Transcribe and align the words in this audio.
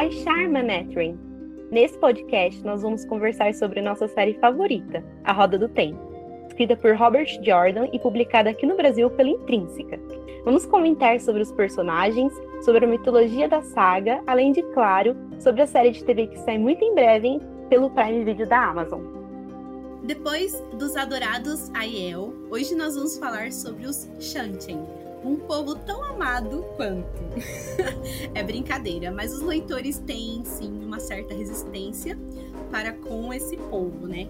Taishar 0.00 0.50
Manethrin. 0.50 1.18
Nesse 1.70 1.98
podcast, 1.98 2.64
nós 2.64 2.80
vamos 2.80 3.04
conversar 3.04 3.52
sobre 3.52 3.82
nossa 3.82 4.08
série 4.08 4.32
favorita, 4.40 5.04
A 5.24 5.32
Roda 5.34 5.58
do 5.58 5.68
Tempo, 5.68 6.00
escrita 6.48 6.74
por 6.74 6.96
Robert 6.96 7.28
Jordan 7.44 7.86
e 7.92 7.98
publicada 7.98 8.48
aqui 8.48 8.64
no 8.64 8.78
Brasil 8.78 9.10
pela 9.10 9.28
Intrínseca. 9.28 10.00
Vamos 10.42 10.64
comentar 10.64 11.20
sobre 11.20 11.42
os 11.42 11.52
personagens, 11.52 12.32
sobre 12.62 12.86
a 12.86 12.88
mitologia 12.88 13.46
da 13.46 13.60
saga, 13.60 14.22
além 14.26 14.52
de, 14.52 14.62
claro, 14.72 15.14
sobre 15.38 15.60
a 15.60 15.66
série 15.66 15.90
de 15.90 16.02
TV 16.02 16.28
que 16.28 16.38
sai 16.38 16.56
muito 16.56 16.82
em 16.82 16.94
breve 16.94 17.38
pelo 17.68 17.90
Prime 17.90 18.24
Video 18.24 18.48
da 18.48 18.70
Amazon. 18.70 19.02
Depois 20.04 20.64
dos 20.78 20.96
adorados 20.96 21.70
Aiel, 21.74 22.32
hoje 22.50 22.74
nós 22.74 22.94
vamos 22.94 23.18
falar 23.18 23.52
sobre 23.52 23.84
os 23.84 24.08
Shanchen, 24.18 24.82
um 25.24 25.36
povo 25.36 25.74
tão 25.74 26.02
amado 26.02 26.64
quanto. 26.76 27.20
é 28.34 28.42
brincadeira, 28.42 29.10
mas 29.10 29.32
os 29.32 29.42
leitores 29.42 29.98
têm 29.98 30.42
sim 30.44 30.72
uma 30.84 31.00
certa 31.00 31.34
resistência 31.34 32.18
para 32.70 32.92
com 32.92 33.32
esse 33.32 33.56
povo, 33.56 34.06
né? 34.06 34.28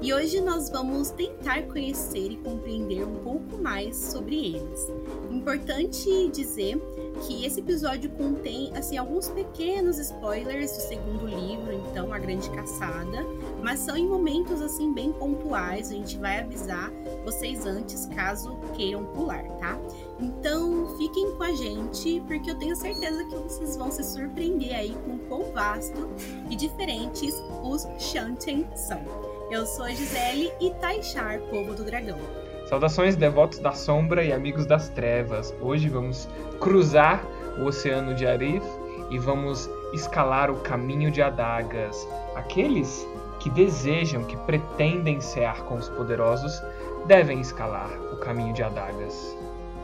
E 0.00 0.12
hoje 0.12 0.40
nós 0.40 0.68
vamos 0.68 1.10
tentar 1.10 1.62
conhecer 1.62 2.32
e 2.32 2.36
compreender 2.36 3.04
um 3.04 3.16
pouco 3.16 3.56
mais 3.58 3.96
sobre 3.96 4.56
eles. 4.56 4.90
Importante 5.30 6.28
dizer 6.32 6.80
que 7.20 7.44
esse 7.44 7.60
episódio 7.60 8.10
contém 8.10 8.72
assim 8.76 8.96
alguns 8.96 9.28
pequenos 9.28 9.98
spoilers 9.98 10.72
do 10.72 10.80
segundo 10.80 11.26
livro, 11.26 11.72
então 11.72 12.12
a 12.12 12.18
Grande 12.18 12.50
Caçada, 12.50 13.24
mas 13.62 13.80
são 13.80 13.96
em 13.96 14.08
momentos 14.08 14.60
assim 14.60 14.92
bem 14.92 15.12
pontuais, 15.12 15.90
a 15.92 15.94
gente 15.94 16.18
vai 16.18 16.40
avisar 16.40 16.90
vocês 17.24 17.64
antes 17.64 18.06
caso 18.06 18.58
queiram 18.74 19.04
pular, 19.04 19.44
tá? 19.58 19.78
Então 20.22 20.86
fiquem 20.96 21.32
com 21.32 21.42
a 21.42 21.52
gente, 21.52 22.22
porque 22.28 22.52
eu 22.52 22.54
tenho 22.54 22.76
certeza 22.76 23.24
que 23.24 23.34
vocês 23.34 23.76
vão 23.76 23.90
se 23.90 24.04
surpreender 24.04 24.72
aí 24.72 24.96
com 25.04 25.16
o 25.16 25.18
quão 25.18 25.52
vasto 25.52 26.08
e 26.48 26.54
diferentes 26.54 27.42
os 27.60 27.88
Shanten 27.98 28.68
são. 28.76 29.02
Eu 29.50 29.66
sou 29.66 29.84
a 29.84 29.90
Gisele 29.90 30.52
e 30.60 30.70
Taishar, 30.74 31.40
povo 31.50 31.74
do 31.74 31.82
dragão. 31.82 32.20
Saudações 32.68 33.16
devotos 33.16 33.58
da 33.58 33.72
sombra 33.72 34.22
e 34.24 34.32
amigos 34.32 34.64
das 34.64 34.88
trevas. 34.90 35.52
Hoje 35.60 35.88
vamos 35.88 36.28
cruzar 36.60 37.26
o 37.58 37.64
oceano 37.64 38.14
de 38.14 38.24
Arif 38.24 38.64
e 39.10 39.18
vamos 39.18 39.68
escalar 39.92 40.52
o 40.52 40.60
caminho 40.60 41.10
de 41.10 41.20
adagas. 41.20 42.06
Aqueles 42.36 43.04
que 43.40 43.50
desejam, 43.50 44.22
que 44.22 44.36
pretendem 44.36 45.20
cear 45.20 45.64
com 45.64 45.74
os 45.74 45.88
poderosos, 45.88 46.62
devem 47.06 47.40
escalar 47.40 47.90
o 48.12 48.16
caminho 48.18 48.54
de 48.54 48.62
adagas. 48.62 49.36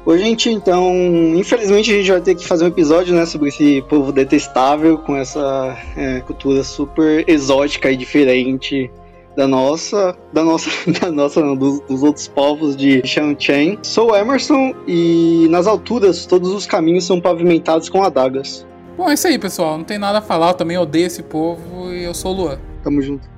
Oi, 0.08 0.16
gente, 0.16 0.48
então, 0.48 0.90
infelizmente 1.36 1.92
a 1.92 1.94
gente 1.98 2.10
vai 2.10 2.20
ter 2.22 2.34
que 2.34 2.42
fazer 2.42 2.64
um 2.64 2.68
episódio, 2.68 3.14
né, 3.14 3.26
sobre 3.26 3.50
esse 3.50 3.82
povo 3.90 4.10
detestável, 4.10 4.96
com 4.96 5.14
essa 5.14 5.76
é, 5.94 6.20
cultura 6.20 6.64
super 6.64 7.28
exótica 7.28 7.90
e 7.90 7.96
diferente 7.98 8.90
da 9.36 9.46
nossa, 9.46 10.16
da 10.32 10.42
nossa, 10.42 10.70
da 10.98 11.12
nossa, 11.12 11.42
não, 11.42 11.54
dos, 11.54 11.80
dos, 11.80 12.02
outros 12.02 12.26
povos 12.26 12.74
de 12.74 13.06
Shanchen. 13.06 13.78
Sou 13.82 14.16
Emerson 14.16 14.74
e 14.86 15.46
nas 15.50 15.66
alturas 15.66 16.24
todos 16.24 16.54
os 16.54 16.64
caminhos 16.64 17.04
são 17.04 17.20
pavimentados 17.20 17.90
com 17.90 18.02
adagas. 18.02 18.66
Bom, 18.96 19.10
é 19.10 19.12
isso 19.12 19.28
aí, 19.28 19.38
pessoal. 19.38 19.76
Não 19.76 19.84
tem 19.84 19.98
nada 19.98 20.20
a 20.20 20.22
falar, 20.22 20.52
eu 20.52 20.54
também 20.54 20.78
odeio 20.78 21.08
esse 21.08 21.22
povo 21.22 21.92
e 21.92 22.04
eu 22.04 22.14
sou 22.14 22.32
o 22.32 22.34
Luan. 22.34 22.58
Tamo 22.82 23.02
junto. 23.02 23.28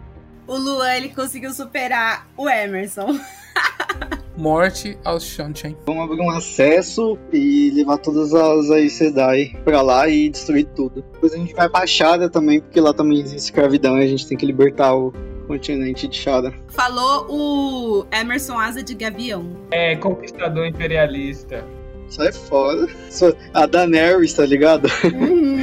O 0.47 0.57
Luan, 0.57 0.95
ele 0.95 1.09
conseguiu 1.09 1.53
superar 1.53 2.29
o 2.37 2.49
Emerson. 2.49 3.19
morte 4.41 4.99
aos 5.05 5.25
Shanchen. 5.25 5.77
Vamos 5.87 6.05
abrir 6.05 6.21
um 6.21 6.31
acesso 6.31 7.19
e 7.33 7.71
levar 7.75 7.99
todas 7.99 8.33
as 8.35 8.71
Aes 8.71 8.95
Sedai 8.95 9.55
pra 9.65 9.83
lá 9.83 10.09
e 10.09 10.31
destruir 10.31 10.67
tudo. 10.75 11.05
Depois 11.13 11.33
a 11.35 11.37
gente 11.37 11.55
vai 11.55 11.69
pra 11.69 11.87
Shada 11.87 12.29
também, 12.29 12.61
porque 12.61 12.81
lá 12.81 12.95
também 12.95 13.21
existe 13.21 13.51
escravidão 13.51 13.99
e 13.99 14.05
a 14.05 14.09
gente 14.09 14.27
tem 14.27 14.37
que 14.37 14.47
libertar 14.47 14.95
o 14.95 15.13
continente 15.47 16.09
de 16.09 16.17
Shada. 16.17 16.55
Falou 16.69 17.27
o 17.29 18.07
Emerson 18.11 18.59
Asa 18.59 18.83
de 18.83 18.95
Gavião. 18.95 19.45
É, 19.71 19.95
conquistador 19.97 20.67
imperialista. 20.67 21.65
Sai 22.09 22.33
fora. 22.33 22.89
A 23.55 23.67
Daenerys, 23.67 24.35
tá 24.35 24.45
ligado? 24.45 24.89
Uhum. 25.05 25.61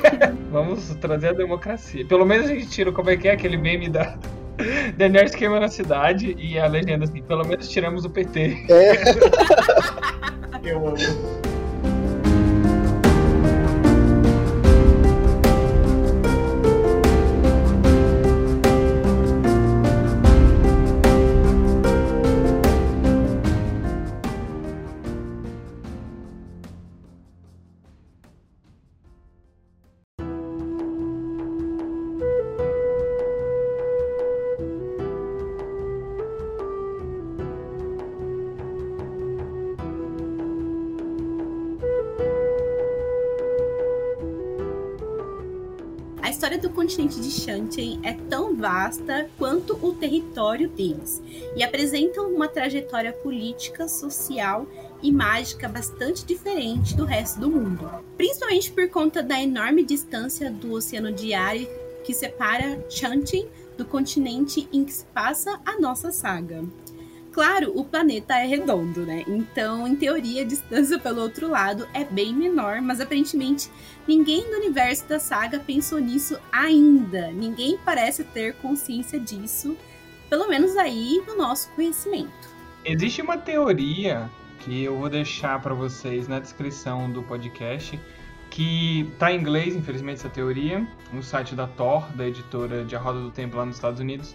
Vamos 0.50 0.94
trazer 1.00 1.28
a 1.28 1.32
democracia. 1.32 2.06
Pelo 2.06 2.24
menos 2.24 2.46
a 2.46 2.54
gente 2.54 2.68
tira 2.68 2.90
como 2.90 3.10
é 3.10 3.16
que 3.16 3.28
é 3.28 3.32
aquele 3.32 3.56
meme 3.56 3.88
da 3.88 4.16
Daenerys 4.96 5.34
queima 5.34 5.60
na 5.60 5.68
cidade 5.68 6.36
e 6.38 6.58
a 6.58 6.66
legenda 6.66 7.04
assim, 7.04 7.22
pelo 7.22 7.44
menos 7.44 7.68
tiramos 7.68 8.04
o 8.04 8.10
PT. 8.10 8.66
É. 8.68 8.92
Eu 10.68 10.88
amo. 10.88 11.49
Shantian 47.50 47.98
é 48.04 48.12
tão 48.12 48.54
vasta 48.54 49.28
quanto 49.36 49.74
o 49.84 49.92
território 49.92 50.68
deles 50.68 51.20
e 51.56 51.64
apresenta 51.64 52.22
uma 52.22 52.46
trajetória 52.46 53.12
política, 53.12 53.88
social 53.88 54.66
e 55.02 55.10
mágica 55.10 55.68
bastante 55.68 56.24
diferente 56.24 56.94
do 56.94 57.04
resto 57.04 57.40
do 57.40 57.50
mundo, 57.50 57.90
principalmente 58.16 58.70
por 58.70 58.88
conta 58.88 59.22
da 59.22 59.40
enorme 59.42 59.82
distância 59.82 60.48
do 60.50 60.74
Oceano 60.74 61.12
Diário 61.12 61.68
que 62.04 62.14
separa 62.14 62.84
Shantian 62.88 63.46
do 63.76 63.84
continente 63.84 64.68
em 64.72 64.84
que 64.84 64.92
se 64.92 65.04
passa 65.06 65.60
a 65.64 65.80
nossa 65.80 66.12
saga. 66.12 66.62
Claro, 67.32 67.72
o 67.76 67.84
planeta 67.84 68.34
é 68.34 68.44
redondo, 68.44 69.06
né? 69.06 69.22
Então, 69.26 69.86
em 69.86 69.94
teoria, 69.94 70.42
a 70.42 70.46
distância 70.46 70.98
pelo 70.98 71.22
outro 71.22 71.48
lado 71.48 71.86
é 71.94 72.04
bem 72.04 72.34
menor, 72.34 72.82
mas 72.82 73.00
aparentemente 73.00 73.70
ninguém 74.06 74.50
no 74.50 74.56
universo 74.56 75.08
da 75.08 75.18
saga 75.20 75.60
pensou 75.60 76.00
nisso 76.00 76.38
ainda. 76.50 77.30
Ninguém 77.30 77.78
parece 77.84 78.24
ter 78.24 78.54
consciência 78.56 79.18
disso, 79.20 79.76
pelo 80.28 80.48
menos 80.48 80.76
aí 80.76 81.22
no 81.26 81.36
nosso 81.36 81.70
conhecimento. 81.70 82.50
Existe 82.84 83.22
uma 83.22 83.38
teoria 83.38 84.28
que 84.60 84.82
eu 84.82 84.98
vou 84.98 85.08
deixar 85.08 85.60
para 85.62 85.72
vocês 85.72 86.26
na 86.26 86.40
descrição 86.40 87.10
do 87.10 87.22
podcast, 87.22 87.98
que 88.50 89.08
tá 89.18 89.32
em 89.32 89.38
inglês, 89.38 89.76
infelizmente, 89.76 90.16
essa 90.16 90.28
teoria, 90.28 90.84
no 91.12 91.22
site 91.22 91.54
da 91.54 91.68
Thor, 91.68 92.10
da 92.16 92.26
editora 92.26 92.84
de 92.84 92.96
A 92.96 92.98
Roda 92.98 93.20
do 93.20 93.30
Tempo 93.30 93.56
lá 93.56 93.64
nos 93.64 93.76
Estados 93.76 94.00
Unidos, 94.00 94.34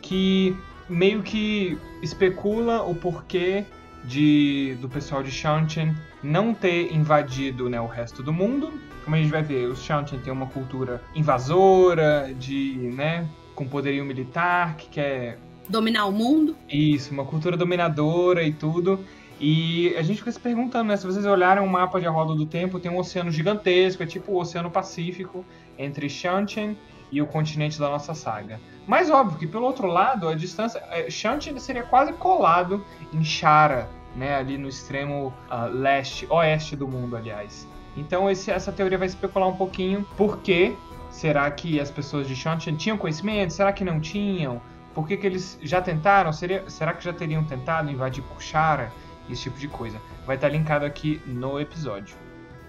que 0.00 0.56
meio 0.92 1.22
que 1.22 1.78
especula 2.02 2.82
o 2.82 2.94
porquê 2.94 3.64
de, 4.04 4.76
do 4.80 4.88
pessoal 4.88 5.22
de 5.22 5.30
Shanchen 5.30 5.94
não 6.22 6.54
ter 6.54 6.92
invadido 6.92 7.68
né, 7.68 7.80
o 7.80 7.86
resto 7.86 8.22
do 8.22 8.32
mundo. 8.32 8.72
Como 9.04 9.16
a 9.16 9.18
gente 9.18 9.30
vai 9.30 9.42
ver, 9.42 9.66
os 9.66 9.82
Shanchen 9.82 10.20
têm 10.20 10.32
uma 10.32 10.46
cultura 10.46 11.02
invasora, 11.14 12.32
de, 12.38 12.74
né, 12.94 13.26
com 13.54 13.66
poderio 13.66 14.04
militar, 14.04 14.76
que 14.76 14.88
quer... 14.88 15.38
Dominar 15.68 16.06
o 16.06 16.12
mundo. 16.12 16.56
Isso, 16.68 17.12
uma 17.12 17.24
cultura 17.24 17.56
dominadora 17.56 18.42
e 18.42 18.52
tudo. 18.52 19.00
E 19.40 19.94
a 19.96 20.02
gente 20.02 20.18
fica 20.18 20.30
se 20.30 20.38
perguntando, 20.38 20.88
né? 20.88 20.96
Se 20.96 21.04
vocês 21.04 21.24
olharem 21.26 21.62
um 21.62 21.66
mapa 21.66 22.00
de 22.00 22.06
A 22.06 22.10
Roda 22.10 22.34
do 22.34 22.46
Tempo, 22.46 22.78
tem 22.78 22.90
um 22.90 22.98
oceano 22.98 23.30
gigantesco, 23.30 24.02
é 24.02 24.06
tipo 24.06 24.32
o 24.32 24.40
Oceano 24.40 24.70
Pacífico, 24.70 25.44
entre 25.76 26.08
Shanchen 26.08 26.76
e 27.10 27.20
o 27.20 27.26
continente 27.26 27.78
da 27.78 27.88
nossa 27.88 28.14
saga. 28.14 28.60
Mas 28.92 29.08
óbvio 29.08 29.38
que 29.38 29.46
pelo 29.46 29.64
outro 29.64 29.86
lado, 29.86 30.28
a 30.28 30.34
distância. 30.34 30.78
É, 30.90 31.08
Shanti 31.08 31.58
seria 31.58 31.82
quase 31.82 32.12
colado 32.12 32.84
em 33.10 33.24
Shara, 33.24 33.88
né? 34.14 34.34
Ali 34.34 34.58
no 34.58 34.68
extremo 34.68 35.32
uh, 35.50 35.66
leste, 35.72 36.26
oeste 36.28 36.76
do 36.76 36.86
mundo, 36.86 37.16
aliás. 37.16 37.66
Então 37.96 38.30
esse, 38.30 38.50
essa 38.50 38.70
teoria 38.70 38.98
vai 38.98 39.06
especular 39.06 39.48
um 39.48 39.56
pouquinho 39.56 40.06
por 40.14 40.40
que 40.40 40.76
será 41.10 41.50
que 41.50 41.80
as 41.80 41.90
pessoas 41.90 42.28
de 42.28 42.36
Shanti 42.36 42.70
tinham 42.74 42.98
conhecimento, 42.98 43.54
será 43.54 43.72
que 43.72 43.82
não 43.82 43.98
tinham? 43.98 44.60
Por 44.94 45.08
que, 45.08 45.16
que 45.16 45.26
eles 45.26 45.58
já 45.62 45.80
tentaram? 45.80 46.30
Seria, 46.30 46.68
será 46.68 46.92
que 46.92 47.02
já 47.02 47.14
teriam 47.14 47.42
tentado 47.44 47.90
invadir 47.90 48.22
por 48.22 48.42
Shara? 48.42 48.92
Esse 49.30 49.44
tipo 49.44 49.58
de 49.58 49.68
coisa. 49.68 49.98
Vai 50.26 50.36
estar 50.36 50.50
linkado 50.50 50.84
aqui 50.84 51.18
no 51.24 51.58
episódio. 51.58 52.14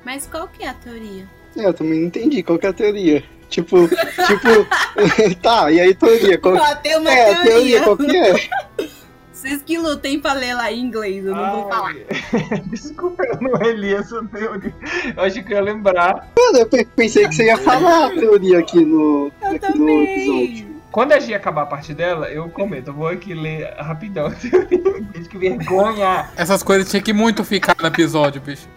Mas 0.05 0.25
qual 0.25 0.47
que 0.47 0.63
é 0.63 0.69
a 0.69 0.73
teoria? 0.73 1.27
É, 1.55 1.65
eu 1.65 1.73
também 1.73 1.99
não 1.99 2.07
entendi 2.07 2.41
qual 2.43 2.57
que 2.57 2.65
é 2.65 2.69
a 2.69 2.73
teoria. 2.73 3.23
Tipo, 3.49 3.87
tipo, 4.27 5.37
tá, 5.41 5.71
e 5.71 5.79
aí 5.79 5.93
teoria? 5.93 6.37
Qual... 6.37 6.55
Ah, 6.57 6.75
tem 6.75 6.97
uma 6.97 7.11
é, 7.11 7.25
teoria. 7.25 7.39
a 7.41 7.43
teoria 7.45 7.81
qual 7.83 7.97
que 7.97 8.17
é? 8.17 8.33
Vocês 9.31 9.61
que 9.61 9.77
lutem 9.77 10.21
pra 10.21 10.31
ler 10.31 10.53
lá 10.53 10.71
em 10.71 10.79
inglês, 10.79 11.25
eu 11.25 11.35
não 11.35 11.51
vou 11.51 11.69
falar. 11.69 11.93
Desculpa, 12.67 13.23
eu 13.25 13.37
não 13.41 13.53
reli 13.59 13.93
essa 13.93 14.23
teoria. 14.23 14.73
Eu 15.17 15.21
achei 15.23 15.43
que 15.43 15.51
eu 15.53 15.57
ia 15.57 15.61
lembrar. 15.63 16.31
Mano, 16.37 16.59
eu 16.59 16.65
pe- 16.65 16.87
pensei 16.95 17.27
que 17.27 17.35
você 17.35 17.47
ia 17.47 17.57
falar 17.57 18.05
a 18.05 18.09
teoria 18.11 18.59
aqui 18.59 18.85
no, 18.85 19.29
Eu 19.41 19.47
aqui 19.49 19.67
no 19.67 19.73
também. 19.73 20.13
episódio. 20.13 20.73
Quando 20.93 21.11
a 21.11 21.19
Gia 21.19 21.35
acabar 21.35 21.63
a 21.63 21.65
parte 21.65 21.93
dela, 21.93 22.27
eu 22.29 22.47
comento. 22.49 22.91
Eu 22.91 22.93
vou 22.93 23.07
aqui 23.09 23.33
ler 23.33 23.73
rapidão 23.77 24.27
a 24.27 24.31
teoria. 24.31 25.03
Que 25.29 25.37
vergonha! 25.37 26.29
Essas 26.37 26.63
coisas 26.63 26.89
tinha 26.89 27.01
que 27.01 27.11
muito 27.11 27.43
ficar 27.43 27.75
no 27.81 27.87
episódio, 27.87 28.39
bicho. 28.39 28.69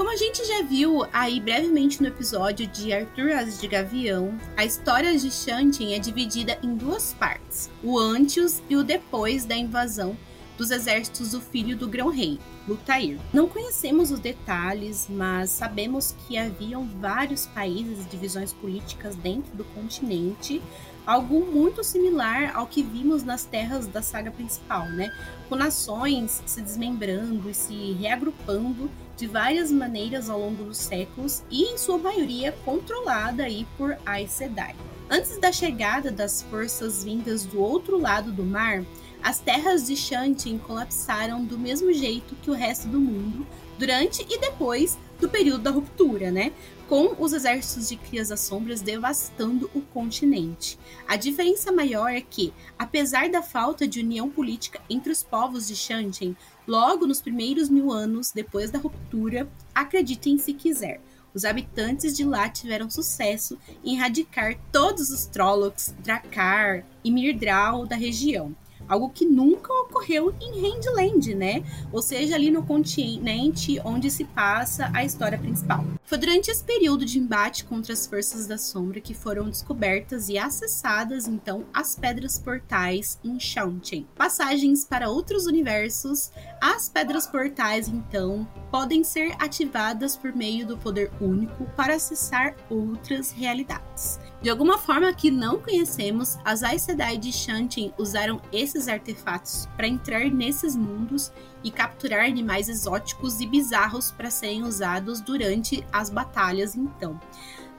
Como 0.00 0.10
a 0.10 0.16
gente 0.16 0.42
já 0.46 0.62
viu 0.62 1.06
aí 1.12 1.38
brevemente 1.38 2.00
no 2.00 2.08
episódio 2.08 2.66
de 2.66 2.90
Arthur 2.90 3.32
Asas 3.32 3.60
de 3.60 3.68
Gavião, 3.68 4.34
a 4.56 4.64
história 4.64 5.14
de 5.14 5.30
Shantin 5.30 5.92
é 5.92 5.98
dividida 5.98 6.58
em 6.62 6.74
duas 6.74 7.12
partes: 7.12 7.70
o 7.82 7.98
antes 7.98 8.62
e 8.70 8.76
o 8.76 8.82
depois 8.82 9.44
da 9.44 9.54
invasão 9.54 10.16
dos 10.56 10.70
exércitos 10.70 11.32
do 11.32 11.40
filho 11.42 11.76
do 11.76 11.86
grão-rei, 11.86 12.38
Lutair. 12.66 13.18
Não 13.30 13.46
conhecemos 13.46 14.10
os 14.10 14.18
detalhes, 14.18 15.06
mas 15.06 15.50
sabemos 15.50 16.16
que 16.26 16.38
haviam 16.38 16.88
vários 16.98 17.44
países 17.44 18.02
e 18.02 18.08
divisões 18.08 18.54
políticas 18.54 19.14
dentro 19.16 19.54
do 19.54 19.64
continente, 19.64 20.62
algo 21.06 21.44
muito 21.44 21.84
similar 21.84 22.56
ao 22.56 22.66
que 22.66 22.82
vimos 22.82 23.22
nas 23.22 23.44
terras 23.44 23.86
da 23.86 24.00
saga 24.00 24.30
principal, 24.30 24.86
né? 24.86 25.14
Com 25.46 25.56
nações 25.56 26.42
se 26.46 26.62
desmembrando 26.62 27.50
e 27.50 27.54
se 27.54 27.92
reagrupando 28.00 28.90
de 29.20 29.26
várias 29.26 29.70
maneiras 29.70 30.30
ao 30.30 30.40
longo 30.40 30.64
dos 30.64 30.78
séculos 30.78 31.42
e, 31.50 31.64
em 31.64 31.76
sua 31.76 31.98
maioria, 31.98 32.52
controlada 32.64 33.44
aí 33.44 33.66
por 33.76 33.94
Aes 34.06 34.32
Sedai. 34.32 34.74
Antes 35.10 35.38
da 35.38 35.52
chegada 35.52 36.10
das 36.10 36.40
forças 36.40 37.04
vindas 37.04 37.44
do 37.44 37.60
outro 37.60 37.98
lado 37.98 38.32
do 38.32 38.42
mar, 38.42 38.82
as 39.22 39.38
terras 39.38 39.86
de 39.86 39.94
Shantin 39.94 40.56
colapsaram 40.56 41.44
do 41.44 41.58
mesmo 41.58 41.92
jeito 41.92 42.34
que 42.36 42.50
o 42.50 42.54
resto 42.54 42.88
do 42.88 42.98
mundo 42.98 43.46
durante 43.78 44.26
e 44.26 44.40
depois 44.40 44.98
do 45.20 45.28
período 45.28 45.64
da 45.64 45.70
ruptura, 45.70 46.30
né? 46.30 46.52
Com 46.90 47.14
os 47.20 47.32
exércitos 47.32 47.88
de 47.88 47.94
Crias 47.94 48.30
das 48.30 48.40
Sombras 48.40 48.80
devastando 48.80 49.70
o 49.72 49.80
continente. 49.80 50.76
A 51.06 51.14
diferença 51.14 51.70
maior 51.70 52.08
é 52.08 52.20
que, 52.20 52.52
apesar 52.76 53.30
da 53.30 53.40
falta 53.40 53.86
de 53.86 54.00
união 54.00 54.28
política 54.28 54.80
entre 54.90 55.12
os 55.12 55.22
povos 55.22 55.68
de 55.68 55.76
Shantin, 55.76 56.34
logo 56.66 57.06
nos 57.06 57.20
primeiros 57.20 57.68
mil 57.68 57.92
anos 57.92 58.32
depois 58.32 58.72
da 58.72 58.80
ruptura, 58.80 59.48
acreditem 59.72 60.36
se 60.36 60.52
quiser, 60.52 61.00
os 61.32 61.44
habitantes 61.44 62.16
de 62.16 62.24
lá 62.24 62.48
tiveram 62.48 62.90
sucesso 62.90 63.56
em 63.84 63.94
erradicar 63.94 64.58
todos 64.72 65.10
os 65.10 65.26
Trollocs, 65.26 65.94
Drakkar 66.00 66.84
e 67.04 67.12
Myrddraal 67.12 67.86
da 67.86 67.94
região. 67.94 68.52
Algo 68.90 69.08
que 69.08 69.24
nunca 69.24 69.72
ocorreu 69.72 70.34
em 70.40 70.60
Handland, 70.60 71.34
né? 71.34 71.62
Ou 71.92 72.02
seja, 72.02 72.34
ali 72.34 72.50
no 72.50 72.64
continente 72.64 73.80
onde 73.84 74.10
se 74.10 74.24
passa 74.24 74.90
a 74.92 75.04
história 75.04 75.38
principal. 75.38 75.84
Foi 76.04 76.18
durante 76.18 76.50
esse 76.50 76.64
período 76.64 77.04
de 77.04 77.20
embate 77.20 77.64
contra 77.64 77.92
as 77.92 78.04
forças 78.04 78.44
da 78.48 78.58
sombra 78.58 79.00
que 79.00 79.14
foram 79.14 79.48
descobertas 79.48 80.28
e 80.28 80.36
acessadas, 80.36 81.28
então, 81.28 81.64
as 81.72 81.94
pedras 81.94 82.36
portais 82.36 83.16
em 83.22 83.38
Shanchen. 83.38 84.08
Passagens 84.16 84.84
para 84.84 85.08
outros 85.08 85.46
universos. 85.46 86.32
As 86.60 86.88
pedras 86.88 87.28
portais, 87.28 87.86
então, 87.86 88.46
podem 88.72 89.04
ser 89.04 89.36
ativadas 89.38 90.16
por 90.16 90.34
meio 90.34 90.66
do 90.66 90.76
poder 90.76 91.12
único 91.20 91.64
para 91.76 91.94
acessar 91.94 92.56
outras 92.68 93.30
realidades. 93.30 94.18
De 94.42 94.50
alguma 94.50 94.78
forma 94.78 95.12
que 95.12 95.30
não 95.30 95.60
conhecemos, 95.60 96.38
as 96.44 96.62
Aes 96.62 96.82
Sedai 96.82 97.18
de 97.18 97.30
Shantin 97.30 97.92
usaram 97.98 98.40
esses 98.50 98.79
artefatos 98.88 99.68
para 99.76 99.88
entrar 99.88 100.30
nesses 100.30 100.76
mundos 100.76 101.32
e 101.62 101.70
capturar 101.70 102.24
animais 102.24 102.68
exóticos 102.68 103.40
e 103.40 103.46
bizarros 103.46 104.10
para 104.10 104.30
serem 104.30 104.62
usados 104.62 105.20
durante 105.20 105.84
as 105.92 106.10
batalhas 106.10 106.74
então. 106.74 107.18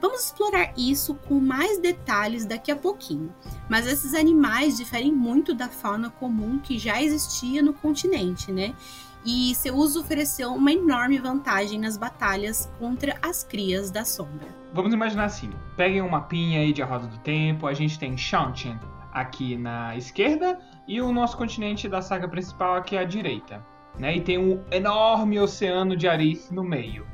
Vamos 0.01 0.25
explorar 0.25 0.74
isso 0.75 1.13
com 1.13 1.39
mais 1.39 1.77
detalhes 1.77 2.44
daqui 2.44 2.71
a 2.71 2.75
pouquinho. 2.75 3.31
Mas 3.69 3.86
esses 3.86 4.15
animais 4.15 4.75
diferem 4.75 5.12
muito 5.12 5.53
da 5.53 5.69
fauna 5.69 6.09
comum 6.09 6.57
que 6.57 6.80
já 6.80 7.01
existia 7.01 7.62
no 7.62 7.71
continente, 7.71 8.51
né? 8.51 8.74
E 9.24 9.53
seu 9.53 9.75
uso 9.75 10.01
ofereceu 10.01 10.51
uma 10.53 10.71
enorme 10.71 11.19
vantagem 11.19 11.80
nas 11.80 11.98
batalhas 11.98 12.68
contra 12.80 13.15
as 13.21 13.44
crias 13.44 13.92
da 13.92 14.03
sombra. 14.03 14.48
Vamos 14.74 14.92
imaginar 14.92 15.25
assim: 15.25 15.51
peguem 15.77 16.01
um 16.01 16.09
mapinha 16.09 16.62
aí 16.62 16.74
de 16.74 16.81
Roda 16.81 17.06
do 17.06 17.19
Tempo, 17.19 17.68
a 17.68 17.74
gente 17.74 18.00
tem 18.00 18.18
Shanchen 18.18 18.80
aqui 19.11 19.57
na 19.57 19.95
esquerda 19.95 20.59
e 20.87 21.01
o 21.01 21.11
nosso 21.11 21.37
continente 21.37 21.87
da 21.87 22.01
saga 22.01 22.27
principal 22.27 22.75
aqui 22.75 22.97
à 22.97 23.03
direita. 23.03 23.65
Né? 23.99 24.17
E 24.17 24.21
tem 24.21 24.37
um 24.37 24.63
enorme 24.71 25.39
oceano 25.39 25.95
de 25.95 26.07
Arith 26.07 26.51
no 26.51 26.63
meio. 26.63 27.05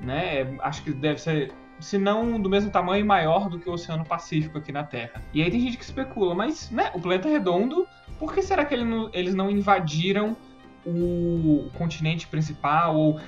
Né? 0.00 0.56
Acho 0.60 0.82
que 0.82 0.92
deve 0.92 1.20
ser, 1.20 1.52
se 1.80 1.96
não 1.96 2.40
do 2.40 2.50
mesmo 2.50 2.70
tamanho, 2.70 3.06
maior 3.06 3.48
do 3.48 3.58
que 3.58 3.68
o 3.68 3.72
Oceano 3.72 4.04
Pacífico 4.04 4.58
aqui 4.58 4.72
na 4.72 4.84
Terra. 4.84 5.22
E 5.32 5.42
aí 5.42 5.50
tem 5.50 5.60
gente 5.60 5.78
que 5.78 5.84
especula, 5.84 6.34
mas 6.34 6.70
né, 6.70 6.90
o 6.94 7.00
planeta 7.00 7.28
é 7.28 7.32
redondo, 7.32 7.86
por 8.18 8.34
que 8.34 8.42
será 8.42 8.64
que 8.64 8.74
ele 8.74 8.84
não- 8.84 9.10
eles 9.12 9.34
não 9.34 9.50
invadiram 9.50 10.36
o 10.84 11.70
continente 11.78 12.26
principal? 12.26 12.96
Ou 12.96 13.20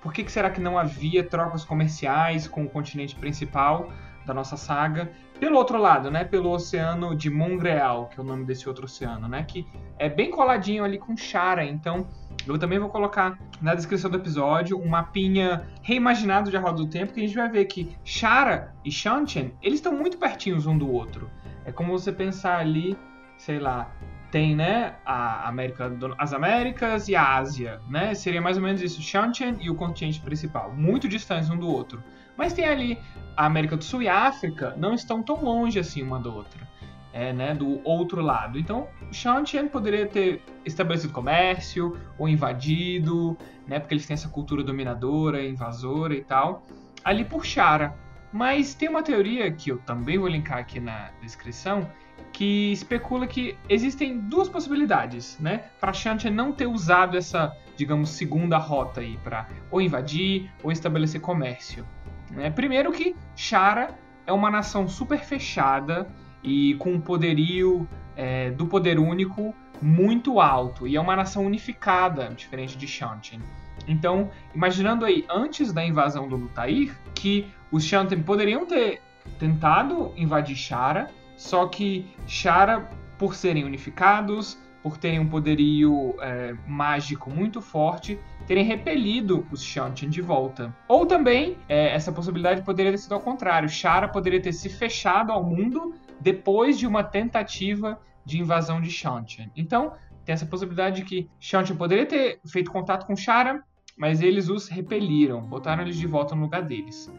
por 0.00 0.12
que, 0.12 0.24
que 0.24 0.32
será 0.32 0.50
que 0.50 0.60
não 0.60 0.78
havia 0.78 1.22
trocas 1.22 1.64
comerciais 1.64 2.48
com 2.48 2.64
o 2.64 2.68
continente 2.68 3.14
principal 3.14 3.90
da 4.26 4.34
nossa 4.34 4.56
saga? 4.56 5.12
Pelo 5.38 5.56
outro 5.58 5.78
lado, 5.78 6.10
né, 6.10 6.24
pelo 6.24 6.50
oceano 6.50 7.14
de 7.14 7.28
Montreal, 7.28 8.08
que 8.08 8.18
é 8.18 8.22
o 8.22 8.26
nome 8.26 8.44
desse 8.44 8.68
outro 8.68 8.84
oceano, 8.84 9.28
né, 9.28 9.42
que 9.42 9.66
é 9.98 10.08
bem 10.08 10.30
coladinho 10.30 10.84
ali 10.84 10.98
com 10.98 11.16
Shara, 11.16 11.64
então 11.64 12.06
eu 12.46 12.58
também 12.58 12.78
vou 12.78 12.88
colocar 12.88 13.38
na 13.60 13.74
descrição 13.74 14.10
do 14.10 14.16
episódio 14.16 14.78
um 14.78 14.88
mapinha 14.88 15.68
reimaginado 15.82 16.50
de 16.50 16.56
A 16.56 16.60
Roda 16.60 16.76
do 16.76 16.86
Tempo, 16.86 17.12
que 17.12 17.20
a 17.20 17.26
gente 17.26 17.36
vai 17.36 17.48
ver 17.48 17.64
que 17.64 17.96
Shara 18.04 18.74
e 18.84 18.90
Shanchen, 18.90 19.52
eles 19.60 19.78
estão 19.78 19.92
muito 19.92 20.18
pertinhos 20.18 20.66
um 20.66 20.78
do 20.78 20.90
outro. 20.90 21.28
É 21.64 21.72
como 21.72 21.92
você 21.98 22.12
pensar 22.12 22.58
ali, 22.58 22.96
sei 23.36 23.58
lá, 23.58 23.90
tem, 24.30 24.54
né, 24.54 24.96
a 25.06 25.48
América, 25.48 25.92
as 26.18 26.32
Américas 26.32 27.08
e 27.08 27.14
a 27.14 27.36
Ásia, 27.36 27.80
né? 27.88 28.14
Seria 28.14 28.42
mais 28.42 28.56
ou 28.56 28.62
menos 28.64 28.82
isso, 28.82 29.00
Shanchen 29.00 29.56
e 29.60 29.70
o 29.70 29.76
continente 29.76 30.20
principal, 30.20 30.72
muito 30.72 31.08
distantes 31.08 31.48
um 31.50 31.56
do 31.56 31.68
outro. 31.68 32.02
Mas 32.36 32.52
tem 32.52 32.64
ali 32.64 32.98
a 33.36 33.46
América 33.46 33.76
do 33.76 33.84
Sul 33.84 34.02
e 34.02 34.08
a 34.08 34.26
África, 34.26 34.74
não 34.76 34.94
estão 34.94 35.22
tão 35.22 35.42
longe 35.42 35.78
assim 35.78 36.02
uma 36.02 36.20
da 36.20 36.30
outra, 36.30 36.68
é, 37.12 37.32
né, 37.32 37.54
do 37.54 37.80
outro 37.86 38.20
lado. 38.20 38.58
Então, 38.58 38.88
Shanchen 39.12 39.68
poderia 39.68 40.06
ter 40.06 40.42
estabelecido 40.64 41.12
comércio 41.12 41.96
ou 42.18 42.28
invadido, 42.28 43.36
né, 43.66 43.78
porque 43.78 43.94
eles 43.94 44.06
têm 44.06 44.14
essa 44.14 44.28
cultura 44.28 44.62
dominadora, 44.62 45.44
invasora 45.44 46.14
e 46.14 46.22
tal, 46.22 46.62
ali 47.04 47.24
por 47.24 47.44
Shara. 47.44 47.94
Mas 48.32 48.74
tem 48.74 48.88
uma 48.88 49.02
teoria 49.02 49.50
que 49.52 49.70
eu 49.70 49.78
também 49.78 50.18
vou 50.18 50.28
linkar 50.28 50.58
aqui 50.58 50.80
na 50.80 51.10
descrição, 51.22 51.88
que 52.32 52.72
especula 52.72 53.28
que 53.28 53.56
existem 53.68 54.18
duas 54.18 54.48
possibilidades, 54.48 55.38
né? 55.38 55.66
Para 55.80 55.92
Shantia 55.92 56.32
não 56.32 56.50
ter 56.50 56.66
usado 56.66 57.16
essa, 57.16 57.56
digamos, 57.76 58.10
segunda 58.10 58.58
rota 58.58 59.00
aí 59.00 59.16
para 59.18 59.48
ou 59.70 59.80
invadir 59.80 60.50
ou 60.64 60.72
estabelecer 60.72 61.20
comércio. 61.20 61.86
Né? 62.34 62.50
Primeiro 62.50 62.92
que 62.92 63.14
Shara 63.36 63.96
é 64.26 64.32
uma 64.32 64.50
nação 64.50 64.88
super 64.88 65.20
fechada 65.20 66.08
e 66.42 66.74
com 66.74 66.92
um 66.92 67.00
poderio 67.00 67.88
é, 68.16 68.50
do 68.50 68.66
poder 68.66 68.98
único 68.98 69.54
muito 69.80 70.40
alto 70.40 70.86
e 70.86 70.96
é 70.96 71.00
uma 71.00 71.16
nação 71.16 71.44
unificada, 71.44 72.28
diferente 72.30 72.76
de 72.76 72.86
Shantin. 72.86 73.40
Então, 73.86 74.30
imaginando 74.54 75.04
aí 75.04 75.24
antes 75.28 75.72
da 75.72 75.84
invasão 75.84 76.28
do 76.28 76.36
Lutair, 76.36 76.96
que 77.14 77.46
os 77.70 77.84
Shantin 77.84 78.22
poderiam 78.22 78.64
ter 78.66 79.00
tentado 79.38 80.12
invadir 80.16 80.56
Shara, 80.56 81.10
só 81.36 81.66
que 81.66 82.06
Shara, 82.26 82.88
por 83.18 83.34
serem 83.34 83.64
unificados, 83.64 84.58
por 84.84 84.98
terem 84.98 85.18
um 85.18 85.26
poderio 85.26 86.14
é, 86.20 86.54
mágico 86.66 87.30
muito 87.30 87.62
forte, 87.62 88.18
terem 88.46 88.62
repelido 88.62 89.46
os 89.50 89.62
Shantian 89.64 90.10
de 90.10 90.20
volta. 90.20 90.76
Ou 90.86 91.06
também, 91.06 91.56
é, 91.66 91.94
essa 91.94 92.12
possibilidade 92.12 92.60
poderia 92.60 92.92
ter 92.92 92.98
sido 92.98 93.14
ao 93.14 93.20
contrário. 93.20 93.66
Shara 93.66 94.06
poderia 94.06 94.42
ter 94.42 94.52
se 94.52 94.68
fechado 94.68 95.32
ao 95.32 95.42
mundo 95.42 95.94
depois 96.20 96.78
de 96.78 96.86
uma 96.86 97.02
tentativa 97.02 97.98
de 98.26 98.38
invasão 98.38 98.78
de 98.78 98.90
Shantian. 98.90 99.48
Então, 99.56 99.94
tem 100.22 100.34
essa 100.34 100.44
possibilidade 100.44 100.96
de 100.96 101.04
que 101.04 101.30
Shantian 101.40 101.76
poderia 101.76 102.04
ter 102.04 102.40
feito 102.44 102.70
contato 102.70 103.06
com 103.06 103.16
Shara, 103.16 103.64
mas 103.96 104.20
eles 104.20 104.50
os 104.50 104.68
repeliram, 104.68 105.40
botaram 105.40 105.82
eles 105.82 105.96
de 105.96 106.06
volta 106.06 106.34
no 106.34 106.42
lugar 106.42 106.62
deles. 106.62 107.10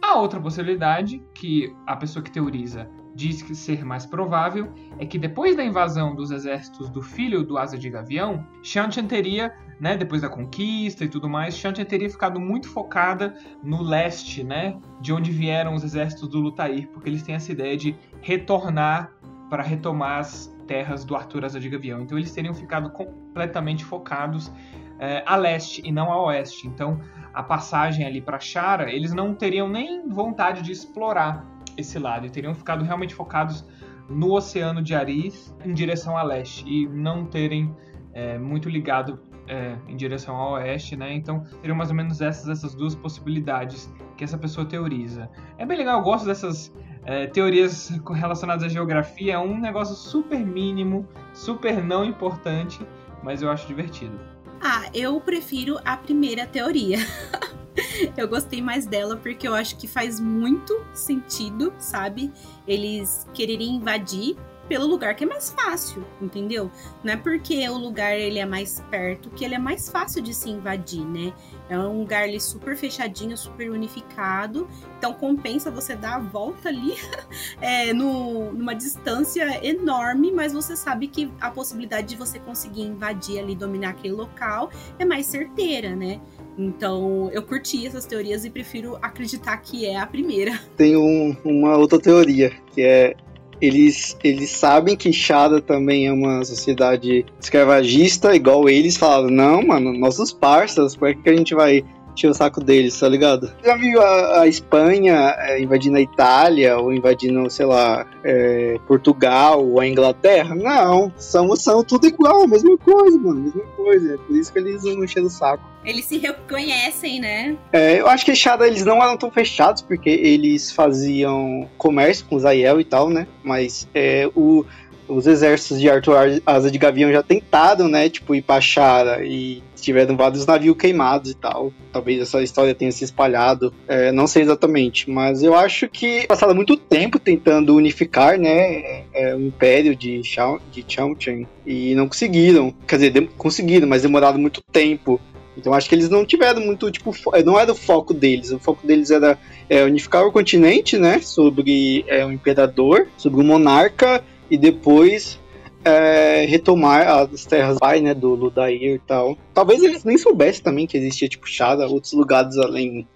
A 0.00 0.14
outra 0.14 0.40
possibilidade, 0.40 1.20
que 1.34 1.74
a 1.84 1.96
pessoa 1.96 2.22
que 2.22 2.30
teoriza 2.30 2.88
diz 3.18 3.42
que 3.42 3.52
ser 3.52 3.84
mais 3.84 4.06
provável, 4.06 4.72
é 4.96 5.04
que 5.04 5.18
depois 5.18 5.56
da 5.56 5.64
invasão 5.64 6.14
dos 6.14 6.30
exércitos 6.30 6.88
do 6.88 7.02
filho 7.02 7.42
do 7.42 7.58
Asa 7.58 7.76
de 7.76 7.90
Gavião, 7.90 8.46
Shantian 8.62 9.08
teria, 9.08 9.52
né, 9.80 9.96
depois 9.96 10.22
da 10.22 10.28
conquista 10.28 11.04
e 11.04 11.08
tudo 11.08 11.28
mais, 11.28 11.56
Shantian 11.56 11.84
teria 11.84 12.08
ficado 12.08 12.38
muito 12.38 12.68
focada 12.68 13.36
no 13.60 13.82
leste, 13.82 14.44
né, 14.44 14.78
de 15.00 15.12
onde 15.12 15.32
vieram 15.32 15.74
os 15.74 15.82
exércitos 15.82 16.28
do 16.28 16.38
Lutair, 16.38 16.86
porque 16.92 17.08
eles 17.08 17.24
têm 17.24 17.34
essa 17.34 17.50
ideia 17.50 17.76
de 17.76 17.96
retornar 18.20 19.12
para 19.50 19.64
retomar 19.64 20.20
as 20.20 20.56
terras 20.68 21.04
do 21.04 21.16
Arthur 21.16 21.44
Asa 21.44 21.58
de 21.58 21.68
Gavião. 21.68 22.00
Então 22.00 22.16
eles 22.16 22.30
teriam 22.30 22.54
ficado 22.54 22.88
completamente 22.90 23.84
focados 23.84 24.52
é, 25.00 25.24
a 25.26 25.34
leste 25.34 25.82
e 25.84 25.90
não 25.90 26.12
a 26.12 26.22
oeste. 26.26 26.68
Então 26.68 27.00
a 27.34 27.42
passagem 27.42 28.06
ali 28.06 28.20
para 28.20 28.38
Chara, 28.38 28.92
eles 28.92 29.12
não 29.12 29.34
teriam 29.34 29.68
nem 29.68 30.08
vontade 30.08 30.62
de 30.62 30.70
explorar 30.70 31.57
esse 31.78 31.98
lado 31.98 32.26
e 32.26 32.30
teriam 32.30 32.54
ficado 32.54 32.84
realmente 32.84 33.14
focados 33.14 33.64
no 34.08 34.32
Oceano 34.32 34.82
de 34.82 34.94
Aris 34.94 35.54
em 35.64 35.72
direção 35.72 36.16
a 36.16 36.22
leste 36.22 36.64
e 36.66 36.88
não 36.88 37.24
terem 37.24 37.74
é, 38.12 38.38
muito 38.38 38.68
ligado 38.68 39.20
é, 39.46 39.76
em 39.86 39.96
direção 39.96 40.34
ao 40.36 40.52
oeste, 40.52 40.96
né? 40.96 41.12
Então 41.12 41.44
teriam 41.60 41.76
mais 41.76 41.90
ou 41.90 41.96
menos 41.96 42.20
essas, 42.20 42.48
essas 42.48 42.74
duas 42.74 42.94
possibilidades 42.94 43.92
que 44.16 44.24
essa 44.24 44.36
pessoa 44.36 44.66
teoriza. 44.66 45.30
É 45.56 45.64
bem 45.64 45.78
legal, 45.78 45.98
eu 45.98 46.04
gosto 46.04 46.26
dessas 46.26 46.74
é, 47.04 47.26
teorias 47.26 47.90
relacionadas 48.12 48.64
à 48.64 48.68
geografia, 48.68 49.34
é 49.34 49.38
um 49.38 49.58
negócio 49.58 49.94
super 49.94 50.38
mínimo, 50.38 51.06
super 51.32 51.82
não 51.82 52.04
importante, 52.04 52.80
mas 53.22 53.40
eu 53.40 53.50
acho 53.50 53.66
divertido. 53.66 54.18
Ah, 54.60 54.90
eu 54.92 55.20
prefiro 55.20 55.78
a 55.84 55.96
primeira 55.96 56.46
teoria. 56.46 56.98
eu 58.16 58.28
gostei 58.28 58.60
mais 58.60 58.86
dela 58.86 59.16
porque 59.16 59.46
eu 59.46 59.54
acho 59.54 59.76
que 59.76 59.86
faz 59.86 60.20
muito 60.20 60.84
sentido, 60.92 61.72
sabe? 61.78 62.32
Eles 62.66 63.26
quererem 63.34 63.76
invadir 63.76 64.36
pelo 64.68 64.86
lugar 64.86 65.14
que 65.16 65.24
é 65.24 65.26
mais 65.26 65.50
fácil, 65.50 66.04
entendeu? 66.20 66.70
Não 67.02 67.14
é 67.14 67.16
porque 67.16 67.66
o 67.68 67.78
lugar 67.78 68.16
ele 68.16 68.38
é 68.38 68.44
mais 68.44 68.84
perto 68.90 69.30
que 69.30 69.44
ele 69.44 69.54
é 69.54 69.58
mais 69.58 69.88
fácil 69.88 70.22
de 70.22 70.34
se 70.34 70.50
invadir, 70.50 71.04
né? 71.04 71.32
É 71.68 71.78
um 71.78 72.00
lugar 72.00 72.24
ali 72.24 72.38
super 72.38 72.76
fechadinho, 72.76 73.36
super 73.36 73.70
unificado, 73.70 74.68
então 74.98 75.14
compensa 75.14 75.70
você 75.70 75.96
dar 75.96 76.16
a 76.16 76.18
volta 76.18 76.68
ali 76.68 76.94
é, 77.60 77.92
no, 77.94 78.52
numa 78.52 78.74
distância 78.74 79.66
enorme, 79.66 80.30
mas 80.30 80.52
você 80.52 80.76
sabe 80.76 81.08
que 81.08 81.32
a 81.40 81.50
possibilidade 81.50 82.08
de 82.08 82.16
você 82.16 82.38
conseguir 82.38 82.82
invadir 82.82 83.38
ali, 83.38 83.54
dominar 83.54 83.90
aquele 83.90 84.14
local 84.14 84.70
é 84.98 85.04
mais 85.04 85.26
certeira, 85.26 85.96
né? 85.96 86.20
Então, 86.58 87.30
eu 87.32 87.42
curti 87.42 87.86
essas 87.86 88.04
teorias 88.04 88.44
e 88.44 88.50
prefiro 88.50 88.98
acreditar 89.00 89.56
que 89.58 89.86
é 89.86 89.96
a 89.96 90.06
primeira. 90.06 90.58
Tem 90.76 90.96
um, 90.96 91.36
uma 91.44 91.76
outra 91.76 92.00
teoria, 92.00 92.50
que 92.74 92.82
é 92.82 93.14
eles, 93.60 94.16
eles 94.22 94.50
sabem 94.50 94.96
que 94.96 95.12
Shada 95.12 95.60
também 95.60 96.06
é 96.06 96.12
uma 96.12 96.44
sociedade 96.44 97.26
escravagista, 97.40 98.34
igual 98.34 98.68
eles 98.68 98.96
falaram, 98.96 99.30
não, 99.30 99.62
mano, 99.62 99.92
nossos 99.92 100.32
parceiros, 100.32 100.94
por 100.94 101.14
que, 101.14 101.22
que 101.22 101.30
a 101.30 101.36
gente 101.36 101.54
vai 101.54 101.84
encher 102.18 102.30
o 102.30 102.34
saco 102.34 102.62
deles, 102.62 102.98
tá 102.98 103.08
ligado? 103.08 103.52
Já 103.64 103.76
viu 103.76 104.02
a, 104.02 104.40
a 104.42 104.48
Espanha 104.48 105.34
é, 105.38 105.62
invadindo 105.62 105.96
a 105.96 106.00
Itália, 106.00 106.76
ou 106.76 106.92
invadindo, 106.92 107.48
sei 107.48 107.66
lá, 107.66 108.04
é, 108.24 108.78
Portugal, 108.86 109.64
ou 109.64 109.80
a 109.80 109.86
Inglaterra? 109.86 110.54
Não, 110.54 111.12
são, 111.16 111.54
são 111.54 111.84
tudo 111.84 112.06
igual, 112.08 112.42
a 112.42 112.46
mesma 112.48 112.76
coisa, 112.76 113.16
mano, 113.18 113.40
a 113.40 113.42
mesma 113.44 113.64
coisa. 113.76 114.14
É 114.14 114.16
por 114.16 114.36
isso 114.36 114.52
que 114.52 114.58
eles 114.58 114.82
não 114.82 115.04
enchem 115.04 115.24
o 115.24 115.30
saco. 115.30 115.64
Eles 115.84 116.04
se 116.04 116.18
reconhecem, 116.18 117.20
né? 117.20 117.56
É, 117.72 118.00
eu 118.00 118.08
acho 118.08 118.24
que 118.24 118.34
Shada 118.34 118.66
eles 118.66 118.84
não 118.84 119.02
eram 119.02 119.16
tão 119.16 119.30
fechados, 119.30 119.80
porque 119.80 120.10
eles 120.10 120.72
faziam 120.72 121.68
comércio 121.78 122.26
com 122.26 122.38
Zael 122.38 122.80
e 122.80 122.84
tal, 122.84 123.08
né? 123.08 123.26
Mas 123.44 123.88
é, 123.94 124.28
o 124.34 124.66
os 125.08 125.26
exércitos 125.26 125.80
de 125.80 125.88
Arthur 125.88 126.42
Asa 126.44 126.70
de 126.70 126.76
Gavião 126.76 127.10
já 127.10 127.22
tentaram, 127.22 127.88
né, 127.88 128.10
tipo, 128.10 128.34
ir 128.34 128.42
pra 128.42 128.60
Chara 128.60 129.24
e 129.24 129.62
tiveram 129.88 130.16
vários 130.16 130.44
navios 130.44 130.76
queimados 130.76 131.30
e 131.30 131.34
tal. 131.34 131.72
Talvez 131.90 132.20
essa 132.20 132.42
história 132.42 132.74
tenha 132.74 132.92
se 132.92 133.04
espalhado, 133.04 133.72
é, 133.86 134.12
não 134.12 134.26
sei 134.26 134.42
exatamente, 134.42 135.10
mas 135.10 135.42
eu 135.42 135.54
acho 135.54 135.88
que 135.88 136.26
passaram 136.26 136.54
muito 136.54 136.76
tempo 136.76 137.18
tentando 137.18 137.74
unificar, 137.74 138.38
né, 138.38 139.04
é, 139.14 139.34
o 139.34 139.40
império 139.40 139.96
de, 139.96 140.22
Chao, 140.22 140.60
de 140.70 140.84
Chongqing 140.86 141.46
e 141.66 141.94
não 141.94 142.06
conseguiram. 142.06 142.74
Quer 142.86 142.96
dizer, 142.96 143.28
conseguiram, 143.38 143.88
mas 143.88 144.02
demoraram 144.02 144.38
muito 144.38 144.60
tempo. 144.70 145.18
Então 145.56 145.72
acho 145.72 145.88
que 145.88 145.94
eles 145.94 146.10
não 146.10 146.24
tiveram 146.24 146.60
muito, 146.60 146.90
tipo, 146.90 147.12
não 147.44 147.58
era 147.58 147.72
o 147.72 147.74
foco 147.74 148.12
deles. 148.12 148.52
O 148.52 148.58
foco 148.58 148.86
deles 148.86 149.10
era 149.10 149.38
é, 149.70 149.82
unificar 149.84 150.24
o 150.24 150.30
continente, 150.30 150.98
né? 150.98 151.18
Sobre 151.20 152.04
é, 152.06 152.24
o 152.24 152.30
imperador, 152.30 153.08
sobre 153.16 153.40
o 153.40 153.44
monarca, 153.44 154.22
e 154.50 154.56
depois 154.56 155.38
é, 155.84 156.44
retomar 156.46 157.08
as 157.08 157.44
terras 157.44 157.78
pai, 157.78 158.00
né, 158.00 158.14
do 158.14 158.34
Ludair 158.34 158.94
e 158.94 158.98
tal. 158.98 159.36
Talvez 159.54 159.82
eles 159.82 160.04
nem 160.04 160.18
soubessem 160.18 160.62
também 160.62 160.86
que 160.86 160.96
existia, 160.96 161.28
tipo, 161.28 161.48
Shada, 161.48 161.86
outros 161.86 162.12
lugares 162.12 162.56
além, 162.58 163.06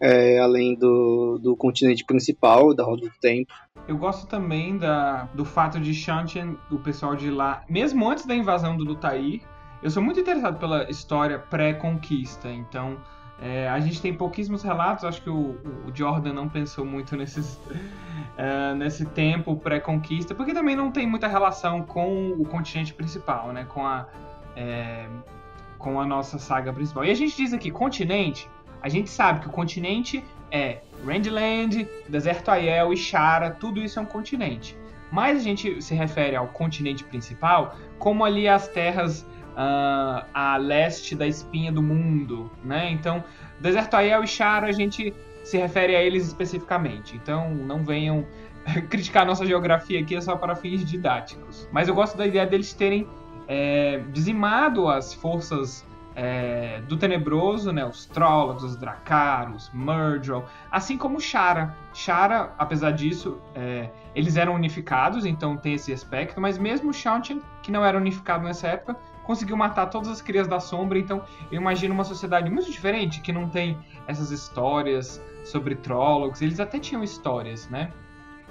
é, 0.00 0.38
além 0.38 0.74
do, 0.74 1.38
do 1.38 1.56
continente 1.56 2.04
principal, 2.04 2.74
da 2.74 2.84
Roda 2.84 3.02
do 3.02 3.12
Tempo. 3.20 3.52
Eu 3.86 3.96
gosto 3.96 4.26
também 4.26 4.76
da, 4.76 5.24
do 5.34 5.44
fato 5.44 5.80
de 5.80 5.94
Shantian, 5.94 6.56
o 6.70 6.78
pessoal 6.78 7.16
de 7.16 7.30
lá, 7.30 7.64
mesmo 7.68 8.08
antes 8.10 8.26
da 8.26 8.34
invasão 8.34 8.76
do 8.76 8.84
Lutair, 8.84 9.40
eu 9.82 9.90
sou 9.90 10.02
muito 10.02 10.18
interessado 10.18 10.58
pela 10.58 10.90
história 10.90 11.38
pré-conquista, 11.38 12.50
então 12.50 12.98
é, 13.40 13.68
a 13.68 13.78
gente 13.78 14.02
tem 14.02 14.12
pouquíssimos 14.12 14.62
relatos, 14.62 15.04
acho 15.04 15.22
que 15.22 15.30
o, 15.30 15.56
o 15.86 15.94
Jordan 15.94 16.32
não 16.32 16.48
pensou 16.48 16.84
muito 16.84 17.16
nesses, 17.16 17.54
uh, 17.54 18.74
nesse 18.76 19.04
tempo 19.06 19.56
pré-conquista, 19.56 20.34
porque 20.34 20.52
também 20.52 20.74
não 20.74 20.90
tem 20.90 21.06
muita 21.06 21.28
relação 21.28 21.82
com 21.82 22.32
o 22.32 22.44
continente 22.44 22.92
principal, 22.92 23.52
né? 23.52 23.64
Com 23.68 23.86
a, 23.86 24.06
é, 24.56 25.06
com 25.78 26.00
a 26.00 26.06
nossa 26.06 26.36
saga 26.36 26.72
principal. 26.72 27.04
E 27.04 27.10
a 27.10 27.14
gente 27.14 27.36
diz 27.36 27.52
aqui, 27.52 27.70
continente, 27.70 28.50
a 28.82 28.88
gente 28.88 29.08
sabe 29.08 29.40
que 29.40 29.46
o 29.46 29.50
continente 29.50 30.24
é 30.50 30.80
Randland, 31.06 31.88
Deserto 32.08 32.50
Aiel 32.50 32.92
e 32.92 32.96
Shara, 32.96 33.52
tudo 33.52 33.80
isso 33.80 34.00
é 34.00 34.02
um 34.02 34.06
continente. 34.06 34.76
Mas 35.12 35.38
a 35.38 35.42
gente 35.42 35.80
se 35.80 35.94
refere 35.94 36.34
ao 36.34 36.48
continente 36.48 37.04
principal 37.04 37.76
como 37.98 38.24
ali 38.24 38.48
as 38.48 38.66
terras 38.68 39.24
uh, 39.58 40.24
a 40.32 40.56
leste 40.56 41.16
da 41.16 41.26
espinha 41.26 41.72
do 41.72 41.82
mundo, 41.82 42.50
né? 42.64 42.90
Então, 42.92 43.24
Deserto 43.58 43.94
Aiel 43.94 44.22
e 44.22 44.26
Shara 44.26 44.68
a 44.68 44.72
gente 44.72 45.12
se 45.42 45.58
refere 45.58 45.96
a 45.96 46.02
eles 46.02 46.26
especificamente. 46.26 47.16
Então, 47.16 47.50
não 47.52 47.84
venham 47.84 48.24
criticar 48.88 49.26
nossa 49.26 49.44
geografia 49.44 50.00
aqui 50.00 50.14
é 50.14 50.20
só 50.20 50.36
para 50.36 50.54
fins 50.54 50.84
didáticos. 50.84 51.68
Mas 51.72 51.88
eu 51.88 51.94
gosto 51.94 52.16
da 52.16 52.26
ideia 52.26 52.46
deles 52.46 52.72
terem 52.72 53.08
é, 53.48 54.02
dizimado 54.12 54.88
as 54.88 55.12
forças 55.12 55.84
é, 56.14 56.80
do 56.88 56.96
Tenebroso, 56.96 57.72
né, 57.72 57.84
os 57.84 58.04
Trollocs, 58.06 58.64
os 58.64 58.76
Dracaros, 58.76 59.70
Murdrell, 59.72 60.44
assim 60.70 60.98
como 60.98 61.20
Shara. 61.20 61.74
Shara, 61.94 62.52
apesar 62.58 62.90
disso, 62.90 63.38
é, 63.54 63.88
eles 64.14 64.36
eram 64.36 64.54
unificados, 64.54 65.24
então 65.24 65.56
tem 65.56 65.74
esse 65.74 65.92
aspecto, 65.92 66.40
mas 66.40 66.58
mesmo 66.58 66.92
Shantian, 66.92 67.38
que 67.62 67.70
não 67.70 67.84
era 67.84 67.96
unificado 67.96 68.44
nessa 68.44 68.66
época, 68.66 68.96
conseguiu 69.28 69.58
matar 69.58 69.88
todas 69.88 70.08
as 70.08 70.22
crias 70.22 70.48
da 70.48 70.58
sombra. 70.58 70.98
Então, 70.98 71.22
eu 71.52 71.60
imagino 71.60 71.92
uma 71.92 72.02
sociedade 72.02 72.50
muito 72.50 72.72
diferente 72.72 73.20
que 73.20 73.30
não 73.30 73.46
tem 73.46 73.78
essas 74.06 74.30
histórias 74.30 75.22
sobre 75.44 75.74
Trollocs. 75.74 76.40
Eles 76.40 76.58
até 76.58 76.78
tinham 76.78 77.04
histórias, 77.04 77.68
né? 77.68 77.92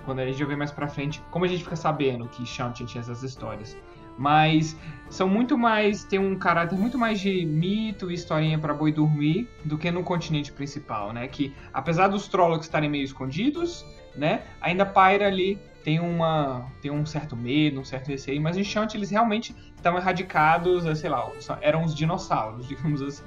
Quando 0.05 0.19
a 0.19 0.25
gente 0.27 0.37
vai 0.37 0.49
ver 0.49 0.55
mais 0.55 0.69
pra 0.71 0.87
frente, 0.87 1.19
como 1.31 1.45
a 1.45 1.47
gente 1.47 1.63
fica 1.63 1.75
sabendo 1.75 2.29
que 2.29 2.45
Shanti 2.45 2.85
tinha 2.85 3.01
essas 3.01 3.23
histórias. 3.23 3.75
Mas 4.19 4.77
são 5.09 5.27
muito 5.27 5.57
mais. 5.57 6.03
tem 6.03 6.19
um 6.19 6.37
caráter 6.37 6.77
muito 6.77 6.95
mais 6.95 7.19
de 7.19 7.43
mito 7.43 8.11
e 8.11 8.13
historinha 8.13 8.59
para 8.59 8.71
boi 8.71 8.91
dormir 8.91 9.49
do 9.65 9.79
que 9.79 9.89
no 9.89 10.03
continente 10.03 10.51
principal, 10.51 11.11
né? 11.11 11.27
Que 11.27 11.55
apesar 11.73 12.07
dos 12.07 12.27
Trollocs 12.27 12.67
estarem 12.67 12.89
meio 12.89 13.03
escondidos, 13.03 13.83
né? 14.15 14.43
Ainda 14.61 14.85
paira 14.85 15.25
ali 15.25 15.59
tem, 15.87 16.01
uma, 16.01 16.69
tem 16.81 16.91
um 16.91 17.05
certo 17.05 17.33
medo, 17.33 17.79
um 17.79 17.85
certo 17.85 18.09
receio, 18.09 18.41
mas 18.41 18.57
em 18.57 18.63
Shunt 18.65 18.93
eles 18.93 19.09
realmente 19.09 19.55
estão 19.73 19.95
erradicados, 19.95 20.85
é, 20.85 20.93
sei 20.93 21.09
lá, 21.09 21.31
eram 21.61 21.85
os 21.85 21.95
dinossauros, 21.95 22.67
digamos 22.67 23.01
assim. 23.01 23.23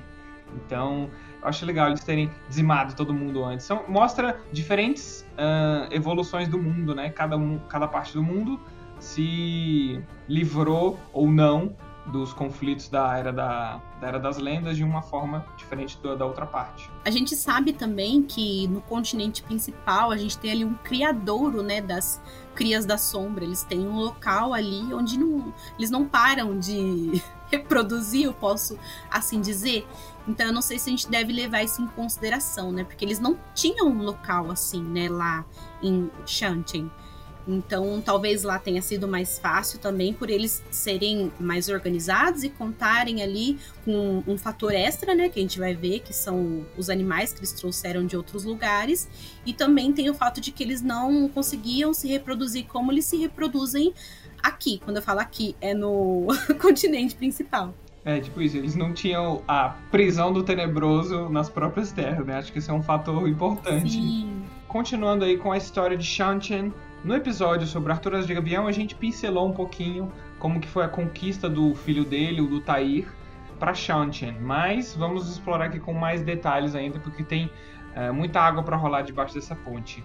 Então, 0.55 1.09
eu 1.41 1.49
acho 1.49 1.65
legal 1.65 1.89
eles 1.89 2.05
terem 2.05 2.31
dizimado 2.51 2.95
todo 2.95 3.15
mundo 3.15 3.43
antes. 3.43 3.67
mostra 3.89 4.39
diferentes 4.53 5.27
uh, 5.39 5.91
evoluções 5.91 6.49
do 6.49 6.59
mundo, 6.59 6.95
né? 6.95 7.09
Cada, 7.09 7.35
um, 7.35 7.59
cada 7.61 7.89
parte 7.89 8.13
do 8.13 8.23
mundo 8.23 8.61
se 8.99 9.99
livrou 10.29 11.01
ou 11.15 11.31
não 11.31 11.75
dos 12.07 12.33
conflitos 12.33 12.89
da 12.89 13.17
era, 13.17 13.33
da, 13.33 13.81
da 14.01 14.09
era 14.09 14.19
das 14.19 14.39
lendas 14.39 14.77
de 14.77 14.85
uma 14.85 15.03
forma 15.03 15.45
diferente 15.57 15.99
da, 16.03 16.15
da 16.15 16.27
outra 16.27 16.47
parte. 16.47 16.91
A 17.05 17.11
gente 17.11 17.37
sabe 17.37 17.73
também 17.73 18.23
que 18.23 18.67
no 18.69 18.81
continente 18.81 19.43
principal 19.43 20.11
a 20.11 20.17
gente 20.17 20.39
tem 20.39 20.51
ali 20.51 20.65
um 20.65 20.75
criadouro, 20.75 21.63
né, 21.63 21.81
das 21.81 22.21
crias 22.55 22.85
da 22.85 22.99
sombra. 22.99 23.45
Eles 23.45 23.63
têm 23.63 23.87
um 23.87 23.97
local 23.97 24.53
ali 24.53 24.93
onde 24.93 25.19
não, 25.19 25.53
eles 25.79 25.91
não 25.91 26.07
param 26.07 26.59
de 26.59 27.23
reproduzir, 27.51 28.25
eu 28.25 28.33
posso 28.33 28.79
assim 29.11 29.41
dizer. 29.41 29.87
Então 30.27 30.47
eu 30.47 30.53
não 30.53 30.63
sei 30.63 30.79
se 30.79 30.89
a 30.89 30.93
gente 30.93 31.09
deve 31.09 31.33
levar 31.33 31.63
isso 31.63 31.83
em 31.83 31.87
consideração, 31.87 32.73
né? 32.73 32.85
Porque 32.85 33.05
eles 33.05 33.19
não 33.19 33.39
tinham 33.55 33.89
um 33.89 34.03
local 34.03 34.51
assim, 34.51 34.83
né, 34.83 35.09
lá 35.09 35.45
em 35.83 36.11
Shanten. 36.27 36.91
Então, 37.51 38.01
talvez 38.01 38.45
lá 38.45 38.59
tenha 38.59 38.81
sido 38.81 39.09
mais 39.09 39.39
fácil 39.39 39.79
também 39.79 40.13
por 40.13 40.31
eles 40.31 40.63
serem 40.71 41.33
mais 41.41 41.69
organizados 41.69 42.45
e 42.45 42.49
contarem 42.49 43.23
ali 43.23 43.59
com 43.85 44.23
um 44.27 44.39
fator 44.39 44.73
extra, 44.73 45.15
né? 45.15 45.29
Que 45.29 45.41
a 45.41 45.43
gente 45.43 45.59
vai 45.59 45.75
ver, 45.75 46.01
que 46.01 46.15
são 46.15 46.65
os 46.77 46.89
animais 46.89 47.33
que 47.33 47.41
eles 47.41 47.53
trouxeram 47.53 48.07
de 48.07 48.17
outros 48.17 48.45
lugares. 48.45 49.09
E 49.45 49.53
também 49.53 49.93
tem 49.93 50.09
o 50.09 50.15
fato 50.15 50.41
de 50.41 50.53
que 50.53 50.63
eles 50.63 50.81
não 50.81 51.29
conseguiam 51.29 51.93
se 51.93 52.07
reproduzir 52.07 52.67
como 52.67 52.93
eles 52.93 53.05
se 53.05 53.17
reproduzem 53.17 53.93
aqui. 54.43 54.81
Quando 54.85 54.99
eu 54.99 55.03
falo 55.03 55.21
aqui, 55.21 55.57
é 55.61 55.75
no 55.75 56.29
continente 56.61 57.15
principal. 57.17 57.75
É, 58.05 58.19
tipo 58.19 58.41
isso, 58.41 58.57
eles 58.57 58.75
não 58.75 58.95
tinham 58.95 59.43
a 59.47 59.77
prisão 59.91 60.33
do 60.33 60.43
tenebroso 60.43 61.29
nas 61.29 61.51
próprias 61.51 61.93
terras, 61.93 62.27
né? 62.27 62.39
Acho 62.39 62.53
que 62.53 62.59
isso 62.59 62.71
é 62.71 62.75
um 62.75 62.83
fator 62.83 63.29
importante. 63.29 63.93
Sim. 63.93 64.43
Continuando 64.67 65.25
aí 65.25 65.37
com 65.37 65.53
a 65.53 65.57
história 65.57 65.97
de 65.97 66.05
Shanchen, 66.07 66.73
no 67.03 67.15
episódio 67.15 67.67
sobre 67.67 67.93
Arthur 67.93 68.21
de 68.21 68.35
Gavião, 68.35 68.67
a 68.67 68.73
gente 68.73 68.95
pincelou 68.95 69.49
um 69.49 69.53
pouquinho 69.53 70.13
como 70.39 70.61
que 70.61 70.69
foi 70.69 70.85
a 70.85 70.89
conquista 70.89 71.49
do 71.49 71.75
filho 71.75 72.05
dele, 72.05 72.43
o 72.43 72.47
do 72.47 72.61
Tair, 72.61 73.11
para 73.59 73.73
Shantian. 73.73 74.35
Mas 74.41 74.95
vamos 74.95 75.31
explorar 75.31 75.67
aqui 75.67 75.81
com 75.81 75.95
mais 75.95 76.23
detalhes 76.23 76.75
ainda, 76.75 76.99
porque 76.99 77.23
tem 77.23 77.51
é, 77.95 78.11
muita 78.11 78.41
água 78.41 78.63
para 78.63 78.77
rolar 78.77 79.01
debaixo 79.03 79.35
dessa 79.35 79.57
ponte. 79.57 80.05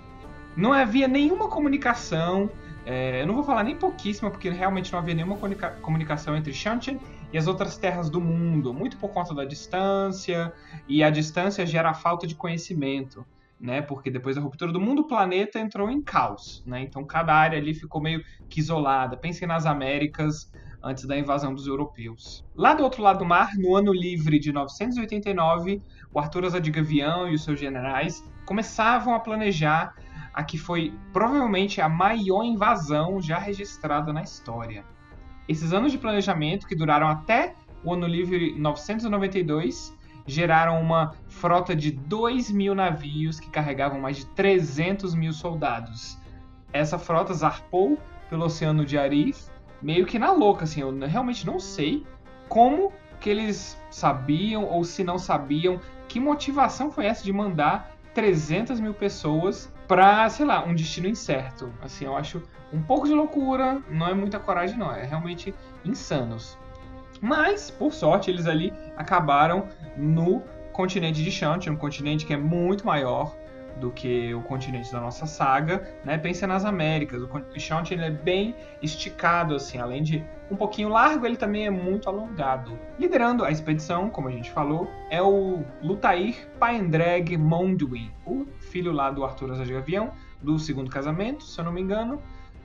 Não 0.55 0.71
havia 0.71 1.05
nenhuma 1.05 1.49
comunicação, 1.49 2.49
é, 2.85 3.21
eu 3.21 3.27
não 3.27 3.35
vou 3.35 3.43
falar 3.43 3.63
nem 3.63 3.75
pouquíssima, 3.75 4.31
porque 4.31 4.49
realmente 4.49 4.91
não 4.93 4.99
havia 4.99 5.13
nenhuma 5.13 5.35
comunica 5.35 5.71
comunicação 5.81 6.35
entre 6.35 6.53
Shantian 6.53 6.97
e 7.33 7.37
as 7.37 7.45
outras 7.45 7.77
terras 7.77 8.09
do 8.09 8.21
mundo, 8.21 8.73
muito 8.73 8.95
por 8.95 9.09
conta 9.09 9.33
da 9.33 9.43
distância, 9.43 10.53
e 10.87 11.03
a 11.03 11.09
distância 11.09 11.65
gera 11.65 11.89
a 11.89 11.93
falta 11.93 12.25
de 12.25 12.35
conhecimento 12.35 13.25
né? 13.59 13.81
Porque 13.81 14.12
depois 14.12 14.35
da 14.35 14.41
ruptura 14.41 14.71
do 14.71 14.79
mundo, 14.79 15.03
o 15.03 15.07
planeta 15.07 15.59
entrou 15.59 15.89
em 15.89 16.01
caos, 16.01 16.63
né? 16.65 16.81
Então 16.81 17.03
cada 17.05 17.33
área 17.33 17.57
ali 17.57 17.74
ficou 17.74 18.01
meio 18.01 18.24
que 18.50 18.59
isolada. 18.59 19.17
Pensem 19.17 19.47
nas 19.47 19.65
Américas 19.65 20.51
antes 20.83 21.05
da 21.05 21.17
invasão 21.17 21.53
dos 21.53 21.65
europeus. 21.65 22.45
Lá 22.55 22.74
do 22.74 22.83
outro 22.83 23.01
lado 23.01 23.19
do 23.19 23.25
mar, 23.25 23.55
no 23.57 23.75
ano 23.75 23.91
livre 23.91 24.38
de 24.38 24.51
989, 24.51 25.81
o 26.13 26.19
Arthur 26.19 26.45
Azadigavião 26.45 27.27
e 27.27 27.33
os 27.33 27.43
seus 27.43 27.59
generais 27.59 28.24
começavam 28.45 29.15
a 29.15 29.19
planejar 29.19 29.95
a 30.31 30.43
que 30.43 30.57
foi 30.57 30.93
provavelmente 31.12 31.81
a 31.81 31.89
maior 31.89 32.43
invasão 32.43 33.19
já 33.21 33.39
registrada 33.39 34.13
na 34.13 34.21
história. 34.21 34.85
Esses 35.47 35.74
anos 35.74 35.91
de 35.91 35.97
planejamento, 35.97 36.67
que 36.67 36.75
duraram 36.75 37.07
até 37.07 37.55
o 37.83 37.93
ano 37.93 38.05
livre 38.05 38.53
992, 38.57 39.94
geraram 40.25 40.82
uma 40.82 41.13
frota 41.27 41.75
de 41.75 41.91
2 41.91 42.51
mil 42.51 42.74
navios 42.74 43.39
que 43.39 43.50
carregavam 43.50 44.00
mais 44.00 44.17
de 44.17 44.25
300 44.27 45.13
mil 45.13 45.34
soldados. 45.34 46.17
Essa 46.74 46.98
frota 46.98 47.34
zarpou 47.34 47.98
pelo 48.29 48.46
Oceano 48.46 48.86
de 48.86 48.98
Arif, 48.98 49.48
meio 49.82 50.05
que 50.05 50.17
na 50.17 50.32
louca, 50.32 50.63
assim, 50.63 50.82
eu 50.82 50.98
realmente 51.00 51.46
não 51.46 51.60
sei 51.60 52.05
como 52.50 52.91
que 53.20 53.29
eles 53.29 53.79
sabiam 53.89 54.65
ou 54.65 54.84
se 54.84 55.03
não 55.03 55.17
sabiam 55.17 55.79
que 56.08 56.20
motivação 56.20 56.91
foi 56.91 57.05
essa 57.05 57.24
de 57.24 57.32
mandar 57.32 57.96
300 58.13 58.79
mil 58.79 58.94
pessoas 58.94 59.72
para, 59.88 60.27
sei 60.29 60.46
lá, 60.46 60.63
um 60.65 60.74
destino 60.74 61.08
incerto. 61.08 61.72
Assim, 61.82 62.05
eu 62.05 62.15
acho 62.15 62.41
um 62.74 62.82
pouco 62.82 63.08
de 63.08 63.13
loucura, 63.13 63.82
não 63.89 64.08
é 64.08 64.13
muita 64.13 64.39
coragem 64.39 64.77
não, 64.77 64.91
é 64.91 65.03
realmente 65.03 65.53
insanos. 65.84 66.58
Mas, 67.22 67.72
por 67.72 67.93
sorte, 67.93 68.29
eles 68.29 68.48
ali 68.48 68.74
acabaram 68.98 69.67
no 69.98 70.41
continente 70.72 71.24
de 71.24 71.31
Shanti, 71.31 71.70
um 71.70 71.75
continente 71.75 72.25
que 72.25 72.33
é 72.33 72.37
muito 72.37 72.85
maior 72.85 73.35
do 73.77 73.92
que 73.92 74.33
o 74.33 74.42
continente 74.42 74.92
da 74.92 75.01
nossa 75.01 75.25
saga, 75.25 75.85
né? 76.03 76.18
Pensa 76.18 76.48
nas 76.48 76.63
Américas. 76.66 77.22
O 77.22 77.59
Shanti 77.59 77.94
é 77.94 78.09
bem 78.09 78.55
esticado 78.81 79.55
assim, 79.55 79.77
além 79.77 80.01
de 80.03 80.24
um 80.50 80.55
pouquinho 80.55 80.89
largo, 80.89 81.25
ele 81.25 81.35
também 81.35 81.66
é 81.66 81.70
muito 81.70 82.07
alongado. 82.07 82.77
Liderando 83.00 83.44
a 83.44 83.51
expedição, 83.51 84.09
como 84.09 84.27
a 84.27 84.31
gente 84.31 84.51
falou, 84.51 84.89
é 85.09 85.22
o 85.22 85.63
Lutair 85.81 86.48
Paendrag 86.59 87.37
Monduin, 87.37 88.11
o 88.25 88.46
filho 88.59 88.92
lá 88.92 89.11
do 89.11 89.25
Arthur 89.25 89.51
Azagavião, 89.51 90.11
do 90.42 90.57
segundo 90.59 90.89
casamento, 90.89 91.44
se 91.44 91.59
eu 91.59 91.66
não 91.66 91.72
me 91.72 91.81
engano, 91.81 92.22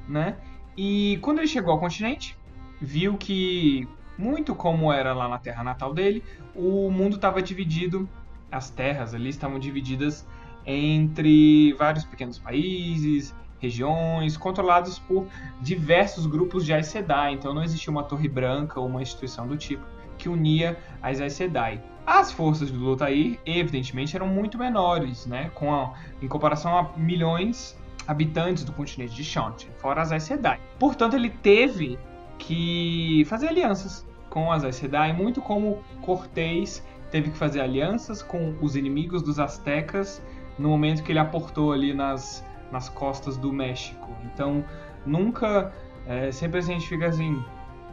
né? 0.09 0.37
E 0.77 1.19
quando 1.23 1.39
ele 1.39 1.49
chegou 1.49 1.73
ao 1.73 1.81
continente, 1.81 2.37
viu 2.81 3.17
que 3.17 3.89
muito 4.21 4.55
como 4.55 4.93
era 4.93 5.15
lá 5.15 5.27
na 5.29 5.39
terra 5.39 5.65
natal 5.65 5.95
dele, 5.95 6.23
o 6.55 6.91
mundo 6.91 7.17
estava 7.17 7.41
dividido, 7.41 8.07
as 8.53 8.69
terras 8.69 9.15
ali 9.15 9.31
estavam 9.31 9.59
divididas 9.59 10.27
entre 10.67 11.73
vários 11.73 12.05
pequenos 12.05 12.39
países, 12.39 13.35
regiões, 13.59 14.37
controlados 14.37 14.99
por 14.99 15.27
diversos 15.61 16.27
grupos 16.27 16.67
de 16.67 16.73
Aes 16.73 16.87
Sedai. 16.87 17.33
Então 17.33 17.55
não 17.55 17.63
existia 17.63 17.91
uma 17.91 18.03
torre 18.03 18.29
branca 18.29 18.79
ou 18.79 18.87
uma 18.87 19.01
instituição 19.01 19.47
do 19.47 19.57
tipo 19.57 19.85
que 20.19 20.29
unia 20.29 20.79
as 21.03 21.21
Aes 21.21 21.33
Sedai. 21.33 21.83
As 22.07 22.31
forças 22.31 22.71
do 22.71 22.79
Lotair, 22.79 23.39
evidentemente, 23.47 24.15
eram 24.15 24.27
muito 24.27 24.59
menores, 24.59 25.27
né? 25.27 25.51
Com 25.55 25.73
a, 25.75 25.95
em 26.21 26.29
comparação 26.29 26.77
a 26.77 26.91
milhões 26.97 27.79
habitantes 28.07 28.65
do 28.65 28.73
continente 28.73 29.15
de 29.15 29.25
Shanti, 29.25 29.69
fora 29.79 30.03
as 30.03 30.13
Aes 30.13 30.25
Sedai. 30.25 30.61
Portanto, 30.79 31.15
ele 31.15 31.31
teve 31.31 31.99
que 32.39 33.25
fazer 33.27 33.49
alianças 33.49 34.07
com 34.31 34.51
as 34.51 34.65
Aes 34.65 34.77
Sedai, 34.77 35.13
muito 35.13 35.43
como 35.43 35.83
Cortés 36.01 36.83
teve 37.11 37.31
que 37.31 37.37
fazer 37.37 37.61
alianças 37.61 38.23
com 38.23 38.55
os 38.63 38.77
inimigos 38.77 39.21
dos 39.21 39.39
astecas 39.39 40.23
no 40.59 40.69
momento 40.69 41.03
que 41.03 41.13
ele 41.13 41.19
aportou 41.19 41.73
ali 41.73 41.93
nas, 41.93 42.45
nas 42.71 42.89
costas 42.89 43.37
do 43.37 43.53
México. 43.53 44.09
Então, 44.25 44.65
nunca, 45.05 45.73
é, 46.07 46.31
sempre 46.31 46.59
a 46.59 46.63
gente 46.63 46.87
fica 46.87 47.07
assim 47.07 47.43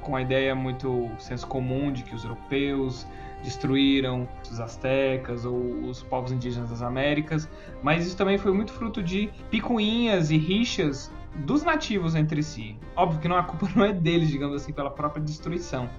com 0.02 0.15
a 0.15 0.21
ideia 0.21 0.54
muito 0.54 1.10
senso 1.17 1.47
comum 1.47 1.91
de 1.91 2.04
que 2.04 2.13
os 2.15 2.23
europeus 2.23 3.08
destruíram 3.43 4.28
os 4.50 4.60
astecas 4.60 5.45
ou 5.45 5.58
os 5.89 6.02
povos 6.04 6.32
indígenas 6.32 6.69
das 6.69 6.82
Américas, 6.82 7.50
mas 7.82 8.06
isso 8.06 8.15
também 8.15 8.38
foi 8.38 8.54
muito 8.54 8.71
fruto 8.71 9.02
de 9.02 9.30
picuinhas 9.50 10.32
e 10.32 10.38
rixas 10.38 11.12
dos 11.36 11.63
nativos 11.63 12.15
entre 12.15 12.41
si. 12.41 12.78
Óbvio 12.95 13.19
que 13.19 13.28
não, 13.28 13.38
a 13.38 13.43
culpa 13.43 13.67
não 13.76 13.86
é 13.86 13.93
deles, 13.93 14.30
digamos 14.30 14.56
assim, 14.56 14.73
pela 14.73 14.89
própria 14.89 15.23
destruição 15.23 15.89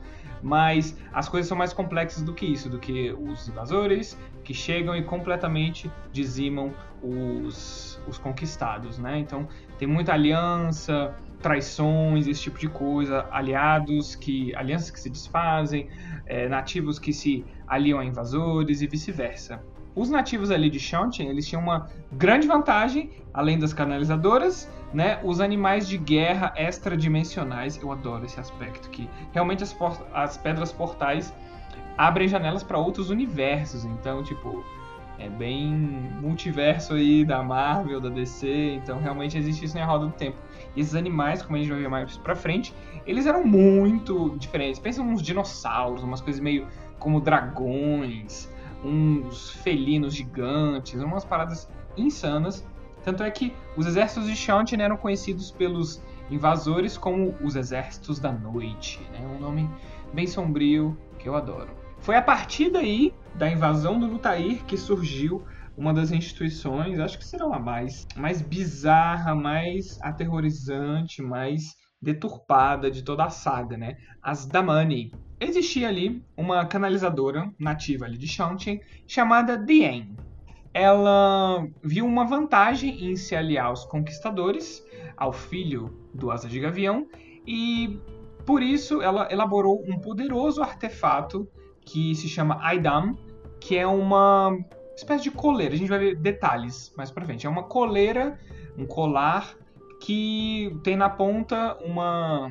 mas 0.42 0.96
as 1.12 1.28
coisas 1.28 1.48
são 1.48 1.56
mais 1.56 1.72
complexas 1.72 2.22
do 2.22 2.32
que 2.32 2.46
isso, 2.46 2.68
do 2.68 2.78
que 2.78 3.12
os 3.12 3.48
invasores 3.48 4.18
que 4.44 4.54
chegam 4.54 4.96
e 4.96 5.02
completamente 5.02 5.90
dizimam 6.12 6.72
os, 7.02 8.00
os 8.06 8.18
conquistados, 8.18 8.98
né? 8.98 9.18
Então 9.18 9.48
tem 9.78 9.86
muita 9.86 10.12
aliança, 10.12 11.14
traições, 11.40 12.26
esse 12.26 12.42
tipo 12.42 12.58
de 12.58 12.68
coisa, 12.68 13.26
aliados 13.30 14.16
que 14.16 14.54
alianças 14.54 14.90
que 14.90 15.00
se 15.00 15.10
desfazem, 15.10 15.88
é, 16.26 16.48
nativos 16.48 16.98
que 16.98 17.12
se 17.12 17.44
aliam 17.66 17.98
a 17.98 18.04
invasores 18.04 18.82
e 18.82 18.86
vice-versa. 18.86 19.62
Os 19.98 20.08
nativos 20.08 20.52
ali 20.52 20.70
de 20.70 20.78
Shantin, 20.78 21.24
eles 21.24 21.44
tinham 21.44 21.60
uma 21.60 21.88
grande 22.12 22.46
vantagem, 22.46 23.10
além 23.34 23.58
das 23.58 23.72
canalizadoras, 23.72 24.70
né? 24.94 25.18
Os 25.24 25.40
animais 25.40 25.88
de 25.88 25.98
guerra 25.98 26.54
extradimensionais. 26.56 27.76
Eu 27.82 27.90
adoro 27.90 28.24
esse 28.24 28.38
aspecto 28.38 28.88
que 28.90 29.10
realmente 29.32 29.64
as, 29.64 29.76
as 30.14 30.36
pedras 30.36 30.70
portais 30.70 31.34
abrem 31.96 32.28
janelas 32.28 32.62
para 32.62 32.78
outros 32.78 33.10
universos. 33.10 33.84
Então, 33.84 34.22
tipo, 34.22 34.64
é 35.18 35.28
bem 35.28 35.68
multiverso 36.22 36.94
aí 36.94 37.24
da 37.24 37.42
Marvel, 37.42 38.00
da 38.00 38.08
DC. 38.08 38.74
Então, 38.80 39.00
realmente 39.00 39.36
existe 39.36 39.64
isso 39.64 39.76
na 39.76 39.84
roda 39.84 40.06
do 40.06 40.12
tempo. 40.12 40.36
E 40.76 40.80
esses 40.80 40.94
animais, 40.94 41.42
como 41.42 41.56
a 41.56 41.58
gente 41.58 41.70
vai 41.70 41.80
ver 41.80 41.88
mais 41.88 42.16
pra 42.18 42.36
frente, 42.36 42.72
eles 43.04 43.26
eram 43.26 43.44
muito 43.44 44.36
diferentes. 44.38 44.78
Pensa 44.78 45.02
uns 45.02 45.20
dinossauros, 45.20 46.04
umas 46.04 46.20
coisas 46.20 46.40
meio 46.40 46.68
como 47.00 47.20
dragões 47.20 48.48
uns 48.84 49.50
felinos 49.50 50.14
gigantes, 50.14 51.00
umas 51.02 51.24
paradas 51.24 51.68
insanas. 51.96 52.66
Tanto 53.04 53.22
é 53.22 53.30
que 53.30 53.52
os 53.76 53.86
exércitos 53.86 54.28
de 54.28 54.36
Shantin 54.36 54.80
eram 54.80 54.96
conhecidos 54.96 55.50
pelos 55.50 56.02
invasores 56.30 56.98
como 56.98 57.34
os 57.42 57.56
Exércitos 57.56 58.18
da 58.18 58.30
Noite, 58.30 59.00
né? 59.12 59.20
um 59.26 59.40
nome 59.40 59.68
bem 60.12 60.26
sombrio 60.26 60.96
que 61.18 61.28
eu 61.28 61.34
adoro. 61.34 61.70
Foi 62.00 62.16
a 62.16 62.22
partir 62.22 62.70
daí, 62.70 63.14
da 63.34 63.50
invasão 63.50 63.98
do 63.98 64.06
Lutair, 64.06 64.64
que 64.64 64.76
surgiu 64.76 65.42
uma 65.76 65.92
das 65.92 66.10
instituições, 66.10 66.98
acho 66.98 67.18
que 67.18 67.24
será 67.24 67.44
a 67.44 67.58
mais, 67.58 68.06
mais 68.16 68.42
bizarra, 68.42 69.34
mais 69.34 69.98
aterrorizante, 70.02 71.22
mais 71.22 71.76
deturpada 72.00 72.90
de 72.90 73.02
toda 73.02 73.24
a 73.24 73.30
saga, 73.30 73.76
né? 73.76 73.96
As 74.22 74.46
Damani. 74.46 75.12
Existia 75.40 75.88
ali 75.88 76.22
uma 76.36 76.66
canalizadora 76.66 77.52
nativa 77.58 78.04
ali 78.04 78.18
de 78.18 78.26
Shantian 78.26 78.80
chamada 79.06 79.56
Dien. 79.56 80.16
Ela 80.74 81.66
viu 81.82 82.04
uma 82.04 82.24
vantagem 82.24 83.10
em 83.10 83.16
se 83.16 83.34
aliar 83.36 83.66
aos 83.66 83.84
conquistadores, 83.84 84.84
ao 85.16 85.32
filho 85.32 85.96
do 86.12 86.30
Asa 86.30 86.48
de 86.48 86.58
Gavião, 86.58 87.06
e 87.46 87.98
por 88.44 88.62
isso 88.62 89.00
ela 89.00 89.28
elaborou 89.30 89.82
um 89.86 89.98
poderoso 89.98 90.62
artefato 90.62 91.48
que 91.80 92.14
se 92.14 92.28
chama 92.28 92.58
Aidam, 92.62 93.16
que 93.60 93.76
é 93.76 93.86
uma 93.86 94.56
espécie 94.96 95.24
de 95.24 95.30
coleira. 95.30 95.74
A 95.74 95.78
gente 95.78 95.88
vai 95.88 95.98
ver 95.98 96.16
detalhes 96.16 96.92
mais 96.96 97.10
pra 97.10 97.24
frente. 97.24 97.46
É 97.46 97.50
uma 97.50 97.62
coleira, 97.62 98.38
um 98.76 98.86
colar 98.86 99.56
que 100.00 100.76
tem 100.82 100.96
na 100.96 101.08
ponta 101.08 101.76
uma, 101.84 102.50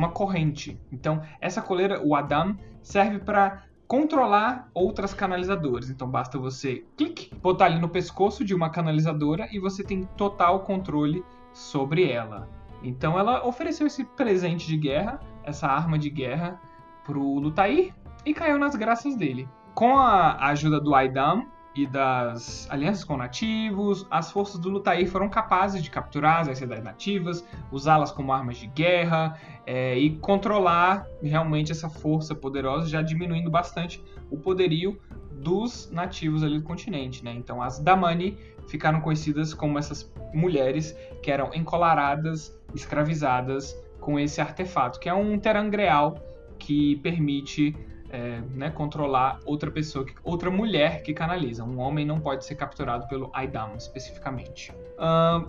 uma 0.00 0.10
corrente. 0.10 0.80
Então, 0.90 1.20
essa 1.40 1.60
coleira, 1.60 2.00
o 2.02 2.14
Adam, 2.16 2.56
serve 2.82 3.18
para 3.18 3.64
controlar 3.86 4.70
outras 4.72 5.12
canalizadoras. 5.12 5.90
Então, 5.90 6.08
basta 6.08 6.38
você 6.38 6.84
clique, 6.96 7.34
botar 7.36 7.66
ali 7.66 7.78
no 7.78 7.88
pescoço 7.88 8.42
de 8.42 8.54
uma 8.54 8.70
canalizadora 8.70 9.46
e 9.52 9.58
você 9.58 9.84
tem 9.84 10.04
total 10.16 10.60
controle 10.60 11.22
sobre 11.52 12.10
ela. 12.10 12.48
Então, 12.82 13.18
ela 13.18 13.46
ofereceu 13.46 13.86
esse 13.86 14.04
presente 14.04 14.66
de 14.66 14.76
guerra, 14.78 15.20
essa 15.44 15.66
arma 15.66 15.98
de 15.98 16.08
guerra, 16.08 16.58
pro 17.04 17.38
Lutair 17.38 17.92
e 18.24 18.32
caiu 18.32 18.58
nas 18.58 18.74
graças 18.74 19.14
dele. 19.14 19.46
Com 19.74 19.98
a 19.98 20.46
ajuda 20.46 20.80
do 20.80 20.94
Aidam, 20.94 21.46
e 21.74 21.86
das 21.86 22.68
alianças 22.70 23.04
com 23.04 23.16
nativos, 23.16 24.06
as 24.10 24.30
forças 24.30 24.60
do 24.60 24.68
Lutair 24.68 25.08
foram 25.08 25.28
capazes 25.28 25.82
de 25.82 25.90
capturar 25.90 26.48
as 26.48 26.58
cidades 26.58 26.82
nativas, 26.82 27.44
usá-las 27.70 28.10
como 28.10 28.32
armas 28.32 28.56
de 28.56 28.66
guerra 28.66 29.38
é, 29.64 29.96
e 29.96 30.16
controlar 30.18 31.06
realmente 31.22 31.70
essa 31.70 31.88
força 31.88 32.34
poderosa, 32.34 32.88
já 32.88 33.02
diminuindo 33.02 33.50
bastante 33.50 34.02
o 34.30 34.36
poderio 34.36 34.98
dos 35.30 35.90
nativos 35.90 36.42
ali 36.42 36.58
do 36.58 36.64
continente. 36.64 37.24
Né? 37.24 37.32
Então 37.32 37.62
as 37.62 37.78
Damani 37.78 38.36
ficaram 38.68 39.00
conhecidas 39.00 39.54
como 39.54 39.78
essas 39.78 40.12
mulheres 40.34 40.96
que 41.22 41.30
eram 41.30 41.50
encolaradas, 41.54 42.56
escravizadas 42.74 43.76
com 44.00 44.18
esse 44.18 44.40
artefato, 44.40 44.98
que 44.98 45.08
é 45.08 45.14
um 45.14 45.38
terangreal 45.38 46.16
que 46.58 46.96
permite 46.96 47.76
é, 48.10 48.40
né, 48.54 48.70
controlar 48.70 49.38
outra 49.44 49.70
pessoa, 49.70 50.04
outra 50.22 50.50
mulher 50.50 51.02
que 51.02 51.14
canaliza. 51.14 51.64
Um 51.64 51.78
homem 51.78 52.04
não 52.04 52.20
pode 52.20 52.44
ser 52.44 52.54
capturado 52.56 53.06
pelo 53.08 53.30
Aidam, 53.32 53.74
especificamente. 53.76 54.72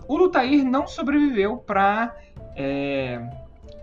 O 0.08 0.16
Lutair 0.16 0.64
não 0.64 0.86
sobreviveu 0.86 1.58
para 1.58 2.16
é, 2.56 3.20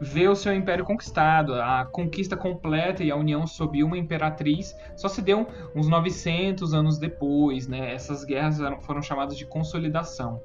ver 0.02 0.30
o 0.30 0.36
seu 0.36 0.54
império 0.54 0.86
conquistado. 0.86 1.54
A 1.54 1.86
conquista 1.86 2.36
completa 2.36 3.04
e 3.04 3.12
a 3.12 3.16
união 3.16 3.46
sob 3.46 3.84
uma 3.84 3.98
imperatriz 3.98 4.76
só 4.96 5.08
se 5.08 5.22
deu 5.22 5.48
uns 5.76 5.88
900 5.88 6.74
anos 6.74 6.98
depois. 6.98 7.68
Né? 7.68 7.94
Essas 7.94 8.24
guerras 8.24 8.60
foram 8.82 9.02
chamadas 9.02 9.38
de 9.38 9.46
consolidação. 9.46 10.42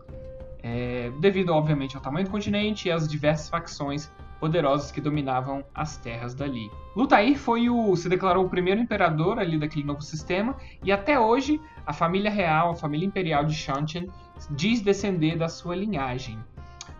É, 0.62 1.12
devido, 1.20 1.50
obviamente, 1.50 1.94
ao 1.94 2.02
tamanho 2.02 2.24
do 2.24 2.30
continente 2.30 2.88
e 2.88 2.90
às 2.90 3.06
diversas 3.06 3.50
facções 3.50 4.10
poderosos 4.44 4.90
que 4.90 5.00
dominavam 5.00 5.64
as 5.74 5.96
terras 5.96 6.34
dali. 6.34 6.70
Lutair 6.94 7.38
foi 7.38 7.70
o 7.70 7.96
se 7.96 8.10
declarou 8.10 8.44
o 8.44 8.48
primeiro 8.50 8.78
imperador 8.78 9.38
ali 9.38 9.58
daquele 9.58 9.86
novo 9.86 10.02
sistema 10.02 10.54
e 10.82 10.92
até 10.92 11.18
hoje 11.18 11.58
a 11.86 11.94
família 11.94 12.30
real, 12.30 12.72
a 12.72 12.74
família 12.74 13.06
imperial 13.06 13.46
de 13.46 13.54
Shantian 13.54 14.04
diz 14.50 14.82
descender 14.82 15.38
da 15.38 15.48
sua 15.48 15.74
linhagem. 15.74 16.38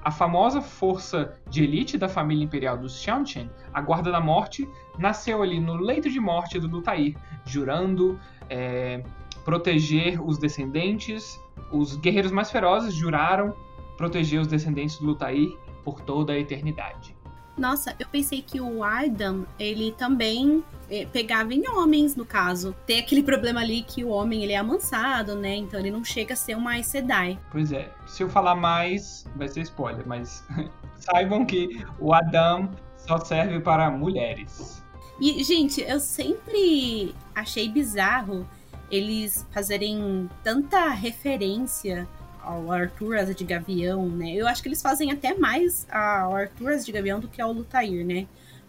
A 0.03 0.11
famosa 0.11 0.63
força 0.63 1.39
de 1.51 1.65
elite 1.65 1.99
da 1.99 2.09
família 2.09 2.43
imperial 2.43 2.79
dos 2.79 2.99
Shantian, 2.99 3.51
a 3.75 3.81
Guarda 3.83 4.11
da 4.11 4.23
Morte, 4.23 4.67
nasceu 4.99 5.43
ali 5.43 5.61
no 5.61 5.75
leito 5.75 6.09
de 6.09 6.21
morte 6.21 6.59
do 6.59 6.67
Lutair, 6.67 7.15
jurando 7.45 8.19
é, 8.49 9.03
proteger 9.45 10.19
os 10.27 10.39
descendentes. 10.39 11.39
Os 11.71 11.97
guerreiros 11.97 12.33
mais 12.33 12.51
ferozes 12.51 12.95
juraram 12.95 13.55
proteger 13.99 14.41
os 14.41 14.47
descendentes 14.47 14.99
do 14.99 15.05
Lutair 15.05 15.55
por 15.85 16.01
toda 16.01 16.33
a 16.33 16.39
eternidade. 16.39 17.14
Nossa, 17.57 17.95
eu 17.99 18.07
pensei 18.09 18.43
que 18.43 18.61
o 18.61 18.83
Ardan, 18.83 19.45
ele 19.59 19.93
também 19.93 20.65
é, 20.91 21.07
pegava 21.07 21.55
em 21.55 21.69
homens, 21.69 22.17
no 22.17 22.25
caso. 22.25 22.75
Tem 22.87 22.99
aquele 22.99 23.23
problema 23.23 23.61
ali 23.61 23.83
que 23.83 24.05
o 24.05 24.09
homem 24.09 24.43
ele 24.43 24.53
é 24.53 24.57
amansado, 24.57 25.37
né? 25.37 25.57
Então 25.57 25.79
ele 25.79 25.91
não 25.91 26.05
chega 26.05 26.35
a 26.35 26.37
ser 26.37 26.57
uma 26.57 26.83
Sedai. 26.83 27.39
Pois 27.51 27.73
é. 27.73 27.93
Se 28.07 28.23
eu 28.23 28.29
falar 28.29 28.57
mais, 28.57 29.25
vai 29.37 29.49
ser 29.49 29.61
spoiler, 29.63 30.07
mas 30.07 30.45
saibam 30.99 31.47
que 31.47 31.85
o 31.99 32.13
Adam 32.13 32.71
só 32.97 33.19
serve 33.19 33.61
para 33.61 33.91
mulheres. 33.91 34.83
E, 35.21 35.45
gente, 35.45 35.81
eu 35.81 36.01
sempre 36.01 37.15
achei 37.35 37.69
bizarro 37.69 38.47
eles 38.91 39.47
fazerem 39.53 40.29
tanta 40.43 40.91
referência 40.91 42.09
ao 42.45 42.71
Asa 42.73 43.35
de 43.35 43.45
Gavião, 43.45 44.09
né? 44.09 44.33
Eu 44.35 44.47
acho 44.47 44.63
que 44.63 44.69
eles 44.69 44.83
fazem 44.83 45.11
até 45.11 45.35
mais 45.35 45.87
ao 45.91 46.35
Arthur 46.35 46.73
Asa 46.73 46.85
de 46.85 46.93
Gavião 46.93 47.21
do 47.21 47.29
que 47.29 47.41
ao 47.41 47.53
Lutair, 47.53 48.05
né? 48.05 48.27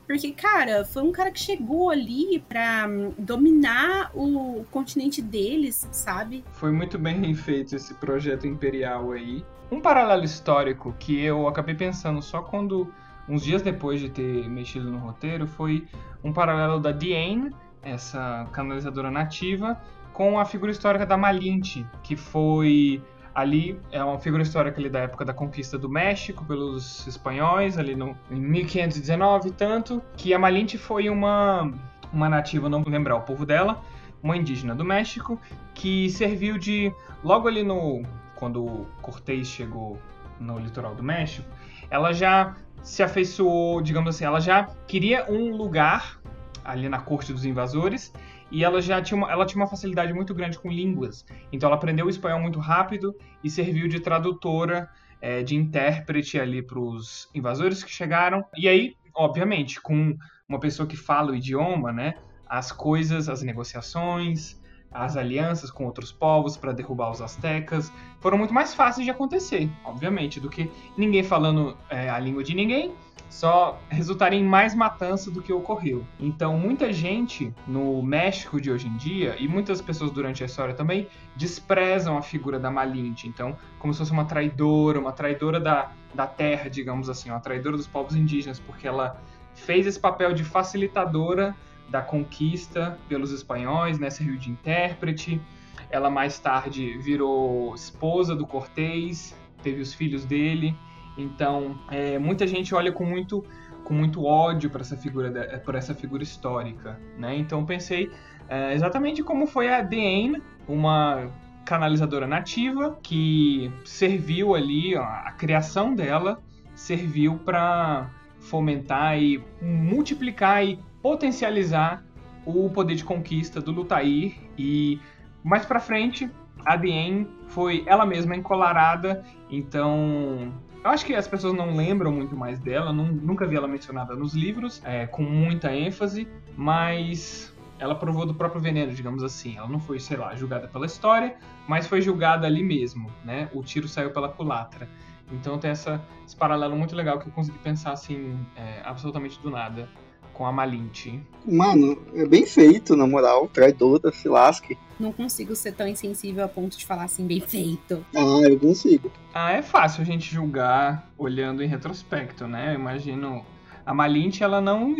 Porque, 0.07 0.31
cara, 0.31 0.85
foi 0.85 1.01
um 1.01 1.11
cara 1.11 1.31
que 1.31 1.39
chegou 1.39 1.89
ali 1.89 2.43
para 2.47 2.87
hum, 2.87 3.11
dominar 3.17 4.11
o 4.13 4.63
continente 4.69 5.21
deles, 5.21 5.87
sabe? 5.91 6.43
Foi 6.53 6.71
muito 6.71 6.97
bem 6.99 7.33
feito 7.33 7.75
esse 7.75 7.93
projeto 7.95 8.45
imperial 8.45 9.11
aí. 9.11 9.43
Um 9.71 9.81
paralelo 9.81 10.23
histórico 10.23 10.95
que 10.99 11.19
eu 11.19 11.47
acabei 11.47 11.73
pensando 11.73 12.21
só 12.21 12.41
quando, 12.41 12.93
uns 13.27 13.43
dias 13.43 13.63
depois 13.63 13.99
de 13.99 14.09
ter 14.09 14.47
mexido 14.47 14.91
no 14.91 14.99
roteiro, 14.99 15.47
foi 15.47 15.87
um 16.23 16.31
paralelo 16.31 16.79
da 16.79 16.91
Diane, 16.91 17.49
essa 17.81 18.47
canalizadora 18.51 19.09
nativa, 19.09 19.81
com 20.13 20.39
a 20.39 20.45
figura 20.45 20.71
histórica 20.71 21.05
da 21.05 21.17
Malinte, 21.17 21.85
que 22.03 22.15
foi 22.15 23.01
Ali 23.35 23.77
é 23.91 24.01
uma 24.01 24.17
figura 24.17 24.41
histórica 24.41 24.79
ali 24.79 24.89
da 24.89 24.99
época 24.99 25.25
da 25.25 25.33
conquista 25.33 25.77
do 25.77 25.89
México 25.89 26.45
pelos 26.45 27.05
espanhóis, 27.05 27.77
ali 27.77 27.93
no, 27.93 28.17
em 28.31 28.39
1519 28.39 29.51
tanto, 29.51 30.01
que 30.15 30.33
a 30.33 30.39
Malinte 30.39 30.77
foi 30.77 31.09
uma, 31.09 31.69
uma 32.13 32.29
nativa, 32.29 32.69
não 32.69 32.81
vou 32.81 32.89
lembrar 32.89 33.17
o 33.17 33.21
povo 33.23 33.45
dela, 33.45 33.83
uma 34.23 34.37
indígena 34.37 34.73
do 34.73 34.85
México, 34.85 35.37
que 35.73 36.09
serviu 36.11 36.57
de, 36.57 36.93
logo 37.21 37.49
ali 37.49 37.61
no, 37.61 38.03
quando 38.35 38.87
Cortés 39.01 39.47
chegou 39.47 39.99
no 40.39 40.57
litoral 40.57 40.95
do 40.95 41.03
México, 41.03 41.45
ela 41.89 42.13
já 42.13 42.55
se 42.81 43.03
afeiçoou, 43.03 43.81
digamos 43.81 44.15
assim, 44.15 44.23
ela 44.23 44.39
já 44.39 44.63
queria 44.87 45.29
um 45.29 45.57
lugar 45.57 46.21
ali 46.63 46.87
na 46.87 46.99
corte 46.99 47.33
dos 47.33 47.43
invasores 47.43 48.13
e 48.55 48.63
ela 48.63 48.81
já 48.81 49.01
tinha 49.01 49.17
uma, 49.17 49.29
ela 49.29 49.45
tinha 49.45 49.61
uma 49.61 49.67
facilidade 49.67 50.13
muito 50.13 50.33
grande 50.33 50.57
com 50.57 50.71
línguas. 50.71 51.25
Então 51.51 51.67
ela 51.67 51.75
aprendeu 51.75 52.05
o 52.05 52.09
espanhol 52.09 52.39
muito 52.39 52.57
rápido 52.57 53.13
e 53.43 53.49
serviu 53.49 53.85
de 53.89 53.99
tradutora, 53.99 54.89
é, 55.19 55.43
de 55.43 55.57
intérprete 55.57 56.39
ali 56.39 56.61
para 56.61 56.79
os 56.79 57.29
invasores 57.35 57.83
que 57.83 57.91
chegaram. 57.91 58.45
E 58.55 58.69
aí, 58.69 58.95
obviamente, 59.13 59.81
com 59.81 60.17
uma 60.47 60.57
pessoa 60.57 60.87
que 60.87 60.95
fala 60.95 61.33
o 61.33 61.35
idioma, 61.35 61.91
né, 61.91 62.13
as 62.47 62.71
coisas, 62.71 63.27
as 63.27 63.43
negociações, 63.43 64.57
as 64.89 65.17
alianças 65.17 65.69
com 65.69 65.83
outros 65.83 66.13
povos 66.13 66.55
para 66.55 66.71
derrubar 66.71 67.11
os 67.11 67.21
astecas 67.21 67.91
foram 68.21 68.37
muito 68.37 68.53
mais 68.53 68.73
fáceis 68.73 69.03
de 69.03 69.11
acontecer, 69.11 69.69
obviamente, 69.83 70.39
do 70.39 70.49
que 70.49 70.71
ninguém 70.97 71.23
falando 71.23 71.77
é, 71.89 72.09
a 72.09 72.17
língua 72.17 72.41
de 72.41 72.55
ninguém 72.55 72.95
só 73.35 73.77
resultaria 73.89 74.39
em 74.39 74.45
mais 74.45 74.73
matança 74.73 75.29
do 75.29 75.41
que 75.41 75.51
ocorreu. 75.51 76.05
Então, 76.17 76.57
muita 76.57 76.93
gente 76.93 77.53
no 77.67 78.01
México 78.01 78.61
de 78.61 78.71
hoje 78.71 78.87
em 78.87 78.95
dia, 78.95 79.35
e 79.37 79.45
muitas 79.45 79.81
pessoas 79.81 80.09
durante 80.09 80.41
a 80.41 80.45
história 80.45 80.73
também, 80.73 81.09
desprezam 81.35 82.17
a 82.17 82.21
figura 82.21 82.57
da 82.57 82.71
Malinte. 82.71 83.27
Então, 83.27 83.57
como 83.77 83.93
se 83.93 83.99
fosse 83.99 84.13
uma 84.13 84.23
traidora, 84.23 84.97
uma 84.97 85.11
traidora 85.11 85.59
da, 85.59 85.91
da 86.13 86.25
terra, 86.25 86.69
digamos 86.69 87.09
assim, 87.09 87.29
uma 87.29 87.41
traidora 87.41 87.75
dos 87.75 87.85
povos 87.85 88.15
indígenas, 88.15 88.57
porque 88.57 88.87
ela 88.87 89.21
fez 89.53 89.85
esse 89.85 89.99
papel 89.99 90.33
de 90.33 90.45
facilitadora 90.45 91.53
da 91.89 92.01
conquista 92.01 92.97
pelos 93.09 93.33
espanhóis, 93.33 93.99
né? 93.99 94.09
Serviu 94.09 94.37
de 94.37 94.49
intérprete. 94.49 95.41
Ela 95.89 96.09
mais 96.09 96.39
tarde 96.39 96.97
virou 96.99 97.75
esposa 97.75 98.33
do 98.33 98.47
Cortés, 98.47 99.35
teve 99.61 99.81
os 99.81 99.93
filhos 99.93 100.23
dele. 100.23 100.73
Então, 101.17 101.77
é, 101.89 102.17
muita 102.19 102.45
gente 102.45 102.73
olha 102.75 102.91
com 102.91 103.05
muito, 103.05 103.43
com 103.83 103.93
muito 103.93 104.23
ódio 104.23 104.69
para 104.69 104.81
essa 104.81 104.97
figura, 104.97 105.61
por 105.63 105.75
essa 105.75 105.93
figura 105.93 106.23
histórica, 106.23 106.99
né? 107.17 107.35
Então, 107.35 107.65
pensei 107.65 108.11
é, 108.47 108.73
exatamente 108.73 109.23
como 109.23 109.47
foi 109.47 109.73
a 109.73 109.81
Deane, 109.81 110.41
uma 110.67 111.31
canalizadora 111.65 112.27
nativa 112.27 112.97
que 113.01 113.71
serviu 113.83 114.53
ali, 114.53 114.95
a, 114.95 115.23
a 115.25 115.31
criação 115.31 115.95
dela 115.95 116.39
serviu 116.75 117.39
para 117.39 118.09
fomentar 118.39 119.17
e 119.17 119.43
multiplicar 119.61 120.63
e 120.63 120.79
potencializar 121.01 122.03
o 122.45 122.69
poder 122.69 122.95
de 122.95 123.03
conquista 123.03 123.59
do 123.59 123.71
Lutair 123.71 124.35
e 124.57 124.99
mais 125.43 125.65
para 125.65 125.79
frente 125.79 126.29
a 126.63 126.75
Diane 126.75 127.27
foi 127.47 127.83
ela 127.85 128.05
mesma 128.05 128.35
encolarada, 128.35 129.23
então 129.49 130.51
Eu 130.85 130.91
acho 130.91 131.03
que 131.03 131.15
as 131.15 131.27
pessoas 131.27 131.55
não 131.55 131.75
lembram 131.75 132.11
muito 132.11 132.37
mais 132.37 132.59
dela, 132.59 132.93
não, 132.93 133.05
nunca 133.05 133.47
vi 133.47 133.55
ela 133.55 133.67
mencionada 133.67 134.15
nos 134.15 134.35
livros, 134.35 134.83
é, 134.85 135.07
com 135.07 135.23
muita 135.23 135.73
ênfase, 135.73 136.27
mas 136.55 137.51
ela 137.79 137.95
provou 137.95 138.23
do 138.23 138.35
próprio 138.35 138.61
veneno, 138.61 138.93
digamos 138.93 139.23
assim. 139.23 139.57
Ela 139.57 139.67
não 139.67 139.79
foi, 139.79 139.99
sei 139.99 140.15
lá, 140.15 140.35
julgada 140.35 140.67
pela 140.67 140.85
história, 140.85 141.37
mas 141.67 141.87
foi 141.87 142.03
julgada 142.03 142.45
ali 142.45 142.61
mesmo, 142.61 143.11
né? 143.23 143.49
O 143.51 143.63
tiro 143.63 143.87
saiu 143.87 144.11
pela 144.11 144.29
culatra. 144.29 144.87
Então 145.31 145.57
tem 145.57 145.71
essa, 145.71 145.99
esse 146.23 146.35
paralelo 146.35 146.75
muito 146.75 146.95
legal 146.95 147.17
que 147.17 147.29
eu 147.29 147.33
consegui 147.33 147.57
pensar 147.57 147.93
assim, 147.93 148.37
é, 148.55 148.83
absolutamente 148.85 149.39
do 149.39 149.49
nada, 149.49 149.89
com 150.35 150.45
a 150.45 150.51
Malinte. 150.51 151.19
Mano, 151.45 151.97
é 152.13 152.25
bem 152.25 152.45
feito, 152.45 152.95
na 152.95 153.07
moral. 153.07 153.47
Traidora, 153.47 154.11
se 154.11 154.27
lasque. 154.27 154.77
Não 154.99 155.11
consigo 155.11 155.55
ser 155.55 155.71
tão 155.71 155.87
insensível 155.87 156.43
a 156.43 156.47
ponto 156.47 156.77
de 156.77 156.85
falar 156.85 157.05
assim, 157.05 157.25
bem 157.25 157.39
feito. 157.39 158.05
Ah, 158.13 158.41
eu 158.47 158.59
consigo. 158.59 159.11
Ah, 159.33 159.53
é 159.53 159.61
fácil 159.61 160.01
a 160.01 160.05
gente 160.05 160.31
julgar 160.31 161.09
olhando 161.17 161.63
em 161.63 161.67
retrospecto, 161.67 162.47
né? 162.47 162.71
Eu 162.71 162.79
imagino. 162.79 163.45
A 163.85 163.93
Malinte, 163.93 164.43
ela 164.43 164.59
não, 164.59 164.95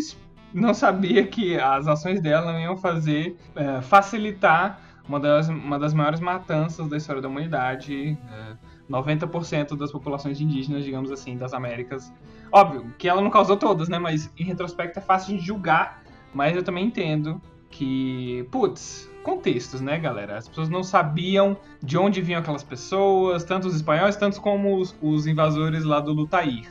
não 0.54 0.74
sabia 0.74 1.26
que 1.26 1.58
as 1.58 1.88
ações 1.88 2.21
dela 2.21 2.60
iam 2.60 2.78
fazer 2.78 3.36
é, 3.56 3.82
facilitar 3.82 4.80
uma 5.08 5.19
das, 5.19 5.50
uma 5.50 5.78
das 5.78 5.93
maiores 5.93 6.19
matanças 6.19 6.88
da 6.88 6.98
história 6.98 7.21
da 7.21 7.28
humanidade. 7.28 8.17
É, 8.32 8.75
90% 8.89 9.76
das 9.76 9.91
populações 9.91 10.39
indígenas, 10.39 10.84
digamos 10.84 11.12
assim, 11.12 11.38
das 11.38 11.54
Américas. 11.54 12.13
Óbvio 12.52 12.93
que 12.98 13.08
ela 13.08 13.21
não 13.21 13.30
causou 13.30 13.58
todas, 13.58 13.89
né? 13.89 13.98
Mas 13.98 14.32
em 14.38 14.43
retrospecto 14.43 15.00
é 15.00 15.02
fácil 15.02 15.38
de 15.38 15.43
julgar. 15.43 16.04
Mas 16.34 16.56
eu 16.56 16.63
também 16.63 16.86
entendo 16.86 17.41
que, 17.69 18.48
putz, 18.52 19.10
contextos, 19.24 19.82
né, 19.82 19.98
galera? 19.98 20.38
As 20.38 20.48
pessoas 20.48 20.69
não 20.69 20.84
sabiam 20.84 21.58
de 21.82 21.98
onde 21.98 22.21
vinham 22.21 22.39
aquelas 22.39 22.63
pessoas, 22.63 23.43
tanto 23.43 23.67
os 23.67 23.76
espanhóis, 23.76 24.15
tanto 24.15 24.39
como 24.39 24.78
os, 24.80 24.95
os 25.02 25.26
invasores 25.26 25.84
lá 25.84 26.00
do 26.00 26.13
Lutair. 26.13 26.69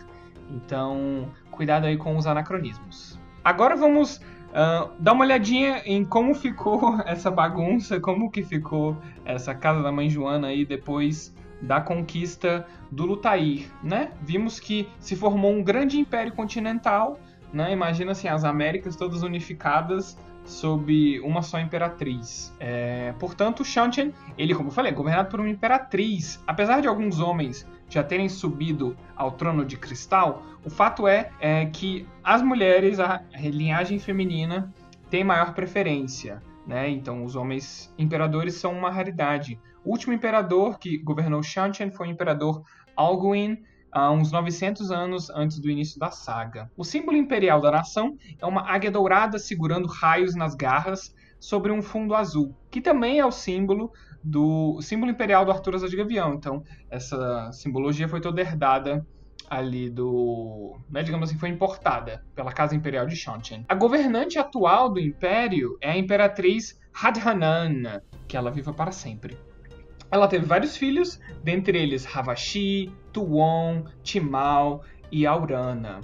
Então, 0.50 1.29
cuidado 1.50 1.87
aí 1.87 1.96
com 1.96 2.16
os 2.16 2.27
anacronismos. 2.27 3.18
Agora 3.42 3.74
vamos 3.74 4.16
uh, 4.16 4.90
dar 4.98 5.12
uma 5.12 5.24
olhadinha 5.24 5.83
em 5.85 6.05
como 6.05 6.35
ficou 6.35 7.00
essa 7.05 7.31
bagunça, 7.31 7.98
como 7.98 8.31
que 8.31 8.42
ficou 8.42 8.96
essa 9.24 9.55
casa 9.55 9.83
da 9.83 9.90
mãe 9.90 10.09
Joana 10.09 10.48
aí 10.48 10.64
depois 10.64 11.35
da 11.61 11.81
conquista 11.81 12.67
do 12.90 13.07
Lutair, 13.07 13.71
né? 13.83 14.12
Vimos 14.23 14.61
que 14.61 14.88
se 14.99 15.17
formou 15.17 15.53
um 15.53 15.62
grande 15.62 15.99
império 15.99 16.33
continental, 16.33 17.19
né? 17.53 17.73
Imagina 17.73 18.12
assim, 18.12 18.29
as 18.29 18.45
Américas 18.45 18.97
todas 18.97 19.23
unificadas 19.23 20.17
sob 20.45 21.21
uma 21.21 21.43
só 21.43 21.59
imperatriz. 21.59 22.55
É, 22.61 23.14
portanto, 23.19 23.64
Shanchen, 23.64 24.12
ele, 24.37 24.55
como 24.55 24.69
eu 24.69 24.73
falei, 24.73 24.93
é 24.93 24.95
governado 24.95 25.31
por 25.31 25.40
uma 25.40 25.49
imperatriz. 25.49 26.43
Apesar 26.47 26.81
de 26.81 26.88
alguns 26.88 27.19
homens 27.19 27.67
já 27.88 28.03
terem 28.03 28.29
subido 28.29 28.97
ao 29.17 29.33
trono 29.33 29.64
de 29.64 29.77
cristal, 29.77 30.43
o 30.64 30.71
fato 30.71 31.09
é, 31.09 31.31
é 31.40 31.67
que 31.67 32.07
as 32.23 32.43
mulheres, 32.43 33.01
a 33.01 33.23
linhagem 33.38 33.99
feminina, 33.99 34.73
tem 35.11 35.25
maior 35.25 35.55
preferência. 35.55 36.43
Né? 36.67 36.88
Então, 36.90 37.25
os 37.25 37.37
homens 37.37 37.93
imperadores 37.99 38.55
são 38.55 38.73
uma 38.73 38.90
raridade. 38.90 39.59
O 39.85 39.90
último 39.90 40.12
imperador 40.12 40.79
que 40.79 40.97
governou 40.99 41.42
Shanchen 41.42 41.90
foi 41.90 42.09
o 42.09 42.11
imperador 42.11 42.62
Alguin, 42.97 43.59
há 43.92 44.11
uns 44.11 44.33
900 44.33 44.90
anos 44.90 45.29
antes 45.31 45.61
do 45.61 45.70
início 45.70 45.99
da 46.01 46.11
saga. 46.11 46.70
O 46.77 46.83
símbolo 46.83 47.16
imperial 47.16 47.61
da 47.61 47.70
nação 47.70 48.16
é 48.40 48.47
uma 48.47 48.62
águia 48.62 48.90
dourada 48.90 49.38
segurando 49.38 49.87
raios 49.87 50.35
nas 50.35 50.55
garras 50.55 51.14
sobre 51.38 51.70
um 51.70 51.83
fundo 51.83 52.14
azul, 52.14 52.57
que 52.70 52.81
também 52.81 53.18
é 53.18 53.27
o 53.27 53.31
símbolo 53.31 53.92
do 54.23 54.81
símbolo 54.81 55.12
imperial 55.12 55.44
do 55.44 55.51
Arthur 55.51 55.75
Asa 55.75 55.88
de 55.88 55.97
Gavião. 55.97 56.33
Então, 56.33 56.62
essa 56.90 57.53
simbologia 57.53 58.09
foi 58.09 58.23
toda 58.23 58.40
herdada 58.40 59.07
ali 59.51 59.90
do, 59.90 60.79
né, 60.88 61.03
digamos 61.03 61.29
assim, 61.29 61.38
foi 61.38 61.51
importada 61.51 62.25
pela 62.35 62.51
Casa 62.51 62.75
Imperial 62.75 63.07
de 63.07 63.14
Shanchen. 63.14 63.66
A 63.68 63.75
governante 63.75 64.38
atual 64.38 64.88
do 64.88 64.99
império 64.99 65.77
é 65.83 65.90
a 65.90 65.99
imperatriz 65.99 66.81
Hadhanan, 66.94 68.01
que 68.27 68.37
ela 68.37 68.51
viva 68.51 68.73
para 68.73 68.90
sempre. 68.90 69.37
Ela 70.14 70.29
teve 70.29 70.46
vários 70.46 70.77
filhos, 70.77 71.20
dentre 71.42 71.77
eles 71.77 72.07
Havashi, 72.07 72.88
Tuon, 73.12 73.83
Timau 74.00 74.85
e 75.11 75.27
Aurana. 75.27 75.98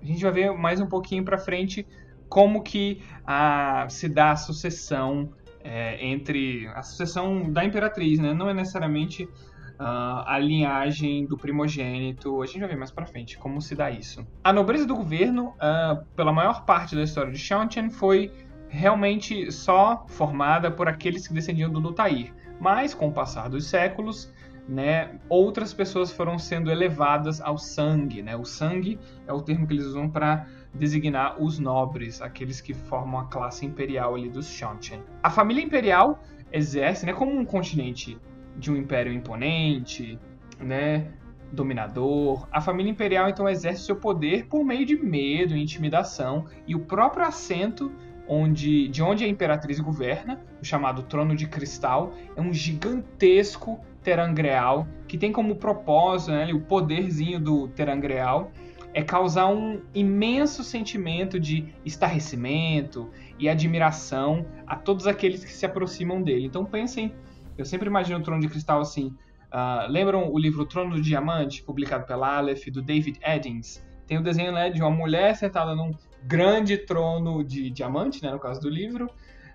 A 0.00 0.06
gente 0.06 0.22
vai 0.22 0.30
ver 0.30 0.52
mais 0.52 0.80
um 0.80 0.86
pouquinho 0.86 1.24
para 1.24 1.36
frente 1.36 1.84
como 2.28 2.62
que 2.62 3.02
a, 3.26 3.88
se 3.88 4.08
dá 4.08 4.30
a 4.30 4.36
sucessão 4.36 5.32
é, 5.64 6.06
entre 6.06 6.68
a 6.76 6.82
sucessão 6.82 7.50
da 7.50 7.64
imperatriz, 7.64 8.20
né? 8.20 8.32
Não 8.32 8.48
é 8.48 8.54
necessariamente 8.54 9.24
uh, 9.24 10.22
a 10.24 10.38
linhagem 10.38 11.26
do 11.26 11.36
primogênito. 11.36 12.40
A 12.42 12.46
gente 12.46 12.60
vai 12.60 12.68
ver 12.68 12.76
mais 12.76 12.92
para 12.92 13.04
frente 13.04 13.36
como 13.36 13.60
se 13.60 13.74
dá 13.74 13.90
isso. 13.90 14.24
A 14.44 14.52
nobreza 14.52 14.86
do 14.86 14.94
governo, 14.94 15.48
uh, 15.56 16.04
pela 16.14 16.32
maior 16.32 16.64
parte 16.64 16.94
da 16.94 17.02
história 17.02 17.32
de 17.32 17.38
Shantian, 17.38 17.90
foi 17.90 18.30
realmente 18.68 19.50
só 19.50 20.06
formada 20.06 20.70
por 20.70 20.86
aqueles 20.86 21.26
que 21.26 21.34
descendiam 21.34 21.68
do 21.68 21.80
Lutair. 21.80 22.32
Mas, 22.60 22.94
com 22.94 23.08
o 23.08 23.12
passar 23.12 23.48
dos 23.48 23.66
séculos, 23.66 24.32
né, 24.68 25.18
outras 25.28 25.72
pessoas 25.72 26.10
foram 26.10 26.38
sendo 26.38 26.70
elevadas 26.70 27.40
ao 27.40 27.56
sangue. 27.56 28.22
Né? 28.22 28.36
O 28.36 28.44
sangue 28.44 28.98
é 29.26 29.32
o 29.32 29.40
termo 29.40 29.66
que 29.66 29.74
eles 29.74 29.84
usam 29.86 30.08
para 30.08 30.46
designar 30.74 31.40
os 31.42 31.58
nobres, 31.58 32.20
aqueles 32.20 32.60
que 32.60 32.74
formam 32.74 33.20
a 33.20 33.24
classe 33.26 33.64
imperial 33.64 34.14
ali 34.14 34.28
dos 34.28 34.46
Shonchen. 34.46 35.00
A 35.22 35.30
família 35.30 35.62
imperial 35.62 36.22
exerce, 36.52 37.06
né, 37.06 37.12
como 37.12 37.32
um 37.32 37.44
continente 37.44 38.18
de 38.56 38.70
um 38.70 38.76
império 38.76 39.12
imponente, 39.12 40.18
né, 40.60 41.12
dominador, 41.52 42.46
a 42.50 42.60
família 42.60 42.90
imperial 42.90 43.28
então 43.28 43.48
exerce 43.48 43.84
seu 43.84 43.96
poder 43.96 44.46
por 44.46 44.64
meio 44.64 44.84
de 44.84 44.96
medo 44.96 45.56
intimidação, 45.56 46.46
e 46.66 46.74
o 46.74 46.80
próprio 46.80 47.24
assento 47.24 47.92
onde, 48.28 48.88
de 48.88 49.02
onde 49.02 49.24
a 49.24 49.28
imperatriz 49.28 49.80
governa, 49.80 50.40
o 50.60 50.64
chamado 50.64 51.02
Trono 51.02 51.34
de 51.34 51.46
Cristal, 51.46 52.12
é 52.34 52.40
um 52.40 52.52
gigantesco 52.52 53.80
terangreal 54.02 54.86
que 55.08 55.18
tem 55.18 55.32
como 55.32 55.56
propósito, 55.56 56.32
né, 56.32 56.52
o 56.52 56.60
poderzinho 56.60 57.40
do 57.40 57.68
terangreal, 57.68 58.52
é 58.94 59.02
causar 59.02 59.48
um 59.48 59.82
imenso 59.94 60.64
sentimento 60.64 61.38
de 61.38 61.74
estarrecimento 61.84 63.10
e 63.38 63.48
admiração 63.48 64.46
a 64.66 64.74
todos 64.74 65.06
aqueles 65.06 65.44
que 65.44 65.52
se 65.52 65.66
aproximam 65.66 66.22
dele. 66.22 66.46
Então 66.46 66.64
pensem, 66.64 67.12
eu 67.58 67.64
sempre 67.64 67.88
imagino 67.88 68.18
o 68.18 68.22
Trono 68.22 68.40
de 68.40 68.48
Cristal 68.48 68.80
assim. 68.80 69.14
Uh, 69.52 69.90
lembram 69.90 70.32
o 70.32 70.38
livro 70.38 70.64
Trono 70.64 70.94
do 70.96 71.02
Diamante, 71.02 71.62
publicado 71.62 72.06
pela 72.06 72.38
Aleph, 72.38 72.68
do 72.68 72.80
David 72.80 73.20
Eddings? 73.22 73.84
Tem 74.06 74.18
o 74.18 74.22
desenho 74.22 74.52
né, 74.52 74.70
de 74.70 74.80
uma 74.80 74.90
mulher 74.90 75.36
sentada 75.36 75.74
num 75.74 75.92
grande 76.26 76.76
trono 76.76 77.44
de 77.44 77.70
diamante, 77.70 78.22
né, 78.22 78.30
no 78.30 78.38
caso 78.38 78.60
do 78.60 78.68
livro. 78.68 79.10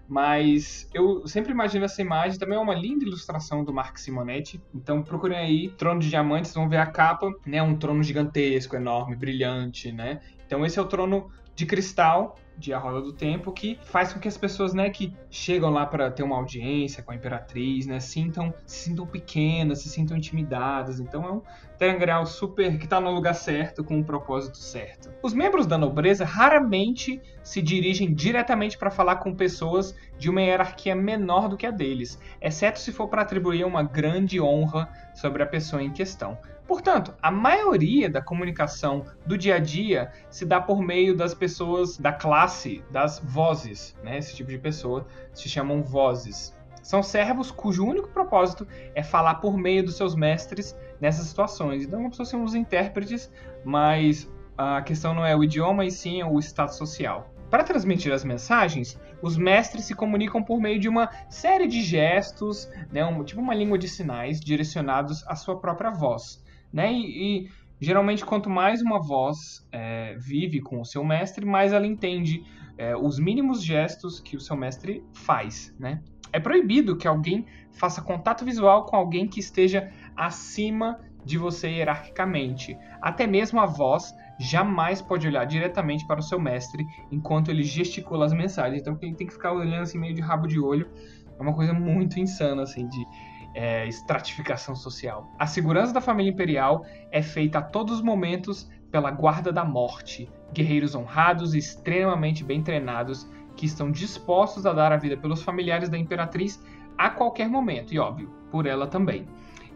Mas 0.07 0.89
eu 0.93 1.25
sempre 1.25 1.53
imagino 1.53 1.85
essa 1.85 2.01
imagem, 2.01 2.37
também 2.37 2.57
é 2.57 2.61
uma 2.61 2.73
linda 2.73 3.05
ilustração 3.05 3.63
do 3.63 3.73
Mark 3.73 3.97
Simonetti. 3.97 4.61
Então 4.75 5.01
procurem 5.01 5.37
aí, 5.37 5.69
Trono 5.69 6.01
de 6.01 6.09
Diamantes, 6.09 6.53
vão 6.53 6.67
ver 6.67 6.77
a 6.77 6.85
capa, 6.85 7.31
né? 7.45 7.63
Um 7.63 7.77
trono 7.77 8.03
gigantesco, 8.03 8.75
enorme, 8.75 9.15
brilhante, 9.15 9.91
né? 9.91 10.19
Então 10.45 10.65
esse 10.65 10.77
é 10.77 10.81
o 10.81 10.85
trono 10.85 11.31
de 11.55 11.65
cristal 11.65 12.35
de 12.61 12.73
A 12.73 12.77
Roda 12.77 13.01
do 13.01 13.11
Tempo, 13.11 13.51
que 13.51 13.77
faz 13.83 14.13
com 14.13 14.19
que 14.19 14.27
as 14.27 14.37
pessoas, 14.37 14.73
né, 14.73 14.89
que 14.89 15.13
chegam 15.29 15.69
lá 15.69 15.85
para 15.85 16.09
ter 16.11 16.23
uma 16.23 16.37
audiência 16.37 17.03
com 17.03 17.11
a 17.11 17.15
imperatriz, 17.15 17.87
né, 17.87 17.99
sintam, 17.99 18.53
se 18.65 18.85
sintam 18.85 19.05
pequenas, 19.05 19.79
se 19.79 19.89
sintam 19.89 20.15
intimidadas. 20.15 20.99
Então 20.99 21.25
é 21.25 21.31
um 21.31 21.41
Terangreal 21.81 22.27
super 22.27 22.77
que 22.77 22.83
está 22.83 23.01
no 23.01 23.09
lugar 23.09 23.33
certo, 23.33 23.83
com 23.83 23.95
o 23.95 23.97
um 24.01 24.03
propósito 24.03 24.59
certo. 24.59 25.09
Os 25.23 25.33
membros 25.33 25.65
da 25.65 25.79
nobreza 25.79 26.23
raramente 26.23 27.19
se 27.41 27.59
dirigem 27.59 28.13
diretamente 28.13 28.77
para 28.77 28.91
falar 28.91 29.15
com 29.15 29.33
pessoas 29.33 29.95
de 30.15 30.29
uma 30.29 30.43
hierarquia 30.43 30.93
menor 30.93 31.49
do 31.49 31.57
que 31.57 31.65
a 31.65 31.71
deles, 31.71 32.19
exceto 32.39 32.79
se 32.79 32.91
for 32.91 33.07
para 33.07 33.23
atribuir 33.23 33.65
uma 33.65 33.81
grande 33.81 34.39
honra 34.39 34.87
sobre 35.15 35.41
a 35.41 35.47
pessoa 35.47 35.81
em 35.81 35.91
questão. 35.91 36.37
Portanto, 36.71 37.13
a 37.21 37.29
maioria 37.29 38.09
da 38.09 38.21
comunicação 38.21 39.05
do 39.25 39.37
dia 39.37 39.55
a 39.55 39.59
dia 39.59 40.09
se 40.29 40.45
dá 40.45 40.61
por 40.61 40.81
meio 40.81 41.13
das 41.13 41.33
pessoas 41.33 41.97
da 41.97 42.13
classe 42.13 42.81
das 42.89 43.19
vozes, 43.19 43.93
né? 44.01 44.17
Esse 44.17 44.33
tipo 44.37 44.49
de 44.49 44.57
pessoa 44.57 45.05
se 45.33 45.49
chamam 45.49 45.83
vozes. 45.83 46.57
São 46.81 47.03
servos 47.03 47.51
cujo 47.51 47.85
único 47.85 48.07
propósito 48.07 48.65
é 48.95 49.03
falar 49.03 49.35
por 49.35 49.57
meio 49.57 49.83
dos 49.83 49.97
seus 49.97 50.15
mestres 50.15 50.73
nessas 51.01 51.25
situações. 51.25 51.83
Então, 51.83 52.01
como 52.09 52.25
se 52.25 52.37
os 52.37 52.55
intérpretes, 52.55 53.29
mas 53.65 54.31
a 54.57 54.81
questão 54.81 55.13
não 55.13 55.25
é 55.25 55.35
o 55.35 55.43
idioma 55.43 55.83
e 55.83 55.91
sim 55.91 56.23
o 56.23 56.39
status 56.39 56.77
social. 56.77 57.29
Para 57.49 57.65
transmitir 57.65 58.13
as 58.13 58.23
mensagens, 58.23 58.97
os 59.21 59.35
mestres 59.35 59.83
se 59.83 59.93
comunicam 59.93 60.41
por 60.41 60.61
meio 60.61 60.79
de 60.79 60.87
uma 60.87 61.09
série 61.29 61.67
de 61.67 61.81
gestos, 61.81 62.71
né, 62.89 63.03
um, 63.03 63.25
tipo 63.25 63.41
uma 63.41 63.53
língua 63.53 63.77
de 63.77 63.89
sinais 63.89 64.39
direcionados 64.39 65.21
à 65.27 65.35
sua 65.35 65.59
própria 65.59 65.91
voz. 65.91 66.40
Né? 66.71 66.93
E, 66.93 67.45
e 67.45 67.49
geralmente, 67.79 68.25
quanto 68.25 68.49
mais 68.49 68.81
uma 68.81 68.99
voz 69.01 69.67
é, 69.71 70.15
vive 70.17 70.61
com 70.61 70.81
o 70.81 70.85
seu 70.85 71.03
mestre, 71.03 71.45
mais 71.45 71.73
ela 71.73 71.87
entende 71.87 72.43
é, 72.77 72.95
os 72.95 73.19
mínimos 73.19 73.63
gestos 73.63 74.19
que 74.19 74.35
o 74.35 74.39
seu 74.39 74.55
mestre 74.55 75.03
faz. 75.13 75.73
Né? 75.79 76.01
É 76.33 76.39
proibido 76.39 76.95
que 76.95 77.07
alguém 77.07 77.45
faça 77.71 78.01
contato 78.01 78.45
visual 78.45 78.85
com 78.85 78.95
alguém 78.95 79.27
que 79.27 79.39
esteja 79.39 79.91
acima 80.15 80.99
de 81.25 81.37
você 81.37 81.69
hierarquicamente. 81.69 82.77
Até 83.01 83.27
mesmo 83.27 83.59
a 83.59 83.65
voz 83.65 84.13
jamais 84.39 85.01
pode 85.01 85.27
olhar 85.27 85.45
diretamente 85.45 86.05
para 86.07 86.19
o 86.19 86.23
seu 86.23 86.39
mestre 86.39 86.83
enquanto 87.11 87.49
ele 87.49 87.63
gesticula 87.63 88.25
as 88.25 88.33
mensagens. 88.33 88.81
Então 88.81 88.97
ele 89.01 89.15
tem 89.15 89.27
que 89.27 89.33
ficar 89.33 89.53
olhando 89.53 89.83
assim 89.83 89.99
meio 89.99 90.15
de 90.15 90.21
rabo 90.21 90.47
de 90.47 90.59
olho. 90.59 90.89
É 91.37 91.41
uma 91.41 91.53
coisa 91.53 91.73
muito 91.73 92.19
insana 92.19 92.63
assim 92.63 92.87
de 92.87 93.05
é, 93.53 93.87
estratificação 93.87 94.75
social. 94.75 95.29
A 95.37 95.45
segurança 95.45 95.93
da 95.93 96.01
família 96.01 96.31
imperial 96.31 96.85
é 97.11 97.21
feita 97.21 97.59
a 97.59 97.61
todos 97.61 97.95
os 97.95 98.01
momentos 98.01 98.69
pela 98.91 99.11
guarda 99.11 99.51
da 99.51 99.63
morte, 99.63 100.29
guerreiros 100.53 100.95
honrados 100.95 101.53
e 101.53 101.57
extremamente 101.57 102.43
bem 102.43 102.61
treinados 102.61 103.29
que 103.55 103.65
estão 103.65 103.91
dispostos 103.91 104.65
a 104.65 104.73
dar 104.73 104.91
a 104.91 104.97
vida 104.97 105.17
pelos 105.17 105.41
familiares 105.41 105.89
da 105.89 105.97
imperatriz 105.97 106.63
a 106.97 107.09
qualquer 107.09 107.47
momento 107.47 107.93
e 107.93 107.99
óbvio 107.99 108.29
por 108.49 108.65
ela 108.65 108.87
também. 108.87 109.27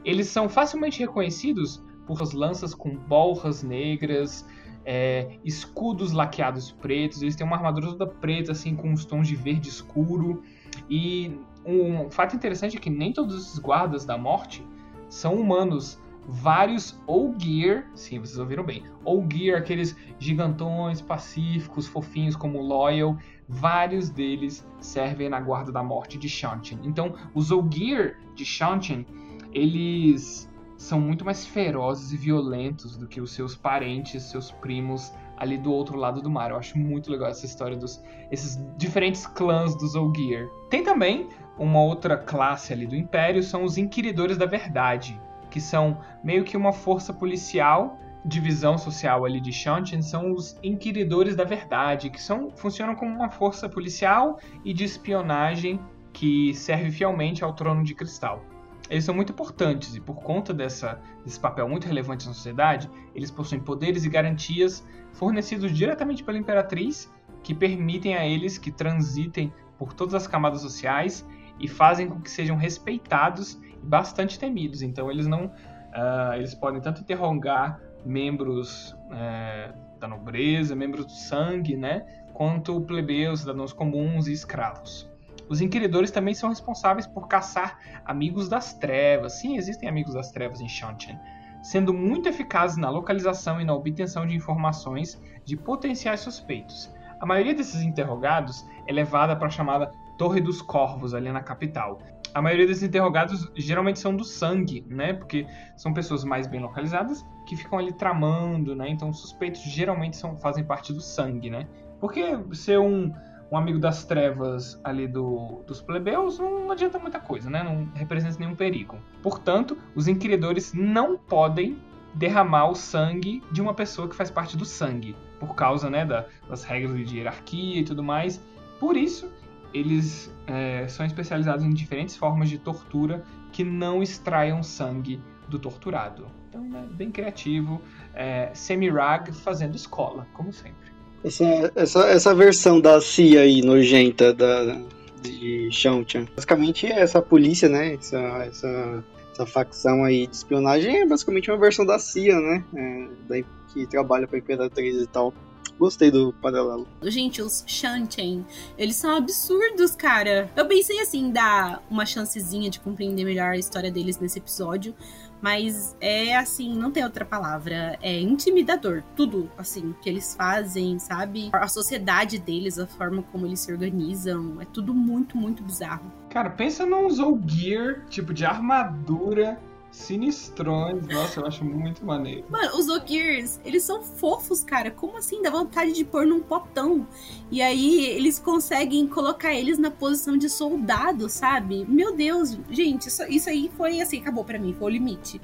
Eles 0.03 0.27
são 0.27 0.47
facilmente 0.47 0.99
reconhecidos 0.99 1.83
por 2.05 2.17
suas 2.17 2.33
lanças 2.33 2.73
com 2.73 2.95
bolhas 2.95 3.63
negras, 3.63 4.45
é, 4.85 5.39
escudos 5.43 6.11
laqueados 6.11 6.71
pretos. 6.71 7.21
Eles 7.21 7.35
têm 7.35 7.45
uma 7.45 7.55
armadura 7.55 7.87
toda 7.87 8.05
preta, 8.05 8.51
assim, 8.51 8.75
com 8.75 8.89
uns 8.89 9.03
tons 9.03 9.27
de 9.27 9.35
verde 9.35 9.69
escuro. 9.69 10.43
E 10.89 11.39
um 11.65 12.09
fato 12.09 12.35
interessante 12.35 12.77
é 12.77 12.79
que 12.79 12.89
nem 12.89 13.11
todos 13.11 13.41
esses 13.41 13.59
guardas 13.59 14.05
da 14.05 14.17
morte 14.17 14.65
são 15.09 15.35
humanos. 15.35 15.99
Vários 16.27 16.99
Ogier, 17.05 17.87
sim, 17.93 18.19
vocês 18.19 18.39
ouviram 18.39 18.63
bem, 18.63 18.83
Ogier, 19.03 19.57
aqueles 19.57 19.95
gigantões 20.17 20.99
pacíficos, 20.99 21.85
fofinhos 21.87 22.35
como 22.35 22.61
Loyal, 22.61 23.15
vários 23.47 24.09
deles 24.09 24.67
servem 24.79 25.29
na 25.29 25.39
guarda 25.39 25.71
da 25.71 25.83
morte 25.83 26.17
de 26.17 26.27
Shantin. 26.27 26.79
Então, 26.83 27.13
os 27.35 27.51
Ogier 27.51 28.17
de 28.33 28.43
Shantin, 28.43 29.05
eles 29.53 30.49
são 30.77 30.99
muito 30.99 31.23
mais 31.23 31.45
ferozes 31.45 32.11
e 32.11 32.17
violentos 32.17 32.97
do 32.97 33.07
que 33.07 33.21
os 33.21 33.31
seus 33.31 33.55
parentes, 33.55 34.23
seus 34.23 34.51
primos 34.51 35.13
ali 35.37 35.57
do 35.57 35.71
outro 35.71 35.97
lado 35.97 36.21
do 36.21 36.29
mar. 36.29 36.51
Eu 36.51 36.57
acho 36.57 36.77
muito 36.77 37.11
legal 37.11 37.29
essa 37.29 37.45
história 37.45 37.77
dos 37.77 38.01
esses 38.31 38.59
diferentes 38.77 39.27
clãs 39.27 39.75
dos 39.75 39.95
Ogier. 39.95 40.49
Tem 40.69 40.83
também 40.83 41.29
uma 41.57 41.79
outra 41.81 42.17
classe 42.17 42.73
ali 42.73 42.85
do 42.85 42.95
Império, 42.95 43.41
são 43.41 43.63
os 43.63 43.77
Inquiridores 43.77 44.37
da 44.37 44.45
Verdade, 44.45 45.19
que 45.49 45.61
são 45.61 45.99
meio 46.23 46.43
que 46.43 46.57
uma 46.57 46.73
força 46.73 47.13
policial, 47.13 47.97
divisão 48.25 48.77
social 48.77 49.23
ali 49.23 49.39
de 49.39 49.53
Shantin, 49.53 50.01
são 50.01 50.33
os 50.33 50.57
Inquiridores 50.63 51.35
da 51.35 51.43
Verdade, 51.43 52.09
que 52.09 52.21
são 52.21 52.49
funcionam 52.55 52.95
como 52.95 53.15
uma 53.15 53.29
força 53.29 53.69
policial 53.69 54.39
e 54.63 54.73
de 54.73 54.83
espionagem 54.83 55.79
que 56.11 56.53
serve 56.53 56.91
fielmente 56.91 57.43
ao 57.43 57.53
Trono 57.53 57.83
de 57.83 57.93
Cristal. 57.93 58.43
Eles 58.89 59.03
são 59.03 59.15
muito 59.15 59.31
importantes 59.31 59.95
e 59.95 59.99
por 59.99 60.21
conta 60.21 60.53
dessa, 60.53 61.01
desse 61.23 61.39
papel 61.39 61.67
muito 61.67 61.87
relevante 61.87 62.27
na 62.27 62.33
sociedade, 62.33 62.89
eles 63.15 63.31
possuem 63.31 63.59
poderes 63.59 64.05
e 64.05 64.09
garantias 64.09 64.85
fornecidos 65.13 65.71
diretamente 65.75 66.23
pela 66.23 66.37
Imperatriz 66.37 67.11
que 67.41 67.53
permitem 67.53 68.15
a 68.15 68.25
eles 68.25 68.57
que 68.57 68.71
transitem 68.71 69.51
por 69.77 69.93
todas 69.93 70.13
as 70.13 70.27
camadas 70.27 70.61
sociais 70.61 71.25
e 71.59 71.67
fazem 71.67 72.07
com 72.07 72.21
que 72.21 72.29
sejam 72.29 72.57
respeitados 72.57 73.53
e 73.53 73.85
bastante 73.85 74.37
temidos. 74.39 74.81
Então 74.81 75.09
eles 75.11 75.27
não, 75.27 75.45
uh, 75.45 76.33
eles 76.35 76.53
podem 76.53 76.81
tanto 76.81 77.01
interrogar 77.01 77.79
membros 78.05 78.91
uh, 78.91 79.73
da 79.99 80.07
nobreza, 80.07 80.75
membros 80.75 81.05
do 81.05 81.11
sangue, 81.11 81.75
né, 81.75 82.05
quanto 82.33 82.79
plebeus, 82.81 83.41
cidadãos 83.41 83.73
comuns 83.73 84.27
e 84.27 84.33
escravos. 84.33 85.09
Os 85.47 85.61
inquiridores 85.61 86.11
também 86.11 86.33
são 86.33 86.49
responsáveis 86.49 87.05
por 87.05 87.27
caçar 87.27 87.79
amigos 88.03 88.49
das 88.49 88.73
trevas. 88.73 89.33
Sim, 89.33 89.57
existem 89.57 89.87
amigos 89.87 90.13
das 90.13 90.31
trevas 90.31 90.59
em 90.59 90.67
Shantian, 90.67 91.19
sendo 91.61 91.93
muito 91.93 92.27
eficazes 92.27 92.77
na 92.77 92.89
localização 92.89 93.61
e 93.61 93.65
na 93.65 93.73
obtenção 93.73 94.25
de 94.25 94.35
informações 94.35 95.21
de 95.43 95.55
potenciais 95.55 96.21
suspeitos. 96.21 96.91
A 97.19 97.25
maioria 97.25 97.53
desses 97.53 97.81
interrogados 97.81 98.65
é 98.87 98.91
levada 98.91 99.35
para 99.35 99.47
a 99.47 99.51
chamada 99.51 99.91
Torre 100.17 100.41
dos 100.41 100.61
Corvos, 100.61 101.13
ali 101.13 101.31
na 101.31 101.41
capital. 101.41 101.99
A 102.33 102.41
maioria 102.41 102.67
desses 102.67 102.83
interrogados 102.83 103.49
geralmente 103.55 103.99
são 103.99 104.15
do 104.15 104.23
sangue, 104.23 104.85
né? 104.89 105.13
Porque 105.13 105.47
são 105.77 105.93
pessoas 105.93 106.23
mais 106.23 106.47
bem 106.47 106.59
localizadas 106.59 107.25
que 107.45 107.55
ficam 107.55 107.79
ali 107.79 107.93
tramando, 107.93 108.75
né? 108.75 108.89
Então, 108.89 109.09
os 109.09 109.19
suspeitos 109.19 109.61
geralmente 109.61 110.17
são, 110.17 110.37
fazem 110.37 110.63
parte 110.63 110.91
do 110.91 110.99
sangue, 110.99 111.49
né? 111.49 111.65
Porque 111.99 112.37
ser 112.53 112.77
um, 112.77 113.13
um 113.51 113.57
amigo 113.57 113.79
das 113.79 114.03
trevas 114.03 114.79
ali 114.83 115.07
do, 115.07 115.63
dos 115.65 115.81
plebeus 115.81 116.37
não 116.37 116.69
adianta 116.71 116.99
muita 116.99 117.19
coisa, 117.19 117.49
né? 117.49 117.63
Não 117.63 117.87
representa 117.93 118.37
nenhum 118.37 118.55
perigo. 118.55 118.97
Portanto, 119.21 119.77
os 119.95 120.07
inquiridores 120.07 120.73
não 120.73 121.17
podem 121.17 121.77
derramar 122.15 122.69
o 122.69 122.75
sangue 122.75 123.43
de 123.51 123.61
uma 123.61 123.73
pessoa 123.73 124.07
que 124.07 124.15
faz 124.15 124.31
parte 124.31 124.57
do 124.57 124.65
sangue, 124.65 125.15
por 125.39 125.53
causa 125.53 125.89
né, 125.89 126.05
da, 126.05 126.25
das 126.49 126.63
regras 126.63 127.07
de 127.07 127.17
hierarquia 127.17 127.81
e 127.81 127.83
tudo 127.83 128.01
mais. 128.01 128.41
Por 128.79 128.97
isso, 128.97 129.31
eles 129.75 130.33
é, 130.47 130.87
são 130.87 131.05
especializados 131.05 131.65
em 131.65 131.73
diferentes 131.73 132.15
formas 132.15 132.49
de 132.49 132.57
tortura 132.57 133.23
que 133.51 133.63
não 133.63 134.01
extraiam 134.01 134.63
sangue 134.63 135.19
do 135.47 135.59
torturado. 135.59 136.27
Então, 136.49 136.65
é 136.77 136.93
bem 136.93 137.11
criativo. 137.11 137.81
É, 138.13 138.49
Semirag 138.53 139.31
fazendo 139.33 139.75
escola, 139.75 140.25
como 140.33 140.53
sempre. 140.53 140.93
Essa, 141.23 141.71
essa, 141.75 142.07
essa 142.07 142.35
versão 142.35 142.79
da 142.79 143.01
CIA 143.01 143.41
aí, 143.41 143.61
nojenta, 143.61 144.33
da, 144.33 144.79
de 145.21 145.69
Shanchan. 145.71 146.25
Basicamente, 146.35 146.87
essa 146.87 147.21
polícia, 147.21 147.67
né? 147.67 147.95
Essa, 147.95 148.19
essa, 148.45 149.03
essa 149.33 149.45
facção 149.45 150.03
aí 150.03 150.27
de 150.27 150.35
espionagem 150.35 151.01
é 151.01 151.05
basicamente 151.05 151.49
uma 151.49 151.57
versão 151.57 151.85
da 151.85 151.99
CIA, 151.99 152.39
né? 152.39 152.63
É, 152.75 153.43
que 153.73 153.85
trabalha 153.87 154.27
pra 154.27 154.37
Imperatriz 154.37 155.01
e 155.01 155.07
tal. 155.07 155.33
Gostei 155.77 156.09
do 156.09 156.33
paralelo. 156.33 156.87
Gente, 157.03 157.41
os 157.41 157.63
Shanchen, 157.67 158.45
eles 158.77 158.95
são 158.95 159.15
absurdos, 159.15 159.95
cara. 159.95 160.49
Eu 160.55 160.65
pensei 160.67 160.99
assim, 160.99 161.31
dar 161.31 161.83
uma 161.89 162.05
chancezinha 162.05 162.69
de 162.69 162.79
compreender 162.79 163.25
melhor 163.25 163.51
a 163.51 163.57
história 163.57 163.91
deles 163.91 164.17
nesse 164.17 164.39
episódio. 164.39 164.95
Mas 165.41 165.95
é 165.99 166.35
assim, 166.35 166.73
não 166.73 166.91
tem 166.91 167.03
outra 167.03 167.25
palavra. 167.25 167.99
É 168.01 168.19
intimidador. 168.19 169.03
Tudo, 169.15 169.49
assim, 169.57 169.93
que 170.01 170.09
eles 170.09 170.33
fazem, 170.33 170.97
sabe? 170.97 171.49
A 171.51 171.67
sociedade 171.67 172.39
deles, 172.39 172.79
a 172.79 172.87
forma 172.87 173.21
como 173.31 173.45
eles 173.45 173.59
se 173.59 173.71
organizam. 173.71 174.59
É 174.61 174.65
tudo 174.65 174.93
muito, 174.93 175.37
muito 175.37 175.61
bizarro. 175.61 176.11
Cara, 176.29 176.49
pensa 176.49 176.85
num 176.85 177.09
Zolgear, 177.09 178.05
tipo, 178.09 178.33
de 178.33 178.45
armadura 178.45 179.59
sinistrões. 179.95 181.07
Nossa, 181.07 181.39
eu 181.39 181.45
acho 181.45 181.63
muito 181.63 182.05
maneiro. 182.05 182.45
Mano, 182.49 182.77
os 182.77 182.89
Ogiers, 182.89 183.59
eles 183.63 183.83
são 183.83 184.03
fofos, 184.03 184.63
cara. 184.63 184.91
Como 184.91 185.17
assim? 185.17 185.41
Dá 185.41 185.49
vontade 185.49 185.93
de 185.93 186.03
pôr 186.03 186.25
num 186.25 186.41
potão. 186.41 187.07
E 187.49 187.61
aí 187.61 188.05
eles 188.07 188.37
conseguem 188.37 189.07
colocar 189.07 189.53
eles 189.53 189.77
na 189.77 189.89
posição 189.89 190.37
de 190.37 190.49
soldado, 190.49 191.29
sabe? 191.29 191.85
Meu 191.87 192.15
Deus, 192.15 192.57
gente, 192.69 193.07
isso, 193.07 193.23
isso 193.23 193.49
aí 193.49 193.71
foi 193.75 194.01
assim, 194.01 194.19
acabou 194.19 194.43
para 194.43 194.59
mim, 194.59 194.75
foi 194.77 194.87
o 194.87 194.89
limite. 194.89 195.41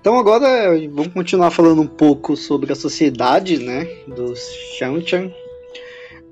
Então 0.00 0.18
agora 0.18 0.74
vamos 0.88 1.12
continuar 1.12 1.50
falando 1.50 1.82
um 1.82 1.86
pouco 1.86 2.34
sobre 2.34 2.72
a 2.72 2.76
sociedade, 2.76 3.58
né, 3.58 3.86
dos 4.06 4.40
Shanchan. 4.78 5.30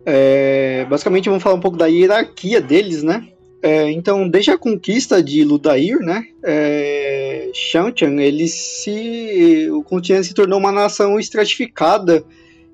É, 0.07 0.87
basicamente 0.89 1.29
vamos 1.29 1.43
falar 1.43 1.57
um 1.57 1.61
pouco 1.61 1.77
da 1.77 1.87
hierarquia 1.87 2.63
deles, 2.63 3.03
né. 3.03 3.29
É, 3.61 3.91
então, 3.91 4.27
desde 4.27 4.53
a 4.53 4.57
conquista 4.57 5.23
de 5.23 5.45
Ludair, 5.45 5.99
né, 5.99 6.25
é, 6.43 7.51
Shanchan, 7.53 8.19
ele 8.23 8.49
se, 8.49 9.69
o 9.71 9.83
continente 9.83 10.29
se 10.29 10.35
tornou 10.35 10.59
uma 10.59 10.73
nação 10.73 11.19
estratificada 11.19 12.25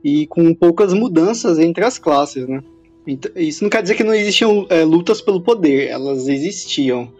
e 0.04 0.26
com 0.28 0.54
poucas 0.54 0.92
mudanças 0.92 1.58
entre 1.58 1.84
as 1.84 1.98
classes, 1.98 2.46
né. 2.46 2.62
Então, 3.04 3.32
isso 3.34 3.64
não 3.64 3.70
quer 3.70 3.82
dizer 3.82 3.96
que 3.96 4.04
não 4.04 4.14
existiam 4.14 4.64
é, 4.70 4.84
lutas 4.84 5.20
pelo 5.20 5.40
poder, 5.40 5.88
elas 5.88 6.28
existiam 6.28 7.12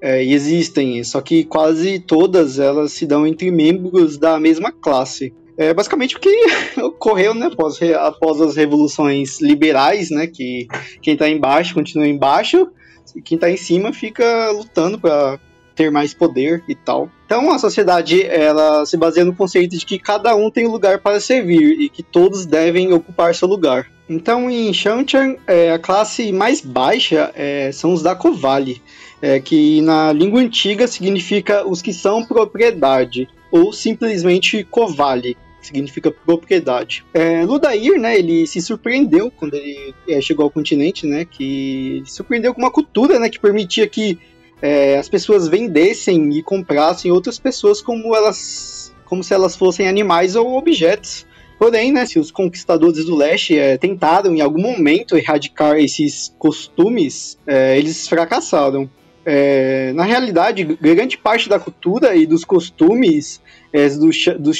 é, 0.00 0.22
existem, 0.24 1.02
só 1.04 1.20
que 1.20 1.44
quase 1.44 1.98
todas 1.98 2.58
elas 2.58 2.92
se 2.92 3.06
dão 3.06 3.26
entre 3.26 3.50
membros 3.50 4.18
da 4.18 4.38
mesma 4.38 4.70
classe. 4.70 5.32
É 5.56 5.72
basicamente 5.72 6.16
o 6.16 6.20
que 6.20 6.30
ocorreu 6.80 7.34
né, 7.34 7.46
após, 7.46 7.80
após 7.82 8.40
as 8.40 8.56
revoluções 8.56 9.40
liberais, 9.40 10.10
né, 10.10 10.26
que 10.26 10.66
quem 11.00 11.14
está 11.14 11.28
embaixo 11.28 11.74
continua 11.74 12.06
embaixo, 12.06 12.68
e 13.14 13.22
quem 13.22 13.36
está 13.36 13.50
em 13.50 13.56
cima 13.56 13.92
fica 13.92 14.50
lutando 14.50 14.98
para 14.98 15.38
ter 15.74 15.90
mais 15.90 16.14
poder 16.14 16.64
e 16.68 16.74
tal. 16.74 17.08
Então 17.26 17.50
a 17.50 17.58
sociedade 17.58 18.22
ela 18.22 18.84
se 18.86 18.96
baseia 18.96 19.24
no 19.24 19.34
conceito 19.34 19.76
de 19.76 19.84
que 19.84 19.98
cada 19.98 20.34
um 20.34 20.50
tem 20.50 20.66
um 20.66 20.70
lugar 20.70 20.98
para 21.00 21.20
servir 21.20 21.80
e 21.80 21.88
que 21.88 22.02
todos 22.02 22.46
devem 22.46 22.92
ocupar 22.92 23.34
seu 23.34 23.46
lugar. 23.46 23.86
Então 24.08 24.50
em 24.50 24.72
Shanchan, 24.72 25.36
é, 25.46 25.72
a 25.72 25.78
classe 25.78 26.32
mais 26.32 26.60
baixa 26.60 27.30
é, 27.34 27.70
são 27.72 27.92
os 27.92 28.02
da 28.02 28.14
Kovali 28.14 28.80
é, 29.20 29.40
que 29.40 29.80
na 29.80 30.12
língua 30.12 30.40
antiga 30.40 30.86
significa 30.86 31.66
os 31.66 31.82
que 31.82 31.92
são 31.92 32.24
propriedade. 32.24 33.28
ou 33.50 33.72
simplesmente 33.72 34.64
Kovali, 34.64 35.36
que 35.60 35.66
significa 35.66 36.10
propriedade. 36.10 37.04
É, 37.14 37.44
Ludair, 37.44 37.98
né, 37.98 38.18
ele 38.18 38.46
se 38.46 38.60
surpreendeu 38.60 39.30
quando 39.30 39.54
ele 39.54 39.94
é, 40.08 40.20
chegou 40.20 40.44
ao 40.44 40.50
continente, 40.50 41.06
né, 41.06 41.24
que 41.24 42.02
surpreendeu 42.06 42.52
com 42.52 42.60
uma 42.60 42.70
cultura, 42.70 43.18
né, 43.18 43.28
que 43.28 43.38
permitia 43.38 43.86
que 43.86 44.18
é, 44.60 44.96
as 44.98 45.08
pessoas 45.08 45.48
vendessem 45.48 46.36
e 46.36 46.42
comprassem 46.42 47.10
outras 47.10 47.38
pessoas 47.38 47.80
como 47.80 48.14
elas, 48.14 48.92
como 49.04 49.22
se 49.22 49.32
elas 49.32 49.56
fossem 49.56 49.88
animais 49.88 50.34
ou 50.34 50.56
objetos. 50.56 51.26
Porém, 51.58 51.92
né, 51.92 52.04
se 52.04 52.18
os 52.18 52.30
conquistadores 52.30 53.04
do 53.06 53.14
leste 53.14 53.56
é, 53.58 53.78
tentaram 53.78 54.34
em 54.34 54.42
algum 54.42 54.60
momento 54.60 55.16
erradicar 55.16 55.78
esses 55.78 56.34
costumes, 56.38 57.38
é, 57.46 57.78
eles 57.78 58.06
fracassaram. 58.06 58.90
É, 59.28 59.92
na 59.92 60.04
realidade, 60.04 60.62
grande 60.80 61.18
parte 61.18 61.48
da 61.48 61.58
cultura 61.58 62.14
e 62.14 62.24
dos 62.26 62.44
costumes 62.44 63.40
é, 63.72 63.88
do, 63.88 64.08
do 64.38 64.52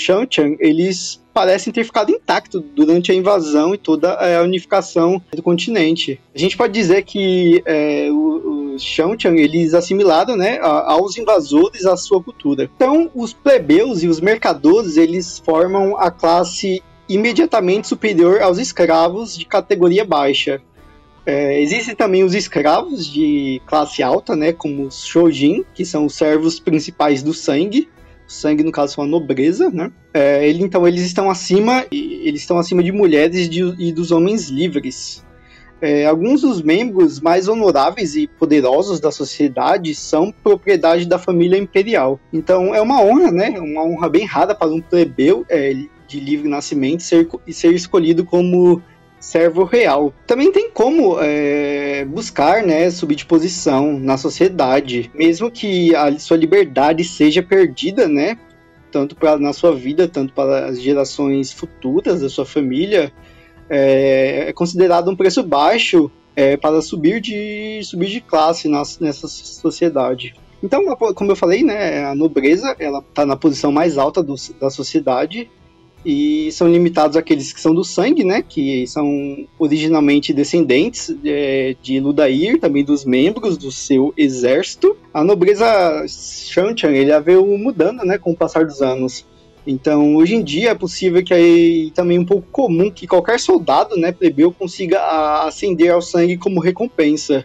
eles 0.58 1.22
parecem 1.32 1.72
ter 1.72 1.84
ficado 1.84 2.10
intactos 2.10 2.62
durante 2.74 3.12
a 3.12 3.14
invasão 3.14 3.74
e 3.74 3.78
toda 3.78 4.14
a 4.14 4.42
unificação 4.42 5.22
do 5.32 5.42
continente. 5.42 6.18
A 6.34 6.38
gente 6.38 6.56
pode 6.56 6.72
dizer 6.72 7.04
que 7.04 7.62
é, 7.64 8.08
os 8.10 8.82
Shanchan, 8.82 9.36
eles 9.36 9.72
assimilaram 9.72 10.36
né, 10.36 10.58
aos 10.60 11.16
invasores 11.16 11.86
a 11.86 11.96
sua 11.96 12.22
cultura. 12.22 12.68
Então, 12.74 13.10
os 13.14 13.32
plebeus 13.32 14.02
e 14.02 14.08
os 14.08 14.20
mercadores, 14.20 14.96
eles 14.96 15.38
formam 15.38 15.96
a 15.96 16.10
classe 16.10 16.82
imediatamente 17.08 17.86
superior 17.86 18.42
aos 18.42 18.58
escravos 18.58 19.36
de 19.36 19.44
categoria 19.44 20.04
baixa. 20.04 20.60
É, 21.26 21.60
existem 21.60 21.94
também 21.94 22.22
os 22.22 22.34
escravos 22.34 23.04
de 23.04 23.60
classe 23.66 24.00
alta, 24.00 24.36
né, 24.36 24.52
como 24.52 24.84
os 24.84 25.04
Shojin, 25.04 25.64
que 25.74 25.84
são 25.84 26.06
os 26.06 26.14
servos 26.14 26.60
principais 26.60 27.20
do 27.20 27.34
sangue. 27.34 27.88
O 28.28 28.32
sangue, 28.32 28.62
no 28.62 28.70
caso, 28.70 28.94
são 28.94 29.04
a 29.04 29.06
nobreza, 29.06 29.68
né? 29.70 29.90
É, 30.14 30.48
ele, 30.48 30.62
então, 30.62 30.86
eles 30.86 31.02
estão 31.02 31.28
acima, 31.28 31.84
eles 31.90 32.40
estão 32.40 32.58
acima 32.58 32.82
de 32.82 32.92
mulheres 32.92 33.48
de, 33.48 33.62
e 33.78 33.92
dos 33.92 34.10
homens 34.12 34.48
livres. 34.48 35.24
É, 35.80 36.06
alguns 36.06 36.40
dos 36.40 36.62
membros 36.62 37.20
mais 37.20 37.48
honoráveis 37.48 38.16
e 38.16 38.26
poderosos 38.26 38.98
da 38.98 39.10
sociedade 39.10 39.94
são 39.94 40.32
propriedade 40.32 41.06
da 41.06 41.18
família 41.18 41.58
imperial. 41.58 42.18
Então 42.32 42.74
é 42.74 42.80
uma 42.80 43.00
honra, 43.02 43.30
né? 43.30 43.50
Uma 43.60 43.84
honra 43.84 44.08
bem 44.08 44.24
rara 44.24 44.54
para 44.54 44.70
um 44.70 44.80
plebeu 44.80 45.44
é, 45.48 45.74
de 46.08 46.18
livre 46.18 46.48
nascimento 46.48 47.02
ser, 47.02 47.28
ser 47.50 47.74
escolhido 47.74 48.24
como 48.24 48.82
servo 49.20 49.64
real. 49.64 50.12
Também 50.26 50.52
tem 50.52 50.70
como 50.70 51.18
é, 51.20 52.04
buscar 52.04 52.62
né, 52.62 52.90
subir 52.90 53.16
de 53.16 53.26
posição 53.26 53.98
na 53.98 54.16
sociedade, 54.16 55.10
mesmo 55.14 55.50
que 55.50 55.94
a 55.94 56.18
sua 56.18 56.36
liberdade 56.36 57.02
seja 57.04 57.42
perdida, 57.42 58.08
né? 58.08 58.38
Tanto 58.90 59.16
pra, 59.16 59.36
na 59.38 59.52
sua 59.52 59.74
vida, 59.74 60.06
tanto 60.08 60.32
para 60.32 60.66
as 60.66 60.80
gerações 60.80 61.52
futuras 61.52 62.20
da 62.20 62.28
sua 62.28 62.46
família, 62.46 63.12
é, 63.68 64.46
é 64.48 64.52
considerado 64.52 65.10
um 65.10 65.16
preço 65.16 65.42
baixo 65.42 66.10
é, 66.34 66.56
para 66.56 66.80
subir 66.80 67.20
de, 67.20 67.80
subir 67.82 68.08
de 68.08 68.20
classe 68.20 68.68
nas, 68.68 68.98
nessa 68.98 69.26
sociedade. 69.26 70.34
Então, 70.62 70.84
como 71.14 71.32
eu 71.32 71.36
falei, 71.36 71.62
né, 71.62 72.04
a 72.04 72.14
nobreza 72.14 72.74
ela 72.78 73.00
está 73.00 73.26
na 73.26 73.36
posição 73.36 73.70
mais 73.70 73.98
alta 73.98 74.22
do, 74.22 74.34
da 74.60 74.70
sociedade 74.70 75.50
e 76.08 76.52
são 76.52 76.68
limitados 76.68 77.16
aqueles 77.16 77.52
que 77.52 77.60
são 77.60 77.74
do 77.74 77.82
sangue, 77.82 78.22
né, 78.22 78.40
que 78.40 78.86
são 78.86 79.44
originalmente 79.58 80.32
descendentes 80.32 81.12
é, 81.24 81.74
de 81.82 81.98
Ludair, 81.98 82.60
também 82.60 82.84
dos 82.84 83.04
membros 83.04 83.58
do 83.58 83.72
seu 83.72 84.14
exército. 84.16 84.96
A 85.12 85.24
nobreza 85.24 85.66
Shanchan, 86.06 86.92
ele 86.92 87.18
veio 87.20 87.44
mudando, 87.58 88.04
né, 88.04 88.18
com 88.18 88.30
o 88.30 88.36
passar 88.36 88.64
dos 88.64 88.80
anos. 88.80 89.26
Então, 89.66 90.14
hoje 90.14 90.36
em 90.36 90.44
dia 90.44 90.70
é 90.70 90.74
possível 90.76 91.24
que 91.24 91.34
aí 91.34 91.90
também 91.92 92.18
é 92.18 92.20
um 92.20 92.24
pouco 92.24 92.46
comum 92.52 92.88
que 92.88 93.08
qualquer 93.08 93.40
soldado, 93.40 93.96
né, 93.96 94.12
plebeu 94.12 94.52
consiga 94.52 95.00
ascender 95.44 95.92
ao 95.92 96.00
sangue 96.00 96.36
como 96.36 96.60
recompensa. 96.60 97.44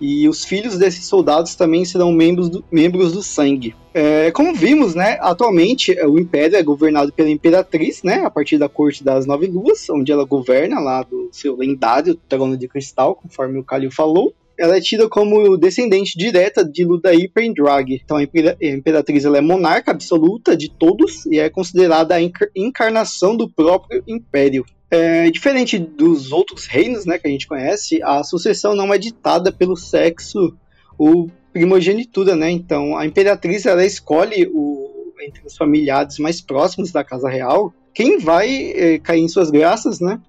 E 0.00 0.26
os 0.28 0.44
filhos 0.44 0.78
desses 0.78 1.04
soldados 1.04 1.54
também 1.54 1.84
serão 1.84 2.10
membros 2.10 2.48
do, 2.48 2.64
membros 2.72 3.12
do 3.12 3.22
sangue. 3.22 3.74
É, 3.92 4.30
como 4.30 4.54
vimos, 4.54 4.94
né, 4.94 5.18
atualmente 5.20 5.92
o 6.04 6.18
Império 6.18 6.56
é 6.56 6.62
governado 6.62 7.12
pela 7.12 7.28
Imperatriz, 7.28 8.02
né, 8.02 8.22
a 8.24 8.30
partir 8.30 8.56
da 8.56 8.68
Corte 8.68 9.04
das 9.04 9.26
Nove 9.26 9.46
Luas, 9.46 9.88
onde 9.90 10.10
ela 10.10 10.24
governa 10.24 10.80
lá 10.80 11.02
do 11.02 11.28
seu 11.32 11.56
lendário 11.56 12.14
trono 12.28 12.56
de 12.56 12.66
cristal, 12.66 13.14
conforme 13.14 13.58
o 13.58 13.64
Kalil 13.64 13.90
falou. 13.90 14.32
Ela 14.58 14.76
é 14.76 14.80
tida 14.80 15.08
como 15.08 15.56
descendente 15.56 16.18
direta 16.18 16.62
de 16.62 16.84
Ludaí 16.84 17.26
Pendrag. 17.28 17.94
Então 18.04 18.18
a 18.18 18.22
Imperatriz 18.22 19.24
ela 19.24 19.38
é 19.38 19.40
monarca 19.40 19.90
absoluta 19.90 20.54
de 20.54 20.70
todos 20.70 21.24
e 21.26 21.38
é 21.38 21.48
considerada 21.48 22.14
a 22.14 22.20
encarnação 22.54 23.34
do 23.34 23.48
próprio 23.48 24.02
Império. 24.06 24.64
É, 24.90 25.30
diferente 25.30 25.78
dos 25.78 26.32
outros 26.32 26.66
reinos 26.66 27.06
né, 27.06 27.18
que 27.18 27.28
a 27.28 27.30
gente 27.30 27.46
conhece, 27.46 28.02
a 28.02 28.24
sucessão 28.24 28.74
não 28.74 28.92
é 28.92 28.98
ditada 28.98 29.52
pelo 29.52 29.76
sexo 29.76 30.56
ou 30.98 31.30
primogenitura, 31.52 32.34
né? 32.34 32.50
Então 32.50 32.96
a 32.96 33.06
imperatriz 33.06 33.66
ela 33.66 33.84
escolhe 33.84 34.50
o, 34.52 35.12
entre 35.22 35.46
os 35.46 35.56
familiares 35.56 36.18
mais 36.18 36.40
próximos 36.40 36.90
da 36.90 37.04
casa 37.04 37.28
real 37.28 37.72
quem 37.92 38.18
vai 38.18 38.72
é, 38.72 38.98
cair 38.98 39.20
em 39.20 39.28
suas 39.28 39.50
graças, 39.50 40.00
né? 40.00 40.20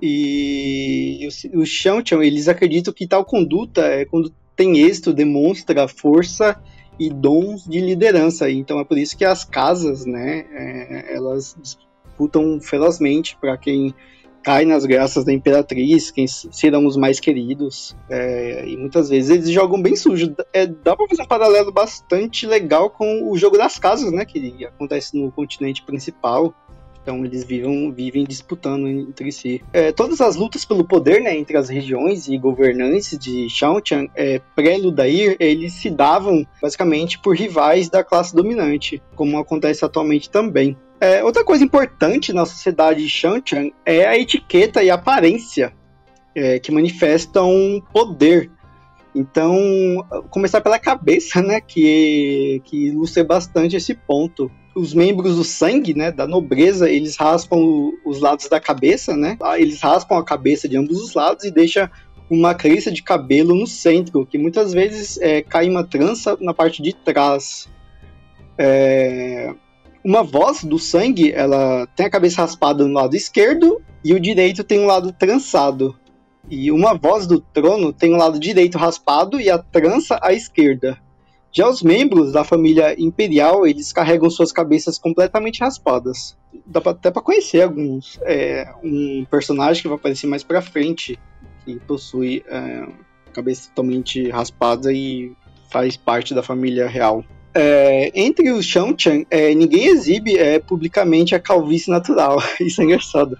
E 0.00 1.26
os, 1.54 1.68
Shantian, 1.68 2.22
eles 2.22 2.48
acreditam 2.48 2.92
que 2.92 3.06
tal 3.06 3.24
conduta, 3.24 3.82
é, 3.82 4.04
quando 4.04 4.32
tem 4.54 4.78
êxito, 4.78 5.12
demonstra 5.12 5.88
força 5.88 6.60
e 6.98 7.10
dons 7.10 7.64
de 7.64 7.80
liderança. 7.80 8.50
Então 8.50 8.78
é 8.78 8.84
por 8.84 8.98
isso 8.98 9.16
que 9.16 9.24
as 9.24 9.44
casas, 9.44 10.04
né, 10.04 10.44
é, 10.52 11.16
elas 11.16 11.56
disputam 12.18 12.60
ferozmente 12.60 13.36
para 13.40 13.56
quem 13.56 13.94
cai 14.42 14.64
nas 14.64 14.84
graças 14.84 15.24
da 15.24 15.32
Imperatriz, 15.32 16.10
quem 16.10 16.26
serão 16.26 16.86
os 16.86 16.96
mais 16.96 17.20
queridos. 17.20 17.96
É, 18.10 18.66
e 18.66 18.76
muitas 18.76 19.08
vezes 19.08 19.30
eles 19.30 19.50
jogam 19.50 19.80
bem 19.80 19.94
sujo. 19.94 20.34
É, 20.52 20.66
dá 20.66 20.96
para 20.96 21.08
fazer 21.08 21.22
um 21.22 21.26
paralelo 21.26 21.72
bastante 21.72 22.46
legal 22.46 22.90
com 22.90 23.30
o 23.30 23.36
jogo 23.36 23.56
das 23.56 23.78
casas, 23.78 24.12
né? 24.12 24.24
Que 24.24 24.64
acontece 24.64 25.16
no 25.16 25.30
continente 25.30 25.82
principal. 25.82 26.54
Então 27.02 27.24
eles 27.24 27.42
vivem, 27.42 27.90
vivem 27.90 28.24
disputando 28.24 28.86
entre 28.86 29.32
si. 29.32 29.62
É, 29.72 29.92
todas 29.92 30.20
as 30.20 30.36
lutas 30.36 30.66
pelo 30.66 30.84
poder 30.84 31.22
né, 31.22 31.34
entre 31.38 31.56
as 31.56 31.70
regiões 31.70 32.28
e 32.28 32.36
governantes 32.36 33.18
de 33.18 33.48
Shaotian, 33.48 34.08
é, 34.14 34.40
pré-Ludair, 34.54 35.34
eles 35.40 35.72
se 35.72 35.88
davam 35.88 36.46
basicamente 36.60 37.18
por 37.18 37.34
rivais 37.34 37.88
da 37.88 38.04
classe 38.04 38.34
dominante, 38.36 39.02
como 39.16 39.38
acontece 39.38 39.86
atualmente 39.86 40.28
também. 40.28 40.76
É, 41.00 41.22
outra 41.22 41.44
coisa 41.44 41.64
importante 41.64 42.32
na 42.32 42.44
sociedade 42.44 43.02
de 43.02 43.08
Shanchan 43.08 43.70
é 43.86 44.06
a 44.06 44.18
etiqueta 44.18 44.82
e 44.82 44.90
a 44.90 44.94
aparência 44.94 45.72
é, 46.34 46.58
que 46.58 46.72
manifestam 46.72 47.82
poder. 47.92 48.50
Então, 49.14 49.56
começar 50.30 50.60
pela 50.60 50.78
cabeça, 50.78 51.42
né, 51.42 51.60
que, 51.60 52.60
que 52.64 52.88
ilustra 52.88 53.24
bastante 53.24 53.76
esse 53.76 53.94
ponto. 53.94 54.50
Os 54.74 54.94
membros 54.94 55.36
do 55.36 55.44
sangue, 55.44 55.94
né, 55.94 56.12
da 56.12 56.26
nobreza, 56.26 56.90
eles 56.90 57.16
raspam 57.16 57.92
os 58.04 58.20
lados 58.20 58.48
da 58.48 58.60
cabeça, 58.60 59.16
né? 59.16 59.36
Eles 59.56 59.80
raspam 59.80 60.18
a 60.18 60.24
cabeça 60.24 60.68
de 60.68 60.76
ambos 60.76 61.00
os 61.00 61.14
lados 61.14 61.44
e 61.44 61.50
deixa 61.50 61.90
uma 62.30 62.54
crista 62.54 62.92
de 62.92 63.02
cabelo 63.02 63.56
no 63.56 63.66
centro, 63.66 64.26
que 64.26 64.38
muitas 64.38 64.72
vezes 64.72 65.18
é, 65.20 65.42
cai 65.42 65.68
uma 65.68 65.82
trança 65.82 66.36
na 66.40 66.54
parte 66.54 66.80
de 66.80 66.92
trás. 66.92 67.68
É, 68.56 69.52
uma 70.08 70.22
voz 70.22 70.64
do 70.64 70.78
sangue, 70.78 71.32
ela 71.32 71.86
tem 71.94 72.06
a 72.06 72.10
cabeça 72.10 72.40
raspada 72.40 72.82
no 72.82 72.94
lado 72.94 73.14
esquerdo 73.14 73.82
e 74.02 74.14
o 74.14 74.20
direito 74.20 74.64
tem 74.64 74.80
um 74.80 74.86
lado 74.86 75.12
trançado. 75.12 75.94
E 76.48 76.72
uma 76.72 76.94
voz 76.94 77.26
do 77.26 77.38
trono 77.38 77.92
tem 77.92 78.12
o 78.12 78.14
um 78.14 78.16
lado 78.16 78.40
direito 78.40 78.78
raspado 78.78 79.38
e 79.38 79.50
a 79.50 79.58
trança 79.58 80.18
à 80.22 80.32
esquerda. 80.32 80.96
Já 81.52 81.68
os 81.68 81.82
membros 81.82 82.32
da 82.32 82.42
família 82.42 82.98
imperial, 82.98 83.66
eles 83.66 83.92
carregam 83.92 84.30
suas 84.30 84.50
cabeças 84.50 84.98
completamente 84.98 85.60
raspadas. 85.60 86.34
Dá 86.64 86.80
até 86.86 87.10
para 87.10 87.20
conhecer 87.20 87.60
alguns. 87.60 88.18
É, 88.22 88.66
um 88.82 89.26
personagem 89.30 89.82
que 89.82 89.88
vai 89.88 89.98
aparecer 89.98 90.26
mais 90.26 90.42
pra 90.42 90.62
frente, 90.62 91.18
que 91.66 91.78
possui 91.80 92.42
é, 92.48 92.88
cabeça 93.34 93.68
totalmente 93.68 94.30
raspada 94.30 94.90
e 94.90 95.36
faz 95.70 95.98
parte 95.98 96.34
da 96.34 96.42
família 96.42 96.88
real. 96.88 97.22
É, 97.54 98.10
entre 98.14 98.50
os 98.50 98.64
Shanchan, 98.64 99.24
é, 99.30 99.54
ninguém 99.54 99.86
exibe 99.86 100.36
é, 100.36 100.58
publicamente 100.58 101.34
a 101.34 101.40
calvície 101.40 101.90
natural. 101.90 102.42
Isso 102.60 102.80
é 102.80 102.84
engraçado. 102.84 103.36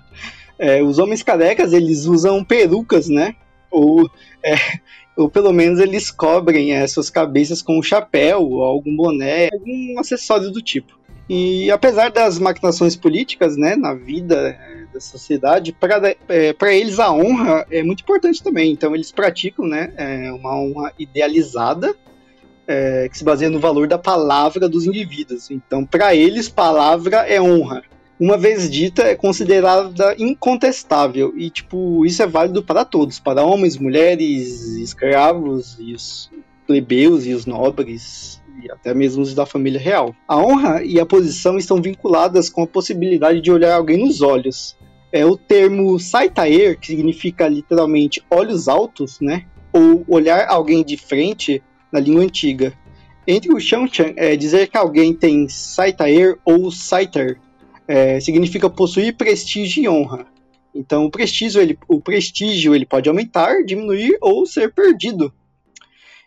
É, 0.59 0.83
os 0.83 0.99
homens 0.99 1.23
carecas, 1.23 1.73
eles 1.73 2.05
usam 2.05 2.43
perucas, 2.43 3.09
né? 3.09 3.35
Ou, 3.71 4.11
é, 4.43 4.57
ou 5.17 5.31
pelo 5.31 5.53
menos 5.53 5.79
eles 5.79 6.11
cobrem 6.11 6.73
é, 6.73 6.87
suas 6.87 7.11
cabeças 7.11 7.63
com 7.63 7.79
um 7.79 7.83
chapéu, 7.83 8.43
ou 8.43 8.63
algum 8.65 8.97
boné, 8.97 9.51
algum 9.53 9.99
acessório 9.99 10.51
do 10.51 10.63
tipo. 10.63 10.99
E 11.29 11.71
apesar 11.71 12.11
das 12.11 12.39
maquinações 12.39 12.97
políticas, 12.97 13.57
né, 13.57 13.77
na 13.77 13.93
vida 13.93 14.59
da 14.93 14.99
sociedade, 14.99 15.73
para 15.73 16.17
é, 16.29 16.55
eles 16.75 16.99
a 16.99 17.13
honra 17.13 17.67
é 17.71 17.83
muito 17.83 18.01
importante 18.01 18.43
também. 18.43 18.73
Então 18.73 18.95
eles 18.95 19.13
praticam, 19.13 19.67
né, 19.67 19.93
uma 20.33 20.59
honra 20.59 20.93
idealizada 20.99 21.95
é, 22.69 23.09
que 23.09 23.17
se 23.17 23.25
baseia 23.25 23.51
no 23.51 23.59
valor 23.59 23.89
da 23.89 23.99
palavra 23.99 24.69
dos 24.69 24.85
indivíduos. 24.85 25.51
Então, 25.51 25.87
para 25.87 26.15
eles, 26.15 26.51
palavra 26.51 27.27
é 27.27 27.41
honra. 27.41 27.83
Uma 28.21 28.37
vez 28.37 28.69
dita, 28.69 29.03
é 29.03 29.15
considerada 29.15 30.15
incontestável. 30.19 31.33
E, 31.37 31.49
tipo, 31.49 32.05
isso 32.05 32.23
é 32.23 32.27
válido 32.27 32.63
para 32.63 32.85
todos: 32.85 33.19
para 33.19 33.45
homens, 33.45 33.79
mulheres, 33.79 34.77
escravos, 34.77 35.77
e 35.81 35.95
os 35.95 36.31
plebeus 36.67 37.25
e 37.25 37.33
os 37.33 37.47
nobres, 37.47 38.43
e 38.63 38.71
até 38.71 38.93
mesmo 38.93 39.23
os 39.23 39.35
da 39.35 39.47
família 39.47 39.81
real. 39.81 40.15
A 40.27 40.37
honra 40.37 40.83
e 40.85 41.01
a 41.01 41.07
posição 41.07 41.57
estão 41.57 41.81
vinculadas 41.81 42.51
com 42.51 42.63
a 42.63 42.67
possibilidade 42.67 43.41
de 43.41 43.51
olhar 43.51 43.75
alguém 43.75 44.05
nos 44.05 44.21
olhos. 44.21 44.77
É 45.11 45.25
o 45.25 45.39
termo 45.39 45.99
saitaer, 45.99 46.79
que 46.79 46.89
significa 46.89 47.49
literalmente 47.49 48.23
olhos 48.31 48.69
altos, 48.69 49.21
né? 49.21 49.47
Ou 49.73 50.05
olhar 50.07 50.47
alguém 50.49 50.85
de 50.85 50.99
frente, 50.99 51.63
na 51.93 52.01
língua 52.01 52.23
antiga. 52.23 52.73
Entre 53.27 53.53
o 53.53 53.61
Shanchan, 53.61 54.15
é, 54.17 54.37
dizer 54.37 54.69
que 54.69 54.77
alguém 54.77 55.13
tem 55.13 55.49
Saitaer 55.49 56.39
ou 56.45 56.71
Saiter 56.71 57.39
é, 57.87 58.21
significa 58.21 58.71
possuir 58.71 59.17
prestígio 59.17 59.83
e 59.83 59.89
honra. 59.89 60.27
Então, 60.75 61.05
o 61.05 61.11
prestígio, 61.11 61.61
ele, 61.61 61.79
o 61.89 62.01
prestígio 62.01 62.75
ele 62.75 62.87
pode 62.87 63.09
aumentar, 63.09 63.65
diminuir 63.65 64.17
ou 64.21 64.47
ser 64.47 64.73
perdido. 64.73 65.33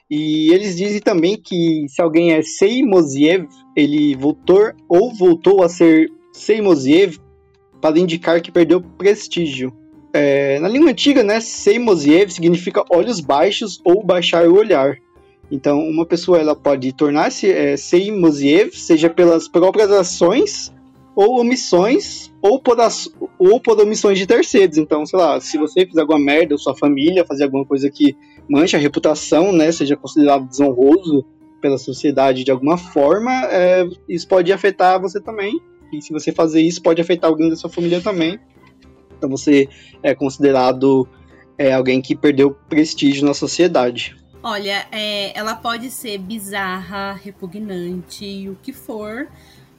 E 0.10 0.52
eles 0.52 0.76
dizem 0.76 1.00
também 1.00 1.38
que 1.38 1.86
se 1.88 2.02
alguém 2.02 2.34
é 2.34 2.42
Seimosiev, 2.42 3.48
ele 3.76 4.14
voltou 4.16 4.74
ou 4.90 5.14
voltou 5.14 5.64
a 5.64 5.70
ser 5.70 6.12
Seimosiev 6.34 7.18
para 7.80 7.98
indicar 7.98 8.42
que 8.42 8.52
perdeu 8.52 8.82
prestígio. 8.82 9.72
É, 10.14 10.60
na 10.60 10.68
língua 10.68 10.90
antiga, 10.90 11.24
né, 11.24 11.40
Seimosiev 11.40 12.30
significa 12.30 12.84
olhos 12.90 13.22
baixos 13.22 13.80
ou 13.86 14.04
baixar 14.04 14.46
o 14.50 14.56
olhar. 14.56 14.98
Então, 15.52 15.80
uma 15.80 16.06
pessoa 16.06 16.40
ela 16.40 16.56
pode 16.56 16.94
tornar-se 16.94 17.52
é, 17.52 17.76
Seimosiev, 17.76 18.74
seja 18.74 19.10
pelas 19.10 19.50
próprias 19.50 19.92
ações 19.92 20.74
ou 21.14 21.42
omissões, 21.42 22.32
ou 22.42 22.58
por, 22.58 22.80
as, 22.80 23.10
ou 23.38 23.60
por 23.60 23.78
omissões 23.80 24.18
de 24.18 24.26
terceiros. 24.26 24.78
Então, 24.78 25.06
sei 25.06 25.20
lá, 25.20 25.42
se 25.42 25.58
você 25.58 25.86
fizer 25.86 26.00
alguma 26.00 26.18
merda, 26.18 26.54
ou 26.54 26.58
sua 26.58 26.74
família 26.74 27.26
fazer 27.26 27.44
alguma 27.44 27.66
coisa 27.66 27.92
que 27.92 28.16
mancha 28.50 28.78
a 28.78 28.80
reputação, 28.80 29.52
né, 29.52 29.74
seja 29.74 29.98
considerado 29.98 30.48
desonroso 30.48 31.26
pela 31.62 31.78
sociedade 31.78 32.46
de 32.46 32.50
alguma 32.50 32.78
forma, 32.78 33.32
é, 33.52 33.86
isso 34.08 34.28
pode 34.28 34.54
afetar 34.54 35.02
você 35.02 35.20
também. 35.20 35.60
E 35.92 36.02
se 36.02 36.14
você 36.14 36.32
fazer 36.32 36.62
isso, 36.62 36.82
pode 36.82 37.02
afetar 37.02 37.30
alguém 37.30 37.50
da 37.50 37.58
sua 37.58 37.70
família 37.70 38.00
também. 38.00 38.40
Então, 39.18 39.30
você 39.30 39.68
é 40.02 40.16
considerado 40.16 41.06
é, 41.58 41.74
alguém 41.74 42.02
que 42.02 42.16
perdeu 42.16 42.56
prestígio 42.70 43.26
na 43.26 43.34
sociedade. 43.34 44.16
Olha, 44.44 44.88
é, 44.92 45.38
ela 45.38 45.54
pode 45.54 45.92
ser 45.92 46.18
bizarra, 46.18 47.14
repugnante, 47.14 48.50
o 48.50 48.56
que 48.56 48.74
for, 48.74 49.28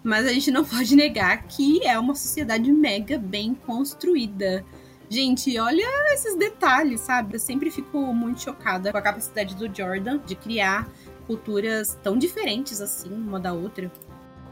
mas 0.04 0.24
a 0.24 0.32
gente 0.32 0.52
não 0.52 0.62
pode 0.64 0.94
negar 0.94 1.42
que 1.44 1.84
é 1.84 1.98
uma 1.98 2.14
sociedade 2.14 2.70
mega 2.70 3.18
bem 3.18 3.54
construída. 3.54 4.64
Gente, 5.10 5.58
olha 5.58 5.84
esses 6.14 6.36
detalhes, 6.36 7.00
sabe? 7.00 7.34
Eu 7.34 7.40
sempre 7.40 7.70
fico 7.70 7.98
muito 8.14 8.40
chocada 8.40 8.92
com 8.92 8.98
a 8.98 9.02
capacidade 9.02 9.56
do 9.56 9.68
Jordan 9.74 10.20
de 10.24 10.36
criar 10.36 10.88
culturas 11.26 11.98
tão 12.02 12.16
diferentes 12.16 12.80
assim, 12.80 13.12
uma 13.12 13.40
da 13.40 13.52
outra. 13.52 13.90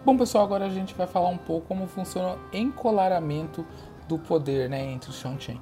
Bom, 0.05 0.17
pessoal, 0.17 0.45
agora 0.45 0.67
a 0.67 0.71
gente 0.71 0.93
vai 0.95 1.07
falar 1.07 1.29
um 1.29 1.39
pouco 1.39 1.69
como 1.69 1.87
funciona 1.87 2.35
o 2.35 2.57
encolaramento 2.57 3.65
do 4.09 4.19
poder 4.19 4.69
né, 4.69 4.91
entre 4.91 5.11
os 5.11 5.17
Shang-Chi. 5.17 5.61